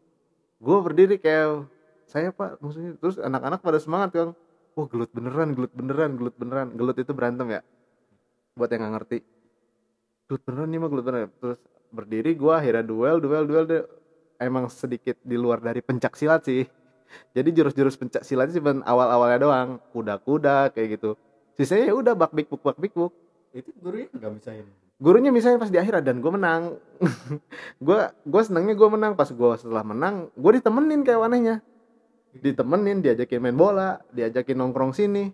gue 0.57 0.77
berdiri 0.81 1.21
kayak 1.21 1.69
saya 2.09 2.33
pak 2.33 2.57
musuhnya. 2.65 2.97
Terus 2.97 3.21
anak-anak 3.21 3.61
pada 3.61 3.77
semangat 3.77 4.17
kan 4.17 4.29
wah 4.73 4.89
gelut 4.89 5.13
beneran 5.13 5.53
gelut 5.53 5.73
beneran 5.77 6.17
gelut 6.17 6.33
beneran. 6.41 6.73
Gelut 6.73 6.97
itu 6.97 7.13
berantem 7.13 7.61
ya 7.61 7.63
buat 8.57 8.73
yang 8.73 8.89
nggak 8.89 8.95
ngerti 8.97 9.19
gelut 10.27 10.43
beneran 10.43 10.69
nih 10.71 10.79
mah 10.83 10.89
gelut 10.91 11.05
beneran 11.07 11.31
terus 11.39 11.59
berdiri 11.95 12.35
gue 12.35 12.53
akhirnya 12.53 12.85
duel 12.85 13.23
duel 13.23 13.45
duel. 13.47 13.65
Deh 13.65 13.83
emang 14.43 14.69
sedikit 14.69 15.17
di 15.23 15.39
luar 15.39 15.63
dari 15.63 15.81
pencak 15.81 16.19
silat 16.19 16.45
sih. 16.45 16.67
Jadi 17.33 17.49
jurus-jurus 17.55 17.95
pencak 17.95 18.27
silat 18.27 18.51
sih 18.51 18.61
awal-awalnya 18.61 19.39
doang. 19.39 19.69
Kuda-kuda 19.95 20.75
kayak 20.75 20.99
gitu. 20.99 21.15
Sisanya 21.57 21.89
ya 21.89 21.95
udah 21.97 22.13
bak 22.13 22.35
bik 22.35 22.51
buk 22.53 22.61
bak 22.61 22.77
bik 22.77 22.93
buk 22.93 23.15
itu 23.57 23.73
gurunya 23.81 24.13
nggak 24.13 24.33
misahin 24.37 24.69
gurunya 25.01 25.33
misalnya 25.33 25.57
pas 25.57 25.73
di 25.73 25.81
akhirat 25.81 26.05
dan 26.05 26.21
gue 26.21 26.33
menang. 26.33 26.77
Gue 27.85 28.01
gue 28.25 28.43
senangnya 28.45 28.73
gue 28.73 28.89
menang. 28.89 29.13
Pas 29.13 29.29
gue 29.29 29.51
setelah 29.61 29.85
menang 29.85 30.33
gue 30.33 30.53
ditemenin 30.57 31.05
kayak 31.05 31.21
anehnya. 31.21 31.57
Ditemenin 32.37 33.05
diajakin 33.05 33.41
main 33.41 33.57
bola 33.57 34.01
diajakin 34.13 34.57
nongkrong 34.57 34.97
sini. 34.97 35.33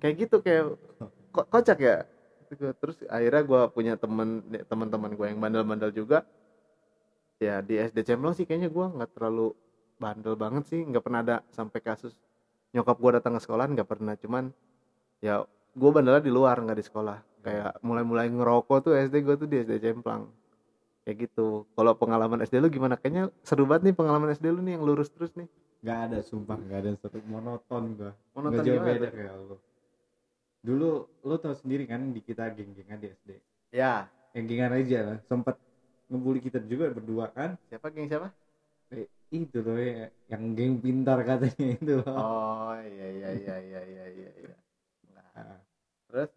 Kayak 0.00 0.14
gitu 0.28 0.36
kayak 0.44 0.76
ko- 1.32 1.48
kocak 1.48 1.80
ya 1.80 2.04
terus 2.56 2.96
akhirnya 3.06 3.42
gue 3.42 3.60
punya 3.74 3.94
temen 3.98 4.42
teman-teman 4.66 5.10
gue 5.14 5.26
yang 5.28 5.38
bandel-bandel 5.42 5.90
juga. 5.92 6.24
Ya 7.42 7.60
di 7.60 7.76
SD 7.76 8.06
Cemplong 8.06 8.34
sih 8.34 8.46
kayaknya 8.46 8.70
gue 8.70 8.86
nggak 8.86 9.10
terlalu 9.14 9.52
bandel 9.98 10.34
banget 10.38 10.70
sih. 10.70 10.80
Nggak 10.82 11.02
pernah 11.04 11.20
ada 11.20 11.36
sampai 11.52 11.80
kasus 11.82 12.14
nyokap 12.74 12.96
gue 12.98 13.10
datang 13.20 13.36
ke 13.36 13.40
sekolah 13.42 13.64
nggak 13.70 13.88
pernah. 13.88 14.14
Cuman 14.16 14.50
ya 15.18 15.42
gue 15.74 15.90
bandelnya 15.90 16.22
di 16.22 16.32
luar 16.32 16.56
nggak 16.62 16.78
di 16.78 16.86
sekolah. 16.86 17.18
Kayak 17.44 17.76
mulai-mulai 17.84 18.32
ngerokok 18.32 18.78
tuh 18.88 18.92
SD 18.96 19.14
gue 19.20 19.34
tuh 19.36 19.48
di 19.50 19.56
SD 19.60 19.82
Cemplang. 19.82 20.30
Kayak 21.04 21.28
gitu. 21.28 21.68
Kalau 21.76 21.92
pengalaman 21.98 22.40
SD 22.40 22.64
lu 22.64 22.72
gimana? 22.72 22.96
Kayaknya 22.96 23.28
seru 23.44 23.68
banget 23.68 23.92
nih 23.92 23.94
pengalaman 23.98 24.32
SD 24.32 24.48
lu 24.48 24.64
nih 24.64 24.80
yang 24.80 24.84
lurus 24.88 25.12
terus 25.12 25.36
nih. 25.36 25.50
Nggak 25.84 25.98
ada 26.08 26.18
sumpah. 26.24 26.56
Nggak 26.56 26.78
ada 26.80 26.90
satu 26.96 27.18
monoton 27.28 27.82
gue 28.00 28.12
Monoton 28.32 28.56
nggak 28.56 28.64
jauh 28.64 28.80
beda 28.80 29.08
kayak 29.12 29.36
lo 29.36 29.56
dulu 30.64 31.04
lo 31.20 31.36
tau 31.36 31.52
sendiri 31.52 31.84
kan 31.84 32.00
di 32.16 32.24
kita 32.24 32.48
geng-gengan 32.56 32.96
di 32.96 33.12
SD 33.12 33.30
ya. 33.68 34.08
Geng-gengan 34.32 34.72
aja 34.72 34.98
lah 35.12 35.18
sempat 35.28 35.60
ngebully 36.08 36.40
kita 36.40 36.58
juga 36.64 36.88
berdua 36.88 37.28
kan? 37.28 37.60
Siapa 37.68 37.92
geng 37.92 38.08
siapa? 38.08 38.32
Eh, 38.92 39.04
itu 39.28 39.60
loh 39.60 39.76
ya, 39.76 40.08
yang 40.32 40.56
geng 40.56 40.80
pintar 40.80 41.20
katanya 41.20 41.66
itu 41.76 41.92
loh. 42.00 42.08
Oh 42.08 42.72
iya 42.80 43.06
iya 43.12 43.28
iya 43.36 43.56
iya 43.60 43.80
iya 43.84 44.04
iya 44.08 44.30
iya. 44.40 44.56
Nah, 45.14 45.58
terus? 46.08 46.30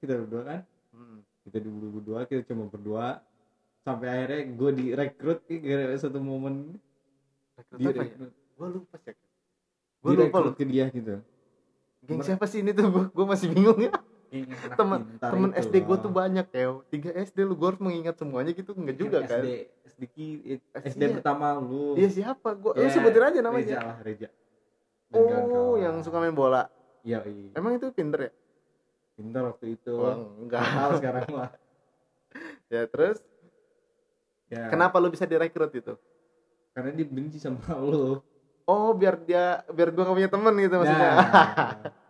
Kita 0.00 0.12
berdua 0.24 0.42
kan? 0.42 0.60
Hmm. 0.96 1.20
kita 1.44 1.58
dulu 1.62 2.00
berdua 2.00 2.24
kita 2.24 2.42
cuma 2.48 2.66
berdua. 2.66 3.20
Sampai 3.84 4.08
akhirnya 4.10 4.40
gue 4.56 4.70
direkrut 4.72 5.38
gara-gara 5.46 5.94
satu 6.00 6.18
momen. 6.18 6.74
Direkrut 7.76 8.32
Gue 8.56 8.68
lupa 8.72 8.96
sih. 9.04 9.12
gue 10.00 10.12
lupa 10.16 10.38
ke 10.56 10.64
dia 10.64 10.88
gitu 10.88 11.20
Geng 12.06 12.22
siapa 12.22 12.46
sih 12.46 12.62
ini 12.62 12.70
tuh? 12.70 12.86
Gue 13.16 13.26
masih 13.26 13.50
bingung 13.50 13.78
ya. 13.78 13.90
Temen 14.78 15.00
itu 15.48 15.60
SD 15.62 15.74
gue 15.80 15.90
lah. 15.90 16.02
tuh 16.02 16.12
banyak 16.12 16.46
ya. 16.48 16.66
Tiga 16.86 17.10
SD 17.14 17.38
lu 17.42 17.54
gue 17.54 17.66
harus 17.66 17.78
mengingat 17.78 18.16
semuanya 18.16 18.50
gitu 18.50 18.74
enggak 18.74 18.96
juga 18.96 19.18
kan? 19.22 19.38
SD 19.38 19.46
SD, 19.86 20.02
ki- 20.08 20.40
SD 20.76 21.00
Iya. 21.00 21.08
pertama 21.14 21.56
lu 21.56 21.94
Iya 21.94 22.08
siapa? 22.10 22.48
Gue 22.52 22.74
lu 22.74 22.82
Ya, 22.82 22.90
sebutin 22.90 23.22
aja 23.22 23.38
namanya. 23.40 23.76
lah 23.80 23.96
Reza 24.00 24.28
Dan 25.08 25.46
Oh, 25.48 25.74
yang 25.74 26.02
suka 26.02 26.18
main 26.18 26.34
bola. 26.34 26.66
iya 27.00 27.22
iya 27.22 27.54
Emang 27.54 27.74
itu 27.74 27.86
pinter 27.90 28.28
ya? 28.28 28.32
pintar 29.14 29.42
waktu 29.46 29.74
itu 29.74 29.94
Oh, 29.94 30.36
enggak. 30.36 30.60
Nggak 30.60 30.74
tahu 30.76 30.90
sekarang 30.98 31.26
lah 31.32 31.50
Ya 32.74 32.82
terus 32.84 33.22
ya, 34.46 34.66
kenapa 34.68 34.98
lu 34.98 35.08
bisa 35.08 35.24
direkrut 35.24 35.70
itu? 35.72 35.94
karena 36.70 36.92
dia 36.92 37.06
benci 37.06 37.38
sama 37.38 37.62
lu 37.74 38.20
Oh, 38.66 38.90
biar 38.92 39.14
dia 39.22 39.62
biar 39.70 39.94
gua 39.94 40.10
gak 40.10 40.16
punya 40.18 40.30
temen 40.30 40.54
gitu 40.58 40.74
maksudnya. 40.82 41.12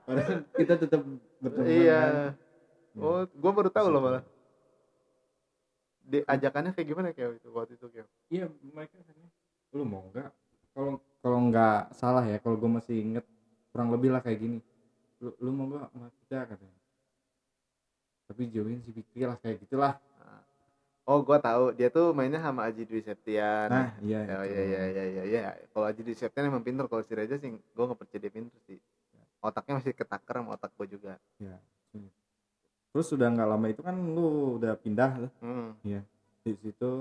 Nah, 0.07 0.23
kita 0.55 0.78
tetap 0.78 1.03
berteman 1.43 1.66
iya. 1.66 1.99
kan. 1.99 2.15
Oh, 2.95 3.27
gua 3.27 3.51
baru 3.51 3.74
tahu 3.74 3.91
loh 3.91 3.99
malah. 3.99 4.23
Di 6.07 6.23
ajakannya 6.23 6.78
kayak 6.78 6.87
gimana 6.87 7.11
kayak 7.11 7.43
itu 7.43 7.51
waktu 7.51 7.74
itu 7.74 7.91
kayak. 7.91 8.07
iya 8.31 8.47
mereka 8.70 9.03
katanya 9.03 9.27
lu 9.77 9.85
mau 9.85 10.09
nggak 10.09 10.31
kalau 10.73 10.93
kalau 11.20 11.39
nggak 11.53 11.81
salah 11.93 12.24
ya 12.24 12.41
kalau 12.41 12.57
gue 12.57 12.70
masih 12.70 12.97
inget 12.97 13.24
kurang 13.73 13.93
lebih 13.93 14.09
lah 14.15 14.24
kayak 14.24 14.41
gini 14.41 14.59
lu, 15.20 15.31
lu 15.37 15.51
mau 15.53 15.69
nggak 15.69 15.93
sama 15.93 16.09
kita 16.24 16.39
katanya 16.49 16.78
tapi 18.27 18.43
jauhin 18.51 18.81
si 18.83 18.91
Fikri 18.97 19.28
lah 19.28 19.37
kayak 19.39 19.61
gitulah 19.66 20.01
Oh, 21.07 21.23
gua 21.23 21.39
tahu 21.39 21.70
dia 21.70 21.87
tuh 21.87 22.11
mainnya 22.11 22.43
sama 22.43 22.66
Aji 22.66 22.83
Dwi 22.83 22.99
Septian. 22.99 23.70
nah 23.70 23.95
iya 24.03 24.27
Oh, 24.27 24.43
iya 24.43 24.62
iya 24.62 24.81
iya 24.91 25.05
iya 25.07 25.23
iya. 25.23 25.41
Kalau 25.70 25.87
Aji 25.87 26.03
Dwi 26.03 26.12
Septian 26.12 26.45
emang 26.45 26.61
pinter, 26.61 26.83
kalau 26.85 27.01
si 27.01 27.15
Reza 27.15 27.39
sih 27.39 27.49
gua 27.73 27.87
nggak 27.87 28.01
percaya 28.03 28.20
dia 28.20 28.33
pinter 28.33 28.59
sih. 28.66 28.78
Otaknya 29.39 29.78
masih 29.78 29.95
ketakar 29.95 30.43
sama 30.43 30.51
otak 30.53 30.74
gua 30.74 30.87
juga. 30.87 31.15
ya 31.39 31.55
sini. 31.89 32.11
terus 32.91 33.12
udah 33.12 33.28
nggak 33.28 33.45
lama 33.47 33.66
itu 33.69 33.81
kan 33.81 33.93
lu 33.95 34.57
udah 34.57 34.73
pindah 34.74 35.11
tuh 35.20 35.33
Hmm. 35.39 35.70
di 36.43 36.53
situ 36.57 36.93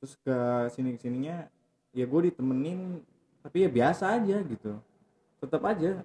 terus 0.00 0.16
ke 0.18 0.36
sini 0.72 0.96
sininya 0.96 1.46
ya 1.92 2.04
gue 2.04 2.20
ditemenin 2.28 3.04
tapi 3.40 3.62
ya 3.62 3.68
biasa 3.68 4.16
aja 4.16 4.40
gitu 4.40 4.72
tetap 5.38 5.60
aja 5.64 6.00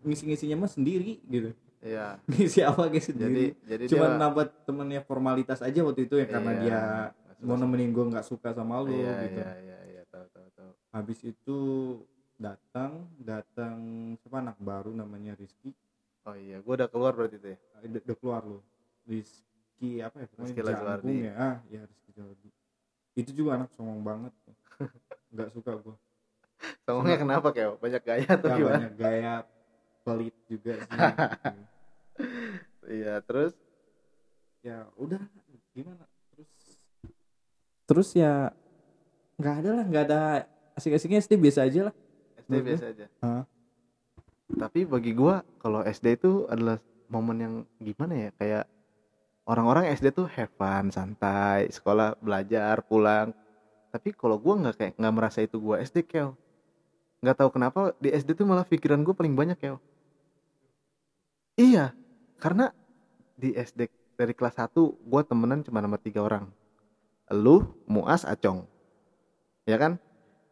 ngisi 0.00 0.24
ngisinya 0.26 0.64
mah 0.64 0.72
sendiri 0.72 1.20
gitu 1.24 1.52
Iya. 1.80 2.20
ngisi 2.28 2.60
apa 2.60 2.86
Jadi 2.86 3.00
sendiri 3.00 3.44
jadi 3.62 3.84
cuma 3.88 4.06
dia 4.06 4.18
nambah 4.18 4.44
temennya 4.62 5.00
formalitas 5.00 5.60
aja 5.60 5.80
waktu 5.80 6.04
itu 6.04 6.14
ya 6.14 6.26
karena 6.26 6.52
Iya. 6.52 6.60
dia 6.60 6.80
mau 7.40 7.56
nemenin 7.56 7.88
gue 7.88 8.04
nggak 8.06 8.22
suka 8.22 8.52
sama 8.52 8.78
lu 8.78 8.92
iya, 8.92 9.24
gitu 9.24 9.40
Iya 9.40 9.52
iya 9.58 9.78
iya 9.90 10.02
tahu 10.06 10.26
tahu 10.28 10.48
tahu. 10.52 10.70
habis 10.90 11.18
itu 11.22 11.58
datang 12.36 12.90
datang 13.16 13.76
siapa 14.16 14.40
anak 14.40 14.56
baru 14.58 14.92
namanya 14.92 15.32
Rizky 15.34 15.72
Oh 16.20 16.36
iya, 16.36 16.60
gua 16.60 16.76
udah 16.76 16.84
keluar 16.86 17.16
berarti 17.16 17.40
itu 17.40 17.48
ya. 17.48 17.58
Eh, 17.80 17.88
udah 17.88 18.00
udah 18.04 18.16
keluar 18.16 18.42
lo 18.44 18.60
Rizky 19.04 19.90
apa 19.98 20.20
ya 20.20 20.26
Rizky 20.36 20.60
Lazuardi. 20.60 21.14
ya 21.22 21.32
ah 21.34 21.56
ya 21.66 21.80
Rizky 21.82 22.10
Lazuardi 22.10 22.50
itu 23.14 23.30
juga 23.32 23.50
anak 23.56 23.72
songong 23.72 24.00
banget 24.00 24.32
nggak 25.32 25.48
suka 25.50 25.72
gue 25.76 25.96
Songongnya 26.84 27.16
kenapa 27.16 27.48
kayak 27.50 27.80
banyak 27.80 28.02
gaya 28.04 28.28
atau 28.30 28.48
gimana? 28.52 28.76
banyak 28.78 28.94
gaya 28.94 29.32
pelit 30.00 30.36
juga 30.44 30.72
sih 30.76 30.92
gitu. 31.48 31.60
Iya, 32.90 33.20
terus 33.22 33.52
ya 34.60 34.84
udah 35.00 35.22
gimana 35.72 36.04
terus 36.28 36.50
terus 37.88 38.08
ya 38.12 38.52
nggak 39.40 39.54
ada 39.64 39.70
lah 39.72 39.84
nggak 39.88 40.04
ada 40.04 40.20
asik-asiknya 40.76 41.24
SD 41.24 41.40
biasa 41.40 41.64
aja 41.64 41.88
lah 41.88 41.94
SD 42.36 42.52
Menurut 42.52 42.68
biasa 42.74 42.86
aja. 42.90 43.06
Hah? 43.24 43.44
Tapi 44.50 44.80
bagi 44.82 45.12
gua 45.14 45.46
kalau 45.62 45.80
SD 45.86 46.06
itu 46.18 46.44
adalah 46.50 46.82
momen 47.06 47.38
yang 47.38 47.54
gimana 47.78 48.28
ya? 48.28 48.30
Kayak 48.34 48.64
orang-orang 49.46 49.94
SD 49.94 50.10
tuh 50.10 50.26
have 50.26 50.50
fun, 50.58 50.90
santai, 50.90 51.70
sekolah 51.70 52.18
belajar, 52.18 52.82
pulang. 52.82 53.30
Tapi 53.94 54.10
kalau 54.14 54.36
gua 54.42 54.58
nggak 54.58 54.74
kayak 54.76 54.92
nggak 54.98 55.14
merasa 55.14 55.38
itu 55.46 55.62
gua 55.62 55.78
SD 55.78 56.02
kel. 56.02 56.34
Nggak 57.22 57.36
tahu 57.38 57.50
kenapa 57.54 57.94
di 58.02 58.10
SD 58.10 58.34
tuh 58.34 58.46
malah 58.48 58.66
pikiran 58.66 59.06
gua 59.06 59.14
paling 59.14 59.38
banyak 59.38 59.58
kel. 59.60 59.78
Iya, 61.54 61.92
karena 62.40 62.72
di 63.36 63.52
SD 63.52 63.92
dari 64.16 64.32
kelas 64.32 64.56
1 64.56 64.72
gua 65.04 65.22
temenan 65.22 65.60
cuma 65.60 65.84
sama 65.84 66.00
tiga 66.00 66.24
orang. 66.24 66.48
Lu, 67.30 67.62
Muas, 67.86 68.26
Acong. 68.26 68.66
Ya 69.68 69.78
kan? 69.78 70.00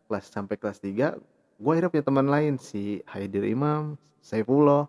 Kelas 0.07 0.31
sampai 0.31 0.55
kelas 0.55 0.79
3 0.79 1.19
gue 1.59 1.71
akhirnya 1.75 1.91
punya 1.91 2.07
teman 2.07 2.27
lain 2.31 2.55
si 2.57 3.03
Haidir 3.11 3.43
Imam, 3.43 3.99
Saifullah, 4.23 4.87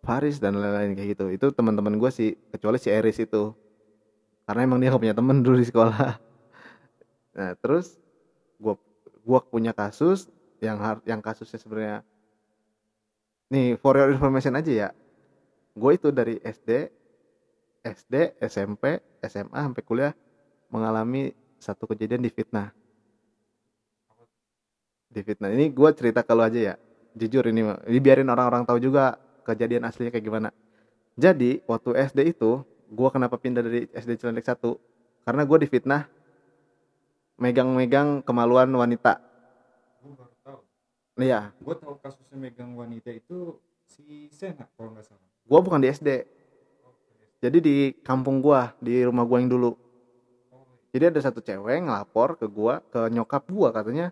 Faris 0.00 0.40
dan 0.40 0.56
lain-lain 0.56 0.96
kayak 0.96 1.08
gitu. 1.16 1.28
Itu 1.28 1.46
teman-teman 1.52 2.00
gue 2.00 2.08
sih, 2.08 2.40
kecuali 2.48 2.80
si 2.80 2.88
Eris 2.88 3.20
itu. 3.20 3.52
Karena 4.48 4.64
emang 4.64 4.80
dia 4.80 4.90
gak 4.90 5.02
punya 5.04 5.16
temen 5.16 5.36
dulu 5.44 5.60
di 5.60 5.68
sekolah. 5.68 6.16
Nah 7.36 7.52
terus 7.60 8.00
gue 8.56 8.74
gua 9.22 9.40
punya 9.44 9.70
kasus 9.76 10.28
yang 10.60 10.80
yang 11.08 11.24
kasusnya 11.24 11.56
sebenarnya 11.56 11.98
nih 13.48 13.78
for 13.80 13.94
your 13.94 14.10
information 14.10 14.56
aja 14.56 14.72
ya. 14.72 14.88
Gue 15.74 15.94
itu 15.94 16.10
dari 16.10 16.38
SD, 16.42 16.90
SD, 17.86 18.14
SMP, 18.42 18.98
SMA 19.22 19.60
sampai 19.60 19.82
kuliah 19.86 20.12
mengalami 20.70 21.30
satu 21.62 21.86
kejadian 21.86 22.24
di 22.24 22.30
fitnah. 22.32 22.74
Di 25.10 25.20
fitnah. 25.22 25.50
Ini 25.50 25.70
gue 25.70 25.90
cerita 25.94 26.26
kalau 26.26 26.46
aja 26.46 26.74
ya. 26.74 26.74
Jujur 27.14 27.42
ini 27.50 27.66
ini 27.90 27.98
biarin 27.98 28.30
orang-orang 28.30 28.62
tahu 28.62 28.78
juga 28.78 29.18
kejadian 29.42 29.86
aslinya 29.86 30.14
kayak 30.14 30.26
gimana. 30.26 30.48
Jadi 31.18 31.62
waktu 31.66 31.90
SD 32.06 32.38
itu 32.38 32.62
gue 32.90 33.08
kenapa 33.10 33.34
pindah 33.38 33.62
dari 33.62 33.90
SD 33.90 34.18
Cilandak 34.18 34.46
1 34.46 34.62
karena 35.26 35.42
gue 35.42 35.58
difitnah 35.66 36.02
megang-megang 37.38 38.22
kemaluan 38.22 38.70
wanita. 38.70 39.18
Gue 40.02 40.12
baru 40.14 40.34
tahu. 40.46 40.60
Iya. 41.18 41.40
Gue 41.58 41.74
tahu 41.78 41.94
kasusnya 41.98 42.38
megang 42.38 42.78
wanita 42.78 43.10
itu 43.10 43.58
si 43.90 44.30
Sena 44.30 44.70
kalau 44.78 44.94
nggak 44.94 45.06
salah 45.06 45.29
gue 45.50 45.58
bukan 45.58 45.82
di 45.82 45.90
SD 45.90 46.08
jadi 47.40 47.58
di 47.58 47.76
kampung 48.04 48.44
gue 48.44 48.60
di 48.84 49.00
rumah 49.00 49.24
gue 49.24 49.40
yang 49.40 49.48
dulu. 49.48 49.72
Jadi 50.92 51.04
ada 51.08 51.20
satu 51.24 51.40
cewek 51.40 51.88
ngelapor 51.88 52.36
ke 52.36 52.44
gue 52.44 52.74
ke 52.92 53.00
nyokap 53.08 53.48
gue 53.48 53.68
katanya. 53.72 54.06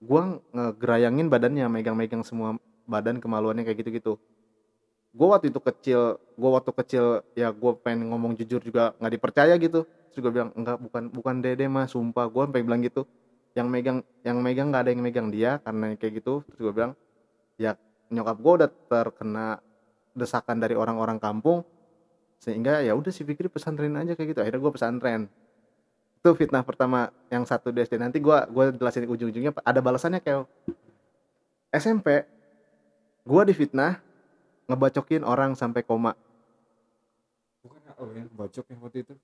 Gue 0.00 0.40
ngegerayangin 0.56 1.28
badannya 1.28 1.68
megang-megang 1.68 2.24
semua 2.24 2.56
badan 2.88 3.20
kemaluannya 3.20 3.68
kayak 3.68 3.84
gitu-gitu. 3.84 4.16
Gue 5.12 5.26
waktu 5.28 5.52
itu 5.52 5.60
kecil 5.60 6.16
gue 6.16 6.50
waktu 6.56 6.72
kecil 6.72 7.04
ya 7.36 7.52
gue 7.52 7.72
pengen 7.84 8.08
ngomong 8.08 8.32
jujur 8.40 8.64
juga 8.64 8.96
nggak 8.96 9.12
dipercaya 9.12 9.54
gitu. 9.60 9.84
Terus 9.84 10.20
gue 10.24 10.32
bilang 10.32 10.50
enggak 10.56 10.80
bukan 10.80 11.12
bukan 11.12 11.34
dede 11.44 11.68
mah 11.68 11.84
sumpah. 11.84 12.32
Gue 12.32 12.48
sampai 12.48 12.64
bilang 12.64 12.80
gitu. 12.80 13.04
Yang 13.52 13.68
megang 13.68 13.98
yang 14.24 14.40
megang 14.40 14.72
nggak 14.72 14.88
ada 14.88 14.90
yang 14.96 15.04
megang 15.04 15.28
dia 15.28 15.60
karena 15.60 15.92
kayak 16.00 16.24
gitu. 16.24 16.40
Terus 16.48 16.60
gue 16.64 16.72
bilang 16.72 16.92
ya 17.60 17.76
nyokap 18.08 18.36
gue 18.40 18.52
udah 18.64 18.70
terkena 18.88 19.60
desakan 20.12 20.60
dari 20.60 20.76
orang-orang 20.76 21.16
kampung 21.16 21.64
sehingga 22.42 22.82
ya 22.82 22.92
udah 22.92 23.12
si 23.14 23.22
Fikri 23.22 23.46
pesantren 23.46 23.94
aja 23.94 24.18
kayak 24.18 24.34
gitu. 24.34 24.40
Akhirnya 24.42 24.60
gue 24.60 24.72
pesantren. 24.74 25.22
Itu 26.22 26.34
fitnah 26.34 26.62
pertama 26.62 27.10
yang 27.30 27.46
satu 27.46 27.70
di 27.70 27.82
SD 27.82 27.98
nanti 27.98 28.18
gue 28.22 28.36
gua 28.50 28.70
jelasin 28.70 29.06
ujung-ujungnya 29.06 29.54
ada 29.62 29.80
balasannya 29.82 30.22
kayak 30.22 30.46
SMP 31.74 32.26
gue 33.22 33.42
difitnah 33.46 34.02
ngebacokin 34.66 35.22
orang 35.22 35.54
sampai 35.54 35.82
koma. 35.86 36.14
Bukan 37.62 37.78
oh 37.98 38.10
yang 38.10 38.30
bocok 38.34 38.66
yang 38.70 38.80
waktu 38.82 39.06
itu? 39.06 39.14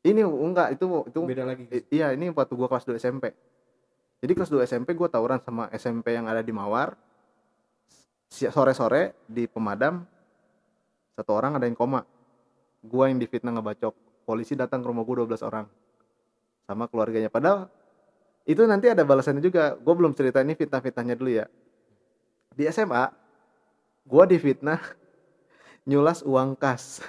Ini 0.00 0.24
enggak 0.24 0.80
itu 0.80 0.86
itu 1.12 1.18
beda 1.20 1.44
lagi 1.44 1.68
I- 1.68 1.86
iya 1.92 2.08
ini 2.16 2.32
waktu 2.32 2.56
gua 2.56 2.72
kelas 2.72 2.88
2 2.88 2.96
SMP 2.96 3.36
jadi 4.24 4.32
kelas 4.32 4.48
2 4.48 4.64
SMP 4.64 4.96
gua 4.96 5.12
tawuran 5.12 5.44
sama 5.44 5.68
SMP 5.76 6.16
yang 6.16 6.24
ada 6.24 6.40
di 6.40 6.48
Mawar 6.56 6.96
sore-sore 8.32 9.12
di 9.28 9.44
pemadam 9.44 10.08
satu 11.20 11.36
orang 11.36 11.60
ada 11.60 11.68
yang 11.68 11.76
koma. 11.76 12.08
Gua 12.80 13.12
yang 13.12 13.20
difitnah 13.20 13.52
ngebacok. 13.52 13.92
Polisi 14.24 14.56
datang 14.56 14.80
ke 14.80 14.88
rumah 14.88 15.04
gua 15.04 15.28
12 15.28 15.44
orang. 15.44 15.68
Sama 16.64 16.88
keluarganya. 16.88 17.28
Padahal 17.28 17.68
itu 18.48 18.64
nanti 18.64 18.88
ada 18.88 19.04
balasannya 19.04 19.44
juga. 19.44 19.76
Gua 19.76 19.92
belum 19.92 20.16
cerita 20.16 20.40
ini 20.40 20.56
fitnah-fitnahnya 20.56 21.14
dulu 21.20 21.30
ya. 21.44 21.46
Di 22.56 22.64
SMA 22.72 23.12
gua 24.08 24.24
difitnah 24.24 24.80
nyulas 25.88 26.24
uang 26.24 26.56
kas. 26.56 27.04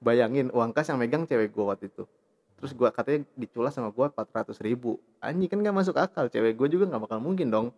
Bayangin 0.00 0.48
uang 0.50 0.72
kas 0.72 0.88
yang 0.88 0.96
megang 0.96 1.28
cewek 1.28 1.52
gua 1.52 1.76
waktu 1.76 1.92
itu. 1.92 2.08
Terus 2.56 2.72
gua 2.72 2.88
katanya 2.88 3.28
diculas 3.36 3.76
sama 3.76 3.92
gua 3.92 4.08
400 4.08 4.56
ribu. 4.64 4.96
Anjing 5.20 5.52
kan 5.52 5.60
gak 5.60 5.76
masuk 5.76 5.96
akal. 6.00 6.32
Cewek 6.32 6.56
gua 6.56 6.72
juga 6.72 6.88
nggak 6.88 7.04
bakal 7.04 7.20
mungkin 7.20 7.52
dong. 7.52 7.68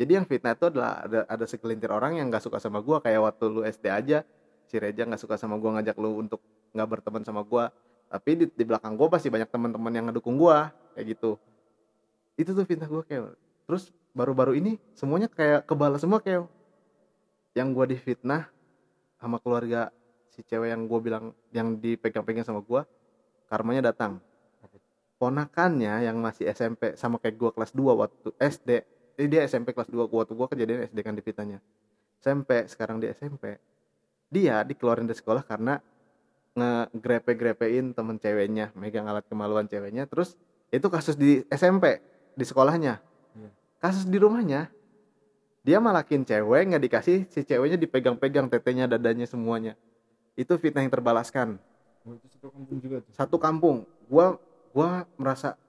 Jadi 0.00 0.16
yang 0.16 0.24
fitnah 0.24 0.56
itu 0.56 0.64
adalah 0.64 1.04
ada 1.04 1.28
ada 1.28 1.44
segelintir 1.44 1.92
orang 1.92 2.16
yang 2.16 2.32
nggak 2.32 2.40
suka 2.40 2.56
sama 2.56 2.80
gua. 2.80 3.04
Kayak 3.04 3.20
waktu 3.20 3.44
lu 3.52 3.60
SD 3.68 3.84
aja 3.92 4.24
si 4.70 4.78
Reja 4.78 5.02
nggak 5.02 5.18
suka 5.18 5.34
sama 5.34 5.58
gua 5.58 5.82
ngajak 5.82 5.98
lu 5.98 6.22
untuk 6.22 6.38
nggak 6.70 6.86
berteman 6.86 7.26
sama 7.26 7.42
gue 7.42 7.66
tapi 8.10 8.30
di, 8.34 8.44
di 8.50 8.64
belakang 8.66 8.98
gue 8.98 9.06
pasti 9.06 9.30
banyak 9.30 9.46
teman-teman 9.46 9.92
yang 9.94 10.10
ngedukung 10.10 10.34
gue 10.34 10.58
kayak 10.98 11.06
gitu. 11.14 11.38
Itu 12.34 12.58
tuh 12.58 12.66
fitnah 12.66 12.90
gue 12.90 13.06
kayak 13.06 13.38
terus 13.70 13.94
baru-baru 14.10 14.58
ini 14.58 14.82
semuanya 14.98 15.30
kayak 15.30 15.62
kebal 15.62 15.94
semua 15.94 16.18
kayak 16.18 16.50
yang 17.54 17.70
gue 17.70 17.94
difitnah 17.94 18.50
sama 19.22 19.38
keluarga 19.38 19.94
si 20.34 20.42
cewek 20.42 20.74
yang 20.74 20.90
gue 20.90 20.98
bilang 20.98 21.30
yang 21.54 21.78
dipegang-pegang 21.78 22.42
sama 22.42 22.66
gue 22.66 22.82
karmanya 23.46 23.94
datang. 23.94 24.18
Ponakannya 25.20 26.02
yang 26.02 26.18
masih 26.18 26.48
SMP 26.50 26.98
sama 26.98 27.20
kayak 27.20 27.36
gue 27.38 27.50
kelas 27.52 27.70
2 27.76 27.92
waktu 27.94 28.28
SD 28.40 28.70
eh, 29.20 29.28
dia 29.28 29.44
SMP 29.44 29.76
kelas 29.76 29.92
2 29.92 30.08
waktu 30.08 30.32
gue 30.32 30.46
kejadian 30.56 30.80
SD 30.88 30.98
kan 31.04 31.12
difitnahnya 31.12 31.60
SMP 32.20 32.64
sekarang 32.68 33.04
di 33.04 33.12
SMP 33.12 33.60
dia 34.30 34.62
dikeluarin 34.62 35.10
dari 35.10 35.18
sekolah 35.18 35.42
karena 35.42 35.82
ngegrepe-grepein 36.54 37.94
temen 37.94 38.16
ceweknya 38.18 38.70
megang 38.78 39.06
alat 39.06 39.26
kemaluan 39.26 39.66
ceweknya 39.66 40.06
terus 40.06 40.38
itu 40.70 40.86
kasus 40.86 41.18
di 41.18 41.42
SMP 41.50 41.98
di 42.38 42.44
sekolahnya. 42.46 43.02
Iya. 43.34 43.50
kasus 43.82 44.06
di 44.06 44.18
rumahnya 44.18 44.70
dia 45.60 45.76
malakin 45.76 46.24
cewek 46.24 46.72
nggak 46.72 46.82
dikasih 46.88 47.18
si 47.28 47.44
ceweknya 47.44 47.76
dipegang-pegang 47.76 48.48
tetenya 48.48 48.88
dadanya 48.88 49.28
semuanya. 49.28 49.76
Itu 50.32 50.56
fitnah 50.56 50.80
yang 50.80 50.92
terbalaskan. 50.92 51.60
Oh, 52.08 52.16
itu 52.16 52.26
satu 52.32 52.48
kampung 52.48 52.78
juga 52.80 52.96
tuh? 53.04 53.12
Satu 53.12 53.36
kampung. 53.36 53.76
Gua 54.08 54.40
gua 54.72 55.04
merasa 55.20 55.60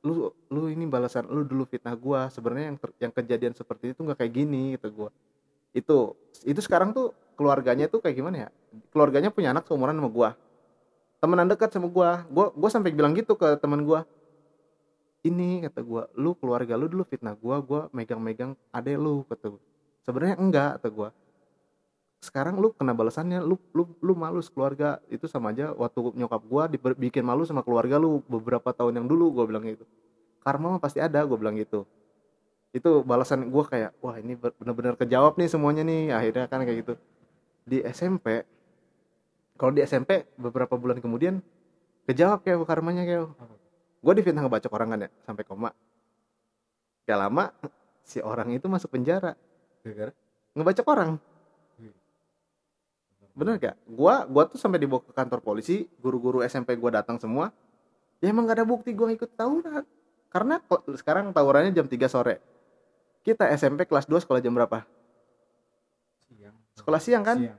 lu 0.00 0.32
lu 0.48 0.72
ini 0.72 0.88
balasan 0.88 1.28
lu 1.28 1.44
dulu 1.44 1.68
fitnah 1.68 1.92
gua. 1.92 2.32
Sebenarnya 2.32 2.72
yang 2.72 2.78
ter- 2.80 2.96
yang 3.04 3.12
kejadian 3.12 3.52
seperti 3.52 3.92
itu 3.92 4.00
nggak 4.00 4.16
kayak 4.16 4.32
gini 4.32 4.80
gitu 4.80 4.88
gua. 4.96 5.10
Itu 5.76 6.16
itu 6.48 6.60
sekarang 6.64 6.96
tuh 6.96 7.12
keluarganya 7.38 7.86
tuh 7.86 8.02
kayak 8.02 8.18
gimana 8.18 8.36
ya? 8.44 8.48
Keluarganya 8.90 9.30
punya 9.30 9.54
anak 9.54 9.70
seumuran 9.70 9.94
sama 9.94 10.10
gua. 10.10 10.30
Temenan 11.22 11.46
dekat 11.46 11.70
sama 11.70 11.86
gua. 11.86 12.26
Gua 12.26 12.50
gua 12.50 12.70
sampai 12.70 12.90
bilang 12.90 13.14
gitu 13.14 13.38
ke 13.38 13.54
teman 13.62 13.86
gua. 13.86 14.02
Ini 15.22 15.70
kata 15.70 15.80
gua 15.86 16.10
lu 16.18 16.34
keluarga 16.34 16.74
lu 16.74 16.90
dulu 16.90 17.06
fitnah 17.06 17.38
gua 17.38 17.62
gua 17.62 17.86
megang-megang 17.94 18.58
ade 18.74 18.98
lu 18.98 19.22
kata 19.30 19.54
gua. 19.54 19.62
Sebenarnya 20.02 20.36
enggak 20.38 20.70
kata 20.82 20.88
gua. 20.90 21.08
Sekarang 22.18 22.58
lu 22.58 22.74
kena 22.74 22.94
balasannya 22.98 23.38
lu 23.38 23.54
lu 23.70 23.86
lu 24.02 24.12
malu 24.18 24.42
keluarga. 24.42 24.98
Itu 25.06 25.30
sama 25.30 25.54
aja 25.54 25.70
waktu 25.74 26.18
nyokap 26.18 26.42
gua 26.46 26.66
dibikin 26.66 27.22
malu 27.22 27.46
sama 27.46 27.62
keluarga 27.62 27.98
lu 27.98 28.22
beberapa 28.26 28.74
tahun 28.74 29.02
yang 29.02 29.06
dulu 29.06 29.42
gua 29.42 29.44
bilang 29.46 29.62
gitu. 29.62 29.86
Karma 30.42 30.74
mah 30.74 30.82
pasti 30.82 30.98
ada 30.98 31.22
gua 31.22 31.38
bilang 31.38 31.54
gitu. 31.58 31.82
Itu 32.70 33.02
balasan 33.02 33.50
gua 33.50 33.66
kayak 33.66 33.90
wah 33.98 34.14
ini 34.22 34.38
bener-bener 34.38 34.94
kejawab 34.94 35.34
nih 35.34 35.50
semuanya 35.50 35.82
nih. 35.82 36.14
Akhirnya 36.14 36.46
kan 36.46 36.62
kayak 36.62 36.78
gitu 36.86 36.94
di 37.68 37.84
SMP 37.84 38.48
kalau 39.58 39.74
di 39.74 39.82
SMP 39.84 40.24
beberapa 40.38 40.78
bulan 40.78 41.02
kemudian 41.02 41.42
kejawab 42.08 42.46
kayak 42.46 42.62
karmanya 42.64 43.02
kayak 43.04 43.26
gue 43.98 44.12
difitnah 44.22 44.46
ngebacok 44.46 44.72
orang 44.72 44.88
kan 44.94 44.98
ya 45.04 45.10
sampai 45.26 45.44
koma. 45.44 45.70
Gak 47.04 47.18
lama 47.18 47.50
si 48.08 48.22
orang 48.22 48.54
itu 48.54 48.70
masuk 48.70 48.94
penjara. 48.94 49.34
Gara-gara? 49.82 50.14
Ngebacok 50.54 50.86
orang. 50.88 51.10
Bener 53.38 53.54
gak? 53.62 53.76
Gua 53.86 54.26
gua 54.26 54.50
tuh 54.50 54.58
sampai 54.58 54.82
dibawa 54.82 54.98
ke 54.98 55.14
kantor 55.14 55.38
polisi 55.38 55.86
guru-guru 56.02 56.42
SMP 56.42 56.74
gua 56.74 56.98
datang 57.02 57.22
semua. 57.22 57.54
Ya 58.18 58.34
emang 58.34 58.50
gak 58.50 58.62
ada 58.62 58.66
bukti 58.66 58.90
gua 58.90 59.14
ikut 59.14 59.30
tawuran. 59.38 59.86
Karena 60.26 60.58
sekarang 60.98 61.30
tawurannya 61.30 61.70
jam 61.70 61.86
3 61.86 62.10
sore. 62.10 62.42
Kita 63.22 63.46
SMP 63.54 63.86
kelas 63.86 64.10
2 64.10 64.22
sekolah 64.26 64.42
jam 64.42 64.54
berapa 64.54 64.82
sekolah 66.78 67.00
siang 67.02 67.26
kan? 67.26 67.36
Siang. 67.42 67.58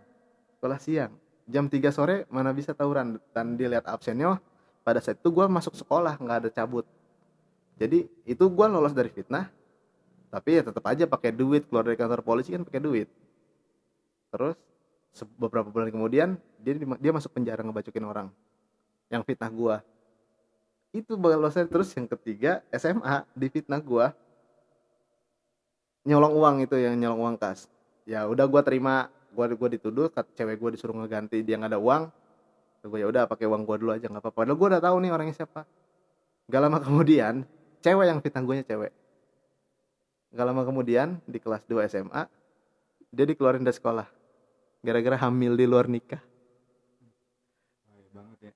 Sekolah 0.56 0.80
siang. 0.80 1.12
Jam 1.50 1.66
3 1.68 1.92
sore 1.92 2.16
mana 2.32 2.56
bisa 2.56 2.72
tawuran? 2.72 3.20
Dan 3.36 3.60
dilihat 3.60 3.84
absennya 3.90 4.38
wah, 4.38 4.40
pada 4.86 5.04
saat 5.04 5.20
itu 5.20 5.30
gua 5.34 5.52
masuk 5.52 5.76
sekolah 5.76 6.16
nggak 6.16 6.38
ada 6.46 6.50
cabut. 6.54 6.88
Jadi 7.76 8.08
itu 8.24 8.44
gua 8.48 8.72
lolos 8.72 8.96
dari 8.96 9.12
fitnah 9.12 9.52
tapi 10.30 10.62
ya 10.62 10.64
tetap 10.64 10.86
aja 10.86 11.10
pakai 11.10 11.34
duit. 11.34 11.66
Keluar 11.68 11.84
dari 11.84 11.98
kantor 11.98 12.22
polisi 12.22 12.54
kan 12.54 12.64
pakai 12.64 12.80
duit. 12.80 13.10
Terus 14.30 14.56
beberapa 15.36 15.68
bulan 15.68 15.90
kemudian 15.90 16.38
dia 16.62 16.74
di- 16.78 17.00
dia 17.02 17.12
masuk 17.12 17.34
penjara 17.34 17.66
ngebacokin 17.66 18.06
orang 18.06 18.28
yang 19.10 19.26
fitnah 19.26 19.50
gua. 19.50 19.82
Itu 20.94 21.18
balosnya 21.18 21.66
terus 21.66 21.90
yang 21.98 22.06
ketiga 22.06 22.62
SMA 22.70 23.26
di 23.34 23.48
fitnah 23.50 23.82
gua. 23.82 24.14
Nyolong 26.06 26.34
uang 26.38 26.56
itu 26.64 26.78
yang 26.78 26.94
nyolong 26.94 27.20
uang 27.26 27.36
kas 27.42 27.66
ya 28.10 28.26
udah 28.26 28.50
gua 28.50 28.66
terima 28.66 29.14
gua 29.30 29.46
gua 29.54 29.70
dituduh 29.70 30.10
cewek 30.34 30.58
gua 30.58 30.74
disuruh 30.74 30.98
ngeganti 30.98 31.46
dia 31.46 31.62
nggak 31.62 31.78
ada 31.78 31.82
uang. 31.82 32.10
Gue 32.80 33.04
ya 33.04 33.12
udah 33.12 33.28
pakai 33.30 33.46
uang 33.46 33.68
gua 33.68 33.78
dulu 33.78 33.92
aja 33.94 34.10
nggak 34.10 34.24
apa-apa. 34.24 34.38
Padahal 34.42 34.58
gua 34.58 34.68
udah 34.74 34.82
tahu 34.82 34.96
nih 35.06 35.12
orangnya 35.14 35.36
siapa. 35.38 35.62
Gak 36.50 36.62
lama 36.66 36.82
kemudian 36.82 37.46
cewek 37.86 38.10
yang 38.10 38.20
fitnah 38.26 38.42
gue 38.42 38.66
cewek. 38.66 38.90
Gak 40.34 40.46
lama 40.50 40.66
kemudian 40.66 41.22
di 41.30 41.38
kelas 41.38 41.62
2 41.70 41.86
SMA 41.86 42.26
dia 43.14 43.26
dikeluarin 43.30 43.62
dari 43.62 43.78
sekolah. 43.78 44.10
Gara-gara 44.82 45.30
hamil 45.30 45.54
di 45.54 45.70
luar 45.70 45.86
nikah. 45.86 46.18
Bahaya 47.86 48.10
banget 48.10 48.40
ya. 48.42 48.54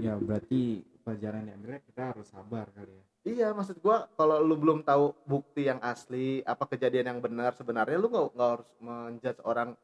Ya 0.00 0.12
berarti 0.16 0.80
pelajaran 1.04 1.44
yang 1.44 1.60
kita 1.60 2.16
harus 2.16 2.24
sabar 2.32 2.72
kali 2.72 2.88
ya 2.96 3.07
iya 3.26 3.50
maksud 3.54 3.78
gua 3.82 4.06
kalau 4.14 4.42
lu 4.42 4.54
belum 4.58 4.82
tahu 4.86 5.14
bukti 5.26 5.66
yang 5.66 5.82
asli 5.82 6.42
apa 6.46 6.66
kejadian 6.66 7.16
yang 7.16 7.20
benar 7.22 7.54
sebenarnya 7.54 7.98
lu 7.98 8.08
nggak 8.10 8.30
harus 8.34 8.68
menjudge 8.78 9.40
orang 9.42 9.74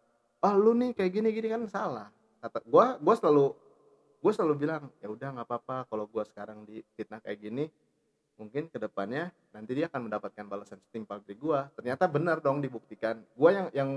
ah 0.45 0.55
lu 0.61 0.77
nih 0.77 0.93
kayak 0.93 1.13
gini 1.17 1.29
gini 1.33 1.49
kan 1.49 1.65
salah. 1.73 2.09
Kata 2.45 2.61
gua 2.69 3.01
gua 3.01 3.15
selalu 3.17 3.57
gua 4.21 4.33
selalu 4.37 4.55
bilang 4.61 4.93
ya 5.01 5.09
udah 5.09 5.29
nggak 5.41 5.49
apa-apa 5.49 5.77
kalau 5.89 6.05
gua 6.05 6.29
sekarang 6.29 6.69
di 6.69 6.85
fitnah 6.93 7.25
kayak 7.25 7.41
gini 7.41 7.65
mungkin 8.35 8.67
ke 8.67 8.83
depannya 8.83 9.31
nanti 9.55 9.79
dia 9.79 9.87
akan 9.87 10.11
mendapatkan 10.11 10.45
balasan 10.45 10.79
setimpal 10.85 11.25
dari 11.25 11.41
gua. 11.41 11.73
Ternyata 11.73 12.05
benar 12.13 12.45
dong 12.45 12.61
dibuktikan. 12.61 13.25
Gua 13.33 13.51
yang 13.57 13.67
yang 13.73 13.91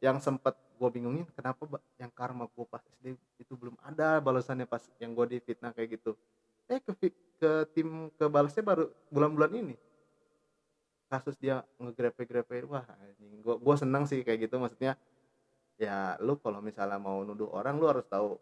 yang 0.00 0.16
sempat 0.16 0.56
gua 0.80 0.88
bingungin 0.88 1.28
kenapa 1.36 1.68
yang 2.00 2.08
karma 2.12 2.48
gua 2.56 2.64
pas 2.64 2.80
SD 2.96 3.16
itu 3.36 3.52
belum 3.52 3.76
ada 3.84 4.16
balasannya 4.24 4.64
pas 4.64 4.80
yang 4.96 5.12
gua 5.12 5.28
di 5.28 5.40
fitnah 5.44 5.76
kayak 5.76 6.00
gitu 6.00 6.16
eh 6.66 6.80
ke 6.82 6.92
ke 7.36 7.50
tim 7.76 8.08
ke 8.16 8.24
balasnya 8.26 8.64
baru 8.64 8.90
bulan-bulan 9.12 9.52
ini. 9.54 9.76
Kasus 11.06 11.38
dia 11.38 11.62
ngegrepe-grepe 11.78 12.66
wah 12.66 12.82
anjing. 12.98 13.44
Gua 13.44 13.56
gua 13.60 13.76
senang 13.78 14.08
sih 14.08 14.26
kayak 14.26 14.50
gitu. 14.50 14.58
Maksudnya 14.58 14.98
ya 15.76 16.16
lu 16.24 16.40
kalau 16.40 16.64
misalnya 16.64 16.98
mau 16.98 17.20
nuduh 17.22 17.52
orang 17.52 17.76
lu 17.78 17.86
harus 17.86 18.02
tahu 18.08 18.40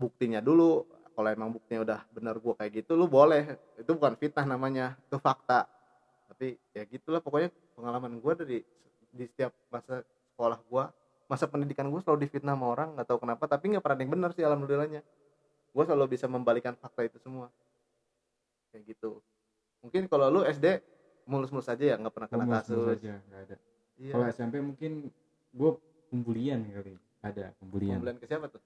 buktinya 0.00 0.40
dulu. 0.40 0.86
Kalau 1.16 1.28
emang 1.32 1.48
buktinya 1.52 1.80
udah 1.84 2.00
benar 2.12 2.36
gua 2.40 2.54
kayak 2.56 2.84
gitu 2.84 2.96
lu 2.96 3.04
boleh. 3.10 3.60
Itu 3.76 3.96
bukan 3.98 4.16
fitnah 4.16 4.46
namanya 4.48 4.96
itu 4.96 5.20
fakta. 5.20 5.68
Tapi 6.32 6.56
ya 6.72 6.82
gitulah. 6.88 7.20
Pokoknya 7.20 7.52
pengalaman 7.76 8.16
gua 8.22 8.32
dari 8.32 8.64
di 9.12 9.24
setiap 9.28 9.52
masa 9.68 10.00
sekolah 10.32 10.60
gua 10.68 10.88
masa 11.26 11.44
pendidikan 11.50 11.90
gua 11.90 12.00
selalu 12.00 12.24
difitnah 12.24 12.56
sama 12.56 12.72
orang 12.72 12.88
nggak 12.96 13.08
tahu 13.12 13.20
kenapa. 13.20 13.44
Tapi 13.44 13.76
nggak 13.76 13.84
pernah 13.84 13.98
yang 14.00 14.12
benar 14.16 14.30
sih 14.32 14.44
alhamdulillahnya 14.46 15.04
gua 15.76 15.84
selalu 15.84 16.16
bisa 16.16 16.24
membalikan 16.24 16.72
fakta 16.72 17.04
itu 17.04 17.20
semua. 17.20 17.52
Kayak 18.72 18.96
gitu. 18.96 19.20
Mungkin 19.84 20.08
kalau 20.08 20.32
lu 20.32 20.40
SD 20.48 20.80
mulus-mulus 21.28 21.68
aja 21.68 21.84
ya 21.84 21.94
nggak 22.00 22.14
pernah 22.16 22.28
kena 22.32 22.42
Oh, 22.42 22.48
mulus-mulus 22.48 22.86
kasus. 22.88 22.96
aja 22.96 23.12
nggak 23.28 23.40
ada. 23.44 23.56
Iya. 24.00 24.12
Kalau 24.16 24.24
SMP 24.32 24.54
mungkin 24.64 25.12
gue 25.52 25.70
pembulian 26.08 26.64
kali 26.64 26.96
ada 27.20 27.52
pembulian. 27.60 28.00
Pembulian 28.00 28.16
ke 28.16 28.24
siapa 28.24 28.48
tuh? 28.48 28.62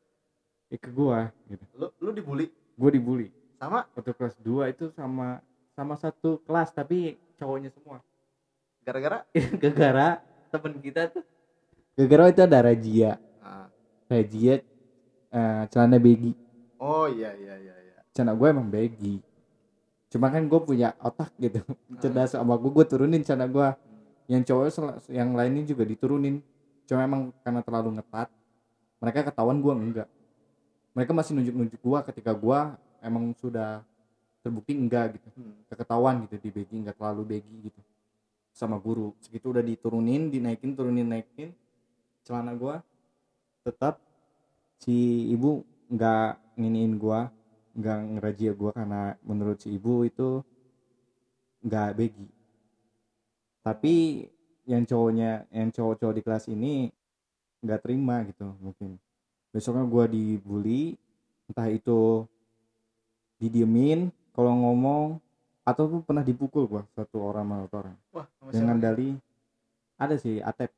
Eh, 0.70 0.78
ke 0.78 0.86
gua 0.94 1.34
gitu. 1.50 1.66
Lu 1.74 1.90
lu 1.98 2.10
dibully? 2.14 2.46
Gue 2.78 2.90
dibully. 2.94 3.28
Sama? 3.58 3.90
Waktu 3.98 4.14
kelas 4.14 4.38
2 4.38 4.70
itu 4.70 4.86
sama 4.94 5.42
sama 5.74 5.98
satu 5.98 6.38
kelas 6.46 6.70
tapi 6.70 7.18
cowoknya 7.42 7.74
semua. 7.74 7.98
Gara-gara? 8.86 9.26
Gara-gara 9.60 10.22
temen 10.54 10.78
kita 10.78 11.10
tuh. 11.10 11.24
Gara-gara 11.98 12.30
itu 12.30 12.40
ada 12.46 12.58
Rajia. 12.62 13.12
Ah. 13.42 13.66
Rajia 14.06 14.62
eh, 15.30 15.62
celana 15.74 15.98
baggy 15.98 16.32
oh 16.80 17.06
iya 17.06 17.36
iya 17.36 17.54
iya 17.60 17.76
iya. 17.76 17.98
Celana 18.10 18.34
gue 18.34 18.48
emang 18.48 18.66
baggy. 18.66 19.20
Cuma 20.10 20.26
kan 20.32 20.42
gue 20.42 20.60
punya 20.64 20.96
otak 20.98 21.30
gitu. 21.38 21.62
Cerdas 22.02 22.34
sama 22.34 22.56
gue 22.56 22.70
gue 22.72 22.84
turunin 22.88 23.22
celana 23.22 23.46
gue 23.46 23.68
yang 24.26 24.42
cowok 24.42 25.06
yang 25.12 25.36
lainnya 25.36 25.62
juga 25.68 25.84
diturunin. 25.86 26.42
Cuma 26.88 27.06
emang 27.06 27.30
karena 27.44 27.60
terlalu 27.62 28.00
ngetat 28.00 28.28
mereka 29.00 29.30
ketahuan 29.30 29.62
gue 29.62 29.72
enggak. 29.72 30.08
Mereka 30.96 31.12
masih 31.14 31.32
nunjuk-nunjuk 31.38 31.80
gue 31.80 31.98
ketika 32.10 32.32
gue 32.34 32.60
emang 33.04 33.30
sudah 33.38 33.84
terbukti 34.40 34.72
enggak 34.72 35.20
gitu. 35.20 35.28
Hmm. 35.36 35.54
ketahuan 35.68 36.26
gitu 36.26 36.36
di 36.40 36.50
baggy 36.50 36.76
nggak 36.82 36.96
terlalu 36.96 37.22
baggy 37.36 37.56
gitu 37.70 37.80
sama 38.50 38.76
guru. 38.76 39.14
Segitu 39.22 39.54
udah 39.54 39.64
diturunin 39.64 40.28
dinaikin 40.28 40.74
turunin 40.74 41.06
naikin 41.06 41.54
celana 42.24 42.52
gua 42.52 42.84
tetap 43.64 44.00
si 44.80 45.28
ibu 45.32 45.64
nggak 45.90 46.56
nginiin 46.56 46.94
gua 46.96 47.28
nggak 47.74 47.98
ngerajia 48.16 48.52
gua 48.54 48.70
karena 48.70 49.18
menurut 49.26 49.58
si 49.58 49.74
ibu 49.74 50.06
itu 50.06 50.40
nggak 51.60 51.88
baggy 51.98 52.28
tapi 53.60 54.26
yang 54.64 54.82
cowoknya 54.88 55.44
yang 55.52 55.68
cowok-cowok 55.68 56.14
di 56.16 56.22
kelas 56.24 56.44
ini 56.48 56.88
nggak 57.60 57.80
terima 57.84 58.24
gitu 58.24 58.56
mungkin. 58.58 58.96
Besoknya 59.52 59.84
gue 59.84 60.04
dibully 60.08 60.96
entah 61.50 61.68
itu 61.68 62.24
didiemin 63.42 64.08
kalau 64.32 64.54
ngomong 64.54 65.18
atau 65.66 65.84
tuh 65.90 66.00
pernah 66.06 66.24
dipukul 66.24 66.64
gua 66.70 66.82
satu 66.96 67.20
orang 67.20 67.44
sama 67.44 67.56
satu 67.66 67.76
orang. 67.84 67.96
Wah, 68.16 68.26
sama 68.40 68.50
dengan 68.54 68.76
siapa? 68.78 68.84
dali 68.86 69.10
ada 70.00 70.14
sih 70.16 70.36
atep. 70.40 70.70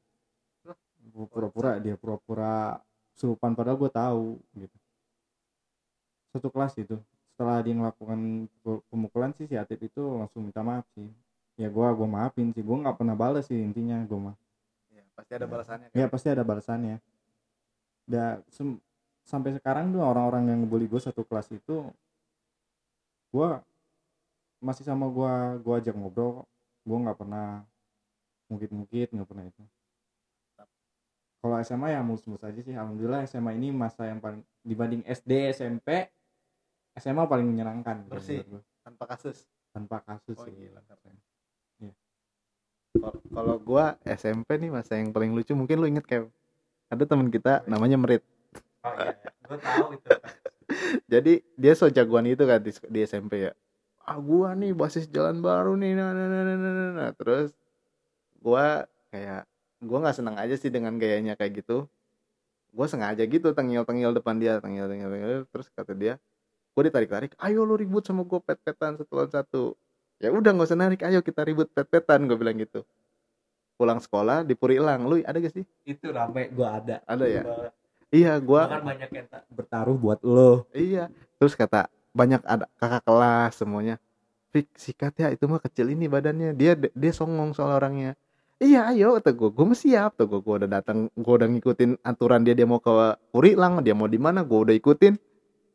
Pura-pura 1.12 1.76
dia 1.76 1.94
pura-pura 2.00 2.80
surupan 3.12 3.52
padahal 3.52 3.76
gue 3.76 3.92
tahu 3.92 4.40
gitu 4.56 4.76
satu 6.32 6.48
kelas 6.48 6.74
itu 6.80 6.96
setelah 7.32 7.64
dia 7.64 7.74
melakukan 7.76 8.48
pemukulan 8.92 9.32
sih 9.36 9.48
si 9.48 9.56
atep 9.56 9.80
itu 9.88 10.00
langsung 10.00 10.44
minta 10.44 10.60
maaf 10.60 10.84
sih. 10.92 11.08
Ya 11.56 11.72
gua 11.72 11.92
gua 11.96 12.08
maafin 12.08 12.52
sih. 12.52 12.60
Gua 12.60 12.80
nggak 12.80 12.96
pernah 13.00 13.16
balas 13.16 13.48
sih 13.48 13.56
intinya 13.56 14.00
gua 14.04 14.32
mah. 14.32 14.36
Iya, 14.92 15.02
pasti 15.16 15.32
ada 15.36 15.46
balasannya. 15.48 15.88
kan? 15.88 15.96
ya 15.96 16.06
pasti 16.08 16.28
ada 16.28 16.44
balasannya. 16.44 16.96
Da 18.08 18.24
sampai 19.22 19.54
sekarang 19.56 19.94
tuh 19.94 20.02
orang-orang 20.02 20.50
yang 20.50 20.58
ngebully 20.66 20.90
gue 20.90 20.98
satu 20.98 21.22
kelas 21.22 21.46
itu 21.54 21.86
gua 23.30 23.62
masih 24.58 24.82
sama 24.82 25.06
gua 25.06 25.56
gua 25.62 25.78
ajak 25.78 25.94
ngobrol 25.94 26.42
gua 26.82 26.98
nggak 27.06 27.18
pernah 27.22 27.62
mungkit-mungkit 28.50 29.08
nggak 29.14 29.28
pernah 29.28 29.44
itu. 29.48 29.62
Kalau 31.42 31.58
SMA 31.66 31.90
ya 31.90 32.06
mulus-mulus 32.06 32.46
aja 32.46 32.60
sih. 32.62 32.70
Alhamdulillah 32.70 33.26
SMA 33.26 33.58
ini 33.58 33.74
masa 33.74 34.06
yang 34.06 34.22
paling 34.22 34.46
dibanding 34.62 35.02
SD 35.02 35.50
SMP 35.50 36.06
SMA 36.94 37.24
paling 37.24 37.46
menyenangkan 37.46 38.04
gitu 38.04 38.12
Bersih. 38.12 38.40
gua. 38.44 38.60
Tanpa 38.82 39.04
kasus. 39.08 39.38
tanpa 39.72 40.04
kasus 40.04 40.36
Oh, 40.36 40.44
sih 40.44 40.52
gila, 40.52 40.84
keren. 40.84 41.16
Iya. 41.80 41.94
Kal- 42.92 43.24
Kalau 43.24 43.56
gua 43.56 43.96
SMP 44.04 44.60
nih 44.60 44.68
masa 44.68 45.00
yang 45.00 45.08
paling 45.10 45.32
lucu 45.32 45.56
mungkin 45.56 45.80
lu 45.80 45.88
inget 45.88 46.04
kayak 46.04 46.28
ada 46.92 47.04
teman 47.08 47.32
kita 47.32 47.64
namanya 47.64 47.96
Merit. 47.96 48.20
oh 48.84 48.92
iya 48.92 49.16
gue 49.48 49.58
tahu 49.58 49.88
itu 49.96 50.08
Jadi 51.12 51.32
dia 51.56 51.72
so 51.72 51.88
jagoan 51.88 52.28
itu 52.28 52.44
kan 52.44 52.60
di, 52.60 52.68
di 52.68 53.00
SMP 53.00 53.48
ya. 53.48 53.52
Ah 54.02 54.20
gua 54.20 54.52
nih 54.52 54.76
basis 54.76 55.08
jalan 55.08 55.40
baru 55.40 55.72
nih 55.78 55.96
nah, 55.96 56.12
nah, 56.12 56.26
nah, 56.28 56.42
nah, 56.44 56.56
nah, 56.58 56.72
nah, 56.76 56.90
nah. 56.92 57.10
Terus 57.16 57.56
gua 58.36 58.84
kayak 59.08 59.48
gua 59.80 59.98
nggak 60.04 60.16
senang 60.20 60.36
aja 60.36 60.52
sih 60.58 60.68
dengan 60.68 61.00
gayanya 61.00 61.32
kayak 61.32 61.64
gitu. 61.64 61.88
Gua 62.76 62.84
sengaja 62.88 63.24
gitu 63.24 63.56
tengil-tengil 63.56 64.12
depan 64.12 64.36
dia, 64.36 64.60
tengil-tengil 64.60 65.08
tengil. 65.08 65.30
terus 65.48 65.68
kata 65.72 65.96
dia, 65.96 66.20
gua 66.72 66.82
ditarik-tarik, 66.88 67.32
"Ayo 67.38 67.62
lu 67.62 67.76
ribut 67.76 68.04
sama 68.04 68.24
gua 68.24 68.40
pet-petan 68.42 68.96
satu 68.98 69.12
lawan 69.14 69.30
satu." 69.32 69.64
Ya 70.22 70.30
udah 70.30 70.54
nggak 70.54 70.68
usah 70.70 70.78
narik, 70.78 71.02
ayo 71.02 71.18
kita 71.18 71.42
ribut 71.42 71.66
pet-petan, 71.74 72.30
gue 72.30 72.38
bilang 72.38 72.54
gitu. 72.54 72.86
Pulang 73.74 73.98
sekolah 73.98 74.46
di 74.46 74.54
Puri 74.54 74.78
Ilang, 74.78 75.10
lu 75.10 75.18
ada 75.18 75.34
gak 75.34 75.50
sih? 75.50 75.66
itu 75.82 76.14
rame 76.14 76.46
gue 76.54 76.62
ada 76.62 77.02
Ada 77.02 77.26
ya? 77.26 77.42
Iya, 78.14 78.38
gua 78.38 78.70
bahkan 78.70 78.86
banyak 78.86 79.10
yang 79.10 79.26
tak 79.26 79.42
bertaruh 79.50 79.98
buat 79.98 80.22
lo 80.22 80.70
Iya. 80.70 81.10
Terus 81.42 81.58
kata 81.58 81.90
banyak 82.14 82.38
ada 82.46 82.70
kakak 82.78 83.02
kelas 83.02 83.52
semuanya. 83.58 83.98
Fik 84.54 84.70
sikat 84.78 85.16
ya 85.18 85.34
itu 85.34 85.42
mah 85.50 85.58
kecil 85.58 85.90
ini 85.90 86.06
badannya. 86.06 86.54
Dia 86.54 86.78
dia 86.78 87.12
songong 87.16 87.50
soal 87.50 87.74
orangnya. 87.74 88.14
Iya 88.62 88.94
ayo 88.94 89.18
kata 89.18 89.34
gue, 89.34 89.50
gue 89.50 89.64
mah 89.66 89.74
siap 89.74 90.14
tuh 90.14 90.30
gue 90.30 90.38
gue 90.38 90.54
udah 90.62 90.70
datang, 90.70 91.10
gue 91.10 91.34
udah 91.34 91.50
ngikutin 91.50 91.98
aturan 92.06 92.46
dia 92.46 92.54
dia 92.54 92.62
mau 92.62 92.78
ke 92.78 93.18
Purilang, 93.34 93.82
dia 93.82 93.90
mau 93.90 94.06
di 94.06 94.22
mana, 94.22 94.46
gue 94.46 94.70
udah 94.70 94.76
ikutin. 94.78 95.18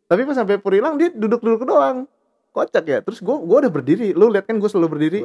Tapi 0.08 0.22
pas 0.24 0.36
sampai 0.40 0.56
Purilang 0.58 0.96
dia 0.96 1.12
duduk-duduk 1.12 1.68
doang, 1.68 2.08
kocak 2.56 2.86
ya. 2.88 3.00
Terus 3.04 3.20
gue 3.20 3.36
gue 3.36 3.58
udah 3.68 3.72
berdiri, 3.72 4.08
lu 4.16 4.32
lihat 4.32 4.48
kan 4.48 4.56
gue 4.56 4.70
selalu 4.72 4.88
berdiri, 4.96 5.22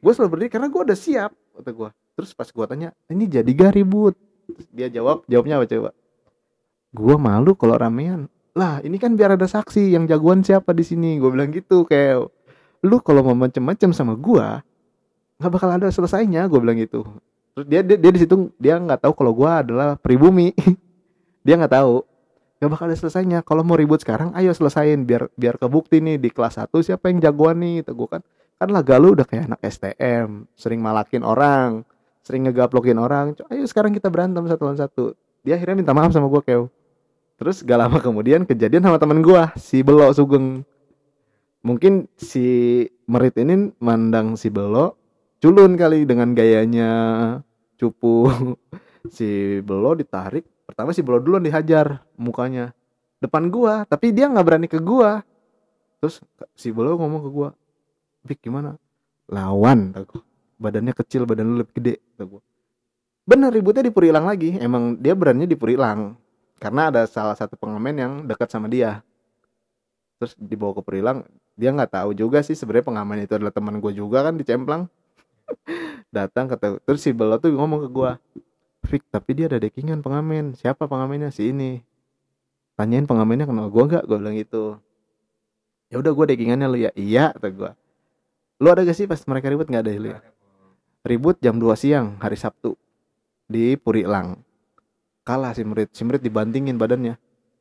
gue 0.00 0.12
selalu 0.12 0.30
berdiri 0.36 0.50
karena 0.52 0.68
gue 0.68 0.80
udah 0.80 0.98
siap 0.98 1.32
kata 1.56 1.70
gue. 1.72 1.88
Terus 2.20 2.30
pas 2.36 2.48
gue 2.48 2.64
tanya, 2.68 2.88
ini 3.08 3.24
jadi 3.24 3.48
gak 3.48 3.80
ribut? 3.80 4.12
Terus 4.52 4.68
dia 4.72 4.88
jawab, 4.92 5.24
jawabnya 5.24 5.56
apa 5.56 5.66
coba? 5.68 5.90
Gue 6.90 7.16
malu 7.16 7.56
kalau 7.56 7.80
ramean. 7.80 8.28
Lah 8.52 8.82
ini 8.82 8.98
kan 8.98 9.14
biar 9.14 9.38
ada 9.38 9.46
saksi. 9.46 9.94
Yang 9.94 10.10
jagoan 10.10 10.42
siapa 10.42 10.74
di 10.74 10.82
sini? 10.82 11.16
Gue 11.22 11.30
bilang 11.30 11.54
gitu 11.54 11.86
kayak 11.86 12.26
lu 12.82 12.96
kalau 13.04 13.22
mau 13.22 13.36
macem-macem 13.36 13.92
sama 13.92 14.16
gua 14.16 14.64
nggak 15.40 15.52
bakal 15.52 15.68
ada 15.70 15.88
selesainya. 15.88 16.44
Gue 16.50 16.60
bilang 16.60 16.76
gitu. 16.76 17.06
Terus 17.54 17.66
dia 17.70 17.80
dia, 17.80 17.96
dia 17.96 18.10
di 18.10 18.20
situ 18.20 18.50
dia 18.58 18.76
nggak 18.76 19.06
tahu 19.06 19.12
kalau 19.14 19.32
gua 19.32 19.62
adalah 19.64 19.96
pribumi. 19.96 20.52
Dia 21.40 21.56
nggak 21.56 21.72
tahu 21.72 22.04
nggak 22.60 22.70
bakal 22.76 22.86
ada 22.92 22.96
selesainya. 23.00 23.40
Kalau 23.40 23.64
mau 23.64 23.74
ribut 23.80 24.04
sekarang 24.04 24.36
ayo 24.36 24.52
selesain. 24.52 25.08
Biar 25.08 25.32
biar 25.32 25.56
kebukti 25.56 26.04
nih 26.04 26.20
di 26.20 26.28
kelas 26.28 26.60
1 26.60 26.68
siapa 26.84 27.08
yang 27.08 27.24
jagoan 27.24 27.56
nih? 27.64 27.80
Kata 27.80 27.92
gua 27.96 28.08
kan 28.20 28.22
kan 28.60 28.68
laga 28.68 29.00
lu 29.00 29.16
udah 29.16 29.24
kayak 29.24 29.48
anak 29.48 29.60
STM 29.64 30.44
sering 30.52 30.84
malakin 30.84 31.24
orang 31.24 31.88
sering 32.20 32.44
ngegaplokin 32.44 33.00
orang. 33.00 33.32
Ayo 33.48 33.64
sekarang 33.64 33.96
kita 33.96 34.12
berantem 34.12 34.44
satu 34.44 34.62
lawan 34.68 34.78
satu. 34.78 35.04
Dia 35.40 35.56
akhirnya 35.56 35.80
minta 35.80 35.96
maaf 35.96 36.12
sama 36.12 36.28
gua 36.28 36.44
kayak 36.44 36.68
Terus 37.40 37.64
gak 37.64 37.80
lama 37.80 37.96
kemudian 38.04 38.44
kejadian 38.44 38.84
sama 38.84 39.00
temen 39.00 39.24
gua 39.24 39.48
si 39.56 39.80
Belo 39.80 40.12
Sugeng. 40.12 40.60
Mungkin 41.64 42.12
si 42.20 42.84
Merit 43.08 43.40
ini 43.40 43.72
mandang 43.80 44.36
si 44.36 44.52
Belo 44.52 45.00
culun 45.40 45.72
kali 45.80 46.04
dengan 46.04 46.36
gayanya. 46.36 46.92
Cupu. 47.80 48.28
si 49.16 49.58
Belo 49.64 49.96
ditarik, 49.96 50.44
pertama 50.70 50.94
si 50.94 51.02
Belo 51.02 51.18
duluan 51.18 51.42
dihajar 51.42 52.06
mukanya 52.14 52.70
depan 53.18 53.50
gua, 53.50 53.84
tapi 53.84 54.14
dia 54.14 54.30
nggak 54.30 54.46
berani 54.46 54.68
ke 54.70 54.78
gua. 54.78 55.20
Terus 55.98 56.22
si 56.56 56.70
Belo 56.70 56.96
ngomong 56.96 57.20
ke 57.26 57.30
gua, 57.30 57.48
"Bik 58.24 58.40
gimana?" 58.40 58.78
Lawan, 59.28 59.92
gua. 59.92 60.22
Badannya 60.60 60.94
kecil, 60.94 61.24
badan 61.24 61.56
lu 61.56 61.64
lebih 61.64 61.74
gede, 61.76 61.94
kata 62.14 62.24
gua. 62.24 62.42
Bener 63.26 63.50
ributnya 63.52 63.84
di 63.84 63.92
Purilang 63.92 64.24
lagi, 64.24 64.56
emang 64.56 64.96
dia 64.96 65.12
berani 65.12 65.44
di 65.44 65.56
Purilang 65.58 66.16
karena 66.60 66.92
ada 66.92 67.02
salah 67.08 67.32
satu 67.32 67.56
pengamen 67.56 67.96
yang 67.96 68.12
dekat 68.28 68.52
sama 68.52 68.68
dia 68.68 69.00
terus 70.20 70.36
dibawa 70.36 70.76
ke 70.76 70.84
Perilang 70.84 71.24
dia 71.56 71.72
nggak 71.72 71.96
tahu 71.96 72.12
juga 72.12 72.44
sih 72.44 72.52
sebenarnya 72.52 72.92
pengamen 72.92 73.24
itu 73.24 73.32
adalah 73.32 73.50
teman 73.50 73.80
gue 73.80 73.92
juga 73.96 74.20
kan 74.28 74.36
di 74.36 74.44
Cemplang 74.44 74.84
datang 76.14 76.52
kata 76.52 76.76
terus 76.84 77.00
si 77.00 77.16
Belo 77.16 77.40
tuh 77.40 77.48
ngomong 77.56 77.88
ke 77.88 77.88
gue 77.88 78.10
Fik 78.90 79.06
tapi 79.06 79.38
dia 79.38 79.46
ada 79.46 79.62
dekingan 79.62 80.02
pengamen. 80.02 80.58
Siapa 80.58 80.90
pengamennya? 80.90 81.30
Si 81.30 81.54
ini. 81.54 81.78
Tanyain 82.74 83.06
pengamennya 83.06 83.46
kenal 83.46 83.70
gue 83.70 83.84
nggak? 83.86 84.02
Gue 84.10 84.16
bilang 84.18 84.34
gitu. 84.34 84.82
Ya 85.94 86.02
udah 86.02 86.10
gue 86.10 86.26
dekingannya 86.34 86.66
lu. 86.66 86.78
Ya 86.82 86.90
iya 86.98 87.30
kata 87.30 87.48
gue 87.54 87.70
lu 88.60 88.68
ada 88.68 88.84
gak 88.84 88.92
sih 88.92 89.08
pas 89.08 89.16
mereka 89.24 89.48
ribut? 89.48 89.72
Nggak 89.72 89.88
ada 89.88 89.92
lu 89.96 90.08
ya 90.12 90.20
ribut 91.04 91.40
jam 91.40 91.56
2 91.56 91.72
siang 91.80 92.20
hari 92.20 92.36
Sabtu 92.36 92.76
di 93.48 93.76
Purilang. 93.80 94.40
Kalah 95.24 95.56
si 95.56 95.64
Merit 95.64 95.92
si 95.96 96.02
Merit 96.04 96.20
dibantingin 96.20 96.76
badannya. 96.76 97.16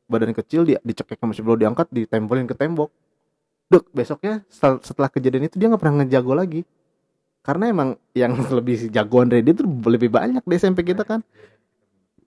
Badan 0.09 0.33
kecil 0.33 0.65
dia 0.65 0.81
dicekek 0.81 1.21
sama 1.21 1.37
si 1.37 1.45
diangkat 1.45 1.87
ditempelin 1.93 2.49
ke 2.49 2.57
tembok. 2.57 2.89
Duk, 3.69 3.85
besoknya 3.93 4.41
setel- 4.49 4.81
setelah 4.81 5.13
kejadian 5.13 5.45
itu 5.45 5.61
dia 5.61 5.69
nggak 5.69 5.77
pernah 5.77 6.01
ngejago 6.01 6.33
lagi 6.33 6.65
karena 7.49 7.73
emang 7.73 7.89
yang 8.13 8.37
lebih 8.61 8.93
jagoan 8.93 9.33
dari 9.33 9.41
dia 9.41 9.57
tuh 9.57 9.65
lebih 9.89 10.13
banyak 10.13 10.45
di 10.45 10.53
SMP 10.53 10.85
kita 10.85 11.01
kan. 11.01 11.25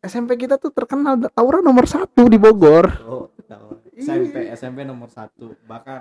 SMP 0.03 0.35
kita 0.35 0.59
tuh 0.59 0.75
terkenal. 0.75 1.31
Tawuran 1.31 1.63
nomor 1.63 1.87
satu 1.87 2.27
di 2.27 2.35
Bogor. 2.35 2.91
Oh 3.07 3.31
tahu. 3.53 3.69
Iya. 3.93 4.03
SMP 4.03 4.37
SMP 4.57 4.79
nomor 4.89 5.09
satu. 5.13 5.55
Bahkan 5.69 6.01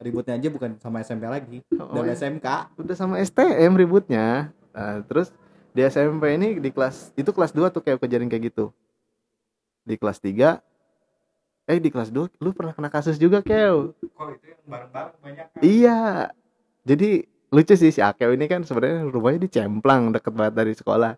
ributnya 0.00 0.40
aja 0.40 0.48
bukan 0.48 0.70
sama 0.80 1.02
SMP 1.02 1.28
lagi. 1.28 1.58
Oh, 1.76 2.00
dan 2.00 2.08
iya. 2.08 2.16
SMK 2.16 2.46
udah 2.80 2.96
sama 2.96 3.14
STM 3.20 3.76
ributnya. 3.76 4.54
Nah, 4.72 5.04
terus 5.04 5.34
di 5.76 5.84
SMP 5.84 6.40
ini 6.40 6.56
di 6.62 6.72
kelas 6.72 7.12
itu 7.18 7.28
kelas 7.28 7.52
2 7.52 7.68
tuh 7.74 7.82
kayak 7.84 8.00
kejadian 8.00 8.30
kayak 8.30 8.54
gitu. 8.54 8.72
Di 9.84 10.00
kelas 10.00 10.22
3 10.22 10.62
eh 11.66 11.82
di 11.82 11.90
kelas 11.90 12.14
2 12.14 12.40
lu 12.40 12.54
pernah 12.54 12.70
kena 12.70 12.86
kasus 12.86 13.18
juga 13.18 13.42
Kew 13.42 13.90
kok 13.90 14.26
itu 14.38 14.54
yang 14.54 14.62
bareng-bareng 14.70 15.16
banyak 15.18 15.46
kan? 15.50 15.60
Iya. 15.60 16.30
Jadi 16.86 17.26
lucu 17.50 17.74
sih 17.78 17.94
si 17.94 18.00
Akew 18.02 18.34
ini 18.34 18.50
kan 18.50 18.66
sebenarnya 18.66 19.06
rumahnya 19.06 19.46
di 19.46 19.50
Cemplang 19.50 20.10
deket 20.10 20.32
banget 20.34 20.54
dari 20.58 20.72
sekolah. 20.74 21.14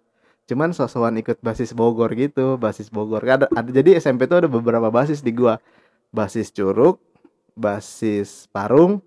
Cuman 0.49 0.73
sosokan 0.73 1.21
ikut 1.21 1.45
basis 1.45 1.77
Bogor 1.77 2.09
gitu, 2.17 2.57
basis 2.57 2.89
Bogor. 2.89 3.21
Ada, 3.21 3.53
ada 3.53 3.69
jadi 3.69 4.01
SMP 4.01 4.25
tuh 4.25 4.41
ada 4.45 4.49
beberapa 4.49 4.89
basis 4.89 5.21
di 5.21 5.37
gua. 5.37 5.61
Basis 6.09 6.49
Curug, 6.49 6.97
basis 7.53 8.49
Parung, 8.49 9.05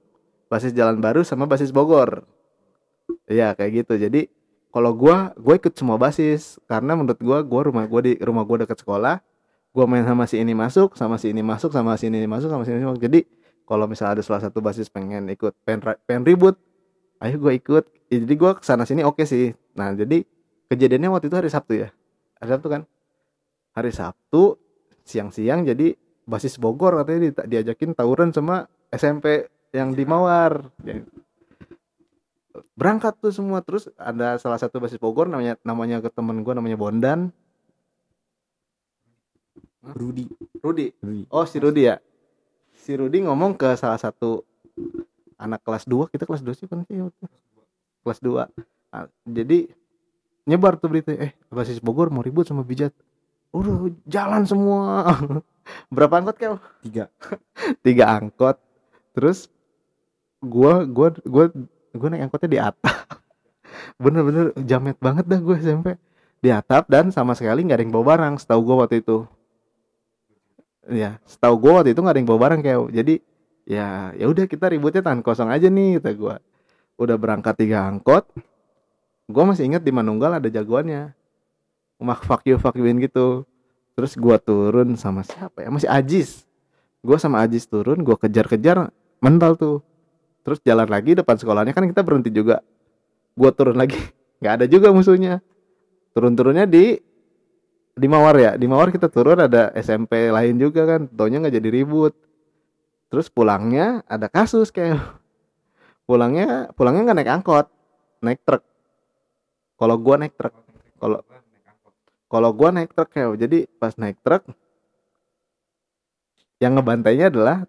basis 0.53 0.69
Jalan 0.69 1.01
Baru 1.01 1.25
sama 1.25 1.49
basis 1.49 1.73
Bogor. 1.73 2.29
Iya, 3.25 3.57
kayak 3.57 3.71
gitu. 3.85 3.97
Jadi 3.97 4.29
kalau 4.69 4.93
gua 4.93 5.33
gua 5.33 5.57
ikut 5.57 5.73
semua 5.73 5.97
basis 5.97 6.61
karena 6.69 6.93
menurut 6.93 7.17
gua 7.17 7.41
gua 7.41 7.61
rumah 7.73 7.89
gua 7.89 8.05
di 8.05 8.21
rumah 8.21 8.45
gua 8.45 8.61
deket 8.61 8.85
sekolah. 8.85 9.17
Gua 9.73 9.89
main 9.89 10.05
sama 10.05 10.29
si 10.29 10.37
ini 10.37 10.53
masuk, 10.53 10.93
sama 10.93 11.17
si 11.17 11.33
ini 11.33 11.41
masuk, 11.41 11.73
sama 11.73 11.97
si 11.97 12.05
ini 12.05 12.21
masuk, 12.29 12.53
sama 12.53 12.61
si 12.67 12.69
ini 12.69 12.85
masuk. 12.85 13.01
Jadi 13.01 13.25
kalau 13.65 13.89
misalnya 13.89 14.19
ada 14.19 14.23
salah 14.23 14.45
satu 14.45 14.61
basis 14.61 14.93
pengen 14.93 15.25
ikut 15.31 15.57
ra- 15.65 15.97
pengen 16.05 16.21
ribut 16.27 16.59
ayo 17.21 17.35
gue 17.37 17.53
ikut. 17.55 17.83
Ya, 18.11 18.17
jadi 18.25 18.33
gue 18.35 18.51
ke 18.59 18.63
sana 18.65 18.83
sini 18.83 19.05
oke 19.05 19.23
sih. 19.23 19.53
Nah 19.77 19.93
jadi 19.95 20.25
kejadiannya 20.67 21.09
waktu 21.13 21.29
itu 21.31 21.37
hari 21.37 21.49
Sabtu 21.53 21.73
ya. 21.77 21.89
Hari 22.41 22.49
Sabtu 22.57 22.67
kan? 22.67 22.81
Hari 23.77 23.91
Sabtu 23.93 24.57
siang-siang 25.05 25.63
jadi 25.63 25.95
basis 26.27 26.57
Bogor 26.59 26.99
katanya 27.01 27.31
di- 27.31 27.47
diajakin 27.55 27.95
tawuran 27.95 28.33
sama 28.35 28.67
SMP 28.91 29.47
yang 29.71 29.95
di 29.95 30.03
Mawar. 30.03 30.67
Ya. 30.83 31.05
berangkat 32.75 33.15
tuh 33.21 33.31
semua. 33.31 33.63
Terus 33.63 33.87
ada 33.95 34.35
salah 34.41 34.59
satu 34.59 34.81
basis 34.81 34.99
Bogor 34.99 35.29
namanya 35.29 35.55
namanya 35.63 36.03
ke 36.03 36.09
temen 36.11 36.41
gue 36.43 36.53
namanya 36.57 36.75
Bondan. 36.75 37.31
Rudi 39.81 40.29
Rudi 40.61 40.93
oh 41.33 41.45
si 41.47 41.57
Rudi 41.57 41.89
ya. 41.89 41.97
Si 42.75 42.93
Rudi 42.93 43.25
ngomong 43.25 43.57
ke 43.57 43.73
salah 43.77 43.97
satu 43.97 44.45
anak 45.41 45.65
kelas 45.65 45.89
2 45.89 46.13
kita 46.13 46.29
kelas 46.29 46.45
2 46.45 46.53
sih 46.53 46.67
kan 46.69 46.85
sih? 46.85 47.01
Kelas 48.05 48.19
2 48.21 48.45
Ah, 48.91 49.07
jadi 49.23 49.71
nyebar 50.43 50.75
tuh 50.75 50.91
berita 50.91 51.15
eh 51.15 51.31
basis 51.47 51.79
Bogor 51.79 52.11
mau 52.11 52.19
ribut 52.19 52.43
sama 52.43 52.67
Bijat. 52.67 52.91
Udah 53.55 53.87
jalan 54.03 54.43
semua. 54.43 55.15
Berapa 55.95 56.19
angkot 56.19 56.35
kau 56.35 56.59
tiga. 56.83 57.07
Tiga 57.87 58.19
angkot. 58.19 58.59
Terus 59.15 59.47
gua 60.43 60.83
gua 60.83 61.15
gua 61.23 61.45
gua 61.95 62.07
naik 62.11 62.27
angkotnya 62.27 62.49
di 62.51 62.59
atap. 62.59 62.99
Bener-bener 64.03 64.51
jamet 64.59 64.99
banget 64.99 65.23
dah 65.31 65.39
gue 65.39 65.55
SMP 65.55 65.95
di 66.43 66.51
atap 66.51 66.91
dan 66.91 67.15
sama 67.15 67.31
sekali 67.31 67.63
nggak 67.63 67.79
ada 67.79 67.83
yang 67.87 67.95
bawa 67.95 68.05
barang 68.15 68.43
setahu 68.43 68.59
gua 68.67 68.75
waktu 68.83 68.99
itu. 68.99 69.23
Ya 70.91 71.15
setahu 71.23 71.55
gua 71.55 71.79
waktu 71.79 71.95
itu 71.95 72.03
nggak 72.03 72.11
ada 72.11 72.19
yang 72.19 72.27
bawa 72.27 72.39
barang 72.43 72.59
kayak 72.59 72.79
jadi 72.91 73.13
ya 73.65 74.11
ya 74.17 74.25
udah 74.27 74.45
kita 74.49 74.71
ributnya 74.71 75.01
tangan 75.05 75.21
kosong 75.25 75.49
aja 75.49 75.67
nih 75.67 76.01
kata 76.01 76.11
gua. 76.17 76.35
Udah 76.99 77.15
berangkat 77.17 77.57
tiga 77.57 77.87
angkot 77.87 78.27
gua 79.31 79.43
masih 79.47 79.67
inget 79.71 79.81
di 79.81 79.91
Manunggal 79.95 80.37
ada 80.37 80.47
jagoannya. 80.51 81.13
Mak 82.01 82.25
fuck 82.25 82.41
you 82.49 82.57
fuck 82.57 82.73
youin 82.75 82.97
gitu. 82.97 83.45
Terus 83.93 84.17
gua 84.17 84.41
turun 84.41 84.97
sama 84.97 85.21
siapa 85.21 85.61
ya? 85.61 85.69
Masih 85.69 85.89
Ajis. 85.89 86.49
Gue 87.01 87.17
sama 87.17 87.41
Ajis 87.41 87.65
turun 87.65 88.05
gue 88.05 88.13
kejar-kejar 88.13 88.93
mental 89.25 89.57
tuh. 89.57 89.77
Terus 90.45 90.61
jalan 90.61 90.85
lagi 90.85 91.17
depan 91.17 91.33
sekolahnya 91.37 91.73
kan 91.73 91.89
kita 91.89 92.05
berhenti 92.05 92.29
juga. 92.29 92.61
Gue 93.33 93.49
turun 93.53 93.77
lagi 93.77 93.97
nggak 94.41 94.53
ada 94.61 94.65
juga 94.69 94.93
musuhnya. 94.93 95.41
Turun-turunnya 96.13 96.69
di 96.69 97.01
di 97.97 98.07
Mawar 98.07 98.35
ya? 98.37 98.51
Di 98.53 98.69
Mawar 98.69 98.93
kita 98.93 99.09
turun 99.09 99.41
ada 99.41 99.73
SMP 99.73 100.29
lain 100.29 100.61
juga 100.61 100.85
kan 100.85 101.01
taunya 101.09 101.41
nggak 101.41 101.55
jadi 101.57 101.69
ribut 101.73 102.13
terus 103.11 103.27
pulangnya 103.27 104.07
ada 104.07 104.31
kasus 104.31 104.71
kayak 104.71 104.97
pulangnya 106.07 106.71
pulangnya 106.79 107.11
nggak 107.11 107.17
naik 107.19 107.33
angkot 107.35 107.67
naik 108.23 108.39
truk. 108.47 108.63
Kalau 109.75 109.95
gua 109.99 110.15
naik 110.21 110.37
truk 110.39 110.55
kalau 111.01 111.19
kalau 112.31 112.49
gua 112.55 112.69
naik 112.71 112.95
truk 112.95 113.11
kayak 113.11 113.35
jadi 113.35 113.67
pas 113.81 113.91
naik 113.99 114.15
truk 114.23 114.47
yang 116.61 116.77
ngebantainya 116.77 117.33
adalah 117.33 117.65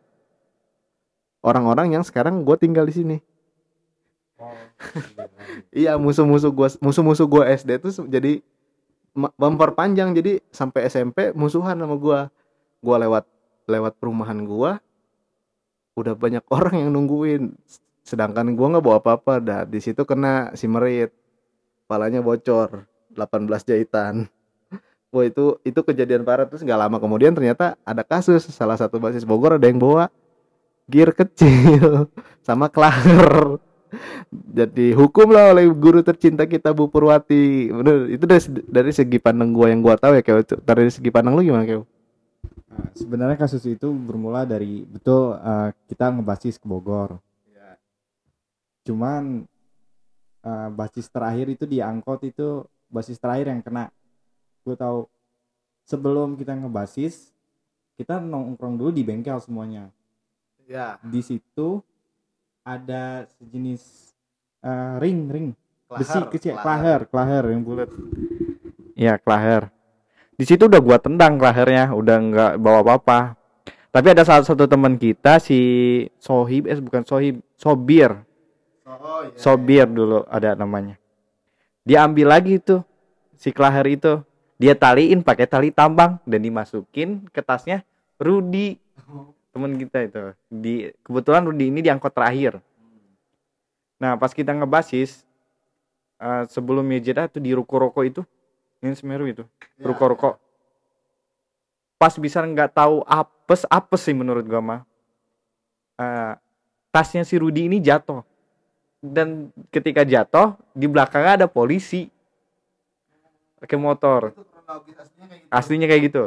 orang-orang 1.40 1.96
yang 1.96 2.04
sekarang 2.04 2.44
gue 2.44 2.56
tinggal 2.60 2.86
di 2.86 2.94
sini. 2.94 3.16
Iya 5.72 5.96
musuh-musuh 5.96 6.52
gua 6.52 6.68
musuh-musuh 6.84 7.24
gua 7.24 7.48
SD 7.48 7.80
se- 7.88 8.08
jadi 8.08 8.44
memperpanjang. 9.16 10.12
Jadi 10.12 10.44
sampai 10.52 10.88
SMP 10.88 11.32
musuhan 11.32 11.76
sama 11.76 11.96
gua. 11.96 12.28
Gua 12.84 13.00
lewat 13.00 13.24
lewat 13.64 13.96
perumahan 13.96 14.44
gua 14.44 14.84
udah 15.98 16.14
banyak 16.16 16.44
orang 16.56 16.86
yang 16.86 16.90
nungguin. 16.94 17.54
Sedangkan 18.02 18.52
gua 18.58 18.76
nggak 18.76 18.84
bawa 18.84 18.98
apa-apa. 18.98 19.34
Dah 19.42 19.60
di 19.64 19.78
situ 19.78 20.02
kena 20.02 20.52
si 20.58 20.66
merit. 20.66 21.14
Kepalanya 21.86 22.20
bocor. 22.24 22.88
18 23.12 23.68
jahitan. 23.68 24.26
Wah 25.12 25.24
itu 25.28 25.60
itu 25.62 25.80
kejadian 25.84 26.24
parah. 26.24 26.48
Terus 26.48 26.64
nggak 26.64 26.80
lama 26.88 26.96
kemudian 26.98 27.36
ternyata 27.36 27.76
ada 27.84 28.02
kasus. 28.02 28.48
Salah 28.48 28.80
satu 28.80 28.96
basis 28.96 29.28
Bogor 29.28 29.60
ada 29.60 29.66
yang 29.68 29.78
bawa 29.78 30.08
gear 30.90 31.14
kecil 31.14 32.10
sama 32.46 32.66
klaher 32.66 33.62
jadi 34.32 34.96
hukum 34.96 35.28
lah 35.32 35.52
oleh 35.52 35.68
guru 35.68 36.00
tercinta 36.00 36.48
kita 36.48 36.72
Bu 36.72 36.88
Purwati. 36.88 37.68
Bener 37.68 38.08
itu 38.08 38.24
dari, 38.24 38.40
dari 38.64 38.92
segi 38.92 39.18
pandang 39.20 39.52
gua 39.52 39.68
yang 39.68 39.84
gua 39.84 40.00
tahu 40.00 40.16
ya 40.16 40.22
kayak 40.24 40.64
dari 40.64 40.88
segi 40.88 41.12
pandang 41.12 41.36
lu 41.36 41.44
gimana 41.44 41.64
kayak 41.68 41.84
sebenarnya 42.96 43.38
kasus 43.40 43.64
itu 43.66 43.88
bermula 43.92 44.44
dari 44.44 44.84
betul 44.86 45.36
eh, 45.36 45.70
kita 45.88 46.12
ngebasis 46.12 46.56
ke 46.60 46.66
Bogor. 46.66 47.18
Cuman 48.82 49.46
eh, 50.42 50.68
basis 50.74 51.06
terakhir 51.08 51.46
itu 51.54 51.64
di 51.64 51.78
angkot 51.78 52.22
itu 52.26 52.66
basis 52.90 53.18
terakhir 53.18 53.50
yang 53.50 53.62
kena. 53.62 53.88
Gue 54.62 54.78
tahu 54.78 55.06
sebelum 55.86 56.38
kita 56.38 56.54
ngebasis 56.54 57.32
kita 57.98 58.18
nongkrong 58.18 58.78
dulu 58.80 58.90
di 58.90 59.02
bengkel 59.04 59.38
semuanya. 59.38 59.92
ya 60.66 60.96
Di 61.02 61.20
situ 61.20 61.82
ada 62.62 63.26
sejenis 63.38 64.14
eh, 64.62 64.94
ring 65.02 65.26
ring 65.30 65.48
besi 65.92 66.20
kecil 66.32 66.56
klaher 66.56 67.04
klaher 67.04 67.44
yang 67.52 67.60
bulat. 67.60 67.90
Iya 68.96 69.20
klaher. 69.20 69.81
Di 70.42 70.50
situ 70.50 70.66
udah 70.66 70.82
gua 70.82 70.98
tendang 70.98 71.38
klahernya, 71.38 71.94
udah 71.94 72.16
nggak 72.18 72.52
bawa 72.58 72.82
apa-apa. 72.82 73.38
Tapi 73.94 74.10
ada 74.10 74.26
salah 74.26 74.42
satu 74.42 74.66
teman 74.66 74.98
kita 74.98 75.38
si 75.38 75.54
Sohib, 76.18 76.66
eh 76.66 76.82
bukan 76.82 77.06
Sohib, 77.06 77.38
Sobir, 77.54 78.10
oh, 78.82 79.22
iya, 79.22 79.38
Sobir 79.38 79.86
dulu 79.86 80.26
ada 80.26 80.58
namanya. 80.58 80.98
Dia 81.86 82.02
ambil 82.02 82.34
lagi 82.34 82.58
tuh 82.58 82.82
si 83.38 83.54
klaher 83.54 83.86
itu, 83.86 84.18
dia 84.58 84.74
taliin 84.74 85.22
pakai 85.22 85.46
tali 85.46 85.70
tambang 85.70 86.18
dan 86.26 86.42
dimasukin 86.42 87.22
ke 87.30 87.38
tasnya 87.38 87.86
Rudi 88.18 88.82
teman 89.54 89.78
kita 89.78 90.10
itu. 90.10 90.22
Di 90.50 90.74
kebetulan 91.06 91.46
Rudi 91.46 91.70
ini 91.70 91.86
diangkut 91.86 92.10
terakhir. 92.10 92.58
Nah 94.02 94.18
pas 94.18 94.34
kita 94.34 94.50
ngebasis 94.58 95.22
eh, 96.18 96.50
sebelum 96.50 96.82
jeda 96.98 97.30
tuh 97.30 97.38
di 97.38 97.54
ruko-ruko 97.54 98.02
itu 98.02 98.26
ini 98.82 98.94
Semeru 98.98 99.30
itu 99.30 99.46
Ya, 99.78 99.88
ruko-ruko. 99.88 100.38
Pas 101.98 102.14
bisa 102.18 102.42
nggak 102.42 102.74
tahu 102.74 103.02
apes 103.06 103.66
apes 103.66 104.02
sih 104.02 104.14
menurut 104.14 104.42
gua 104.46 104.62
mah. 104.62 104.80
Eh, 105.98 106.34
tasnya 106.94 107.22
si 107.26 107.34
Rudi 107.38 107.66
ini 107.66 107.82
jatuh. 107.82 108.22
Dan 109.02 109.50
ketika 109.74 110.06
jatuh 110.06 110.54
di 110.74 110.86
belakangnya 110.86 111.42
ada 111.42 111.48
polisi. 111.50 112.10
Pakai 113.58 113.78
motor. 113.78 114.34
Aslinya 114.34 115.26
kayak 115.26 115.42
gitu. 115.42 115.50
aslinya 115.50 115.86
kayak 115.86 116.02
gitu. 116.10 116.24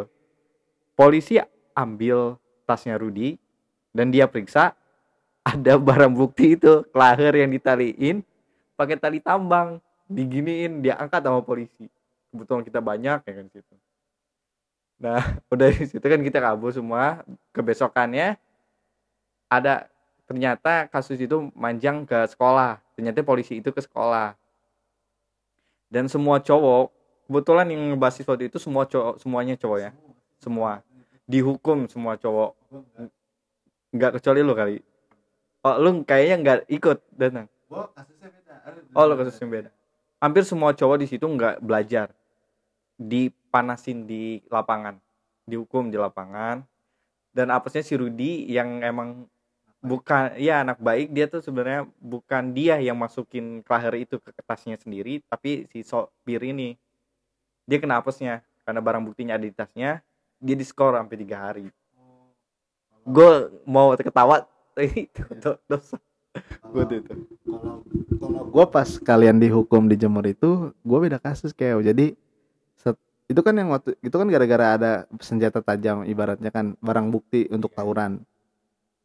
Polisi 0.95 1.36
ambil 1.76 2.40
tasnya 2.64 2.95
Rudi 2.95 3.36
dan 3.95 4.11
dia 4.11 4.27
periksa 4.27 4.76
ada 5.45 5.77
barang 5.77 6.11
bukti 6.11 6.57
itu 6.57 6.84
klaher 6.90 7.36
yang 7.36 7.53
ditaliin 7.53 8.26
pakai 8.76 8.98
tali 8.98 9.22
tambang 9.22 9.77
diginiin 10.10 10.82
dia 10.82 10.98
angkat 10.98 11.22
sama 11.22 11.40
polisi 11.45 11.88
kebetulan 12.36 12.64
kita 12.68 12.84
banyak 12.84 13.20
ya 13.24 13.32
kan 13.32 13.48
situ 13.48 13.76
nah 14.99 15.24
udah 15.53 15.68
di 15.72 15.88
situ 15.88 16.03
kan 16.03 16.20
kita 16.20 16.44
kabur 16.44 16.76
semua 16.76 17.24
kebesokannya 17.56 18.36
ada 19.49 19.88
ternyata 20.26 20.90
kasus 20.90 21.22
itu 21.22 21.49
manjang 21.53 22.03
ke 22.03 22.26
sekolah. 22.30 22.82
Ternyata 22.98 23.22
polisi 23.22 23.62
itu 23.62 23.70
ke 23.70 23.82
sekolah. 23.82 24.34
Dan 25.90 26.10
semua 26.10 26.41
cowok 26.41 26.91
kebetulan 27.30 27.70
yang 27.70 27.82
ngebasis 27.94 28.26
waktu 28.26 28.49
itu 28.49 28.57
semua 28.57 28.90
cowok 28.90 29.22
semuanya 29.22 29.56
cowok 29.56 29.80
ya. 29.80 29.91
Semua. 30.41 30.82
Dihukum 31.30 31.86
semua 31.90 32.18
cowok. 32.18 32.57
Nggak 33.94 34.20
kecuali 34.20 34.40
lu 34.41 34.53
kali. 34.57 34.78
Oh 35.66 35.78
lu 35.82 35.90
kayaknya 36.06 36.36
nggak 36.41 36.60
ikut 36.70 36.98
datang. 37.14 37.48
Gua 37.66 37.90
kasusnya 37.94 38.30
beda. 38.30 38.53
oh 38.94 39.03
lu 39.06 39.14
kasusnya 39.18 39.48
beda. 39.49 39.70
Hampir 40.22 40.44
semua 40.45 40.74
cowok 40.74 41.06
di 41.06 41.07
situ 41.10 41.26
nggak 41.26 41.62
belajar 41.62 42.10
dipanasin 42.95 44.07
di 44.07 44.39
lapangan 44.47 44.99
dihukum 45.47 45.93
di 45.93 45.97
lapangan. 45.97 46.65
Dan 47.31 47.53
apesnya 47.53 47.85
si 47.85 47.93
Rudi 47.95 48.49
yang 48.49 48.81
emang 48.81 49.30
bukan 49.85 50.34
ya 50.41 50.65
anak 50.65 50.81
baik 50.81 51.13
dia 51.13 51.30
tuh 51.30 51.45
sebenarnya 51.45 51.85
bukan 52.01 52.57
dia 52.57 52.81
yang 52.81 52.97
masukin 52.97 53.61
klaher 53.61 53.93
itu 53.93 54.17
ke 54.17 54.34
tasnya 54.41 54.81
sendiri 54.81 55.22
tapi 55.30 55.69
si 55.69 55.85
sopir 55.85 56.41
ini. 56.41 56.76
Dia 57.69 57.77
kena 57.77 58.01
apesnya 58.01 58.41
karena 58.65 58.81
barang 58.81 59.03
buktinya 59.05 59.38
ada 59.38 59.45
di 59.45 59.53
tasnya 59.53 60.01
dia 60.41 60.55
diskor 60.57 60.97
sampai 60.97 61.17
tiga 61.22 61.38
hari. 61.38 61.67
Gue 63.05 63.51
mau 63.69 63.93
ketawa 63.93 64.47
itu 64.80 65.23
do- 65.38 65.61
dosa. 65.69 65.99
Gue 66.72 66.84
tuh 66.84 66.97
itu. 66.99 67.13
kalau 67.45 67.84
gue 68.51 68.65
pas 68.67 68.89
kalian 68.99 69.39
dihukum 69.39 69.88
di 69.88 69.95
Jember 69.95 70.23
itu 70.27 70.72
gue 70.84 70.97
beda 70.99 71.19
kasus 71.19 71.55
kayak 71.55 71.84
jadi 71.84 72.15
itu 73.26 73.41
kan 73.41 73.57
yang 73.57 73.73
waktu 73.73 73.97
itu 74.06 74.14
kan 74.14 74.27
gara-gara 74.30 74.65
ada 74.77 74.91
senjata 75.18 75.60
tajam 75.65 76.06
ibaratnya 76.06 76.53
kan 76.53 76.77
barang 76.77 77.10
bukti 77.10 77.49
untuk 77.49 77.73
tawuran. 77.73 78.22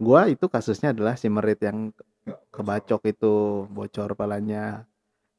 Gue 0.00 0.36
itu 0.36 0.46
kasusnya 0.48 0.92
adalah 0.92 1.16
si 1.16 1.28
merit 1.32 1.60
yang 1.60 1.92
ke- 1.92 2.04
kebacok 2.52 3.00
itu 3.08 3.64
bocor 3.72 4.12
palanya. 4.16 4.84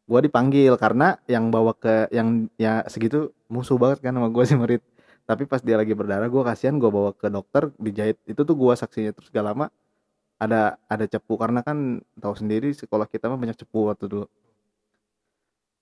Gue 0.09 0.19
dipanggil 0.25 0.73
karena 0.81 1.17
yang 1.29 1.53
bawa 1.53 1.73
ke 1.77 2.09
yang 2.09 2.49
ya 2.57 2.81
segitu 2.89 3.33
musuh 3.49 3.77
banget 3.77 4.01
kan 4.05 4.13
sama 4.17 4.29
gue 4.33 4.43
si 4.49 4.55
merit. 4.57 4.81
Tapi 5.29 5.45
pas 5.45 5.61
dia 5.61 5.77
lagi 5.77 5.93
berdarah 5.93 6.27
gue 6.29 6.43
kasihan 6.45 6.77
gue 6.81 6.89
bawa 6.89 7.13
ke 7.13 7.29
dokter 7.29 7.69
dijahit. 7.77 8.17
Itu 8.25 8.41
tuh 8.49 8.57
gue 8.57 8.73
saksinya. 8.73 9.13
Terus 9.13 9.29
gak 9.29 9.45
lama 9.45 9.69
ada 10.41 10.77
ada 10.89 11.05
cepu. 11.05 11.37
Karena 11.37 11.61
kan 11.61 12.01
tahu 12.17 12.33
sendiri 12.33 12.73
sekolah 12.73 13.05
kita 13.05 13.29
mah 13.29 13.37
banyak 13.37 13.57
cepu 13.61 13.93
waktu 13.93 14.05
dulu 14.09 14.25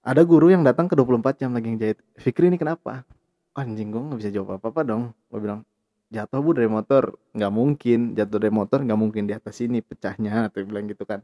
ada 0.10 0.26
guru 0.26 0.50
yang 0.50 0.66
datang 0.66 0.90
ke 0.90 0.98
24 0.98 1.38
jam 1.38 1.54
lagi 1.54 1.70
ngejahit. 1.70 2.02
Fikri 2.18 2.50
ini 2.50 2.58
kenapa? 2.58 3.06
Anjing 3.54 3.94
gue 3.94 4.02
nggak 4.02 4.18
bisa 4.18 4.32
jawab 4.34 4.58
apa 4.58 4.74
apa 4.74 4.82
dong. 4.82 5.14
Gue 5.30 5.40
bilang 5.46 5.62
jatuh 6.10 6.42
bu 6.42 6.58
dari 6.58 6.66
motor. 6.66 7.14
Nggak 7.38 7.54
mungkin. 7.54 8.00
Jatuh 8.18 8.42
dari 8.42 8.50
motor 8.50 8.82
nggak 8.82 8.98
mungkin 8.98 9.30
di 9.30 9.38
atas 9.38 9.62
sini 9.62 9.86
pecahnya 9.86 10.50
atau 10.50 10.66
bilang 10.66 10.90
gitu 10.90 11.06
kan. 11.06 11.22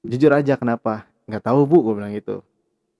Jujur 0.00 0.32
aja 0.32 0.56
kenapa? 0.56 1.04
Nggak 1.28 1.44
tahu 1.44 1.60
bu 1.68 1.76
gue 1.92 1.94
bilang 2.00 2.12
gitu. 2.16 2.40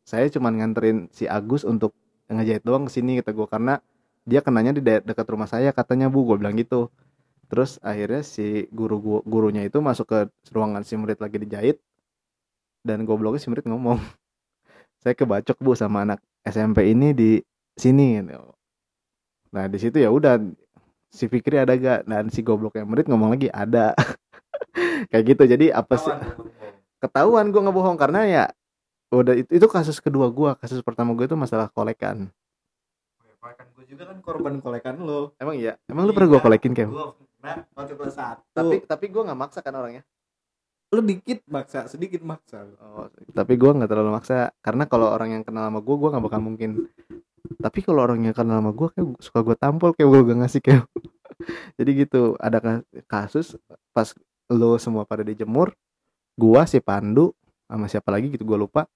Saya 0.05 0.29
cuma 0.29 0.53
nganterin 0.53 1.09
si 1.17 1.25
Agus 1.25 1.65
untuk 1.65 1.97
ngejahit 2.29 2.61
doang 2.61 2.85
ke 2.85 2.93
sini 2.93 3.25
kata 3.25 3.33
gue 3.33 3.49
karena 3.49 3.81
dia 4.29 4.45
kenanya 4.45 4.77
di 4.77 4.85
de- 4.85 5.05
dekat 5.05 5.25
rumah 5.33 5.49
saya 5.49 5.73
katanya 5.73 6.13
bu 6.13 6.29
gue 6.29 6.37
bilang 6.37 6.61
gitu. 6.61 6.93
Terus 7.49 7.81
akhirnya 7.81 8.21
si 8.21 8.69
guru 8.69 9.01
gua, 9.01 9.21
gurunya 9.25 9.65
itu 9.65 9.81
masuk 9.81 10.09
ke 10.13 10.19
ruangan 10.53 10.85
si 10.85 10.97
murid 11.01 11.21
lagi 11.21 11.41
dijahit 11.41 11.77
dan 12.85 13.09
gobloknya 13.09 13.41
si 13.41 13.49
murid 13.49 13.65
ngomong 13.65 14.01
saya 15.05 15.13
kebacok 15.13 15.61
bu 15.61 15.77
sama 15.77 16.09
anak 16.09 16.19
SMP 16.49 16.97
ini 16.97 17.13
di 17.13 17.31
sini 17.77 18.25
gitu. 18.25 18.41
nah 19.53 19.69
di 19.69 19.79
situ 19.79 20.01
ya 20.01 20.09
udah 20.09 20.41
si 21.15 21.31
Fikri 21.31 21.63
ada 21.63 21.79
gak? 21.79 22.11
Dan 22.11 22.27
si 22.35 22.43
gobloknya 22.43 22.83
murid 22.83 23.07
ngomong 23.07 23.39
lagi 23.39 23.47
ada. 23.55 23.95
Kayak 25.15 25.25
gitu. 25.31 25.43
Jadi 25.47 25.67
apa 25.71 25.95
sih? 25.95 26.11
Ketahuan 26.99 27.55
gue 27.55 27.63
ngebohong. 27.63 27.95
Karena 27.95 28.27
ya 28.27 28.45
udah 29.15 29.39
itu, 29.39 29.47
itu 29.55 29.67
kasus 29.71 30.03
kedua 30.03 30.27
gue 30.27 30.59
kasus 30.59 30.83
pertama 30.83 31.15
gue 31.15 31.31
itu 31.31 31.39
masalah 31.39 31.71
kolekan. 31.71 32.27
Kolekan 33.39 33.67
gue 33.79 33.85
juga 33.87 34.11
kan 34.11 34.19
korban 34.19 34.59
kolekan 34.59 34.99
lo. 34.99 35.31
emang 35.39 35.55
iya? 35.55 35.79
Emang 35.87 36.11
lu 36.11 36.13
pernah 36.17 36.35
gue 36.35 36.41
kolekin 36.43 36.75
kayak 36.75 36.91
Gue 36.91 37.07
pernah 37.39 37.63
waktu 37.79 37.95
kelas 37.95 38.17
satu. 38.19 38.43
tapi 38.51 38.77
tapi 38.83 39.05
gue 39.13 39.23
nggak 39.23 39.39
maksa 39.39 39.61
kan 39.63 39.77
orangnya 39.77 40.03
lu 40.95 41.03
dikit 41.03 41.43
maksa, 41.47 41.85
sedikit 41.87 42.23
maksa. 42.23 42.65
oh, 42.81 43.11
tapi 43.31 43.55
gue 43.55 43.71
nggak 43.71 43.91
terlalu 43.91 44.11
maksa 44.13 44.55
karena 44.59 44.87
kalau 44.87 45.11
orang 45.11 45.35
yang 45.35 45.43
kenal 45.43 45.67
sama 45.67 45.79
gue 45.79 45.95
gue 45.95 46.09
nggak 46.09 46.25
bakal 46.25 46.41
mungkin 46.41 46.71
tapi 47.59 47.83
kalau 47.83 48.01
orang 48.01 48.23
yang 48.23 48.33
kenal 48.33 48.59
sama 48.59 48.71
gue 48.71 48.89
kayak 48.89 49.07
suka 49.19 49.41
gue 49.43 49.57
tampol 49.57 49.91
kayak 49.93 50.09
gue 50.09 50.21
gak 50.25 50.39
ngasih 50.41 50.61
kayak 50.63 50.83
jadi 51.79 51.91
gitu 52.01 52.23
ada 52.39 52.59
ka- 52.59 52.87
kasus 53.05 53.59
pas 53.91 54.15
lo 54.49 54.79
semua 54.79 55.03
pada 55.03 55.21
dijemur 55.21 55.75
gua 56.35 56.65
si 56.65 56.79
Pandu 56.79 57.33
sama 57.65 57.87
siapa 57.87 58.09
lagi 58.09 58.31
gitu 58.31 58.45
gue 58.45 58.59
lupa 58.59 58.87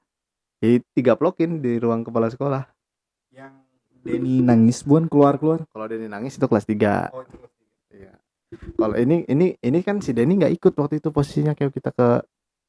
ya 0.59 0.77
tiga 0.93 1.13
plokin 1.15 1.59
di 1.59 1.77
ruang 1.77 2.03
kepala 2.03 2.29
sekolah 2.29 2.67
Yang 3.29 3.55
Denny 3.99 4.41
nangis 4.41 4.81
buan 4.81 5.05
keluar-keluar. 5.05 5.67
kalau 5.69 5.85
Denny 5.85 6.07
nangis 6.07 6.39
itu 6.39 6.47
kelas 6.47 6.65
3 6.65 7.11
Oh, 7.11 7.21
itu 7.21 7.35
tiga. 7.35 7.48
Kalau 8.49 8.97
ini 8.97 9.29
ini 9.29 9.53
ini 9.61 9.79
kan 9.85 10.01
si 10.01 10.17
Denny 10.17 10.41
nggak 10.41 10.55
ikut 10.57 10.73
waktu 10.81 11.05
itu 11.05 11.13
posisinya 11.13 11.53
kayak 11.53 11.73
kita 11.77 11.91
ke 11.93 12.09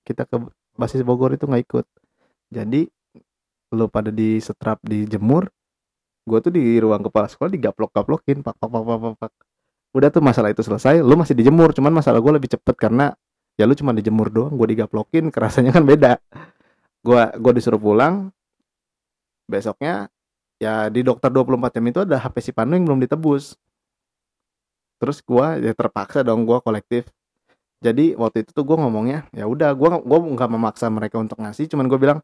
kita 0.04 0.24
ke 0.28 0.36
basis 0.76 1.08
Bogor 1.08 1.32
itu 1.32 1.48
nggak 1.48 1.64
ikut. 1.64 1.86
Jadi 2.52 2.84
lo 3.72 3.88
pada 3.88 4.12
di 4.12 4.42
setrap 4.44 4.82
di 4.84 5.08
jemur, 5.08 5.48
gue 6.28 6.40
tuh 6.44 6.52
di 6.52 6.82
ruang 6.82 7.06
kepala 7.06 7.30
sekolah 7.30 7.54
digaplok 7.54 7.94
gaplokin 7.96 8.42
pak 8.44 8.58
pak 8.58 8.68
pak 8.68 8.82
pak 8.84 8.98
pak, 9.00 9.14
pak. 9.24 9.32
Udah 9.96 10.10
tuh 10.12 10.22
masalah 10.22 10.54
itu 10.54 10.62
selesai, 10.62 11.02
lo 11.02 11.16
masih 11.18 11.34
dijemur, 11.34 11.74
cuman 11.74 11.90
masalah 11.90 12.22
gue 12.22 12.34
lebih 12.34 12.50
cepet 12.54 12.76
karena 12.78 13.14
ya 13.58 13.66
lu 13.66 13.74
cuma 13.74 13.94
dijemur 13.96 14.30
doang, 14.30 14.54
gue 14.54 14.68
digaplokin, 14.76 15.30
kerasanya 15.34 15.72
kan 15.74 15.86
beda. 15.86 16.20
Gue 17.06 17.22
gue 17.40 17.52
disuruh 17.56 17.80
pulang, 17.80 18.34
besoknya 19.48 20.12
ya 20.60 20.92
di 20.92 21.02
dokter 21.08 21.32
24 21.32 21.80
jam 21.80 21.86
itu 21.88 22.00
ada 22.04 22.18
HP 22.20 22.36
si 22.44 22.52
Panu 22.52 22.76
yang 22.76 22.86
belum 22.86 23.00
ditebus 23.08 23.56
terus 25.00 25.24
gua 25.24 25.56
ya 25.58 25.72
terpaksa 25.74 26.22
dong 26.22 26.44
gua 26.44 26.60
kolektif. 26.60 27.08
Jadi 27.80 28.14
waktu 28.20 28.44
itu 28.44 28.52
tuh 28.52 28.68
gua 28.68 28.78
ngomongnya 28.84 29.26
ya 29.32 29.48
udah 29.48 29.72
gua 29.72 30.04
gua 30.04 30.20
nggak 30.20 30.50
memaksa 30.52 30.92
mereka 30.92 31.18
untuk 31.18 31.40
ngasih 31.40 31.72
cuman 31.72 31.88
gua 31.88 32.00
bilang 32.00 32.20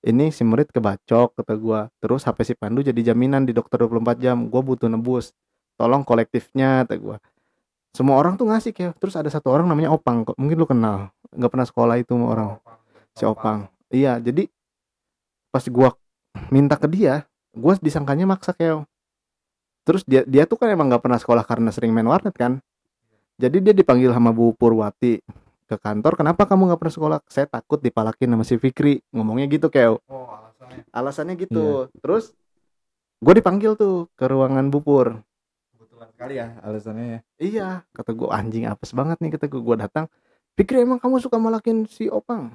ini 0.00 0.32
si 0.32 0.46
murid 0.46 0.70
kebacok 0.70 1.34
kata 1.36 1.54
gua. 1.58 1.90
Terus 2.00 2.24
HP 2.24 2.38
si 2.46 2.54
Pandu 2.56 2.80
jadi 2.80 3.12
jaminan 3.12 3.44
di 3.44 3.52
dokter 3.52 3.82
24 3.82 4.16
jam 4.22 4.46
gua 4.48 4.62
butuh 4.62 4.86
nebus. 4.86 5.34
Tolong 5.76 6.06
kolektifnya 6.06 6.86
kata 6.86 6.96
gua. 6.96 7.16
Semua 7.90 8.22
orang 8.22 8.38
tuh 8.38 8.46
ngasih 8.46 8.70
kayak 8.70 9.02
terus 9.02 9.18
ada 9.18 9.26
satu 9.26 9.50
orang 9.50 9.66
namanya 9.66 9.90
Opang 9.90 10.22
kok 10.22 10.38
mungkin 10.38 10.56
lu 10.62 10.66
kenal. 10.70 11.10
Nggak 11.34 11.50
pernah 11.50 11.66
sekolah 11.66 11.96
itu 11.98 12.14
orang. 12.14 12.62
Si 13.18 13.26
Opang. 13.26 13.66
Iya 13.90 14.22
jadi 14.22 14.46
pas 15.50 15.66
gua 15.66 15.90
minta 16.54 16.78
ke 16.78 16.86
dia 16.86 17.26
gua 17.50 17.74
disangkanya 17.82 18.30
maksa 18.30 18.54
kayak 18.54 18.86
terus 19.82 20.02
dia 20.04 20.22
dia 20.28 20.44
tuh 20.44 20.60
kan 20.60 20.68
emang 20.68 20.88
nggak 20.92 21.02
pernah 21.02 21.18
sekolah 21.18 21.44
karena 21.44 21.70
sering 21.72 21.90
main 21.90 22.06
warnet 22.06 22.34
kan? 22.36 22.60
Jadi 23.40 23.56
dia 23.64 23.72
dipanggil 23.72 24.12
sama 24.12 24.30
Bu 24.30 24.52
Purwati 24.52 25.16
ke 25.64 25.76
kantor 25.78 26.18
kenapa 26.18 26.44
kamu 26.44 26.68
nggak 26.70 26.80
pernah 26.82 26.94
sekolah? 26.94 27.18
Saya 27.30 27.46
takut 27.48 27.80
dipalakin 27.80 28.28
sama 28.28 28.44
si 28.44 28.60
Fikri. 28.60 29.00
Ngomongnya 29.14 29.48
gitu 29.48 29.72
kayak 29.72 29.96
Oh, 30.06 30.28
alasannya. 30.28 30.82
alasannya 30.92 31.34
gitu. 31.40 31.64
Terus 32.02 32.36
gue 33.20 33.34
dipanggil 33.36 33.76
tuh 33.76 34.08
ke 34.16 34.24
ruangan 34.24 34.68
Bupur 34.68 35.20
Kebetulan 35.72 36.08
sekali 36.12 36.34
ya 36.40 36.56
alasannya 36.60 37.04
ya. 37.04 37.20
iya 37.36 37.68
kata 37.92 38.16
gue 38.16 38.28
anjing 38.32 38.64
apes 38.64 38.92
banget 38.92 39.20
nih 39.20 39.30
kata 39.36 39.48
gue 39.48 39.60
gue 39.60 39.76
datang. 39.78 40.04
Fikri 40.56 40.84
emang 40.84 41.00
kamu 41.00 41.20
suka 41.20 41.40
malakin 41.40 41.88
si 41.88 42.12
Opang? 42.12 42.52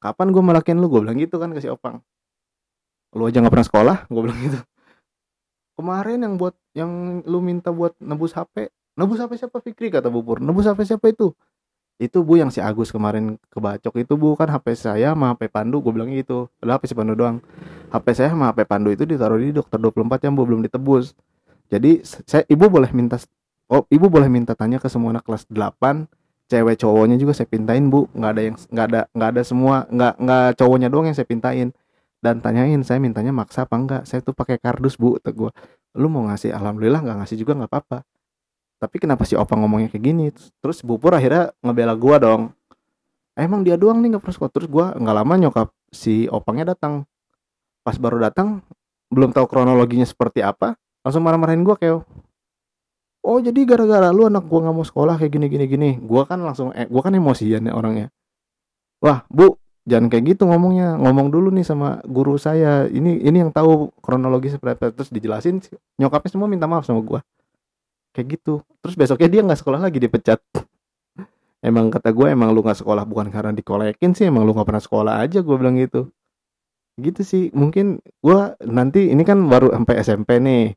Kapan 0.00 0.32
gue 0.32 0.40
malakin 0.40 0.80
lu? 0.80 0.88
Gue 0.88 1.04
bilang 1.04 1.20
gitu 1.20 1.36
kan 1.36 1.52
ke 1.52 1.60
si 1.60 1.68
Opang. 1.68 2.00
Lu 3.12 3.28
aja 3.28 3.44
nggak 3.44 3.52
pernah 3.52 3.68
sekolah? 3.68 3.96
Gue 4.08 4.22
bilang 4.24 4.40
gitu 4.40 4.58
kemarin 5.82 6.22
yang 6.22 6.34
buat 6.38 6.54
yang 6.78 7.20
lu 7.26 7.42
minta 7.42 7.74
buat 7.74 7.98
nebus 7.98 8.30
HP 8.30 8.70
nebus 8.94 9.18
HP 9.18 9.42
siapa 9.42 9.58
Fikri? 9.58 9.90
kata 9.90 10.06
Bupur 10.06 10.38
nebus 10.38 10.70
HP 10.70 10.86
siapa 10.86 11.10
itu? 11.10 11.34
Itu 11.98 12.26
bu 12.26 12.38
yang 12.38 12.50
si 12.50 12.58
Agus 12.58 12.90
kemarin 12.90 13.38
kebacok 13.50 13.94
itu 13.98 14.14
bu. 14.18 14.34
Kan 14.34 14.50
HP 14.50 14.74
saya 14.74 15.14
sama 15.14 15.34
HP 15.34 15.46
Pandu. 15.52 15.78
Gue 15.78 15.94
bilang 15.94 16.10
gitu. 16.10 16.50
Padahal 16.58 16.82
HP 16.82 16.84
si 16.90 16.94
Pandu 16.98 17.14
doang. 17.14 17.38
HP 17.94 18.06
saya 18.16 18.28
sama 18.34 18.50
HP 18.50 18.66
Pandu 18.66 18.90
itu 18.90 19.06
ditaruh 19.06 19.38
di 19.38 19.54
dokter 19.54 19.78
24 19.78 20.22
jam 20.22 20.32
bu 20.34 20.42
belum 20.42 20.66
ditebus. 20.66 21.14
Jadi 21.70 22.02
saya 22.02 22.42
ibu 22.50 22.66
boleh 22.66 22.90
minta 22.90 23.22
oh 23.70 23.86
ibu 23.86 24.10
boleh 24.10 24.26
minta 24.26 24.52
tanya 24.58 24.82
ke 24.82 24.90
semua 24.90 25.14
anak 25.14 25.24
kelas 25.24 25.46
8 25.48 26.10
cewek 26.50 26.76
cowoknya 26.84 27.16
juga 27.22 27.32
saya 27.38 27.46
pintain 27.46 27.86
bu. 27.86 28.10
Nggak 28.12 28.30
ada 28.34 28.42
yang 28.42 28.56
nggak 28.58 28.86
ada 28.90 29.00
nggak 29.14 29.28
ada 29.38 29.42
semua 29.46 29.74
nggak 29.86 30.14
nggak 30.18 30.46
cowoknya 30.58 30.88
doang 30.90 31.06
yang 31.06 31.16
saya 31.16 31.28
pintain 31.28 31.70
dan 32.22 32.38
tanyain 32.38 32.78
saya 32.86 33.02
mintanya 33.02 33.34
maksa 33.34 33.66
apa 33.66 33.74
enggak? 33.74 34.02
Saya 34.06 34.22
tuh 34.22 34.30
pakai 34.30 34.62
kardus 34.62 34.94
bu 34.94 35.18
kata 35.18 35.34
gua. 35.34 35.50
Lu 35.98 36.06
mau 36.06 36.22
ngasih 36.30 36.54
alhamdulillah 36.54 37.02
nggak 37.02 37.16
ngasih 37.18 37.36
juga 37.36 37.58
nggak 37.58 37.70
apa-apa. 37.70 37.98
Tapi 38.78 38.96
kenapa 39.02 39.26
si 39.26 39.34
opang 39.34 39.66
ngomongnya 39.66 39.90
kayak 39.90 40.04
gini? 40.06 40.30
Terus 40.62 40.86
bu 40.86 41.02
pur 41.02 41.18
akhirnya 41.18 41.50
ngebela 41.66 41.98
gua 41.98 42.22
dong. 42.22 42.42
Emang 43.34 43.66
dia 43.66 43.74
doang 43.74 43.98
nih 43.98 44.14
nggak 44.14 44.22
pernah 44.22 44.50
terus 44.54 44.68
gua 44.70 44.94
nggak 44.94 45.16
lama 45.18 45.34
nyokap 45.34 45.68
si 45.90 46.30
opangnya 46.30 46.78
datang. 46.78 47.02
Pas 47.82 47.98
baru 47.98 48.22
datang 48.22 48.62
belum 49.10 49.34
tahu 49.34 49.44
kronologinya 49.50 50.06
seperti 50.06 50.40
apa 50.40 50.78
langsung 51.02 51.26
marah-marahin 51.26 51.66
gua 51.66 51.76
kayak 51.76 52.06
oh 53.22 53.38
jadi 53.42 53.60
gara-gara 53.68 54.08
lu 54.14 54.30
anak 54.30 54.46
gua 54.46 54.70
nggak 54.70 54.76
mau 54.78 54.86
sekolah 54.86 55.18
kayak 55.18 55.32
gini 55.34 55.46
gini 55.50 55.64
gini. 55.66 55.90
Gua 55.98 56.22
kan 56.22 56.38
langsung 56.38 56.70
eh, 56.70 56.86
gua 56.86 57.02
kan 57.02 57.18
emosian 57.18 57.66
ya 57.66 57.74
orangnya. 57.74 58.14
Wah 59.02 59.26
bu 59.26 59.58
jangan 59.86 60.06
kayak 60.10 60.36
gitu 60.36 60.46
ngomongnya. 60.46 60.94
Ngomong 60.98 61.28
dulu 61.30 61.48
nih 61.54 61.66
sama 61.66 61.98
guru 62.06 62.38
saya. 62.38 62.86
Ini 62.86 63.22
ini 63.22 63.36
yang 63.42 63.50
tahu 63.50 63.90
kronologi 64.02 64.52
seperti 64.52 64.78
apa. 64.78 64.86
Terus 64.94 65.10
dijelasin 65.10 65.62
nyokapnya 65.98 66.30
semua 66.30 66.48
minta 66.50 66.66
maaf 66.70 66.86
sama 66.86 67.02
gua. 67.02 67.20
Kayak 68.14 68.38
gitu. 68.38 68.62
Terus 68.84 68.94
besoknya 68.94 69.28
dia 69.30 69.40
nggak 69.42 69.60
sekolah 69.60 69.80
lagi 69.82 69.98
dipecat. 69.98 70.38
Emang 71.66 71.94
kata 71.94 72.10
gue 72.10 72.26
emang 72.26 72.50
lu 72.50 72.58
nggak 72.58 72.82
sekolah 72.82 73.06
bukan 73.06 73.30
karena 73.30 73.54
dikolekin 73.54 74.18
sih. 74.18 74.26
Emang 74.26 74.42
lu 74.42 74.50
nggak 74.50 74.66
pernah 74.66 74.82
sekolah 74.82 75.14
aja 75.22 75.38
gue 75.46 75.56
bilang 75.56 75.78
gitu. 75.78 76.10
Gitu 76.98 77.22
sih. 77.22 77.44
Mungkin 77.54 78.02
gua 78.18 78.58
nanti 78.66 79.10
ini 79.14 79.22
kan 79.22 79.38
baru 79.46 79.70
sampai 79.70 79.94
SMP 80.02 80.42
nih. 80.42 80.74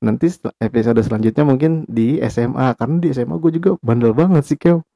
Nanti 0.00 0.32
episode 0.64 0.96
selanjutnya 1.04 1.44
mungkin 1.44 1.84
di 1.84 2.16
SMA 2.24 2.72
karena 2.78 2.96
di 3.04 3.12
SMA 3.12 3.36
gue 3.36 3.52
juga 3.60 3.70
bandel 3.84 4.16
banget 4.16 4.48
sih 4.48 4.56
Keo. 4.56 4.86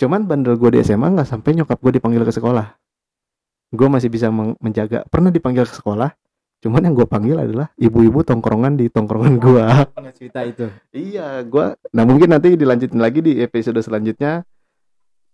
Cuman 0.00 0.24
bandel 0.24 0.56
gue 0.56 0.70
di 0.72 0.80
SMA 0.80 1.12
nggak 1.12 1.28
sampai 1.28 1.60
nyokap 1.60 1.76
gue 1.82 2.00
dipanggil 2.00 2.24
ke 2.24 2.32
sekolah 2.32 2.85
gue 3.74 3.88
masih 3.90 4.08
bisa 4.12 4.30
menjaga 4.32 5.02
pernah 5.10 5.34
dipanggil 5.34 5.66
ke 5.66 5.74
sekolah 5.74 6.14
cuman 6.62 6.82
yang 6.88 6.94
gue 6.96 7.06
panggil 7.06 7.36
adalah 7.36 7.68
ibu-ibu 7.76 8.24
tongkrongan 8.24 8.80
di 8.80 8.88
tongkrongan 8.88 9.34
gue 9.38 9.66
Pernah 9.92 10.14
cerita 10.18 10.40
itu. 10.42 10.66
Iya, 10.90 11.44
gua 11.44 11.76
nah 11.92 12.02
mungkin 12.08 12.32
nanti 12.32 12.56
dilanjutin 12.56 12.98
lagi 12.98 13.20
di 13.20 13.38
episode 13.44 13.78
selanjutnya. 13.82 14.42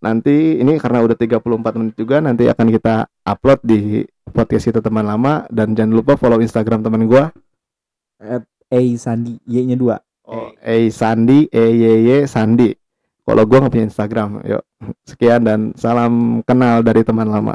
Nanti 0.03 0.59
ini 0.59 0.83
karena 0.83 0.99
udah 1.07 1.15
34 1.15 1.79
menit 1.79 1.95
juga 1.95 2.19
nanti 2.19 2.51
akan 2.51 2.67
kita 2.75 3.07
upload 3.23 3.63
di 3.63 4.03
podcast 4.35 4.67
kita 4.75 4.83
teman 4.83 5.07
lama 5.07 5.47
dan 5.47 5.79
jangan 5.79 5.95
lupa 5.95 6.19
follow 6.19 6.43
Instagram 6.43 6.83
teman 6.83 7.07
gua. 7.07 7.31
At 8.19 8.43
A 8.73 8.81
Sandi 8.99 9.39
Y-nya 9.47 9.79
dua. 9.79 10.03
Oh, 10.27 10.51
E 10.59 10.91
Sandi 10.91 11.47
E 11.47 11.65
Y 11.71 11.85
Y 12.11 12.11
Sandi. 12.27 12.75
Kalau 13.23 13.47
gua 13.47 13.63
nggak 13.63 13.73
punya 13.79 13.87
Instagram, 13.87 14.43
yuk. 14.43 14.63
Sekian 15.07 15.47
dan 15.47 15.71
salam 15.79 16.43
kenal 16.43 16.83
dari 16.83 17.07
teman 17.07 17.31
lama. 17.31 17.55